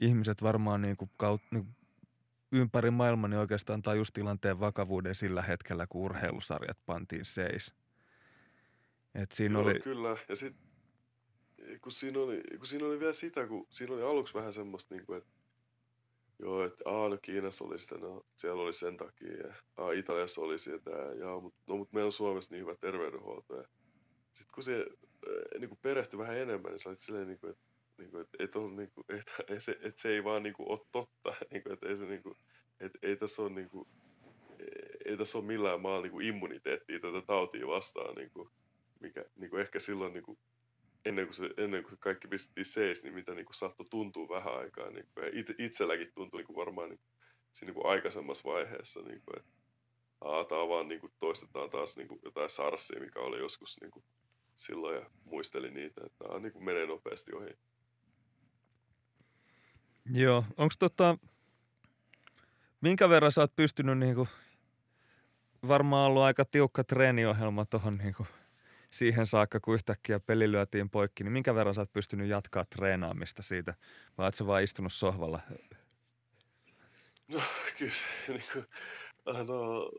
[0.00, 1.76] ihmiset varmaan niin kuin kaut, niin kuin
[2.52, 7.74] ympäri maailman niin oikeastaan tajus tilanteen vakavuuden sillä hetkellä, kun urheilusarjat pantiin seis.
[9.14, 9.80] Et siinä Joo, oli...
[9.80, 10.16] kyllä.
[10.28, 10.56] Ja sit,
[11.80, 15.06] kun siinä, oli, kun siinä oli vielä sitä, kun siinä oli aluksi vähän semmoista, niin
[15.06, 15.30] kuin, että
[16.42, 20.40] joo, että aa, no Kiinassa oli sitä, no siellä oli sen takia, ja aa, Italiassa
[20.40, 23.64] oli sitä, ja mutta no, mut meillä on Suomessa niin hyvä terveydenhuolto, ja
[24.32, 24.86] sitten kun se
[25.28, 27.64] äh, niin perehtyi vähän enemmän, niin sä olit silleen, niin kuin, että
[27.98, 30.68] niin kuin, että, et on, niin kuin, että, se, että se ei vaan niin kuin,
[30.68, 32.36] ole totta, niin kuin, että ei, se, niin kuin,
[32.80, 33.88] että ei tässä ole niin kuin,
[35.04, 38.48] ei tässä ole millään maalla niin immuniteettia tätä tautia vastaan, niin kuin,
[39.00, 40.38] mikä niin kuin ehkä silloin niin kuin,
[41.04, 44.58] ennen kuin, se, ennen kuin kaikki pistettiin seis, niin mitä niin kuin saattoi tuntua vähän
[44.58, 44.90] aikaa.
[44.90, 47.00] Niin kuin, ja itse, itselläkin tuntui niin kuin varmaan niin,
[47.52, 49.50] siinä niin kuin aikaisemmassa vaiheessa, niin kuin, että
[50.20, 53.90] aa, tämä vaan niin kuin, toistetaan taas niin kuin, jotain sarsia, mikä oli joskus niin
[53.90, 54.04] kuin,
[54.56, 57.50] silloin ja muistelin niitä, että tämä niin kuin, menee nopeasti ohi.
[60.12, 61.18] Joo, onko tota,
[62.80, 64.28] minkä verran sä oot pystynyt niinku,
[65.68, 68.26] varmaan ollut aika tiukka treeniohjelma tuohon niinku
[68.92, 73.42] siihen saakka, kun yhtäkkiä peli lyötiin poikki, niin minkä verran sä oot pystynyt jatkaa treenaamista
[73.42, 73.74] siitä?
[74.18, 75.40] Vai oot sä vaan istunut sohvalla?
[77.28, 77.40] No,
[77.78, 78.64] kyllä se, niin kuin,
[79.46, 79.90] no,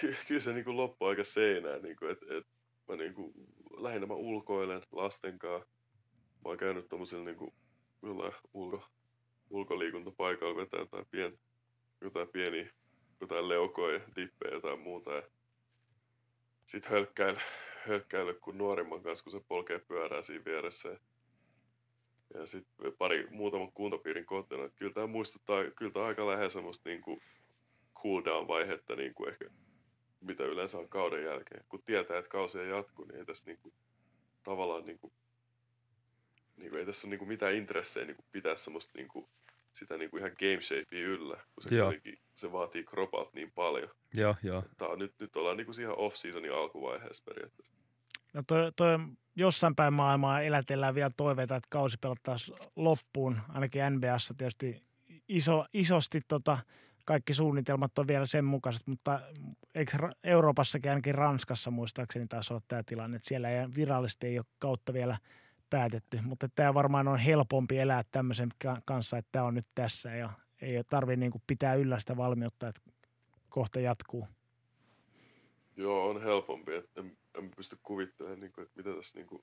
[0.00, 2.46] ky, kyllä se niin kuin loppui aika seinään, niin kuin, että et,
[2.88, 3.32] mä niin kuin,
[3.76, 5.68] lähinnä mä ulkoilen lasten kanssa.
[6.44, 7.54] Mä oon käynyt tommosilla niin kuin,
[8.02, 8.84] jollain ulko,
[9.50, 11.38] ulkoliikuntapaikalla vetää jotain, pien,
[12.00, 12.70] jotain pieniä,
[13.20, 15.10] jotain leukoja, dippejä, jotain muuta.
[15.10, 15.22] Ja
[16.70, 17.38] sit hölkkäily,
[17.88, 20.88] hölkkäily kun nuorimman kanssa, kun se polkee pyörää siinä vieressä.
[22.34, 24.64] Ja, sitten pari, muutaman kuntopiirin kohteena.
[24.64, 27.20] Että kyllä tämä muistuttaa, kyllä tämä aika lähellä semmoista niin kuin
[27.94, 29.44] cooldown-vaihetta niin kuin ehkä,
[30.20, 31.64] mitä yleensä on kauden jälkeen.
[31.68, 33.74] Kun tietää, että kausi ei jatku, niin ei tässä niin kuin,
[34.42, 35.12] tavallaan niin kuin,
[36.56, 39.28] niin kuin, ei tässä ole niin kuin mitään intressejä niin kuin pitää semmoista niin kuin,
[39.72, 43.90] sitä niin kuin ihan game shapea yllä, kun se, kuitenkin, se vaatii kropalta niin paljon.
[44.14, 44.64] Joo, joo.
[44.78, 47.72] Tää on, nyt, nyt ollaan niin kuin siihen off-seasonin alkuvaiheessa periaatteessa.
[48.32, 48.98] No toi, toi
[49.36, 53.40] jossain päin maailmaa elätellään vielä toiveita, että kausi pelattaisiin loppuun.
[53.48, 54.82] Ainakin NBAssa tietysti
[55.28, 56.58] iso, isosti tota,
[57.04, 59.20] kaikki suunnitelmat on vielä sen mukaiset, mutta
[59.74, 59.92] eikö
[60.24, 64.92] Euroopassakin ainakin Ranskassa muistaakseni taisi olla tämä tilanne, että siellä ei virallisesti ei ole kautta
[64.92, 65.18] vielä
[65.70, 68.48] päätetty, mutta tämä varmaan on helpompi elää tämmöisen
[68.84, 70.30] kanssa, että tämä on nyt tässä ja
[70.62, 72.80] ei tarvitse niin pitää yllä sitä valmiutta, että
[73.48, 74.28] kohta jatkuu.
[75.76, 79.42] Joo, on helpompi, en, en pysty kuvittelemaan, niin kuin, että mitä tässä niin kuin,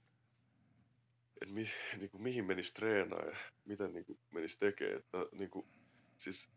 [1.41, 4.97] että mi, niin kuin, mihin menisi treenaa ja mitä niin kuin, menisi tekemään.
[4.97, 5.67] Että, niin kuin,
[6.17, 6.51] siis,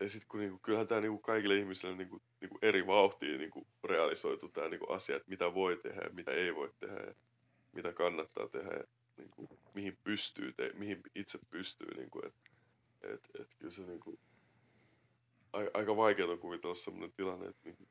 [0.00, 2.58] ja sit, kun, niin kuin, kyllähän tämä niin kuin, kaikille ihmisille niin kuin, niin kuin
[2.62, 6.30] eri vauhtiin niin kuin, realisoitu tämä niin kuin, asia, että mitä voi tehdä ja mitä
[6.30, 7.14] ei voi tehdä ja
[7.72, 8.84] mitä kannattaa tehdä ja
[9.16, 11.94] niin kuin, mihin pystyy, te, mihin itse pystyy.
[11.96, 12.34] Niin kuin, et,
[13.02, 14.18] et, et, kyllä se niin kuin,
[15.52, 17.88] aika vaikeaa on kuvitella sellainen tilanne, että niin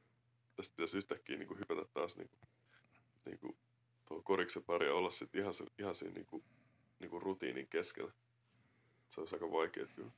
[0.55, 2.49] tästä pitäisi yhtäkkiä niin kuin hypätä taas niin kuin,
[3.25, 3.57] niin kuin
[4.07, 6.43] tuo koriksen pari ja olla sitten ihan, ihan siinä niin kuin,
[6.99, 8.11] niin kuin rutiinin keskellä.
[9.09, 10.11] Se olisi aika vaikea kyllä.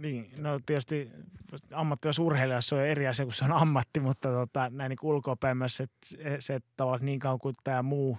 [0.00, 1.10] Niin, no tietysti
[1.72, 5.86] ammattilaisurheilijassa on eri asia, kun se on ammatti, mutta tota, näin niin ulkoapäin myös se,
[6.38, 8.18] se, että tavallaan niin kauan kuin tämä muu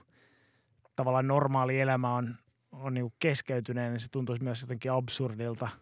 [0.95, 2.35] tavallaan normaali elämä on,
[2.71, 5.69] on niin keskeytyneen, niin se tuntuisi myös jotenkin absurdilta–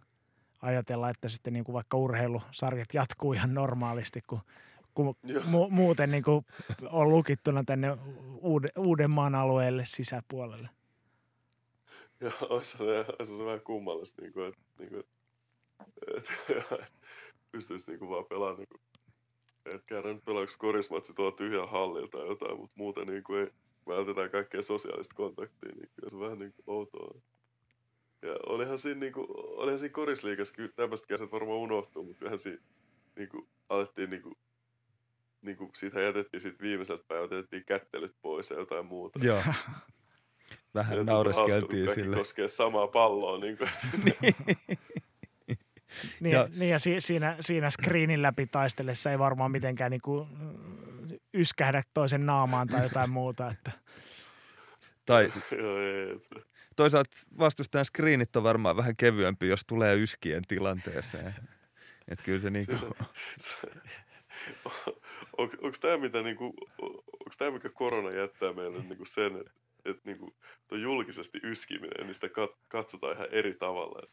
[0.63, 4.39] ajatella, että sitten niin kuin vaikka urheilusarjat jatkuu ihan normaalisti, kun,
[4.93, 6.45] kun mu- muuten niin kuin
[6.89, 7.97] on lukittuna tänne
[8.41, 10.69] uuden, Uudenmaan alueelle sisäpuolelle.
[12.21, 15.03] Joo, olisi se, olisi se vähän kummallista, niin kuin, että, niin kuin,
[16.17, 16.87] että, että
[17.51, 18.81] pystyisi niin kuin vaan pelaamaan, niin kuin,
[19.65, 23.51] että käydään nyt pelaaksi korismatsi tuolla tyhjän hallilta tai jotain, mutta muuten niin kuin ei,
[23.87, 27.21] vältetään kaikkea sosiaalista kontaktia, niin kyllä se vähän niin kuin outoa.
[28.21, 32.61] Ja olihan siinä, niinku, olihan siinä korisliikassa, kyllä tämmöiset käsit varmaan unohtuu, mutta kyllähän siinä
[33.15, 34.37] niinku, alettiin niinku,
[35.41, 39.19] niinku, siitä jätettiin siitä viimeiseltä päivältä, jätettiin kättelyt pois ja jotain muuta.
[39.23, 39.43] Joo.
[40.73, 42.15] Vähän se naureskeltiin sille.
[42.15, 43.37] koskee samaa palloa.
[43.43, 43.69] Niin kuin,
[44.03, 44.67] niin.
[46.19, 50.27] Niin, ja, niin ja si, siinä, siinä screenin läpi taistellessa ei varmaan mitenkään niin kuin
[51.33, 53.51] yskähdä toisen naamaan tai jotain muuta.
[53.51, 53.71] Että.
[55.05, 55.31] Tai,
[56.75, 61.33] toisaalta vastustajan screenit on varmaan vähän kevyempi, jos tulee yskien tilanteeseen.
[62.07, 62.75] Että kyllä se niinku...
[65.37, 66.45] on, onko tämä mitä niinku,
[66.81, 69.51] onko tämä mikä korona jättää meille niinku sen, että
[69.85, 70.35] et niinku,
[70.67, 74.07] tuo julkisesti yskiminen, niin sitä kat, katsotaan ihan eri tavalla.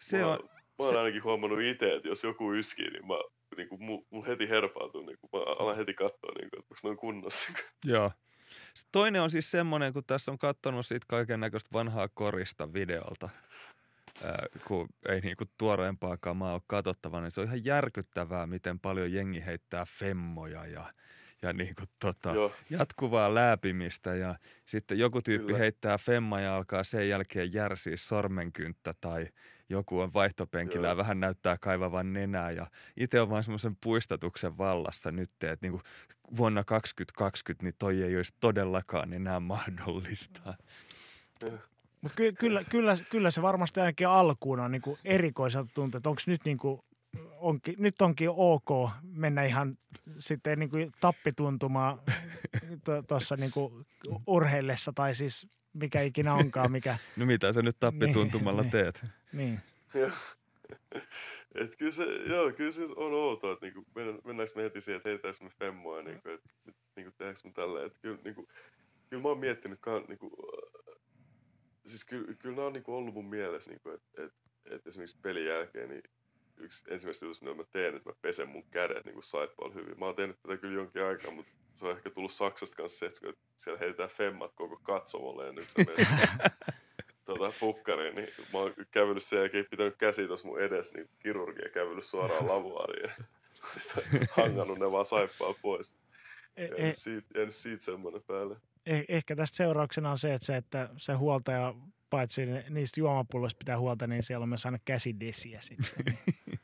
[0.00, 3.14] Se mä, on, mä oon ainakin huomannut itse, että jos joku yskii, niin mä
[3.56, 3.78] niinku,
[4.10, 7.52] mun heti herpautuu, niinku, mä alan heti katsoa, niinku, että onko noin kunnossa.
[7.84, 8.10] Joo.
[8.92, 13.28] Toinen on siis semmoinen, kun tässä on katsonut siitä kaiken näköistä vanhaa korista videolta,
[14.22, 19.12] ää, kun ei niinku tuoreempaa kamaa ole katsottava, niin se on ihan järkyttävää, miten paljon
[19.12, 20.92] jengi heittää femmoja ja
[21.44, 22.32] ja niin kuin tota,
[22.70, 25.58] jatkuvaa läpimistä ja sitten joku tyyppi Kyllä.
[25.58, 29.28] heittää femma ja alkaa sen jälkeen järsiä sormenkynttä tai
[29.74, 30.92] joku on vaihtopenkillä Joo.
[30.92, 35.72] ja vähän näyttää kaivavan nenää ja itse on vaan semmoisen puistatuksen vallassa nyt, että niin
[35.72, 35.82] kuin
[36.36, 40.54] vuonna 2020 niin toi ei olisi todellakaan enää mahdollista.
[42.00, 46.22] Mutta ky- kyllä, kyllä, kyllä se varmasti ainakin alkuun on niin erikoiselta tuntuu, että onko
[46.26, 46.80] nyt niin kuin
[47.36, 49.78] onkin, nyt onkin ok mennä ihan
[50.18, 51.98] sitten niin kuin tappituntumaan
[53.08, 53.86] tuossa niin kuin
[54.26, 56.72] urheillessa tai siis mikä ikinä onkaan.
[56.72, 56.98] Mikä...
[57.16, 59.04] no mitä sä nyt tappituntumalla niin, teet?
[59.32, 59.60] Niin.
[61.54, 63.84] Et kyllä, se, joo, kyllä se on outoa, että niinku,
[64.24, 66.50] mennäänkö me heti siihen, että heitäis me femmoa, niinku, että
[66.96, 67.86] niinku, tehdäänkö me tälleen.
[67.86, 68.48] Että kyllä, niinku,
[69.10, 70.36] kyllä mä oon miettinyt, niinku,
[71.86, 74.32] siis kyllä, kyllä nämä on niinku ollut mun mielessä, niinku, että et,
[74.64, 76.02] et esimerkiksi pelin jälkeen, niin
[76.56, 79.98] yksi ensimmäistä jutusta, mitä mä teen, että mä pesen mun kädet niin kuin sideball hyvin.
[79.98, 83.06] Mä oon tehnyt tätä kyllä jonkin aikaa, mutta se on ehkä tullut Saksasta kanssa se,
[83.06, 85.84] että siellä heitetään femmat koko katsomolle ja nyt se
[87.24, 91.68] tuota, pukkariin, niin mä oon kävellyt sen jälkeen, pitänyt käsi tuossa mun edessä, niin kirurgia
[91.68, 93.24] kävellyt suoraan lavuaariin ja
[94.36, 95.96] hangannut ne vaan saippaa pois.
[96.56, 98.56] Eh, jäänyt, eh, siitä, jäänyt siitä semmoinen päälle.
[98.86, 101.74] Eh, ehkä tästä seurauksena on se, että se, että se huoltaja,
[102.10, 106.04] paitsi niistä juomapulloista pitää huolta, niin siellä on myös aina käsidesiä sitten.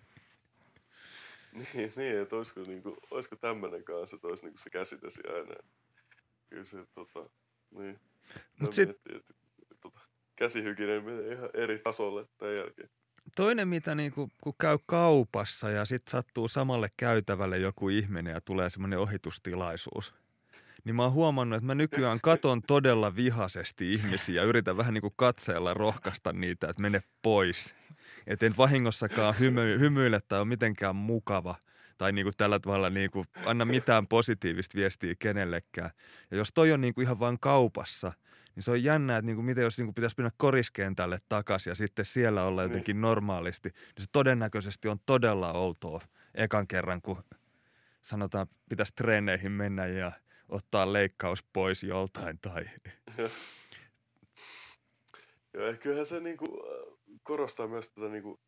[1.74, 5.20] niin, niin, että olisiko, niin kuin, olisiko tämmöinen kanssa, että olisi niin kuin se käsidesi
[5.28, 5.54] aina.
[6.50, 7.30] Kyllä se, tota,
[7.70, 8.00] niin.
[8.60, 8.88] Mut sit...
[8.88, 9.34] miettii, että,
[9.80, 10.00] tota,
[10.36, 12.90] käsihygienia menee ihan eri tasolle tämän jälkeen.
[13.36, 18.40] Toinen, mitä niin kuin, kun käy kaupassa ja sitten sattuu samalle käytävälle joku ihminen ja
[18.40, 20.14] tulee semmoinen ohitustilaisuus,
[20.84, 25.02] niin mä oon huomannut, että mä nykyään katon todella vihaisesti ihmisiä ja yritän vähän niin
[25.02, 27.74] kuin katseella rohkaista niitä, että mene pois.
[28.26, 31.54] Että en vahingossakaan hymy, hymyile tai ole mitenkään mukava
[31.98, 35.90] tai niin kuin tällä tavalla niin kuin anna mitään positiivista viestiä kenellekään.
[36.30, 38.12] Ja jos toi on niin kuin ihan vain kaupassa–
[38.54, 42.04] niin se on jännä, että niinku, miten jos niinku pitäisi mennä koriskentälle takaisin ja sitten
[42.04, 42.70] siellä olla niin.
[42.70, 43.00] jotenkin niin.
[43.00, 46.00] normaalisti, niin se todennäköisesti on todella outoa
[46.34, 47.24] ekan kerran, kun
[48.02, 50.12] sanotaan pitäisi treeneihin mennä ja
[50.48, 52.64] ottaa leikkaus pois joltain tai...
[55.54, 56.62] Joo, kyllähän se niinku
[57.22, 58.40] korostaa myös tätä niinku,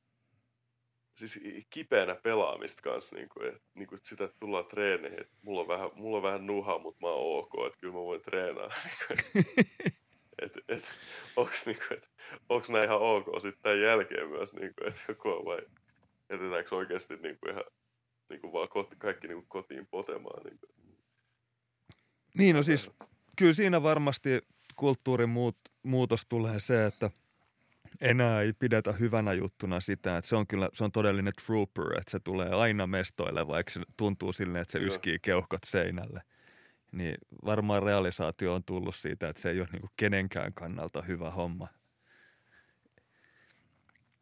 [1.16, 5.68] siis kipeänä pelaamista kanssa, niinku, et, niinku, että sitä että tullaan treeneihin, että mulla on
[5.68, 8.68] vähän, mulla on vähän nuhaa, mutta mä oon ok, että kyllä mä voin treenaa.
[9.34, 9.62] Niinku,
[10.42, 10.84] että et,
[11.36, 12.10] onks, niinku, et,
[12.48, 15.58] onks nää ihan ok sitten tämän jälkeen myös, niinku, että joku on vai
[16.30, 17.64] jätetäänkö oikeasti niinku ihan
[18.28, 20.44] niinku vaan koti, kaikki niinku kotiin potemaan.
[20.44, 20.66] Niinku.
[22.34, 22.90] Niin, no siis
[23.38, 24.30] kyllä siinä varmasti
[24.76, 27.10] kulttuurin muut, muutos tulee se, että
[28.02, 32.10] enää ei pidetä hyvänä juttuna sitä, että se on kyllä se on todellinen trooper, että
[32.10, 36.22] se tulee aina mestoille, vaikka se tuntuu silleen, että se yskii keuhkot seinälle
[36.92, 41.30] niin varmaan realisaatio on tullut siitä, että se ei ole niin kuin kenenkään kannalta hyvä
[41.30, 41.68] homma.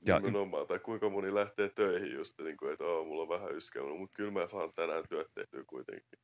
[0.06, 3.54] Ja, Nimenomaan, tai kuinka moni lähtee töihin just, niin kuin, että oh, mulla on vähän
[3.56, 6.18] yskelmä, mutta kyllä mä saan tänään työt tehtyä kuitenkin.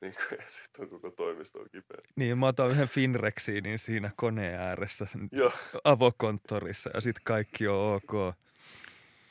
[0.00, 1.96] Niin kuin, ja sitten on koko toimisto kipeä.
[2.16, 5.06] Niin, mä otan yhden Finrexiinin siinä koneen ääressä
[5.84, 8.36] avokonttorissa ja sitten kaikki on ok.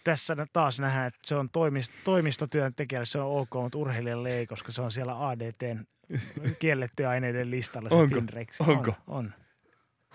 [0.03, 4.71] Tässä taas nähdään, että se on toimist- toimistotyöntekijälle se on ok, mutta urheilijalle ei, koska
[4.71, 5.85] se on siellä ADTn
[6.59, 8.15] kiellettyä aineiden listalla se Onko?
[8.15, 8.61] Finrex.
[8.61, 8.91] Onko?
[9.07, 9.17] On.
[9.17, 9.33] on.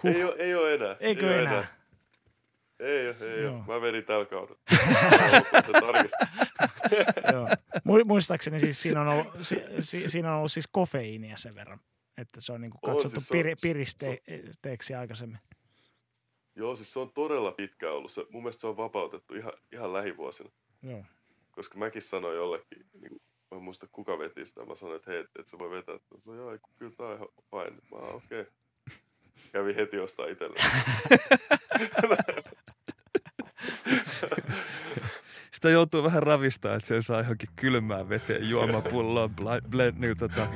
[0.03, 0.11] Huh.
[0.11, 0.97] Ei, ole, ei ole enää.
[1.01, 1.53] Eikö ei enää?
[1.53, 1.67] enää?
[2.81, 3.65] Ei ole, ei ole.
[3.67, 4.59] Mä vedin tällä kaudella.
[8.05, 9.27] Muistaakseni siis siinä on, ollut,
[9.81, 11.81] si, siinä on ollut siis kofeiinia sen verran,
[12.19, 15.39] että se on niin katsottu on, siis pir, piristeeksi aikaisemmin.
[16.57, 18.13] Joo, siis se on todella pitkä ollut.
[18.13, 20.51] Se, mun mielestä se on vapautettu ihan, ihan lähivuosina.
[20.83, 21.05] Joo.
[21.51, 23.21] Koska mäkin sanoin jollekin niin
[23.51, 25.95] mä en muista kuka veti sitä, mä sanoin, että hei, että se voi vetää.
[25.95, 27.81] Mä sanoin, joo, kyllä tää on ihan fine.
[27.91, 28.41] Mä okei.
[28.41, 28.53] Okay.
[29.53, 30.71] Kävi heti ostaa itselleen.
[35.55, 39.35] Sitä joutuu vähän ravistaa, että sen saa johonkin kylmään veteen juomapulloon
[39.71, 40.47] blend, niin, tota,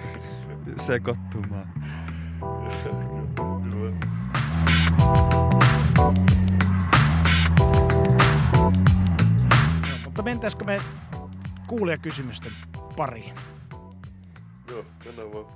[0.86, 1.73] sekoittumaan.
[10.18, 10.81] mutta mentäisikö me
[11.67, 12.52] kuulijakysymysten
[12.97, 13.34] pariin.
[14.70, 15.47] Joo, mennään vaan.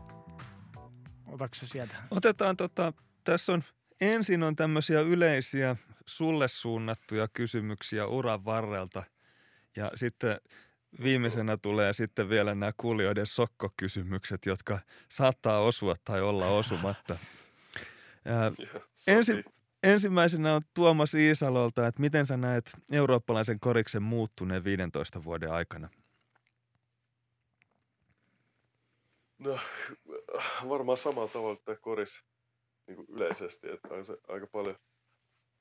[1.26, 1.94] Otatko se sieltä?
[2.10, 2.92] Otetaan tota,
[3.24, 3.64] tässä on
[4.00, 9.02] ensin on tämmöisiä yleisiä sulle suunnattuja kysymyksiä uran varrelta
[9.76, 10.40] ja sitten
[11.02, 17.16] viimeisenä tulee sitten vielä nämä kuulijoiden sokkokysymykset, jotka saattaa osua tai olla osumatta.
[18.24, 18.52] Ää,
[19.06, 19.44] ensi,
[19.82, 25.88] ensimmäisenä on Tuomas Iisalolta, että miten sä näet eurooppalaisen koriksen muuttuneen 15 vuoden aikana?
[29.38, 29.58] No,
[30.68, 32.24] varmaan samalla tavalla tämä koris
[32.86, 34.76] niin kuin yleisesti, että on se aika paljon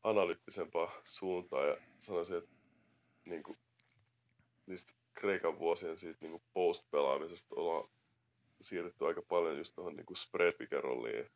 [0.04, 2.50] analyyttisempaa suuntaa ja sanoisin, että
[3.26, 3.58] niin kuin,
[4.66, 7.90] niistä Kreikan vuosien siitä niin kuin post-pelaamisesta ollaan
[8.62, 11.30] siirrytty aika paljon just tuohon niin spread pikarolliin ja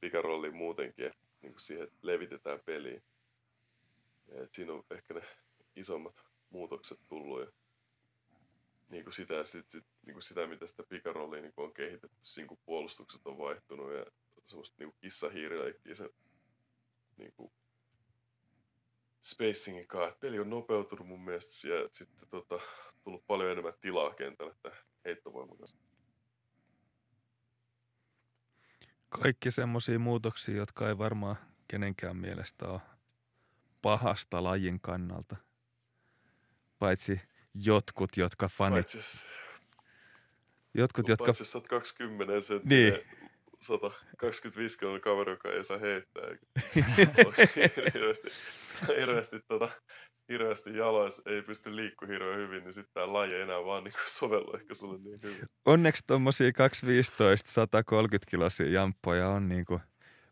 [0.00, 3.02] pikarolliin muutenkin, niin kuin siihen, että levitetään peliin.
[4.28, 5.22] Ja, että siinä on ehkä ne
[5.76, 7.52] isommat muutokset tullut ja
[8.88, 12.16] niin kuin sitä, sit, sit, niin kuin sitä, mitä sitä pikarollia niin kuin on kehitetty,
[12.20, 14.06] siinä kun puolustukset on vaihtunut ja
[14.44, 16.10] semmoista niin kissahiirileikkiä se
[17.16, 17.52] niin kuin
[19.22, 20.18] spacingin kanssa.
[20.20, 22.60] Peli on nopeutunut mun mielestä ja sitten tota,
[23.04, 25.76] tullut paljon enemmän tilaa kentälle tämän heittovoiman kanssa.
[29.08, 31.36] Kaikki semmoisia muutoksia, jotka ei varmaan
[31.68, 32.80] kenenkään mielestä ole
[33.82, 35.36] pahasta lajin kannalta–
[36.82, 37.20] paitsi
[37.54, 38.74] jotkut, jotka fanit...
[38.74, 39.26] Paitsi jos,
[40.74, 41.24] jotkut, jotka...
[41.24, 43.28] paitsi jos sä oot 20 senttinen, Niin.
[43.60, 46.22] 125 kiloinen kaveri, joka ei saa heittää.
[49.00, 49.68] hirveästi, tota,
[50.28, 53.94] hirveästi jaloissa ei pysty liikkumaan hirveän hyvin, niin sitten tämä laji ei enää vaan niin
[54.06, 55.46] sovellu ehkä sulle niin hyvin.
[55.64, 59.80] Onneksi tuommoisia 215 130 kiloisia jamppoja on niinku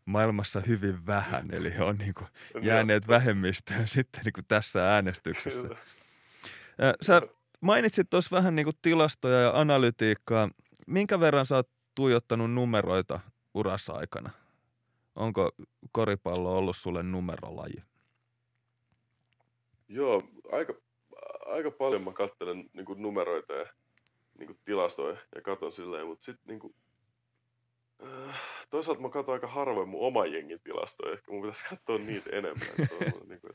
[0.05, 2.23] maailmassa hyvin vähän, eli on niinku
[2.61, 5.61] jääneet vähemmistöön sitten niinku tässä äänestyksessä.
[5.61, 5.77] Kyllä.
[7.01, 7.21] Sä
[7.61, 10.49] mainitsit tuossa vähän niinku tilastoja ja analytiikkaa.
[10.87, 13.19] Minkä verran sä oot tuijottanut numeroita
[13.53, 14.29] urassa aikana?
[15.15, 15.51] Onko
[15.91, 17.83] koripallo ollut sulle numerolaji?
[19.91, 20.73] Joo, aika,
[21.45, 23.65] aika paljon mä katselen niin numeroita ja
[24.37, 26.75] niin tilastoja ja katon silleen, mutta sitten niin
[28.03, 32.29] äh, toisaalta mä katson aika harvoin mun oman jengin tilastoja, ehkä mun pitäisi katsoa niitä
[32.29, 32.67] enemmän.
[32.67, 33.53] että on, niin kuin,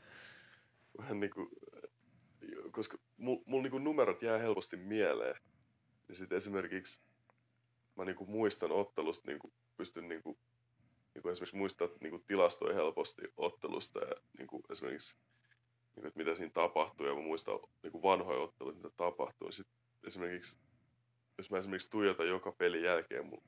[0.97, 1.49] vähän niin kuin,
[2.71, 5.35] koska mulla mul niin numerot jää helposti mieleen.
[6.09, 7.01] Ja sitten esimerkiksi
[7.95, 10.37] mä niin kuin muistan ottelusta, niin kuin pystyn niin kuin,
[11.13, 15.17] niin kuin esimerkiksi muistaa niin kuin tilastoja helposti ottelusta ja niin kuin esimerkiksi
[15.97, 19.51] niin että mitä siinä tapahtuu ja mä muistan niin kuin vanhoja otteluita, mitä tapahtuu.
[19.51, 19.75] Sitten
[20.07, 20.57] esimerkiksi,
[21.37, 23.43] jos mä esimerkiksi tuijotan joka pelin jälkeen mun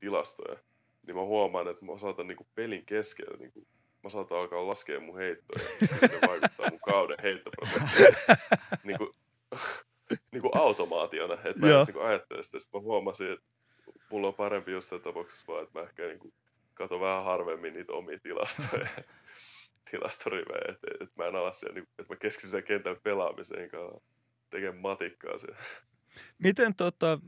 [0.00, 0.58] tilastoja,
[1.06, 3.66] niin mä huomaan, että mä saatan niin kuin pelin keskellä, niin kuin,
[4.02, 8.14] mä saatan alkaa laskea mun heittoja, ja ne vaikuttaa mun kauden heittoprosenttiin.
[8.84, 9.10] niin kuin,
[10.32, 12.58] niin kuin automaationa, että mä edes niin kuin ajattele sitä.
[12.58, 13.46] Sitten mä huomasin, että
[14.10, 16.34] mulla on parempi jossain tapauksessa vaan, että mä ehkä niin kuin,
[16.74, 18.88] katon vähän harvemmin niitä omia tilastoja
[19.90, 23.70] tilastorivejä, että et mä en ala siellä, niin, että mä keskityn sen kentän pelaamiseen,
[24.50, 25.58] tekemään matikkaa siellä.
[26.38, 27.18] Miten tota,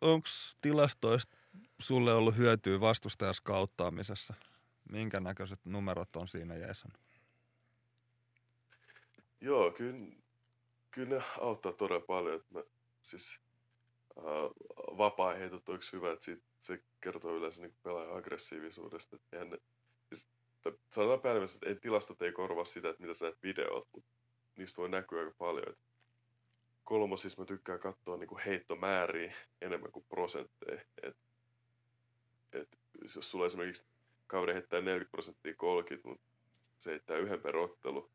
[0.00, 0.28] onko
[0.60, 1.36] tilastoista
[1.78, 4.34] sulle ollut hyötyä vastustajas kauttaamisessa?
[4.92, 6.92] Minkä näköiset numerot on siinä jeesan?
[9.40, 10.16] Joo, kyllä,
[10.90, 12.34] kyllä ne auttaa todella paljon.
[12.36, 12.62] Että mä,
[13.02, 13.40] siis,
[14.18, 14.24] äh,
[14.76, 19.18] vapaa-heitot on yksi hyvä, että siitä, se kertoo yleensä niin pelaajan aggressiivisuudesta.
[19.32, 19.58] Eihän ne,
[20.12, 20.28] siis,
[20.72, 24.10] t- sanotaan päivässä, että ei, tilastot ei korvaa sitä, että mitä sä näet videot, mutta
[24.56, 25.68] niistä voi näkyä aika paljon.
[25.68, 25.84] Että
[26.84, 30.80] kolmosissa mä tykkään katsoa niin kuin heittomääriä enemmän kuin prosentteja.
[31.02, 31.16] Et,
[32.52, 33.86] et, jos sulla esimerkiksi
[34.26, 36.26] kaveri heittää 40 prosenttia 30, mutta
[36.78, 38.10] se heittää yhden per ottelu,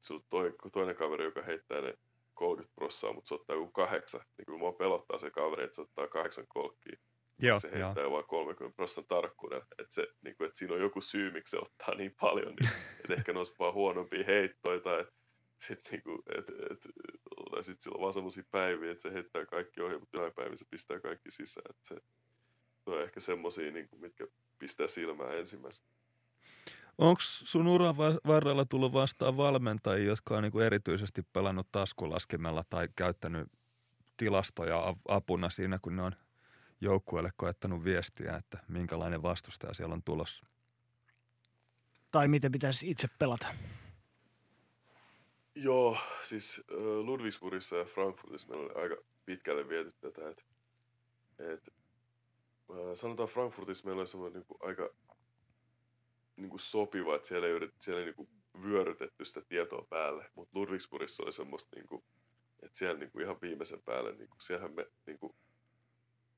[0.00, 1.94] sulla toi, toinen kaveri, joka heittää ne
[2.34, 5.82] 30 prossaa, mutta se ottaa joku kahdeksan, niin kyllä mua pelottaa se kaveri, että se
[5.82, 6.98] ottaa kahdeksan kolkkia.
[7.42, 9.66] Joo, se heittää vain 30 prossan tarkkuudella.
[9.78, 12.54] Että, se, niin kuin, että siinä on joku syy, miksi se ottaa niin paljon.
[12.60, 15.06] Niin, että ehkä nostaa vaan huonompia heittoja tai
[15.58, 16.86] sitten niin kuin, et, et,
[17.50, 20.56] tai sit sillä on vaan semmoisia päiviä, että se heittää kaikki ohi, mutta jonain päivänä
[20.56, 21.66] se pistää kaikki sisään.
[21.70, 21.94] Että se,
[22.86, 24.26] ne on ehkä semmoisia, niin kuin, mitkä
[24.58, 25.90] pistää silmään ensimmäisenä.
[26.98, 32.88] Onko sun uran va- varrella tullut vastaan valmentajia, jotka on niinku erityisesti pelannut taskulaskimella tai
[32.96, 33.48] käyttänyt
[34.16, 36.12] tilastoja apuna siinä, kun ne on
[36.80, 40.46] joukkueelle koettanut viestiä, että minkälainen vastustaja siellä on tulossa?
[42.10, 43.54] Tai miten pitäisi itse pelata.
[45.54, 46.64] Joo, siis
[47.02, 50.42] Ludwigsburgissa ja Frankfurtissa meillä oli aika pitkälle viety tätä, että
[51.38, 51.68] et,
[52.70, 54.90] äh, sanotaan Frankfurtissa meillä oli semmoinen niinku aika
[56.36, 58.28] niinku sopiva, että siellä ei, yrit, siellä ei niinku
[58.62, 62.04] vyörytetty sitä tietoa päälle, mutta Ludwigsburgissa oli semmoista, niinku,
[62.62, 65.36] että siellä niinku ihan viimeisen päälle, niinku, siellähän me, niinku,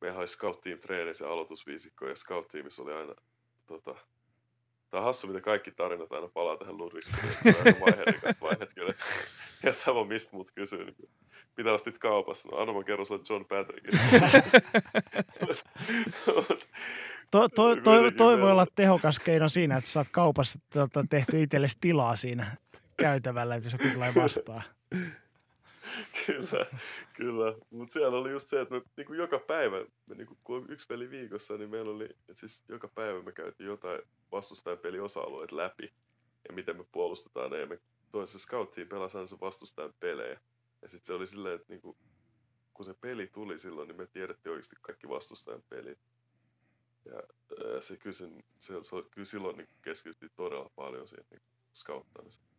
[0.03, 3.15] meillä oli scout-team treenissä aloitusviisikko ja scout-tiimissä oli aina
[3.67, 3.95] tota,
[4.91, 7.35] Tämä on hassu, miten kaikki tarinat aina palaa tähän Ludwigsburgiin.
[7.43, 8.47] Se on vaiherikasta.
[9.63, 10.97] Ja sama mistä mut kysyy, niin
[11.57, 12.49] mitä ostit kaupassa?
[12.49, 14.01] No anna mä kerron sulle John Patrickin.
[17.33, 21.79] To, to, to, toi voi olla tehokas keino siinä, että saat kaupassa tota, tehty itsellesi
[21.81, 22.57] tilaa siinä
[22.97, 24.63] käytävällä, että jos joku tulee vastaan.
[26.27, 26.67] kyllä,
[27.17, 27.55] kyllä.
[27.71, 30.87] Mutta siellä oli just se, että me niinku joka päivä, me niinku, kun on yksi
[30.87, 34.03] peli viikossa, niin meillä oli, että siis joka päivä me käytiin jotain
[34.33, 35.93] vastustajan peli osa-alueet läpi
[36.49, 37.59] ja miten me puolustetaan ne.
[37.61, 37.79] Ja me
[38.13, 40.41] toisessa scouttiin pelasi se vastustajan pelejä.
[40.83, 41.97] Ja sitten se oli silleen, että niinku,
[42.75, 45.99] kun se peli tuli silloin, niin me tiedettiin oikeasti kaikki vastustajan pelit.
[47.05, 47.23] Ja
[47.81, 51.43] se kyllä, sen, se, se, oli- kyllä silloin niin keskityttiin todella paljon siihen niin
[51.75, 52.52] scouttaamiseen.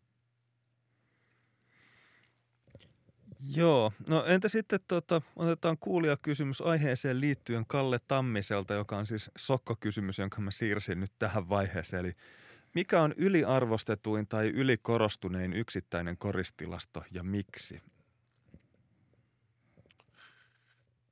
[3.47, 10.19] Joo, no entä sitten tota, otetaan kuulijakysymys aiheeseen liittyen Kalle Tammiselta, joka on siis sokkokysymys,
[10.19, 12.05] jonka mä siirsin nyt tähän vaiheeseen.
[12.05, 12.13] Eli
[12.73, 17.81] mikä on yliarvostetuin tai ylikorostunein yksittäinen koristilasto ja miksi?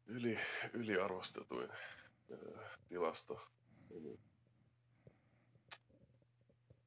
[0.06, 0.40] Yli,
[0.74, 3.48] yliarvostetuin ää, tilasto.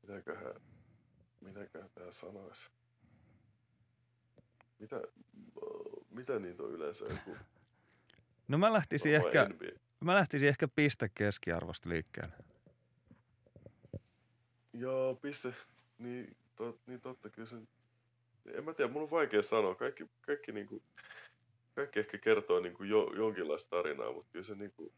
[0.03, 0.55] Mitäköhän,
[1.41, 2.71] mitäköhän tämä sanoisi?
[4.79, 5.03] Mitä,
[6.11, 7.37] mitä niitä on yleensä joku
[8.49, 9.81] No mä lähtisin, vai ehkä, NBA?
[10.01, 12.35] mä lähtisin ehkä piste keskiarvosta liikkeelle.
[14.73, 15.55] Joo, piste.
[15.99, 17.57] Niin, tot, niin totta, kyllä se...
[18.55, 19.75] En mä tiedä, mun on vaikea sanoa.
[19.75, 20.83] Kaikki, kaikki, niinku,
[21.75, 24.93] kaikki ehkä kertoo niinku jo, jonkinlaista tarinaa, mutta kyllä se niinku...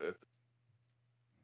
[0.00, 0.28] Et,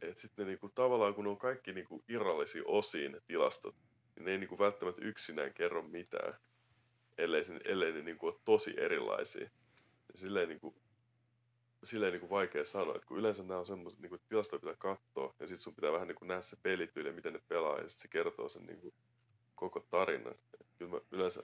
[0.00, 3.74] et sitten niinku, tavallaan kun on kaikki niinku irrallisia osiin ne tilastot,
[4.16, 6.34] niin ne ei niinku välttämättä yksinään kerro mitään,
[7.20, 9.50] ellei, ellei ne niinku ole tosi erilaisia.
[10.14, 10.74] Silleen niinku,
[11.84, 14.60] silleen niin kuin vaikea sanoa, että kun yleensä nämä on semmoiset, niin kuin, että tilastoja
[14.60, 17.40] pitää katsoa, ja sitten sun pitää vähän niin kuin nähdä se pelityyli ja miten ne
[17.48, 18.94] pelaa, ja sitten se kertoo sen niin kuin,
[19.54, 20.34] koko tarinan.
[20.60, 21.42] Et kyllä mä yleensä,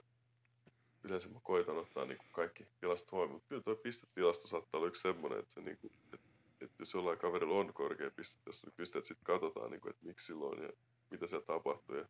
[1.03, 4.87] yleensä mä koitan ottaa niin kuin kaikki tilastot huomioon, mutta kyllä tuo pistetilasto saattaa olla
[4.87, 6.27] yksi semmoinen, että, se, niin kuin, että,
[6.61, 10.05] että jos jollain kaverilla on korkea piste, jos ne pisteet sitten katsotaan, niin kuin, että
[10.05, 10.69] miksi silloin ja
[11.11, 12.05] mitä siellä tapahtuu ja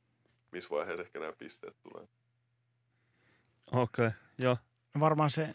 [0.51, 2.07] missä vaiheessa ehkä nämä pisteet tulee.
[3.71, 4.57] Okei, okay, joo.
[4.99, 5.49] Varmaan se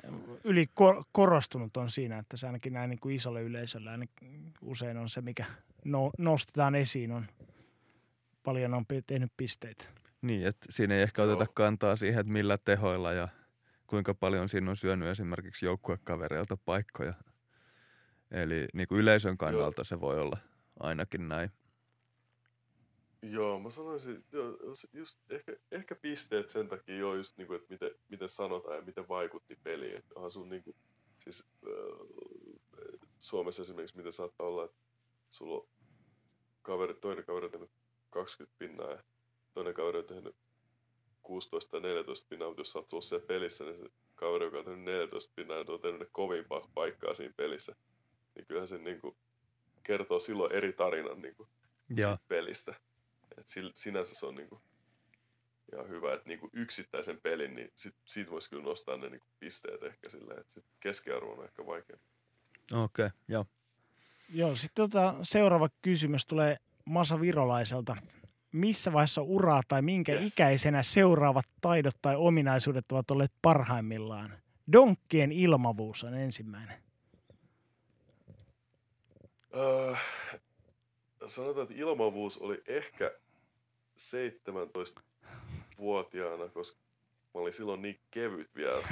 [0.45, 4.97] yli kor- korostunut on siinä, että se ainakin näin niin kuin isolle yleisölle ainakin usein
[4.97, 5.45] on se, mikä
[5.85, 7.27] no, nostetaan esiin, on
[8.43, 9.85] paljon on tehnyt pisteitä.
[10.23, 11.33] Niin, että siinä ei ehkä Joo.
[11.33, 13.29] oteta kantaa siihen, että millä tehoilla ja
[13.87, 17.15] kuinka paljon siinä on syönyt esimerkiksi joukkuekavereilta paikkoja.
[18.31, 20.39] Eli niin kuin yleisön kannalta se voi olla
[20.81, 21.51] ainakin näin.
[23.23, 24.59] Joo, mä sanoisin, joo,
[24.93, 29.09] just ehkä, ehkä pisteet sen takia joo, just niinku, että miten, miten sanotaan ja miten
[29.09, 29.97] vaikutti peliin.
[29.97, 30.75] Että onhan sun niinku,
[31.19, 34.77] siis äh, Suomessa esimerkiksi miten saattaa olla, että
[35.31, 35.69] sulla on
[36.63, 37.71] kaveri, toinen kaveri on tehnyt
[38.11, 39.03] 20 pinnaa ja
[39.55, 40.37] toinen kaveri on tehnyt
[41.23, 44.65] 16 tai 14 pinnaa, mutta jos sä oot siellä pelissä, niin se kaveri, joka on
[44.65, 47.77] tehnyt 14 pinnaa, niin on tehnyt ne kovimpaa paikkaa siinä pelissä.
[48.35, 49.17] Niin kyllähän se niinku
[49.83, 51.49] kertoo silloin eri tarinan niinku
[51.89, 52.11] Joo.
[52.11, 52.75] siitä pelistä.
[53.39, 54.63] Et sinänsä se on niinku
[55.73, 59.83] ihan hyvä, että niinku yksittäisen pelin, niin sit, siitä voisi kyllä nostaa ne niinku pisteet
[59.83, 61.97] ehkä silleen, että sit keskiarvo on ehkä vaikea.
[62.73, 63.47] Okei, okay, joo.
[64.29, 67.97] Joo, sitten tota, seuraava kysymys tulee Masa Virolaiselta.
[68.53, 70.33] Missä vaiheessa uraa tai minkä yes.
[70.33, 74.43] ikäisenä seuraavat taidot tai ominaisuudet ovat olleet parhaimmillaan?
[74.73, 76.83] Donkkien ilmavuus on ensimmäinen.
[79.57, 79.95] Öö,
[81.27, 83.13] sanotaan, että ilmavuus oli ehkä
[83.99, 86.81] 17-vuotiaana, koska
[87.35, 88.83] mä olin silloin niin kevyt vielä.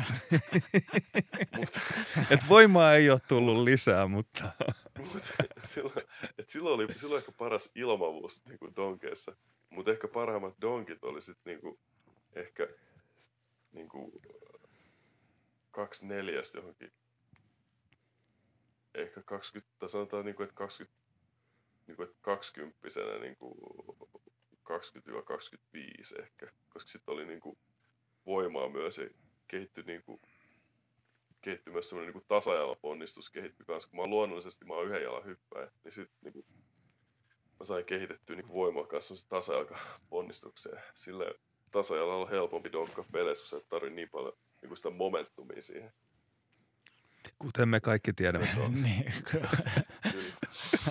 [1.59, 1.81] Mutta
[2.31, 4.53] Et voimaa ei ole tullut lisää, mutta
[4.99, 5.33] Mut,
[5.65, 6.03] silloin,
[6.39, 9.37] et silloin, oli, silloin ehkä paras ilmavuus niin kuin donkeissa,
[9.70, 11.79] mutta ehkä parhaimmat donkit oli sitten niin kuin,
[12.33, 12.69] ehkä
[13.73, 14.12] niin kuin,
[15.70, 16.93] kaksi neljästä johonkin,
[18.95, 21.01] ehkä 20, tai sanotaan niin kuin, että 20,
[21.87, 22.79] niin kuin, että 20
[23.20, 23.55] niin kuin
[24.70, 27.58] 20-25 ehkä, koska sitten oli niin kuin,
[28.26, 29.08] voimaa myös ja
[29.49, 30.20] kehittyi niin kuin,
[31.40, 35.24] kehittyi myös semmoinen niin tasajalan ponnistus kehittyi kanssa, kun mä luonnollisesti mä oon yhden jalan
[35.24, 36.47] hyppäjä, niin sit niin kuin,
[37.60, 39.78] mä sain kehitettyä niin voimaa kanssa semmoisen tasajalka
[40.10, 40.82] ponnistukseen.
[40.94, 41.24] Sillä
[41.70, 44.32] tasajalalla on helpompi donkka peleissä, kun sä et tarvi niin paljon
[44.62, 45.92] niin kuin sitä momentumia siihen.
[47.39, 48.49] kuten me kaikki tiedämme.
[48.82, 49.49] Niin, Kyllä.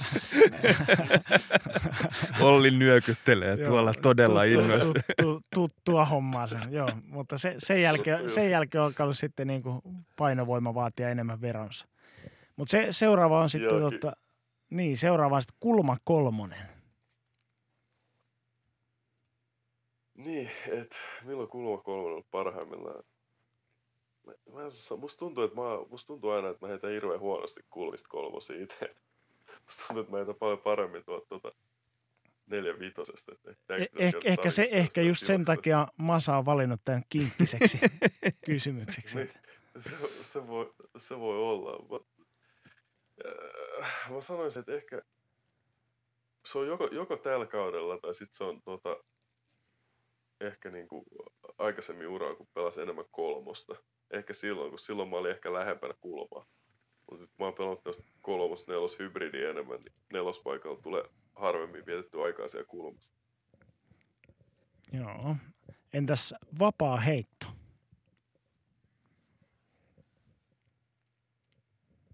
[2.42, 4.94] Olli nyökyttelee Joo, tuolla todella tuttu- innoissa.
[5.22, 6.90] tuttu- Tuttua hommaa se, joo.
[7.06, 9.82] Mutta se, sen, jälkeen, sen jälkeen on alkanut sitten niin kuin
[10.16, 11.88] painovoima vaatia enemmän veronsa.
[12.56, 14.14] Mutta se, seuraava on sitten, tota,
[14.70, 16.68] niin, seuraava on sitten kulma kolmonen.
[20.18, 23.04] Niin, että milloin kulma kolmonen on parhaimmillaan?
[24.28, 27.20] Mä, mä en saa, musta tuntuu, että mä, musta tuntuu aina, että mä heitän hirveän
[27.20, 28.96] huonosti kulmista kolmosia itse.
[29.64, 31.52] Musta tuntuu, että mä heitän paljon paremmin tuolta tuota
[32.46, 33.32] neljä vitosesta.
[33.48, 37.80] Eh, pitäisi eh, käydä ehkä, se, ehkä just sen takia Masa on valinnut tämän kinkkiseksi
[38.46, 39.16] kysymykseksi.
[39.16, 39.34] Niin,
[39.78, 41.86] se, se, voi, se voi olla.
[41.90, 42.00] Mä,
[43.82, 45.02] äh, mä sanoisin, että ehkä
[46.46, 49.04] se on joko, joko tällä kaudella tai sitten se on tota,
[50.42, 51.06] ehkä niinku
[51.58, 53.76] aikaisemmin uraa, kun pelasi enemmän kolmosta.
[54.12, 56.46] Ehkä silloin, kun silloin mä olin ehkä lähempänä kulmaa.
[57.10, 61.04] Mutta nyt mä oon pelannut tästä kolmos, nelos hybridiä enemmän, niin nelospaikalla tulee
[61.36, 63.14] harvemmin vietetty aikaa siellä kulmassa.
[64.92, 65.36] Joo.
[65.94, 67.46] Entäs vapaa heitto?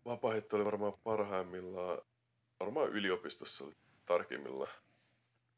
[0.06, 2.02] Vapaaheitto oli varmaan parhaimmillaan,
[2.60, 3.74] varmaan yliopistossa oli
[4.06, 4.74] tarkimmillaan.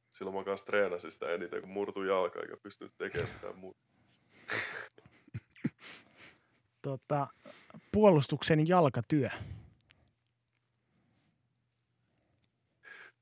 [0.10, 3.80] Silloin mä kanssa treenasin sitä eniten, kun murtui jalka eikä pystynyt tekemään mitään muuta.
[6.82, 7.28] Tota,
[7.92, 9.30] puolustuksen jalkatyö.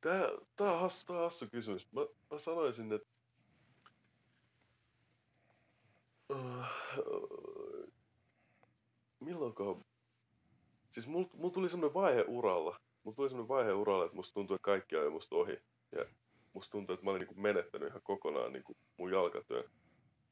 [0.01, 1.91] Tää, tää on hassu, tää on hassu kysymys.
[1.91, 3.07] Mä, mä sanoisin, että...
[6.29, 6.65] Uh,
[9.19, 9.85] milloinkohan...
[10.91, 12.79] Siis mulla mul tuli semmoinen vaihe uralla.
[13.03, 15.57] Mulla tuli semmoinen vaihe uralla, että musta tuntui, että kaikki ajoi musta ohi.
[15.91, 16.05] Ja
[16.53, 19.71] musta tuntui, että mä olin niin menettänyt ihan kokonaan niin kuin mun jalkatyön.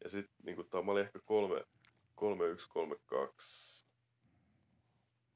[0.03, 1.65] Ja sit niin kuin, tää, mä olin ehkä kolme,
[2.15, 3.82] kolme, yksi, kolme, kaksi.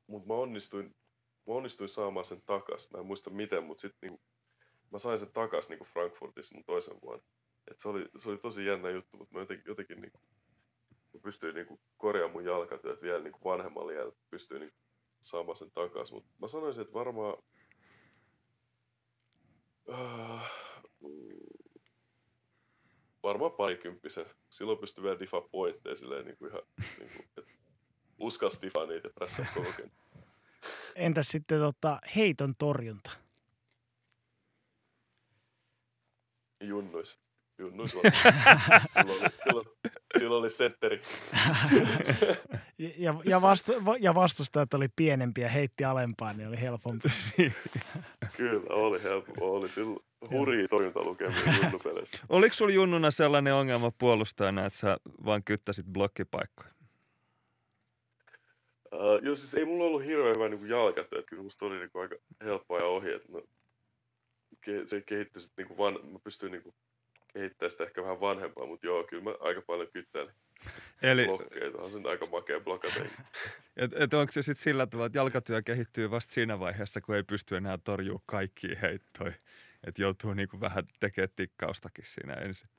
[0.07, 0.95] Mut mä onnistuin,
[1.47, 2.91] mä onnistuin saamaan sen takas.
[2.91, 4.19] Mä en muista miten, mutta sit niin,
[4.91, 7.23] mä sain sen takas niin kuin Frankfurtissa mun toisen vuonna.
[7.71, 10.11] Et se, oli, se oli tosi jännä juttu, mutta mä jotenkin, jotenkin niin,
[11.13, 14.13] mä pystyin niin kuin, korjaamaan mun jalkatyöt vielä niin vanhemmalla iällä.
[14.29, 14.73] Pystyin niin,
[15.21, 16.11] saamaan sen takas.
[16.11, 17.37] Mutta mä sanoisin, että varmaan
[19.87, 20.41] uh,
[23.23, 24.25] varmaan parikymppisen.
[24.49, 26.63] Silloin pystyi vielä difa pointteja silleen niin kuin ihan,
[26.99, 27.41] niin kuin, että
[28.17, 29.71] uskas difa niitä ja prässää koko
[30.95, 33.11] Entäs sitten tota, heiton torjunta?
[36.63, 37.19] Junnuis.
[37.59, 37.91] Junnuis
[38.93, 39.67] silloin, oli, silloin,
[40.17, 41.01] silloin oli setteri.
[42.97, 47.09] ja, ja, vastu, ja vastustajat oli pienempiä, heitti alempaa, niin oli helpompi.
[48.37, 49.55] Kyllä, oli helppo.
[49.55, 49.99] Oli silloin
[50.31, 52.17] hurjia torjuntalukemia junnupeleistä.
[52.29, 56.76] Oliko sulla junnuna sellainen ongelma puolustajana, että sä vaan kyttäsit blokkipaikkoja?
[58.91, 61.23] Uh, joo, siis ei mulla ollut hirveän hyvä niin jalkatyö.
[61.23, 63.13] Kyllä musta oli niin kuin, aika helppoa ja ohi.
[63.13, 63.41] Että no,
[64.85, 66.75] se kehittyi sitten, niin kuin van, mä pystyin niin kuin,
[67.33, 70.33] kehittämään sitä ehkä vähän vanhempaa, mutta joo, kyllä mä aika paljon kyttäilin.
[71.01, 71.25] Eli...
[71.25, 72.99] Blokkeita, on sen aika makea blokata.
[73.77, 77.23] et, et onko se sitten sillä tavalla, että jalkatyö kehittyy vasta siinä vaiheessa, kun ei
[77.23, 79.33] pysty enää torjua kaikkia heittoja?
[79.87, 82.69] Että joutuu niinku vähän tekemään tikkaustakin siinä ensin.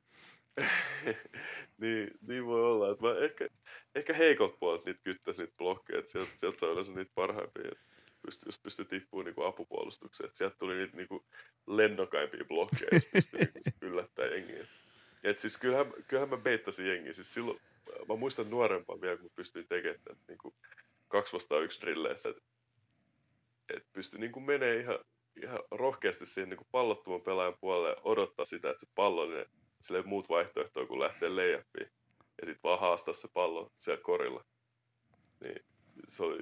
[1.81, 2.91] niin, niin voi olla.
[2.91, 3.49] Että mä ehkä,
[3.95, 7.71] ehkä heikot puolet niitä kyttäisi niitä blokkeja, että sieltä, sieltä saa yleensä niitä parhaimpia.
[8.23, 10.27] Pysty, jos pystyy tippumaan niinku apupuolustukseen.
[10.27, 11.25] Että sieltä tuli niitä niinku
[11.67, 14.67] lennokaimpia blokkeja, jos pystyy niinku yllättää jengiä.
[15.25, 17.13] Et siis kyllähän, kyllähän mä beittasin jengiä.
[17.13, 17.61] Siis silloin,
[18.09, 20.55] mä muistan nuorempaa vielä, kun mä pystyin tekemään niinku
[21.09, 22.31] kaksi vastaan yksi drilleissä.
[22.31, 22.43] Että
[23.77, 24.99] et pystyi niinku menee ihan,
[25.43, 29.47] ihan rohkeasti siihen niin pallottoman pelaajan puolelle odottaa sitä, että se pallo, niin
[29.81, 31.91] sillä ei muut vaihtoehtoja kuin lähteä leijappiin
[32.41, 34.45] ja sitten vaan haastaa se pallo siellä korilla.
[35.45, 35.65] Niin
[36.09, 36.39] se oli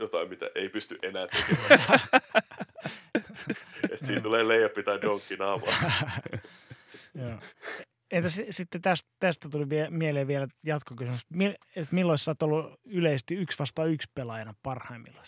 [0.00, 2.00] jotain, mitä ei pysty enää tekemään.
[3.92, 5.74] että siinä tulee leijappi tai donkki naamaa.
[8.10, 11.26] Entä sitten tästä, tästä tuli mieleen vielä jatkokysymys,
[11.76, 15.26] että milloin sä oot ollut yleisesti yksi vasta yksi pelaajana parhaimmillaan?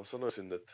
[0.00, 0.72] mä sanoisin, että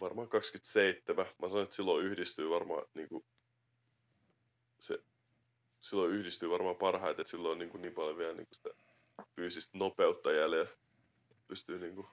[0.00, 1.26] varmaan 27.
[1.42, 3.24] Mä sanoin, että silloin yhdistyy varmaan niin kuin,
[4.80, 4.98] se,
[5.80, 8.70] silloin yhdistyy varmaan parhaiten, että silloin on niin, kuin, niin paljon vielä niin kuin sitä
[9.36, 10.70] fyysistä nopeutta jäljellä.
[11.48, 12.06] Pystyy niin kuin,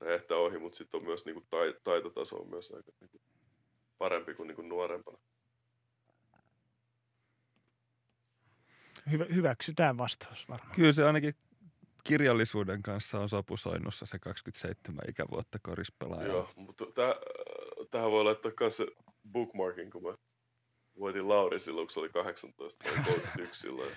[0.00, 1.46] räjähtää ohi, mutta sitten on myös niin kuin,
[1.84, 3.22] taitotaso on myös aika niin kuin,
[3.98, 5.18] parempi kuin, niin kuin nuorempana.
[9.10, 10.74] Hyvä, hyväksytään vastaus varmaan.
[10.76, 11.34] Kyllä se ainakin
[12.04, 16.28] kirjallisuuden kanssa on sopusoinnussa se 27 ikävuotta korispelaaja.
[16.28, 17.14] Joo, mutta täh,
[17.90, 18.86] tähän voi laittaa myös se
[19.32, 20.14] bookmarkin, kun mä
[20.98, 23.90] voitin Lauri silloin, kun se oli 18 tai 31 silloin.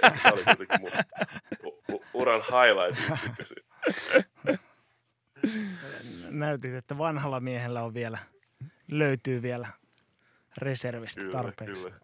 [0.00, 0.90] Tämä oli kuitenkin mun
[2.14, 2.98] uran highlight
[6.30, 8.18] Näytit, että vanhalla miehellä on vielä,
[8.88, 9.68] löytyy vielä
[10.56, 11.82] reservistä kyllä, tarpeeksi.
[11.82, 12.00] Kyllä.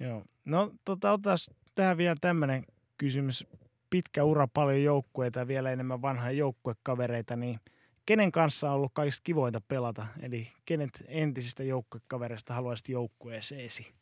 [0.00, 0.24] Joo.
[0.44, 1.38] No tota, otetaan
[1.74, 2.64] tähän vielä tämmöinen
[2.98, 3.46] kysymys
[3.90, 7.60] pitkä ura, paljon joukkueita ja vielä enemmän vanhoja joukkuekavereita, niin
[8.06, 10.06] kenen kanssa on ollut kaikista kivointa pelata?
[10.22, 13.94] Eli kenet entisistä joukkuekavereista haluaisit joukkueeseesi?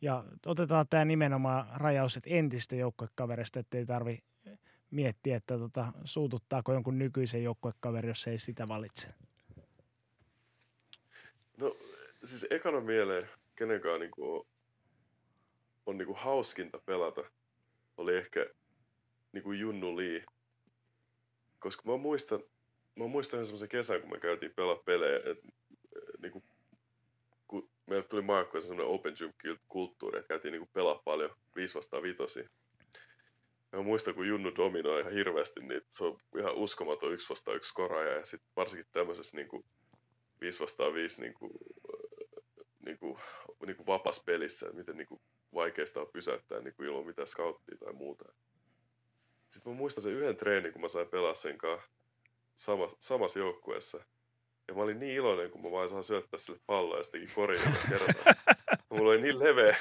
[0.00, 4.22] Ja otetaan tämä nimenomaan rajaus, että entisistä joukkuekavereista, ettei tarvi
[4.90, 9.08] miettiä, että tota, suututtaako jonkun nykyisen joukkuekaveri, jos ei sitä valitse.
[11.56, 11.76] No
[12.24, 14.46] siis ekana mieleen, kenenkaan niinku on,
[15.86, 17.24] on niinku hauskinta pelata,
[17.96, 18.46] oli ehkä
[19.32, 20.24] niin kuin Junnu Lee.
[21.58, 22.40] Koska mä muistan,
[22.94, 25.48] mä muistan semmoisen kesän, kun me käytiin pelaa pelejä, että
[26.22, 26.44] niin kuin,
[27.48, 32.02] kun meille tuli maajoukkueessa semmoinen open gym-kulttuuri, että käytiin niin kuin pelaa paljon 5 vastaan
[32.02, 32.48] vitosia.
[33.72, 37.68] Mä muistan, kun Junnu dominoi ihan hirveästi, niin se on ihan uskomaton yksi vastaan yksi
[37.68, 38.18] skoraja.
[38.18, 39.64] Ja sitten varsinkin tämmöisessä niin kuin
[40.40, 41.52] 5 vastaan 5 niin kuin,
[42.86, 43.18] niin kuin,
[43.66, 45.20] niin kuin vapas pelissä, että miten niin kuin
[45.54, 48.24] vaikeasta on pysäyttää niin kuin ilman mitään scouttia tai muuta.
[49.56, 51.88] Sitten mä muistan sen yhden treenin, kun mä sain pelaa sen kanssa
[52.56, 53.98] samassa, samassa joukkueessa.
[54.68, 57.62] Ja mä olin niin iloinen, kun mä vain saan syöttää sille palloa ja sittenkin koriin
[57.88, 58.32] kertaa.
[58.90, 59.76] Mulla oli niin leveä.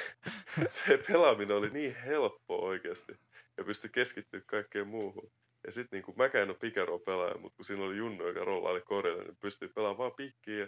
[0.69, 3.13] Se pelaaminen oli niin helppo oikeasti.
[3.57, 5.31] Ja pystyi keskittyä kaikkeen muuhun.
[5.65, 8.81] Ja sitten niin mäkään en ole pikero pelaaja, mutta kun siinä oli Junno, joka rollaili
[8.81, 10.67] korille, niin pystyi pelaamaan vaan pikkiä.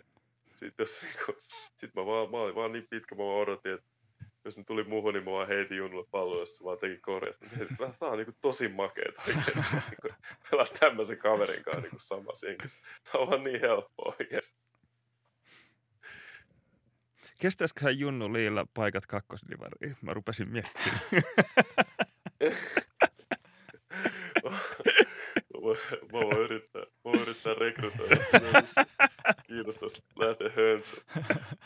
[0.53, 1.41] Sitten jos niinku,
[1.75, 3.89] sit mä vaan, mä olin vaan niin pitkä, mä vaan odotin, että
[4.47, 7.45] jos ne tuli muuhun, niin mä vaan heitin Junnulle palloa, ja vaan teki korjasta.
[7.45, 9.61] Mietin, että tää on niinku tosi makeeta oikeesti.
[9.89, 12.79] Niinku, pelaa tämmöisen kaverin kanssa niinku samassa jengissä.
[13.03, 14.57] Tää on vaan niin helppoa oikeesti.
[17.39, 19.97] Kestäisiköhän Junnu Liilla paikat kakkosdivariin?
[20.01, 21.01] Mä rupesin miettimään.
[26.13, 28.75] Mä voin, yrittää, mä voin yrittää rekrytoida sinne, jos
[29.47, 30.97] kiinnostaisi lähteä höntsä.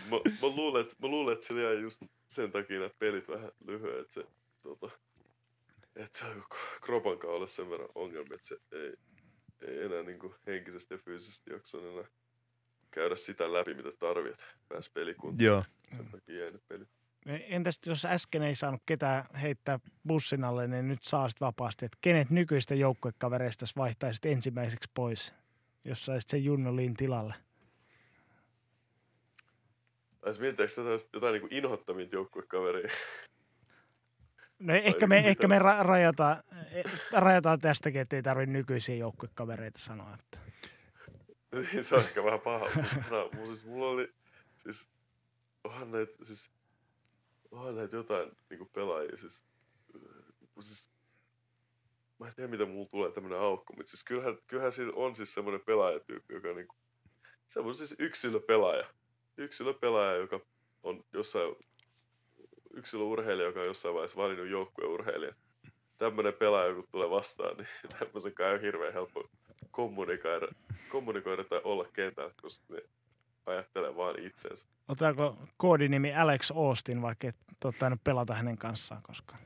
[0.10, 3.52] Mä, mä, luulen, että, mä luulen, että sillä jäi just sen takia nämä pelit vähän
[3.66, 4.24] lyhyen, että se,
[4.64, 4.90] tota,
[5.96, 6.44] että se on
[6.82, 8.94] kropan kanssa olla sen verran ongelmia, että se ei,
[9.68, 12.06] ei enää niin kuin henkisesti ja fyysisesti jaksa enää
[12.92, 15.46] käydä sitä läpi, mitä tarvit, että pääsi pelikuntoon.
[15.46, 15.64] Joo.
[15.98, 16.90] Sen takia jäi ne pelit.
[17.26, 21.86] Entäs jos äsken ei saanut ketään heittää bussin alle, niin nyt saa sitten vapaasti.
[21.86, 25.34] Että kenet nykyistä joukkuekavereista vaihtaisit ensimmäiseksi pois,
[25.86, 27.34] jos saisit sen Junno Lin tilalle?
[30.26, 32.90] Ais mietitäänkö tätä jotain niin inhottavinta joukkuekaveria?
[34.60, 36.44] No ehkä me, ehkä me ra- rajataan,
[37.14, 40.14] rajataan tästäkin, että ei tarvitse nykyisiä joukkuekavereita sanoa.
[40.14, 40.38] Että.
[41.52, 42.66] Niin, se on ehkä vähän paha.
[43.10, 44.14] No, mun siis mulla oli,
[44.58, 44.90] siis,
[45.64, 46.52] onhan näitä, siis,
[47.52, 49.46] onhan näitä jotain niinku pelaajia, siis,
[49.96, 50.26] äh,
[50.60, 50.92] siis,
[52.20, 55.34] mä en tiedä mitä mulla tulee tämmönen aukko, mutta siis kyllähän, kyllähän siinä on siis
[55.34, 56.76] semmoinen pelaajatyyppi, joka niinku,
[57.48, 58.88] semmoinen siis yksilöpelaaja.
[59.38, 60.40] Yksilöpelaaja, joka
[60.84, 61.56] on jossain,
[62.74, 65.36] yksilöurheilija, joka on jossain vaiheessa valinnut joukkueurheilijan.
[65.98, 67.68] Tämmöinen pelaaja, kun tulee vastaan, niin
[68.00, 69.30] tämmöisen kai on hirveän helppo
[69.72, 70.48] kommunikoida,
[70.90, 72.82] kommunikoida tai olla kentällä, koska ne
[73.46, 74.68] ajattelee vaan itsensä.
[74.88, 79.40] Otetaanko koodinimi Alex Austin, vaikka et ole tainnut pelata hänen kanssaan koskaan?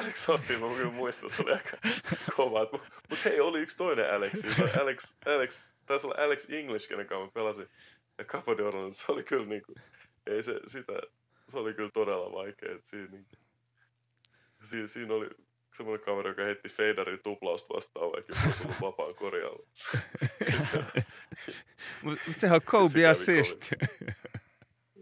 [0.00, 1.76] Alex Austin mä kyllä muistan, se oli aika
[2.36, 2.68] kova.
[2.72, 4.40] Mutta mut hei, oli yksi toinen Alex.
[4.40, 7.68] Se oli Alex, Alex, taisi olla Alex English, kenen kanssa mä pelasin.
[8.18, 9.74] Ja Capodioron, se oli kyllä niinku,
[10.26, 10.92] ei se, sitä,
[11.48, 12.78] se oli kyllä todella vaikea.
[12.84, 13.36] Siinä, niinku,
[14.62, 15.30] siinä, siinä oli
[15.76, 19.66] semmoinen kaveri, joka heitti Feiderin tuplausta vastaan, vaikka jos olisi ollut vapaan korjalla.
[22.02, 23.72] Mut sehän on Kobe assist.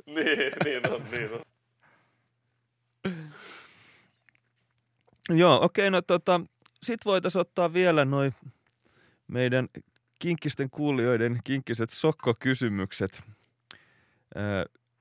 [0.07, 1.41] niin, niin on, niin on.
[5.39, 6.41] Joo, okei, no tota,
[6.83, 8.35] sit voitaisiin ottaa vielä noin
[9.27, 9.69] meidän
[10.19, 13.23] kinkkisten kuulijoiden kinkkiset sokkokysymykset.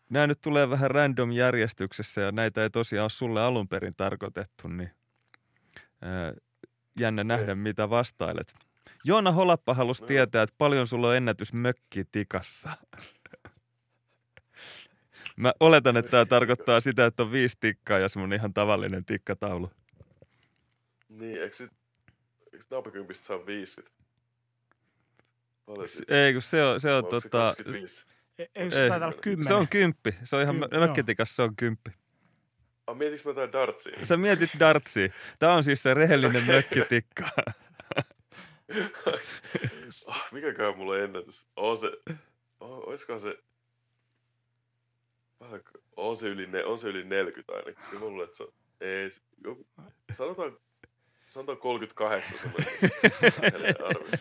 [0.10, 4.68] Nämä nyt tulee vähän random järjestyksessä ja näitä ei tosiaan ole sulle alun perin tarkoitettu,
[4.68, 4.92] niin
[7.00, 8.54] jännä nähdä, mitä vastailet.
[9.04, 10.08] Joona Holappa halusi No.
[10.08, 12.70] tietää, että paljon sulla on ennätys mökki tikassa.
[15.38, 19.72] Mä oletan, että tämä tarkoittaa sitä, että on viisi tikkaa ja semmonen ihan tavallinen tikkataulu.
[21.10, 21.72] Niin, eikö sit,
[22.54, 24.04] eikö napakympistä saa 50?
[25.66, 26.26] Paljon S- siitä?
[26.26, 27.30] Ei, kun se on, se on se tota...
[27.40, 28.06] 25?
[28.40, 28.90] E- Eikö se Ei.
[28.90, 29.48] taitaa olla kymmenen?
[29.48, 30.16] Se on kymppi.
[30.24, 30.88] Se on ihan Ky- Ky- joo.
[30.88, 31.92] mökkitikassa, se on kymppi.
[32.90, 34.06] Ah, mietinkö mä jotain dartsia?
[34.06, 35.10] Sä mietit dartsia.
[35.40, 37.30] Tämä on siis se rehellinen mökkitikka.
[40.08, 41.48] oh, mikäköhän mulla on ennätys?
[41.56, 41.92] On se,
[42.60, 43.38] oh, oiskohan se,
[45.40, 45.62] vähän-
[45.98, 47.84] on se yli, ne, on se yli 40 ainakin.
[47.90, 49.68] Kyllä mä luulen, että se on, ei, se- joku,
[50.12, 50.58] sanotaan,
[51.30, 52.68] sanotaan 38 semmoinen
[53.86, 54.20] arvio.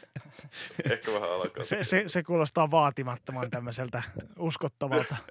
[0.91, 1.65] Ehkä vähän alkaa.
[1.65, 4.03] Se, se, se kuulostaa vaatimattoman tämmöiseltä
[4.39, 5.17] uskottavalta.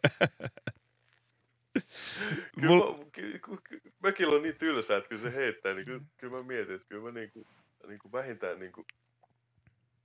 [2.59, 5.85] Kyllä Mul- mä, ky, ky, ky, mökillä on niin tylsää, että kyllä se heittää, niin
[5.85, 7.47] kyllä, kyllä mä mietin, että kyllä mä niinku,
[7.87, 8.85] niinku vähintään niinku,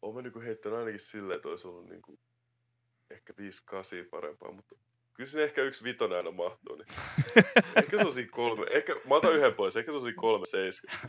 [0.03, 2.19] oon mä niinku heittänyt ainakin silleen, että olisi ollut niinku,
[3.11, 4.75] ehkä 5-8 parempaa, mutta
[5.15, 6.87] kyllä sinne ehkä yksi vitonen aina mahtuu, niin
[7.77, 10.47] ehkä se on siinä kolme, ehkä, mä otan yhden pois, ehkä se on siinä kolme
[10.47, 11.09] seiskassa.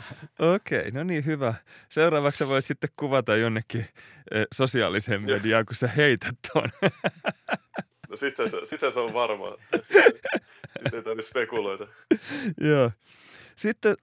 [0.55, 1.53] Okei, no niin hyvä.
[1.89, 3.85] Seuraavaksi sä voit sitten kuvata jonnekin
[4.31, 6.69] eh, sosiaaliseen mediaan, kun sä heität ton.
[8.13, 9.57] No sitä se, sitä se on varmaa.
[10.83, 11.87] Nyt ei tarvitse spekuloida.
[12.61, 12.91] Joo.
[13.55, 13.95] Sitten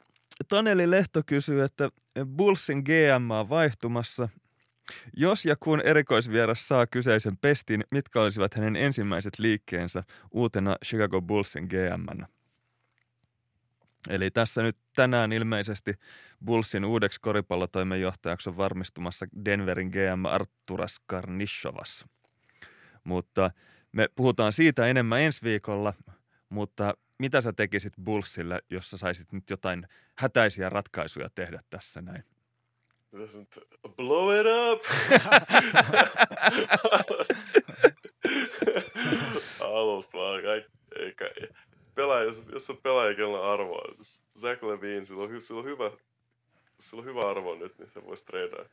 [0.48, 1.90] Taneli Lehto kysyy, että
[2.36, 4.28] Bullsin GM on vaihtumassa.
[5.16, 11.64] Jos ja kun erikoisvieras saa kyseisen pestin, mitkä olisivat hänen ensimmäiset liikkeensä uutena Chicago Bullsin
[11.64, 12.22] GM?
[14.08, 15.94] Eli tässä nyt tänään ilmeisesti
[16.44, 22.05] Bullsin uudeksi koripallotoimenjohtajaksi on varmistumassa Denverin GM Arturas Karnishovas.
[23.05, 23.50] Mutta
[23.93, 25.94] me puhutaan siitä enemmän ensi viikolla,
[26.49, 32.25] mutta mitä sä tekisit Bullsille, jos sä saisit nyt jotain hätäisiä ratkaisuja tehdä tässä näin?
[33.12, 33.60] Nyt,
[33.97, 34.83] blow it up!
[39.60, 40.70] Alusta vaan kaikki.
[41.94, 43.94] Pelaaja, jos, jos on pelaaja, kenellä on arvoa.
[44.39, 45.91] Zach Levine, sillä on, sillä on hyvä,
[46.81, 48.65] sillä on hyvä arvo nyt, niin se voisi treidaa.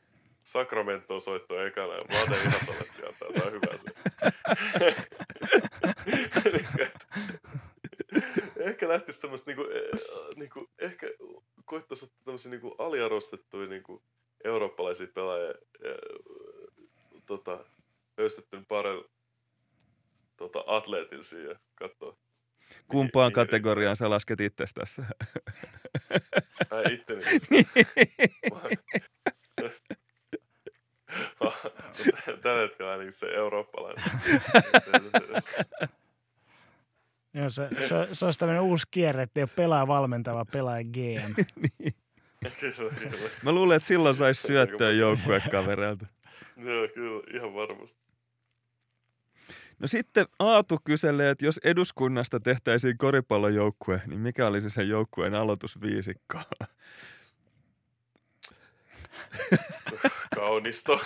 [0.48, 3.90] Sacramento soitto ekana ja mä oon ihan saletti antaa, tää on hyvä se.
[8.56, 10.00] ehkä lähtisi tämmöistä niinku, eh,
[10.36, 11.06] niinku, ehkä
[11.64, 14.02] koittaisi ottaa tämmöisiä niinku aliarvostettuja niinku
[14.44, 15.54] eurooppalaisia pelaajia ja,
[17.26, 17.64] tota,
[18.18, 19.04] höystetty parel
[20.36, 22.16] tota, atleetin siihen katsoa.
[22.86, 25.02] Kumpaan kategoriaan sä lasket itse tässä?
[26.70, 27.22] Mä itteni
[32.42, 34.04] Tällä hetkellä ainakin se eurooppalainen.
[37.34, 41.34] Joo, se, se, se olisi tämmöinen uusi kierre, että ei ole pelaaja valmentava, pelaaja GM.
[41.80, 41.94] niin.
[43.42, 46.06] Mä luulen, että silloin saisi syöttöä joukkuekavereilta.
[46.56, 48.00] Joo, kyllä, ihan varmasti.
[49.78, 56.38] No sitten Aatu kyselee, että jos eduskunnasta tehtäisiin koripallojoukkue, niin mikä olisi sen joukkueen aloitusviisikko?
[60.34, 61.00] Kaunisto.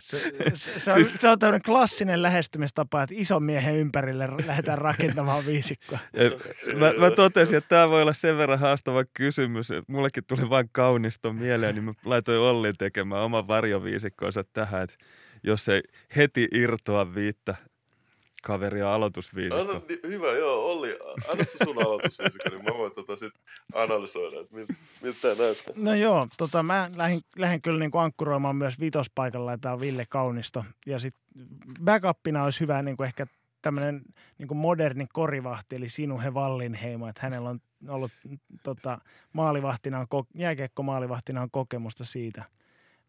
[0.00, 5.46] se, se, se, on, se on tämmöinen klassinen lähestymistapa, että ison miehen ympärille lähdetään rakentamaan
[5.46, 5.98] viisikkoa.
[6.76, 9.70] mä, mä totesin, että tämä voi olla sen verran haastava kysymys.
[9.70, 14.96] Että mullekin tuli vain kaunisto mieleen, niin mä laitoin Ollin tekemään oman varjoviisikkonsa tähän, että
[15.42, 15.82] jos ei
[16.16, 17.54] heti irtoa viittä
[18.42, 19.60] kaveria aloitusviisikko.
[19.60, 20.98] Anna, niin, hyvä, joo, Olli,
[21.28, 23.32] anna se sun aloitusviisikko, niin mä voin tota sit
[23.74, 25.74] analysoida, että miltä, miltä tämä näyttää.
[25.76, 29.80] No joo, tota, mä lähdin, lähdin kyllä niin kuin ankkuroimaan myös vitospaikalla, että tämä on
[29.80, 30.64] Ville Kaunisto.
[30.86, 31.22] Ja sitten
[31.84, 33.26] backupina olisi hyvä niin kuin ehkä
[33.62, 34.02] tämmöinen
[34.38, 38.12] niin moderni korivahti, eli Sinuhe Wallinheimo, että hänellä on ollut
[38.62, 38.98] tota,
[39.32, 42.44] maalivahtina, on, jääkiekko maalivahtina on kokemusta siitä.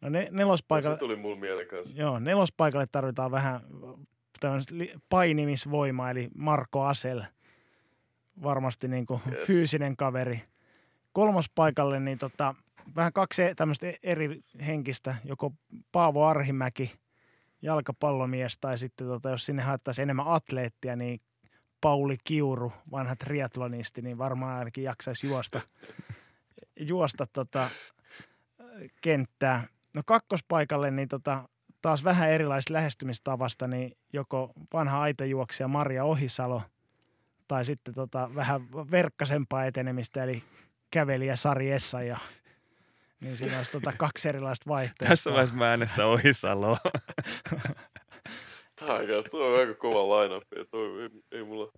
[0.01, 1.97] No ne, nelospaikalle, se tuli mulle mieleen kanssa.
[1.97, 3.61] Joo, nelospaikalle tarvitaan vähän
[5.09, 7.23] painimisvoima, eli Marko Asel,
[8.43, 9.47] varmasti niin kuin yes.
[9.47, 10.41] fyysinen kaveri.
[11.13, 12.55] Kolmospaikalle niin tota,
[12.95, 15.53] vähän kaksi tämmöistä eri henkistä, joko
[15.91, 16.91] Paavo Arhimäki,
[17.61, 21.21] jalkapallomies, tai sitten tota, jos sinne haettaisiin enemmän atleettia, niin
[21.81, 25.61] Pauli Kiuru, vanha triatlonisti, niin varmaan ainakin jaksaisi juosta,
[26.79, 27.69] juosta tota,
[29.01, 29.67] kenttää.
[29.93, 31.49] No kakkospaikalle niin tota,
[31.83, 36.61] taas vähän erilaisesta lähestymistavasta, niin joko vanha aitajuoksija Maria Ohisalo
[37.47, 40.43] tai sitten tota, vähän verkkasempaa etenemistä, eli
[40.91, 41.69] kävelijä Sari
[42.07, 42.17] ja
[43.19, 45.07] Niin siinä olisi tota kaksi erilaista vaihtoehtoa.
[45.07, 46.77] Tässä vaiheessa mä äänestän Ohisaloa.
[48.75, 51.71] Tämä aika, tuo on aika kova line-up, ja tuo, ei, ei, mulla,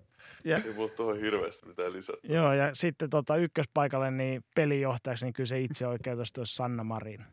[0.43, 2.19] ja, ei mulla tuohon hirveästi mitään lisätä.
[2.23, 7.25] Joo, ja sitten tota, ykköspaikalle niin pelijohtajaksi, niin kyllä se itse oikeutusti olisi Sanna Marin.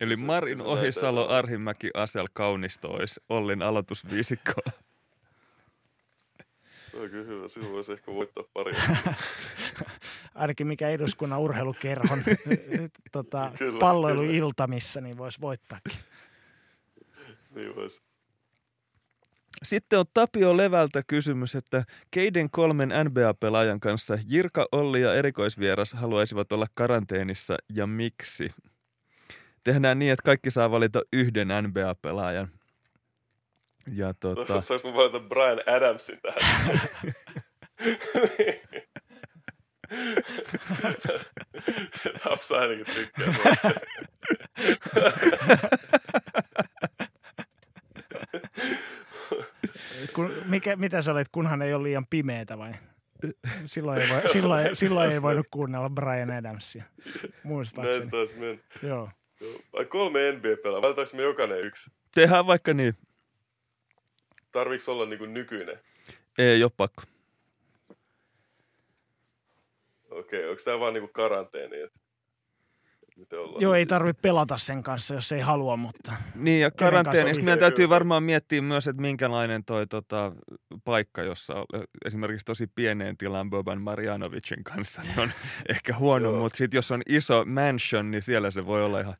[0.00, 4.52] Eli Marin Ohisalo, Arhimäki, Asel, Kaunisto olisi Ollin aloitusviisikko.
[6.90, 7.48] Se on kyllä hyvä.
[7.48, 8.72] Silloin voisi ehkä voittaa pari.
[10.34, 12.18] Ainakin mikä eduskunnan urheilukerhon
[13.12, 15.92] tota, palloiluilta, missä niin voisi voittaakin.
[17.54, 18.02] Niin voisi.
[19.62, 26.52] Sitten on Tapio Levältä kysymys, että keiden kolmen NBA-pelaajan kanssa Jirka, Olli ja erikoisvieras haluaisivat
[26.52, 28.50] olla karanteenissa ja miksi?
[29.66, 32.48] Tehdään niin, että kaikki saa valita yhden NBA-pelaajan.
[33.92, 34.60] Ja tota...
[34.60, 36.40] Saanko valita Brian Adamsin tähän?
[42.24, 43.34] Tapsa ainakin tykkää.
[50.14, 52.72] Kun, mikä, mitä sä olet, kunhan ei ole liian pimeätä vai?
[53.64, 56.84] Silloin ei, voi, silloin, silloin ei voinut kuunnella Brian Adamsia,
[57.42, 57.98] muistaakseni.
[57.98, 58.62] Näin taisi mennä.
[58.82, 59.10] Joo.
[59.72, 60.82] Vai kolme NBA-pelaa?
[60.82, 61.90] Valitaanko me jokainen yksi?
[62.14, 62.94] Tehdään vaikka niin.
[64.52, 65.80] Tarviiko olla niin kuin nykyinen?
[66.38, 67.02] Ei ole pakko.
[70.10, 71.80] Okei, okay, onko tämä vaan niinku karanteeni?
[71.80, 71.98] Että
[73.16, 73.62] miten ollaan.
[73.62, 76.12] Joo, ei tarvitse pelata sen kanssa, jos ei halua, mutta...
[76.34, 80.32] Niin, ja karanteenissa meidän täytyy varmaan miettiä myös, että minkälainen toi tota,
[80.84, 81.54] paikka, jossa
[82.04, 85.30] esimerkiksi tosi pieneen tilaan Boban Marjanovicin kanssa, niin on
[85.74, 89.14] ehkä huono, mutta sitten jos on iso mansion, niin siellä se voi olla ihan...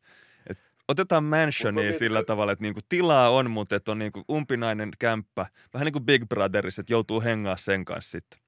[0.50, 0.58] Et
[0.88, 5.84] otetaan mansioni sillä tavalla, että niinku tilaa on, mutta että on niinku umpinainen kämppä, vähän
[5.84, 8.45] niin kuin Big Brotherissa, että joutuu hengaa sen kanssa sitten.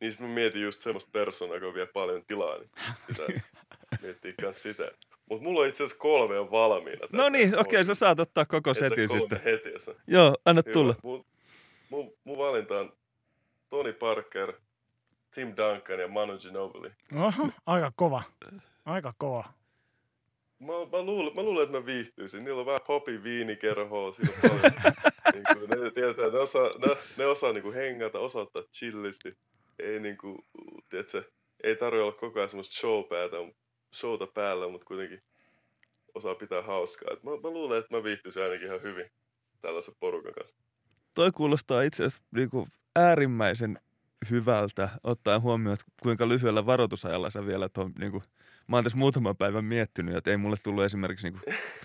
[0.00, 2.70] Niin sitten mä mietin just semmoista persoonaa, joka vielä paljon tilaa, niin
[3.06, 3.26] pitää
[4.02, 4.90] miettiä myös sitä.
[5.30, 7.00] Mutta mulla on itse asiassa kolme on valmiina.
[7.00, 7.16] Tästä.
[7.16, 9.40] No niin, okei, okay, sä saat ottaa koko setin sitten.
[9.44, 10.94] heti, jos Joo, anna tulla.
[11.02, 11.24] Mun,
[11.90, 12.92] mun, mun valinta on
[13.70, 14.52] Tony Parker,
[15.34, 16.90] Tim Duncan ja Manu Ginobili.
[17.16, 18.22] Oho, aika kova.
[18.84, 19.52] Aika kova.
[20.58, 22.44] Mä, mä, luulen, mä luulen, että mä viihtyisin.
[22.44, 24.72] Niillä on vähän popi viinikerhoa, siinä on paljon.
[25.32, 29.36] niin kuin, ne, tiedetään, ne osaa, ne, ne osaa niin kuin hengata, osaa ottaa chillisti
[29.78, 30.44] ei niinku,
[30.88, 31.22] tiedätkö,
[31.62, 33.36] ei tarvitse olla koko ajan semmoista showpäätä,
[33.94, 35.22] showta päällä, mutta kuitenkin
[36.14, 37.08] osaa pitää hauskaa.
[37.12, 39.10] Et mä, mä luulen, että mä viihtyisin ainakin ihan hyvin
[39.60, 40.56] tällaisen porukan kanssa.
[41.14, 43.78] Toi kuulostaa itse asiassa niinku äärimmäisen
[44.30, 48.22] hyvältä, ottaen huomioon, että kuinka lyhyellä varoitusajalla sä vielä tuon, niinku,
[48.66, 51.40] mä oon tässä muutaman päivän miettinyt, että ei mulle tullut esimerkiksi niinku,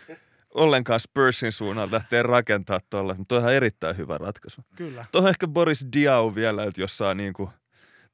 [0.54, 4.62] ollenkaan Spursin suunnalta lähteä rakentaa tuolla, mutta on ihan erittäin hyvä ratkaisu.
[4.76, 5.06] Kyllä.
[5.12, 7.50] Tuohon ehkä Boris Diaw vielä, että jos saa niinku,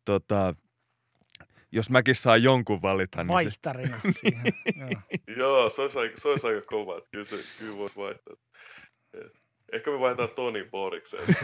[0.08, 0.56] tota,
[1.72, 3.24] jos mäkin saa jonkun valita.
[3.24, 4.12] Niin Vaihtarina se...
[4.20, 4.54] siihen.
[4.76, 4.90] Joo.
[5.38, 8.36] Joo, se olisi, aika, se olisi aika kova, että kyllä, se, kyllä voisi vaihtaa.
[9.14, 9.34] Et,
[9.74, 11.28] ehkä me vaihdetaan Toni Borikseen.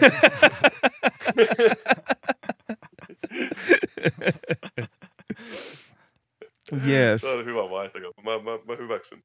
[6.88, 7.22] Yes.
[7.22, 8.22] Se on hyvä vaihtoehto.
[8.22, 9.24] Mä, mä, mä hyväksyn.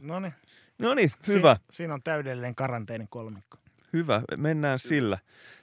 [0.00, 0.34] No niin.
[0.78, 1.56] No niin, hyvä.
[1.70, 3.58] Si- siinä on täydellinen karanteeni kolmikko.
[3.92, 5.18] Hyvä, mennään sillä.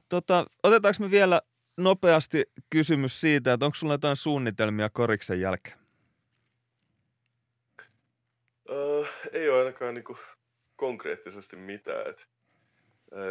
[0.09, 1.41] Tota, otetaanko me vielä
[1.77, 5.77] nopeasti kysymys siitä, että onko sulla jotain suunnitelmia koriksen jälkeen?
[8.69, 10.17] Uh, ei ole ainakaan niinku
[10.75, 12.09] konkreettisesti mitään.
[12.09, 12.27] Et,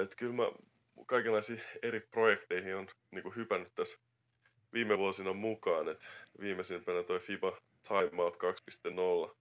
[0.02, 0.42] et kyllä mä
[1.06, 3.98] kaikenlaisiin eri projekteihin on niinku hypännyt tässä
[4.72, 5.88] viime vuosina mukaan.
[5.88, 6.08] Et
[6.40, 7.58] viimeisimpänä toi FIBA
[7.88, 8.36] Timeout
[9.30, 9.36] 2.0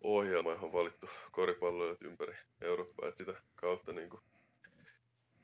[0.00, 3.08] ohjelma, johon on valittu koripalloilijat ympäri Eurooppaa.
[3.08, 4.20] Et sitä kautta niinku,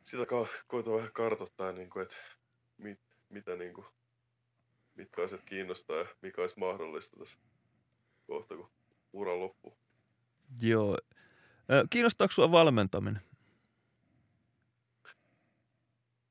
[0.09, 2.17] sitä ka- koitan vähän kartoittaa, niinku, että
[2.79, 3.87] mit, mitä niinku,
[4.95, 7.39] mitkä asiat kiinnostaa ja mikä olisi mahdollista tässä
[8.27, 8.71] kohta, kun
[9.13, 9.79] ura loppuu.
[10.61, 10.99] Joo.
[11.91, 13.23] Kiinnostaako sua valmentaminen?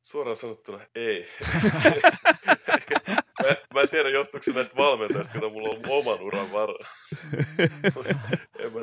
[0.01, 1.27] Suoraan sanottuna ei.
[3.43, 6.47] mä, mä en tiedä, johtuuko se näistä valmentajista, kun mulla on oman uran
[8.59, 8.79] en mä,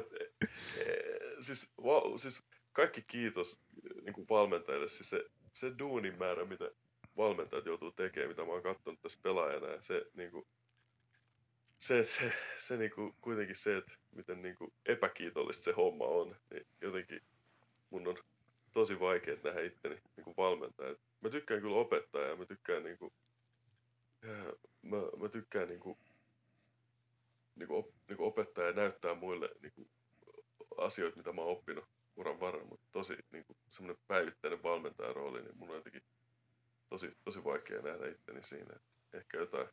[0.78, 0.84] e,
[1.40, 2.42] siis, wow, siis
[2.74, 3.60] kaikki kiitos
[4.02, 4.88] niin kuin valmentajille.
[4.88, 6.70] Siis se, se duunin määrä, mitä
[7.16, 9.66] valmentajat joutuu tekemään, mitä mä oon katsonut tässä pelaajana.
[9.66, 10.46] Ja se, niin kuin,
[11.78, 16.36] se, se, se niin kuin, kuitenkin se, että miten niin kuin epäkiitollista se homma on,
[16.50, 17.22] niin jotenkin
[17.90, 18.16] mun on
[18.72, 20.96] tosi vaikea nähdä itteni niin kuin valmentaja.
[21.20, 23.12] Mä tykkään kyllä opettaa ja mä tykkään niin kuin,
[24.82, 25.98] mä, mä tykkään niin kuin,
[27.56, 29.88] niin kuin, op, niin kuin näyttää muille niin kuin,
[30.76, 31.84] asioita, mitä mä oon oppinut
[32.16, 36.02] uran varrella, mutta tosi niin kuin, semmoinen päivittäinen valmentajan rooli, niin mun on jotenkin
[36.88, 38.74] tosi, tosi vaikea nähdä itteni siinä.
[39.12, 39.68] Ehkä jotain,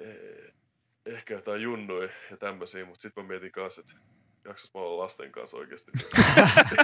[0.00, 0.52] eh,
[1.06, 3.94] ehkä jotain junnuja ja tämmöisiä, mutta sitten mä mietin kanssa, että
[4.44, 5.90] jaksas mä olla lasten kanssa oikeasti.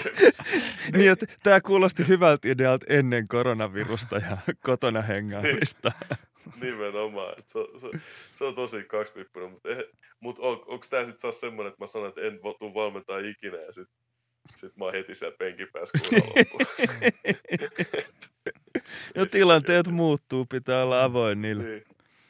[0.97, 5.93] niin, että tämä kuulosti hyvältä idealta ennen koronavirusta ja kotona hengaamista.
[6.61, 7.35] Nimenomaan.
[7.47, 8.01] Se, se,
[8.35, 9.85] se, on tosi kaksipiippunen, mutta, eh,
[10.21, 13.57] mutta on, onko tämä sitten taas semmoinen, että mä sanon, että en tule valmentaa ikinä
[13.57, 14.03] ja sitten
[14.57, 16.67] sit mä oon heti siellä penkin päässä loppuun.
[19.17, 21.65] no tilanteet muuttuu, pitää olla avoin niille.
[21.65, 21.83] niin.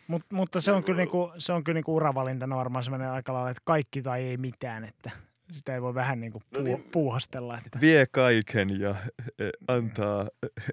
[0.06, 3.50] Mut, mutta se on, kyllä niinku, se on kyllä niinku uravalintana varmaan semmoinen aika lailla,
[3.50, 5.10] että kaikki tai ei mitään, että
[5.52, 6.88] sitä ei voi vähän niinku No puu, niin.
[6.92, 7.58] puuhastella.
[7.58, 7.80] Että.
[7.80, 8.96] Vie kaiken ja
[9.38, 10.28] e, antaa,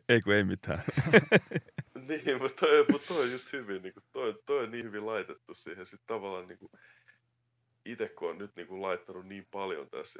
[0.09, 0.83] ei kun ei mitään.
[2.07, 5.05] Niin, mutta toi, mutta toi on just hyvin, niin kuin, toi, toi on niin hyvin
[5.05, 5.85] laitettu siihen.
[5.85, 6.71] Sitten tavallaan niin kuin,
[7.85, 10.19] itse kun on nyt niin kuin, laittanut niin paljon tässä,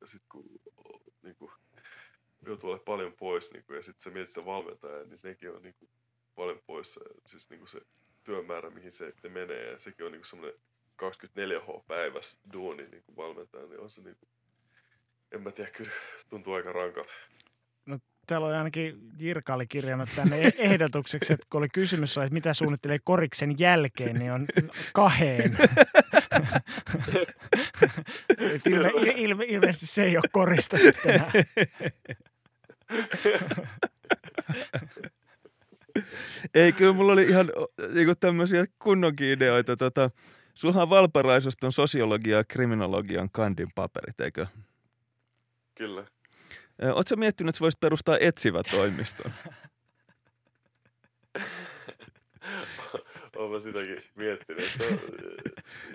[0.00, 0.60] ja sitten kun
[1.22, 1.50] niin kuin,
[2.46, 5.62] joutuu olemaan paljon pois, niin kuin, ja sitten sä mietit sitä valmentajaa, niin sekin on
[5.62, 5.90] niin kuin,
[6.34, 6.98] paljon pois.
[7.26, 7.80] Siis niin kuin se
[8.24, 10.60] työmäärä, mihin se menee, ja sekin on niin kuin, semmoinen
[11.02, 14.28] 24H päivässä duuni niin kuin valmentaja, niin on se niin kuin,
[15.32, 15.90] en mä tiedä, kyllä
[16.30, 17.12] tuntuu aika rankalta.
[18.28, 22.54] Täällä oli ainakin Jirka oli kirjannut tänne e- ehdotukseksi, että kun oli kysymys, että mitä
[22.54, 24.46] suunnittelee koriksen jälkeen, niin on
[24.92, 25.58] kaheen.
[28.70, 31.32] Ilme, ilme, ilmeisesti se ei ole korista sitten enää.
[36.54, 37.52] Ei, kyllä mulla oli ihan
[37.94, 39.76] niinku tämmöisiä kunnonkin ideoita.
[39.76, 40.10] Tota,
[40.58, 44.46] sulla on Valparaisoston sosiologia ja kriminologian kandin paperit, eikö?
[45.74, 46.06] Kyllä.
[46.94, 49.32] Oletko miettinyt, että voisit perustaa etsivä toimiston?
[53.36, 54.70] Olen sitäkin miettinyt.
[54.76, 54.98] Se on,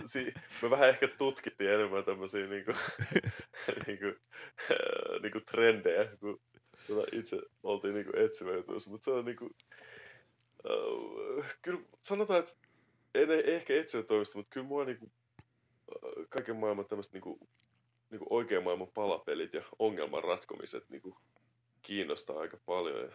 [0.05, 2.71] si, me vähän ehkä tutkittiin enemmän tämmöisiä niinku,
[3.87, 4.05] niinku,
[5.21, 6.41] niinku trendejä, kun
[6.87, 8.89] tota itse oltiin niinku etsiväytyössä.
[8.89, 9.49] Mutta se on niinku,
[10.69, 12.53] äh, kyllä sanotaan, että
[13.15, 15.11] en e- ehkä etsivä toimisto, mutta kyllä mua niinku,
[16.29, 17.39] kaiken maailman tämmöistä niinku,
[18.09, 21.17] niinku oikean maailman palapelit ja ongelman ratkomiset niinku,
[21.81, 22.99] kiinnostaa aika paljon.
[22.99, 23.09] Ja,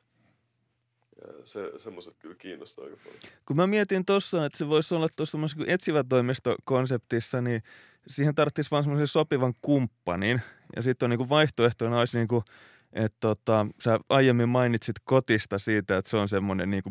[1.23, 3.21] ja se, semmoiset kyllä kiinnostaa aika paljon.
[3.47, 7.63] Kun mä mietin tuossa, että se voisi olla tuossa niin etsivä toimisto-konseptissa, niin
[8.07, 10.41] siihen tarvitsisi vaan semmoisen sopivan kumppanin.
[10.77, 12.45] Ja sitten on niin vaihtoehtona olisi, niin kuin,
[12.93, 16.83] että tota, sä aiemmin mainitsit kotista siitä, että se on semmoinen niin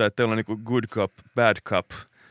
[0.00, 1.86] näyttää, että teillä on niin good cop, bad cop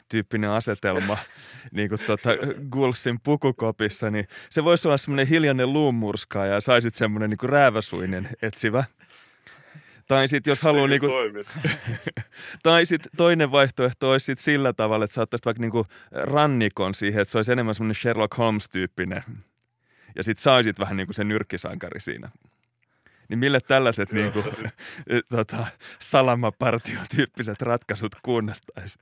[0.10, 1.18] tyyppinen asetelma
[1.72, 2.30] niin kuin tota,
[2.72, 8.84] Gulsin pukukopissa, niin se voisi olla semmoinen hiljainen luumurska ja saisit semmoinen niin rääväsuinen etsivä.
[10.08, 10.88] Tai sitten jos haluaa...
[10.88, 11.08] Niinku,
[12.64, 17.32] tai sitten toinen vaihtoehto olisi sit sillä tavalla, että saattaisit vaikka niinku rannikon siihen, että
[17.32, 19.24] se olisi enemmän semmoinen Sherlock Holmes-tyyppinen.
[20.16, 22.30] Ja sitten saisit vähän niinku se nyrkkisankari siinä.
[23.30, 24.44] Niin mille tällaiset niinku,
[25.36, 25.68] tota,
[26.00, 29.00] salamapartio-tyyppiset ratkaisut kuunnastaisi?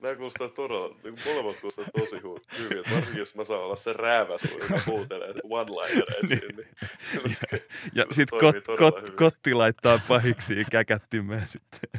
[0.00, 2.16] Nämä kuulostaa todella, niin molemmat kuulostaa tosi
[2.58, 7.62] hyvin, varsinkin jos mä saan olla se rääväsuu, joka huutelee one-linereita niin, niin
[7.94, 11.90] Ja sitten kot, kot, kotti laittaa pahiksi käkättimeen sitten.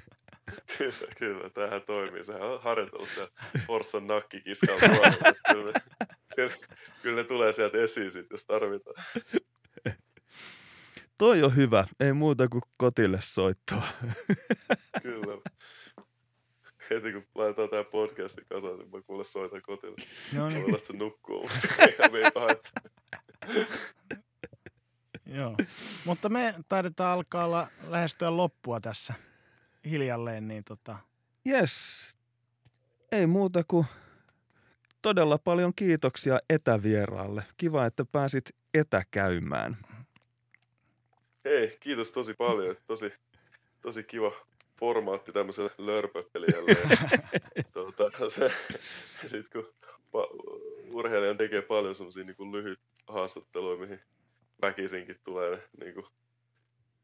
[0.77, 2.23] Kyllä, kyllä, tämähän toimii.
[2.23, 3.27] Sehän on harjoitellut se
[3.67, 5.73] Forssan nakkikiskan kyllä,
[6.35, 6.53] kyllä,
[7.01, 9.05] kyllä ne tulee sieltä esiin sit, jos tarvitaan.
[11.17, 11.87] Toi on hyvä.
[11.99, 13.87] Ei muuta kuin kotille soittoa.
[15.03, 15.41] Kyllä
[16.95, 19.95] heti kun laitetaan tämä podcasti kasaan, niin mä kuule soitan kotille.
[20.33, 20.71] No niin.
[20.71, 22.11] Voi se nukkuu, mutta ihan
[25.35, 25.55] Joo,
[26.05, 29.13] mutta me taidetaan alkaa olla lähestyä loppua tässä
[29.85, 30.97] hiljalleen, niin tota...
[31.47, 31.73] Yes,
[33.11, 33.85] ei muuta kuin
[35.01, 37.43] todella paljon kiitoksia etävieraalle.
[37.57, 39.77] Kiva, että pääsit etäkäymään.
[41.45, 42.75] Hei, kiitos tosi paljon.
[42.87, 43.13] Tosi,
[43.81, 44.31] tosi kiva
[44.81, 46.77] formaatti tämmöiselle lörpöttelijälle.
[47.73, 48.51] tuota, se,
[49.25, 49.73] sit kun
[50.91, 53.99] urheilijan tekee paljon semmoisia niin lyhyt haastatteluja, mihin
[54.61, 56.05] väkisinkin tulee niin kuin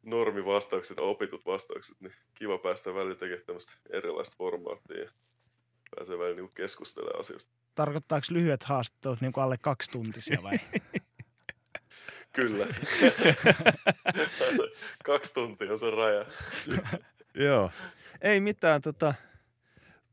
[0.04, 5.12] normivastaukset ja opitut vastaukset, niin kiva päästä välillä tekemään tämmöistä erilaista formaattia ja
[5.96, 7.52] pääsee välillä niin keskustelemaan asioista.
[7.76, 10.60] Tarkoittaako lyhyet haastattelut niin kuin alle kaksi tuntisia vai?
[12.34, 12.68] Kyllä.
[15.06, 16.26] kaksi tuntia on se raja.
[17.38, 17.72] Joo.
[18.22, 19.14] Ei mitään, tota,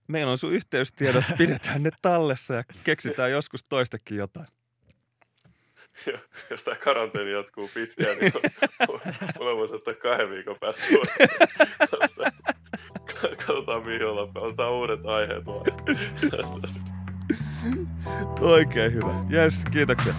[0.08, 4.46] meillä on sun yhteystiedot, pidetään ne tallessa ja keksitään joskus toistakin jotain.
[6.06, 6.18] Ja,
[6.50, 8.32] jos tämä karanteeni jatkuu pitkään, niin
[9.38, 10.84] mulla voisi ottaa kahden viikon päästä.
[13.46, 14.28] Katsotaan mihin ollaan.
[14.34, 15.64] Otetaan uudet aiheet vaan.
[18.40, 19.24] Oikein hyvä.
[19.30, 20.14] Jes, kiitoksia.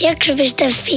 [0.00, 0.96] Jakso.fi